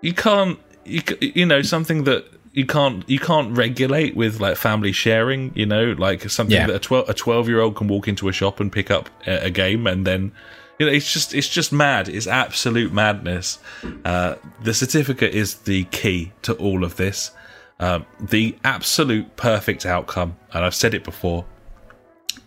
you 0.00 0.12
can't 0.14 0.58
you, 0.84 1.02
you 1.20 1.46
know 1.46 1.62
something 1.62 2.04
that 2.04 2.24
you 2.52 2.64
can't 2.64 3.08
you 3.08 3.18
can't 3.18 3.56
regulate 3.56 4.16
with 4.16 4.40
like 4.40 4.56
family 4.56 4.92
sharing 4.92 5.52
you 5.54 5.66
know 5.66 5.92
like 5.98 6.28
something 6.30 6.56
Yeah. 6.56 6.66
that 6.68 6.76
a 6.76 6.78
12 6.78 7.08
a 7.10 7.14
12 7.14 7.48
year 7.48 7.60
old 7.60 7.76
can 7.76 7.86
walk 7.88 8.08
into 8.08 8.28
a 8.28 8.32
shop 8.32 8.60
and 8.60 8.72
pick 8.72 8.90
up 8.90 9.10
a, 9.26 9.46
a 9.46 9.50
game 9.50 9.86
and 9.86 10.06
then 10.06 10.32
you 10.78 10.86
know 10.86 10.92
it's 10.92 11.12
just 11.12 11.34
it's 11.34 11.48
just 11.48 11.72
mad 11.72 12.08
it's 12.08 12.26
absolute 12.26 12.92
madness 12.94 13.58
uh, 14.06 14.36
the 14.62 14.72
certificate 14.72 15.34
is 15.34 15.56
the 15.56 15.84
key 15.84 16.32
to 16.42 16.54
all 16.54 16.82
of 16.84 16.96
this 16.96 17.32
um, 17.80 18.06
the 18.20 18.56
absolute 18.64 19.36
perfect 19.36 19.84
outcome 19.84 20.36
and 20.54 20.64
i've 20.64 20.74
said 20.74 20.94
it 20.94 21.04
before 21.04 21.44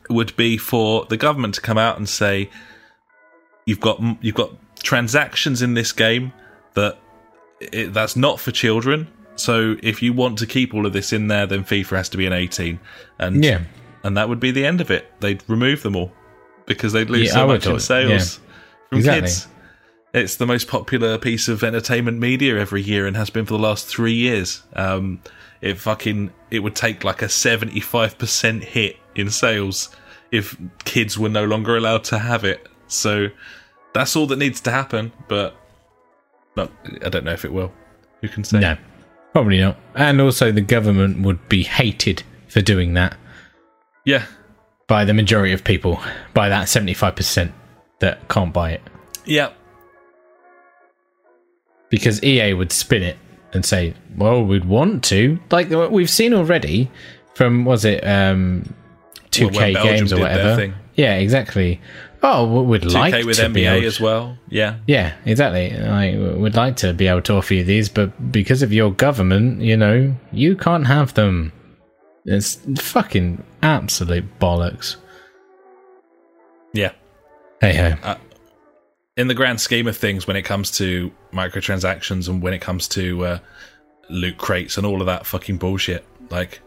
would 0.10 0.36
be 0.36 0.57
for 0.57 1.06
the 1.06 1.18
government 1.18 1.56
to 1.56 1.61
come 1.61 1.77
out 1.77 1.98
and 1.98 2.07
say 2.10 2.49
you've 3.65 3.80
got 3.80 4.02
you've 4.22 4.36
got 4.36 4.52
transactions 4.81 5.61
in 5.61 5.73
this 5.73 5.91
game 5.91 6.34
that 6.73 6.98
it, 7.60 7.94
that's 7.94 8.15
not 8.15 8.40
for 8.40 8.52
children. 8.52 9.07
So 9.36 9.76
if 9.84 10.02
you 10.02 10.11
want 10.14 10.38
to 10.40 10.45
keep 10.45 10.73
all 10.73 10.86
of 10.86 10.94
this 10.94 11.14
in 11.14 11.27
there, 11.27 11.45
then 11.45 11.64
FIFA 11.64 11.98
has 11.98 12.10
to 12.10 12.18
be 12.18 12.26
an 12.26 12.34
18, 12.34 12.80
and 13.19 13.44
Yeah. 13.44 13.61
and 14.03 14.18
that 14.18 14.27
would 14.30 14.40
be 14.40 14.52
the 14.52 14.65
end 14.65 14.81
of 14.81 14.91
it. 14.91 15.11
They'd 15.22 15.44
remove 15.48 15.81
them 15.84 15.95
all 15.95 16.11
because 16.65 16.94
they'd 16.94 17.10
lose 17.10 17.27
Yeah, 17.27 17.34
so 17.34 17.48
much 17.48 17.65
in 17.65 17.80
sales 17.80 18.40
from 18.90 18.99
Exactly. 18.99 19.22
kids. 19.22 19.48
It's 20.14 20.38
the 20.38 20.45
most 20.48 20.68
popular 20.68 21.18
piece 21.19 21.48
of 21.48 21.64
entertainment 21.64 22.18
media 22.19 22.57
every 22.60 22.81
year 22.81 23.06
and 23.06 23.15
has 23.15 23.30
been 23.30 23.45
for 23.45 23.53
the 23.53 23.60
last 23.64 23.86
three 23.88 24.14
years. 24.14 24.64
Um, 24.73 25.22
it 25.61 25.77
fucking 25.77 26.31
it 26.49 26.60
would 26.60 26.76
take 26.76 27.03
like 27.03 27.22
a 27.22 27.30
seventy 27.30 27.80
five 27.80 28.18
percent 28.18 28.64
hit 28.64 28.98
in 29.15 29.30
sales 29.30 29.90
if 30.31 30.57
kids 30.86 31.18
were 31.18 31.30
no 31.30 31.45
longer 31.45 31.77
allowed 31.77 32.03
to 32.06 32.18
have 32.19 32.44
it. 32.44 32.68
So 32.88 33.27
that's 33.94 34.15
all 34.15 34.26
that 34.27 34.38
needs 34.38 34.61
to 34.61 34.72
happen. 34.72 35.11
But 35.27 35.56
no, 36.56 36.69
I 37.06 37.10
don't 37.10 37.23
know 37.26 37.34
if 37.34 37.45
it 37.45 37.53
will. 37.53 37.72
Who 38.22 38.30
can 38.30 38.44
say? 38.44 38.60
no, 38.60 38.77
probably 39.34 39.60
not. 39.60 39.77
And 39.95 40.19
also, 40.22 40.52
the 40.52 40.61
government 40.61 41.22
would 41.22 41.48
be 41.49 41.64
hated 41.64 42.23
for 42.48 42.61
doing 42.61 42.95
that 42.95 43.15
Yeah, 44.06 44.26
by 44.88 45.06
the 45.06 45.14
majority 45.14 45.53
of 45.53 45.64
people, 45.64 46.02
by 46.34 46.49
that 46.49 46.65
75% 46.68 47.52
that 47.99 48.27
can't 48.27 48.52
buy 48.52 48.72
it. 48.72 48.81
yeah, 49.26 49.52
Because 51.90 52.24
EA 52.24 52.53
would 52.53 52.72
spin 52.72 53.03
it 53.03 53.18
and 53.53 53.66
say, 53.66 53.94
well, 54.16 54.44
we'd 54.44 54.66
want 54.66 55.03
to. 55.06 55.40
Like 55.52 55.70
we've 55.70 56.10
seen 56.10 56.34
already 56.34 56.91
from, 57.34 57.66
was 57.66 57.86
it 57.86 58.06
um, 58.06 58.74
2K 59.32 59.74
Well, 59.74 59.84
games 59.84 60.14
or 60.14 60.20
whatever? 60.20 60.74
Yeah, 60.95 61.16
exactly. 61.16 61.82
Oh, 62.22 62.64
we'd 62.64 62.82
2K 62.82 62.94
like 62.94 63.26
with 63.26 63.38
to 63.38 63.44
NBA 63.44 63.53
be 63.53 63.66
able 63.66 63.88
as 63.88 63.99
well. 63.99 64.38
Yeah, 64.49 64.76
Yeah, 64.88 65.14
exactly. 65.26 65.74
I 65.76 66.18
would 66.18 66.56
like 66.56 66.76
to 66.78 66.94
be 66.94 67.07
able 67.07 67.22
to 67.24 67.36
offer 67.36 67.53
you 67.53 67.64
these, 67.64 67.88
but 67.88 68.32
because 68.32 68.61
of 68.61 68.74
your 68.74 68.91
government, 68.91 69.61
you 69.61 69.78
know, 69.78 70.14
you 70.32 70.56
can't 70.57 70.86
have 70.88 71.14
them. 71.14 71.53
It's 72.26 72.60
fucking 72.78 73.44
absolute 73.64 74.40
bollocks. 74.40 74.98
yeah. 76.74 76.91
Hey 77.61 77.95
ho. 78.03 78.16
In 79.20 79.28
the 79.28 79.34
grand 79.34 79.60
scheme 79.60 79.86
of 79.86 79.98
things, 79.98 80.26
when 80.26 80.38
it 80.38 80.44
comes 80.44 80.72
to 80.72 81.12
microtransactions 81.34 82.30
and 82.30 82.41
when 82.41 82.54
it 82.54 82.62
comes 82.62 82.88
to 82.88 83.26
uh, 83.26 83.40
loot 84.10 84.38
crates 84.38 84.78
and 84.78 84.86
all 84.86 85.02
of 85.02 85.08
that 85.08 85.26
fucking 85.26 85.58
bullshit, 85.58 86.06
like 86.30 86.62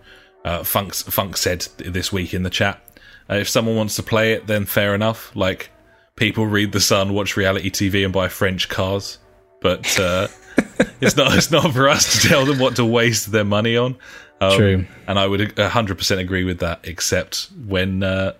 uh, 0.44 0.62
Funk 0.62 0.92
Funk 0.94 1.38
said 1.38 1.66
this 1.78 2.12
week 2.12 2.34
in 2.34 2.42
the 2.42 2.50
chat, 2.50 3.00
uh, 3.30 3.36
if 3.36 3.48
someone 3.48 3.74
wants 3.74 3.96
to 3.96 4.02
play 4.02 4.34
it, 4.34 4.46
then 4.48 4.66
fair 4.66 4.94
enough. 4.94 5.34
Like 5.34 5.70
people 6.14 6.46
read 6.46 6.72
the 6.72 6.80
Sun, 6.80 7.14
watch 7.14 7.38
reality 7.38 7.70
TV, 7.70 8.04
and 8.04 8.12
buy 8.12 8.28
French 8.28 8.68
cars, 8.68 9.16
but 9.62 9.98
uh, 9.98 10.28
it's 11.00 11.16
not 11.16 11.34
it's 11.34 11.50
not 11.50 11.72
for 11.72 11.88
us 11.88 12.20
to 12.20 12.28
tell 12.28 12.44
them 12.44 12.58
what 12.58 12.76
to 12.76 12.84
waste 12.84 13.32
their 13.32 13.44
money 13.44 13.78
on. 13.78 13.96
Um, 14.42 14.56
True. 14.58 14.86
and 15.06 15.18
I 15.18 15.26
would 15.26 15.58
hundred 15.58 15.96
percent 15.96 16.20
agree 16.20 16.44
with 16.44 16.58
that, 16.58 16.80
except 16.84 17.48
when 17.66 18.02
uh, 18.02 18.34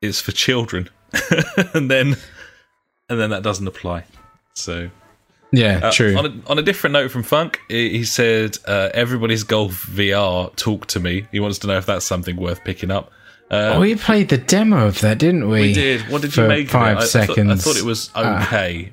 it's 0.00 0.20
for 0.20 0.30
children, 0.30 0.88
and 1.74 1.90
then 1.90 2.14
and 3.08 3.20
then 3.20 3.30
that 3.30 3.42
doesn't 3.42 3.66
apply. 3.66 4.04
So 4.54 4.90
Yeah, 5.52 5.80
uh, 5.82 5.92
true. 5.92 6.16
On 6.16 6.26
a, 6.26 6.50
on 6.50 6.58
a 6.58 6.62
different 6.62 6.92
note 6.94 7.10
from 7.10 7.22
Funk, 7.22 7.60
he 7.68 8.04
said, 8.04 8.58
uh, 8.66 8.90
"Everybody's 8.94 9.42
golf 9.44 9.86
VR 9.86 10.54
talk 10.56 10.86
to 10.88 11.00
me." 11.00 11.26
He 11.32 11.40
wants 11.40 11.58
to 11.60 11.66
know 11.66 11.76
if 11.76 11.86
that's 11.86 12.04
something 12.06 12.36
worth 12.36 12.62
picking 12.64 12.90
up. 12.90 13.10
Uh, 13.50 13.76
we 13.80 13.94
played 13.94 14.30
the 14.30 14.38
demo 14.38 14.86
of 14.86 15.00
that, 15.00 15.18
didn't 15.18 15.48
we? 15.48 15.60
we 15.60 15.72
did. 15.74 16.00
What 16.10 16.22
did 16.22 16.34
you 16.36 16.48
make 16.48 16.70
five 16.70 16.96
of 16.96 17.02
it? 17.02 17.06
I- 17.06 17.08
seconds. 17.08 17.38
I, 17.50 17.54
thought, 17.56 17.70
I 17.70 17.72
thought 17.74 17.76
it 17.76 17.84
was 17.84 18.10
Ah. 18.14 18.46
okay. 18.46 18.92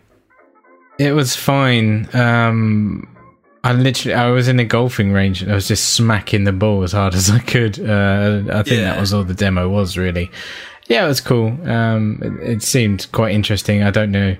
It 1.00 1.14
was 1.14 1.36
fine. 1.36 2.08
Um, 2.14 3.08
I 3.64 3.74
literally, 3.74 4.14
I 4.14 4.30
was 4.30 4.48
in 4.48 4.60
a 4.60 4.66
golfing 4.66 5.14
range 5.14 5.42
and 5.42 5.52
I 5.52 5.56
was 5.56 5.68
just 5.68 5.92
smacking 5.96 6.44
the 6.44 6.52
ball 6.52 6.84
as 6.84 6.92
hard 6.92 7.16
as 7.16 7.30
I 7.32 7.40
could. 7.40 7.80
Uh, 7.80 8.44
I 8.52 8.62
think 8.64 8.82
Yeah. 8.82 8.94
that 8.94 9.00
was 9.00 9.14
all 9.14 9.24
the 9.24 9.34
demo 9.34 9.68
was 9.70 9.98
really. 9.98 10.30
Yeah, 10.88 11.06
it 11.06 11.08
was 11.08 11.22
cool. 11.22 11.48
Um, 11.70 12.20
it, 12.22 12.50
it 12.50 12.64
seemed 12.64 13.08
quite 13.12 13.34
interesting. 13.34 13.84
I 13.84 13.92
don't 13.92 14.12
know. 14.12 14.36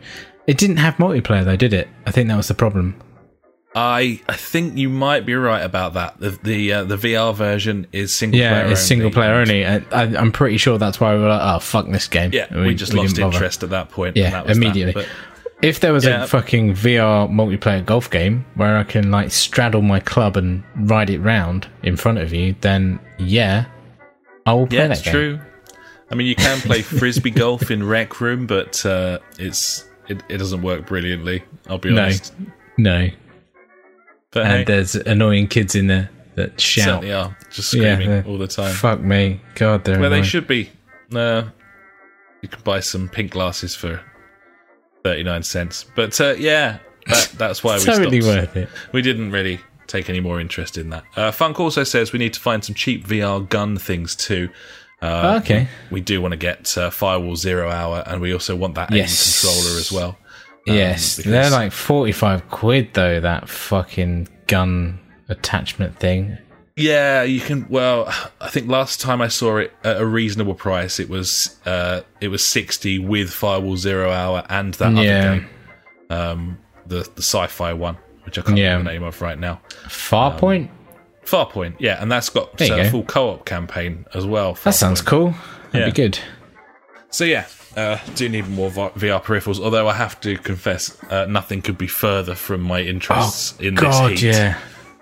It 0.48 0.58
didn't 0.58 0.78
have 0.78 0.96
multiplayer 0.98 1.46
though, 1.46 1.56
did 1.56 1.74
it? 1.74 1.88
I 2.06 2.12
think 2.12 2.28
that 2.30 2.36
was 2.38 2.48
the 2.48 2.54
problem. 2.56 2.96
I 3.74 4.20
I 4.28 4.34
think 4.36 4.78
you 4.78 4.90
might 4.90 5.26
be 5.26 5.34
right 5.34 5.62
about 5.64 5.94
that. 5.94 6.20
The 6.20 6.32
the 6.44 6.74
uh, 6.74 6.84
the 6.84 6.98
VR 6.98 7.34
version 7.34 7.88
is 7.94 8.14
single 8.14 8.38
Yeah, 8.40 8.62
player. 8.64 8.72
it's 8.74 8.82
single 8.82 9.12
player 9.12 9.34
only. 9.36 9.66
I, 9.66 9.78
I, 9.92 10.04
I'm 10.18 10.34
pretty 10.34 10.58
sure 10.58 10.78
that's 10.78 11.00
why 11.00 11.16
we 11.16 11.22
were 11.22 11.30
like, 11.30 11.42
oh 11.56 11.60
fuck 11.60 11.88
this 11.88 12.08
game. 12.10 12.32
Yeah, 12.34 12.48
And 12.50 12.66
we, 12.66 12.76
just 12.76 12.94
lost 12.94 13.16
didn't 13.16 13.28
bother. 13.28 13.36
interest 13.38 13.64
at 13.64 13.70
that 13.70 13.90
point. 13.90 14.18
Yeah, 14.18 14.32
that 14.32 14.46
was 14.46 14.58
that. 14.58 14.62
immediately. 14.66 14.94
But 14.94 15.08
If 15.62 15.80
there 15.80 15.94
was 15.94 16.04
Yeah. 16.04 16.24
a 16.24 16.28
fucking 16.28 16.74
VR 16.74 17.30
multiplayer 17.30 17.86
golf 17.86 18.10
game 18.10 18.46
where 18.56 18.76
I 18.76 18.84
can 18.84 19.10
like 19.10 19.32
straddle 19.32 19.82
my 19.84 20.02
club 20.02 20.36
and 20.36 20.64
ride 20.76 21.10
it 21.10 21.20
round 21.20 21.68
in 21.82 21.96
front 21.96 22.18
of 22.18 22.34
you, 22.34 22.56
then 22.60 23.00
yeah, 23.20 23.66
I 24.46 24.54
will 24.54 24.68
play 24.68 24.80
yeah, 24.80 24.88
that 24.88 24.98
it's 24.98 25.02
game. 25.06 25.14
true. 25.14 25.40
I 26.12 26.16
mean, 26.16 26.28
you 26.28 26.36
can 26.36 26.60
play 26.60 26.82
frisbee 26.82 27.30
golf 27.32 27.72
in 27.72 27.86
Rec 27.88 28.20
Room, 28.20 28.46
but 28.48 28.86
uh, 28.86 29.20
it's 29.40 29.88
it, 30.08 30.22
it 30.30 30.38
doesn't 30.38 30.62
work 30.62 30.86
brilliantly. 30.86 31.44
I'll 31.70 31.78
be 31.78 31.92
No. 31.94 32.04
honest. 32.04 32.34
No, 32.78 33.10
But 34.32 34.44
and 34.46 34.52
hey, 34.60 34.64
there's 34.66 34.96
annoying 34.96 35.48
kids 35.48 35.76
in 35.76 35.88
there 35.88 36.10
that 36.36 36.60
shout. 36.60 36.86
certainly 36.86 37.14
are 37.14 37.38
just 37.52 37.70
screaming 37.72 38.10
they're- 38.10 38.24
all 38.28 38.38
the 38.38 38.48
time. 38.48 38.74
Fuck 38.74 39.02
me, 39.02 39.40
God, 39.56 39.84
they're 39.84 40.00
Where 40.00 40.10
they 40.10 40.24
should 40.24 40.48
be. 40.48 40.70
Uh, 41.14 41.44
you 42.42 42.50
can 42.50 42.62
buy 42.64 42.80
some 42.80 43.08
pink 43.10 43.32
glasses 43.32 43.76
for 43.76 44.02
thirty 45.04 45.24
nine 45.24 45.44
cents. 45.44 45.86
But 45.96 46.20
uh, 46.20 46.36
yeah, 46.38 46.80
that, 47.08 47.34
that's 47.38 47.64
why 47.64 47.78
we 47.78 47.84
totally 47.86 48.22
stopped. 48.22 48.56
worth 48.56 48.58
it. 48.58 48.70
We 48.94 49.02
didn't 49.02 49.32
really 49.32 49.60
take 49.88 50.10
any 50.10 50.20
more 50.22 50.40
interest 50.40 50.78
in 50.78 50.90
that. 50.90 51.04
Uh, 51.16 51.32
Funk 51.32 51.60
also 51.60 51.84
says 51.84 52.14
we 52.14 52.20
need 52.20 52.34
to 52.34 52.40
find 52.40 52.64
some 52.64 52.74
cheap 52.76 53.06
VR 53.08 53.48
gun 53.48 53.78
things 53.78 54.16
too. 54.16 54.50
Uh, 55.02 55.40
Okay. 55.42 55.68
We, 55.90 56.02
do 56.02 56.22
want 56.22 56.34
to 56.34 56.38
get 56.38 56.78
uh, 56.78 56.90
Firewall 56.92 57.36
Zero 57.36 57.70
Hour, 57.72 58.04
and 58.06 58.22
we 58.22 58.34
also 58.34 58.56
want 58.56 58.76
that 58.76 58.92
Yes. 58.92 59.44
aim 59.46 59.52
controller 59.52 59.80
as 59.80 59.92
well. 59.92 60.10
Um, 60.70 60.76
Yes, 60.76 61.18
because- 61.18 61.32
they're 61.32 61.50
like 61.50 61.72
forty-five 61.72 62.50
quid 62.50 62.94
though. 62.94 63.20
That 63.20 63.50
fucking 63.50 64.28
gun 64.48 65.00
attachment 65.28 65.98
thing. 65.98 66.38
Yeah, 66.76 67.24
you 67.24 67.40
can. 67.42 67.66
Well, 67.68 68.14
I 68.40 68.50
think 68.50 68.70
last 68.70 69.02
time 69.02 69.22
I 69.22 69.28
saw 69.28 69.58
it 69.58 69.74
at 69.84 70.00
a 70.00 70.06
reasonable 70.06 70.54
price, 70.54 71.00
it 71.00 71.10
was 71.10 71.58
uh, 71.66 72.02
it 72.22 72.28
was 72.28 72.46
sixty 72.46 73.00
with 73.00 73.32
Firewall 73.32 73.76
Zero 73.78 74.12
Hour 74.12 74.44
and 74.50 74.74
that 74.76 74.94
Yeah. 74.94 75.00
other 75.00 75.36
game, 75.40 75.50
um, 76.12 76.58
the 76.86 77.10
the 77.16 77.22
sci-fi 77.24 77.74
one. 77.74 77.98
which 78.26 78.38
I 78.38 78.44
can't 78.44 78.56
Yeah. 78.56 78.74
remember 78.74 78.92
the 78.92 79.00
name 79.00 79.04
of 79.08 79.20
right 79.20 79.40
now. 79.40 79.62
Farpoint. 79.88 80.70
Farpoint, 81.32 81.76
yeah, 81.80 82.02
and 82.02 82.12
that's 82.12 82.30
got 82.30 82.60
a 82.62 82.90
full 82.90 83.04
co-op 83.04 83.46
campaign 83.46 84.06
as 84.14 84.26
well. 84.26 84.54
that 84.64 84.74
sounds 84.76 85.02
cool. 85.02 85.34
That'd 85.72 85.80
Yeah. 85.80 85.86
be 85.86 85.92
good. 85.92 86.20
So 87.10 87.24
yeah, 87.26 87.46
uh, 87.78 87.98
do 88.16 88.28
need 88.30 88.48
more 88.50 88.70
VR 88.70 89.22
peripherals. 89.24 89.60
Although 89.60 89.88
I 89.88 89.94
have 89.94 90.20
to 90.22 90.38
confess, 90.38 90.98
uh, 91.10 91.26
nothing 91.30 91.62
could 91.62 91.78
be 91.78 91.88
further 91.88 92.36
from 92.36 92.62
my 92.62 92.82
interests 92.82 93.60
in 93.60 93.78
Oh, 93.78 93.82
God, 93.82 94.12
this 94.12 94.20
heat 94.22 94.28
yeah. 94.34 94.58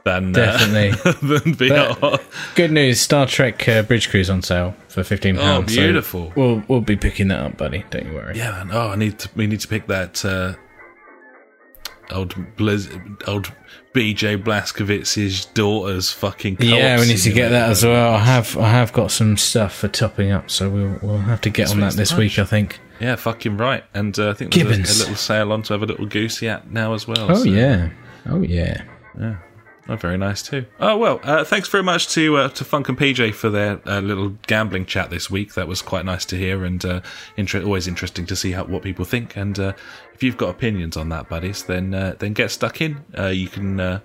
than 0.06 0.36
uh, 0.36 0.40
Definitely. 0.40 0.90
than 1.28 1.56
VR. 1.56 2.22
Good 2.56 2.72
news. 2.72 3.00
Star 3.02 3.26
Trek 3.28 3.68
uh, 3.68 3.82
Bridge 3.84 4.10
Crew's 4.10 4.30
on 4.30 4.42
sale 4.42 4.76
for 4.88 5.04
fifteen 5.04 5.36
pounds. 5.38 5.72
Oh, 5.78 5.82
beautiful. 5.82 6.32
we'll 6.36 6.64
we'll 6.68 6.82
be 6.82 6.96
picking 6.96 7.28
that 7.30 7.40
up, 7.42 7.58
buddy. 7.58 7.84
Don't 7.90 8.06
you 8.08 8.14
worry. 8.14 8.38
yeah, 8.38 8.52
man. 8.52 8.70
Oh, 8.72 8.90
I 8.90 8.96
need 8.96 9.20
to. 9.20 9.30
We 9.36 9.48
need 9.48 9.60
to 9.62 9.68
pick 9.68 9.88
that 9.88 10.24
uh, 10.26 10.54
old 12.12 12.34
Blizz, 12.56 13.28
old 13.28 13.52
BJ 13.94 14.42
Blazkowicz's 14.42 15.46
daughter's 15.46 16.12
fucking. 16.12 16.58
Yeah, 16.60 17.00
we 17.00 17.08
need 17.08 17.18
to 17.18 17.32
get 17.34 17.50
that 17.50 17.70
as 17.70 17.84
well. 17.84 18.14
I 18.14 18.20
have 18.20 18.58
I 18.58 18.70
have 18.70 18.94
got 18.94 19.12
some 19.12 19.38
stuff 19.38 19.76
for 19.76 19.88
topping 19.88 20.32
up, 20.32 20.50
so 20.52 20.70
we'll 20.70 21.00
we'll 21.02 21.18
have 21.18 21.42
to 21.42 21.50
get 21.50 21.72
on 21.72 21.80
that 21.80 21.94
this 21.94 22.14
week. 22.14 22.38
I 22.40 22.46
think. 22.46 22.80
Yeah, 23.00 23.16
fucking 23.16 23.58
right. 23.58 23.84
And 23.94 24.18
uh, 24.20 24.32
I 24.32 24.34
think 24.34 24.54
there's 24.54 24.68
a, 24.78 24.98
a 24.98 25.00
little 25.00 25.16
sale 25.16 25.54
on 25.54 25.64
to 25.64 25.74
have 25.74 25.84
a 25.84 25.86
little 25.86 26.06
goosey 26.06 26.50
at 26.50 26.70
now 26.70 26.94
as 26.94 27.08
well. 27.08 27.32
Oh 27.32 27.36
so- 27.36 27.44
yeah. 27.50 27.90
Oh 28.28 28.42
yeah. 28.42 28.84
yeah. 29.18 29.38
Oh, 29.90 29.96
very 29.96 30.18
nice 30.20 30.44
too. 30.44 30.68
Oh 30.80 30.96
well, 30.98 31.20
uh, 31.24 31.44
thanks 31.44 31.68
very 31.68 31.82
much 31.82 32.10
to 32.10 32.38
uh, 32.38 32.50
to 32.50 32.64
Funk 32.64 32.90
and 32.90 32.98
PJ 32.98 33.34
for 33.34 33.50
their 33.50 33.82
uh, 33.88 34.02
little 34.02 34.38
gambling 34.46 34.86
chat 34.86 35.10
this 35.10 35.32
week. 35.32 35.56
That 35.56 35.68
was 35.68 35.82
quite 35.82 36.06
nice 36.06 36.26
to 36.26 36.38
hear, 36.38 36.64
and 36.64 36.86
uh, 36.86 37.02
inter- 37.38 37.64
always 37.64 37.88
interesting 37.88 38.28
to 38.28 38.36
see 38.36 38.52
how 38.52 38.66
what 38.66 38.84
people 38.84 39.04
think. 39.04 39.36
And 39.36 39.58
uh, 39.58 39.74
if 40.14 40.22
you've 40.22 40.38
got 40.38 40.52
opinions 40.52 40.96
on 40.96 41.10
that, 41.10 41.28
buddies, 41.28 41.64
then 41.64 41.96
uh, 41.96 42.14
then 42.20 42.34
get 42.34 42.52
stuck 42.52 42.82
in. 42.82 43.04
You 43.18 43.48
can 43.48 44.00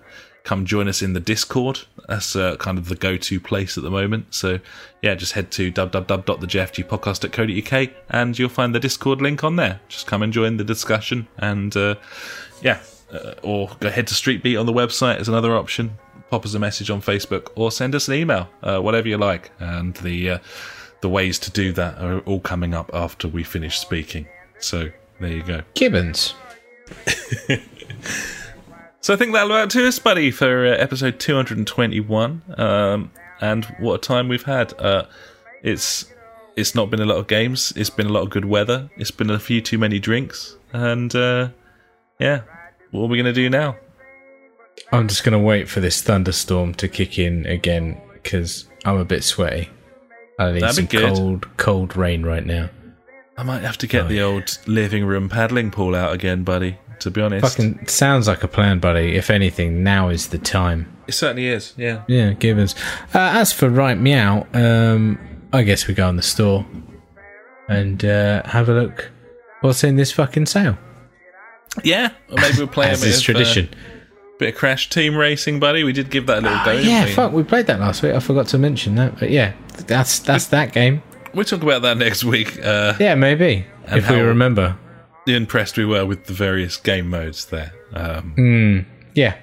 come 0.45 0.65
join 0.65 0.89
us 0.89 1.03
in 1.03 1.13
the 1.13 1.21
Discord. 1.21 1.81
That's 2.09 2.33
kind 2.33 2.79
of 2.79 2.89
the 2.89 2.97
go 2.97 3.19
to 3.19 3.39
place 3.39 3.77
at 3.77 3.85
the 3.85 3.91
moment. 3.91 4.33
So 4.33 4.61
yeah, 5.03 5.15
just 5.15 5.35
head 5.35 5.51
to 5.53 5.71
www.thejfgpodcast.co.uk 5.71 7.91
and 8.09 8.39
you'll 8.39 8.49
find 8.49 8.75
the 8.75 8.81
Discord 8.81 9.21
link 9.21 9.45
on 9.45 9.57
there. 9.57 9.81
Just 9.89 10.07
come 10.07 10.23
and 10.23 10.33
join 10.33 10.57
the 10.57 10.65
discussion, 10.65 11.29
and 11.37 11.77
yeah 12.63 12.81
uh, 13.13 13.35
or 13.43 13.71
go 13.81 13.91
head 13.91 14.07
to 14.09 14.15
Street 14.15 14.43
Beat 14.43 14.57
on 14.57 14.67
the 14.67 14.73
website 14.73 15.21
is 15.21 15.29
another 15.29 15.57
option. 15.57 15.99
Pop 16.31 16.45
us 16.45 16.55
a 16.55 16.59
message 16.59 16.91
on 16.91 17.01
Facebook 17.01 17.49
or 17.55 17.71
send 17.71 17.95
us 17.95 18.09
an 18.09 18.15
email, 18.15 18.49
uh, 18.63 18.81
whatever 18.81 19.09
you 19.09 19.19
like. 19.19 19.51
And 19.59 19.95
the 19.97 20.31
uh, 20.31 20.39
the 21.01 21.09
ways 21.09 21.39
to 21.41 21.51
do 21.51 21.73
that 21.73 21.99
are 21.99 22.21
all 22.21 22.41
coming 22.41 22.75
up 22.75 22.91
after 22.95 23.29
we 23.29 23.45
finish 23.45 23.79
speaking. 23.79 24.27
So 24.59 24.91
there 25.21 25.31
you 25.31 25.43
go. 25.43 25.63
Gibbons. 25.75 26.35
So 29.05 29.13
I 29.13 29.19
think 29.19 29.35
that'll 29.35 29.51
about 29.51 29.69
to 29.73 29.87
us, 29.87 29.99
buddy, 29.99 30.31
for 30.31 30.65
uh, 30.65 30.71
episode 30.71 31.21
221. 31.21 32.43
Um, 32.57 33.11
and 33.39 33.67
what 33.79 33.97
a 33.97 33.99
time 33.99 34.29
we've 34.29 34.45
had. 34.45 34.73
Uh, 34.81 35.05
it's 35.63 36.07
it's 36.57 36.75
not 36.75 36.89
been 36.89 37.03
a 37.03 37.05
lot 37.05 37.19
of 37.19 37.27
games. 37.27 37.71
It's 37.77 37.91
been 37.91 38.07
a 38.07 38.13
lot 38.13 38.23
of 38.23 38.31
good 38.31 38.47
weather. 38.47 38.89
It's 38.97 39.11
been 39.11 39.29
a 39.29 39.39
few 39.39 39.61
too 39.61 39.77
many 39.77 39.99
drinks. 39.99 40.57
And 40.73 41.15
uh, 41.15 41.51
yeah, 42.19 42.45
what 42.95 43.05
are 43.05 43.09
we 43.09 43.17
going 43.17 43.27
to 43.27 43.33
do 43.33 43.51
now? 43.51 43.77
I'm 44.93 45.07
just 45.09 45.23
gonna 45.23 45.39
wait 45.39 45.69
for 45.69 45.79
this 45.81 46.03
thunderstorm 46.03 46.75
to 46.75 46.89
kick 46.89 47.17
in 47.19 47.47
again 47.47 48.01
because 48.13 48.69
I'm 48.85 48.97
a 48.97 49.05
bit 49.05 49.23
sweaty. 49.23 49.71
I 50.39 50.51
need 50.53 50.63
That'd 50.63 50.89
be 50.91 50.99
some 50.99 51.01
good. 51.01 51.15
cold, 51.17 51.57
cold 51.57 51.97
rain 51.97 52.25
right 52.25 52.45
now. 52.45 52.71
I 53.37 53.45
might 53.45 53.63
have 53.63 53.79
to 53.79 53.87
get 53.87 54.09
the 54.09 54.21
old 54.21 54.59
living 54.67 55.05
room 55.05 55.29
paddling 55.29 55.71
pool 55.71 55.95
out 55.95 56.13
again, 56.13 56.43
buddy. 56.43 56.79
To 57.01 57.11
be 57.11 57.21
honest, 57.21 57.45
Fucking 57.57 57.87
sounds 57.87 58.27
like 58.29 58.43
a 58.45 58.49
plan, 58.49 58.79
buddy. 58.79 59.17
If 59.17 59.31
anything, 59.31 59.83
now 59.83 60.09
is 60.09 60.29
the 60.29 60.39
time. 60.39 60.87
it 61.07 61.13
certainly 61.13 61.49
is. 61.49 61.73
Yeah, 61.77 62.03
Yeah, 62.09 62.33
Gibbons. 62.33 62.75
Uh, 63.15 63.19
as 63.35 63.53
for 63.53 63.69
right 63.69 63.99
meow, 63.99 64.47
um, 64.55 65.19
I 65.53 65.63
guess 65.63 65.87
we 65.87 65.95
go 65.95 66.09
in 66.09 66.17
the 66.17 66.23
store 66.23 66.65
and 67.69 68.05
uh, 68.05 68.43
have 68.45 68.69
a 68.69 68.73
look. 68.75 69.11
What's 69.61 69.83
in 69.85 69.97
this 69.97 70.13
fucking 70.13 70.47
sale? 70.47 70.79
Yeah. 71.83 72.13
Or 72.31 72.37
maybe 72.41 72.59
we'll 72.59 72.67
play 72.69 72.89
a 72.93 72.97
bit 72.97 73.17
of, 73.17 73.23
tradition. 73.23 73.69
Uh, 73.73 74.37
bit 74.39 74.55
of 74.55 74.59
Crash 74.59 74.91
Team 74.91 75.17
Racing, 75.17 75.61
buddy. 75.61 75.85
We 75.85 75.93
did 75.93 76.11
give 76.11 76.27
that 76.27 76.39
a 76.39 76.41
little 76.43 76.65
go. 76.65 76.73
didn't 76.77 76.89
yeah, 76.91 77.05
we? 77.07 77.13
fuck, 77.13 77.33
we 77.33 77.43
played 77.43 77.67
that 77.67 77.81
last 77.81 78.03
week. 78.03 78.15
I 78.15 78.21
forgot 78.21 78.47
to 78.49 78.59
mention 78.59 78.95
that, 78.97 79.19
but 79.19 79.31
yeah, 79.31 79.55
that's 79.87 80.19
that's 80.21 80.47
that 80.49 80.73
game. 80.73 81.03
We'll 81.33 81.45
talk 81.45 81.63
about 81.63 81.83
that 81.83 81.97
next 81.99 82.25
week. 82.25 82.59
Uh, 82.63 82.95
Yeah, 83.01 83.15
maybe 83.15 83.67
if 83.89 84.09
we 84.09 84.21
remember. 84.21 84.77
impressed 85.27 85.77
we 85.77 85.85
were 85.85 86.07
with 86.07 86.27
the 86.27 86.33
various 86.33 86.77
game 86.77 87.11
modes 87.11 87.47
there. 87.47 87.73
Um, 87.93 88.87
Yeah, 89.15 89.37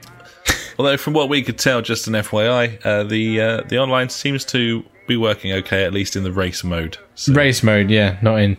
Although, 0.81 0.97
from 0.97 1.13
what 1.13 1.29
we 1.29 1.43
could 1.43 1.59
tell, 1.59 1.81
just 1.81 2.07
an 2.07 2.13
FYI, 2.13 2.83
uh, 2.83 3.03
the 3.03 3.39
uh, 3.41 3.61
the 3.67 3.77
online 3.77 4.09
seems 4.09 4.43
to 4.45 4.83
be 5.07 5.15
working 5.15 5.51
okay, 5.53 5.83
at 5.83 5.93
least 5.93 6.15
in 6.15 6.23
the 6.23 6.31
race 6.31 6.63
mode. 6.63 6.97
So 7.15 7.33
race 7.33 7.61
mode. 7.61 7.89
Yeah, 7.91 8.17
not 8.21 8.39
in 8.39 8.57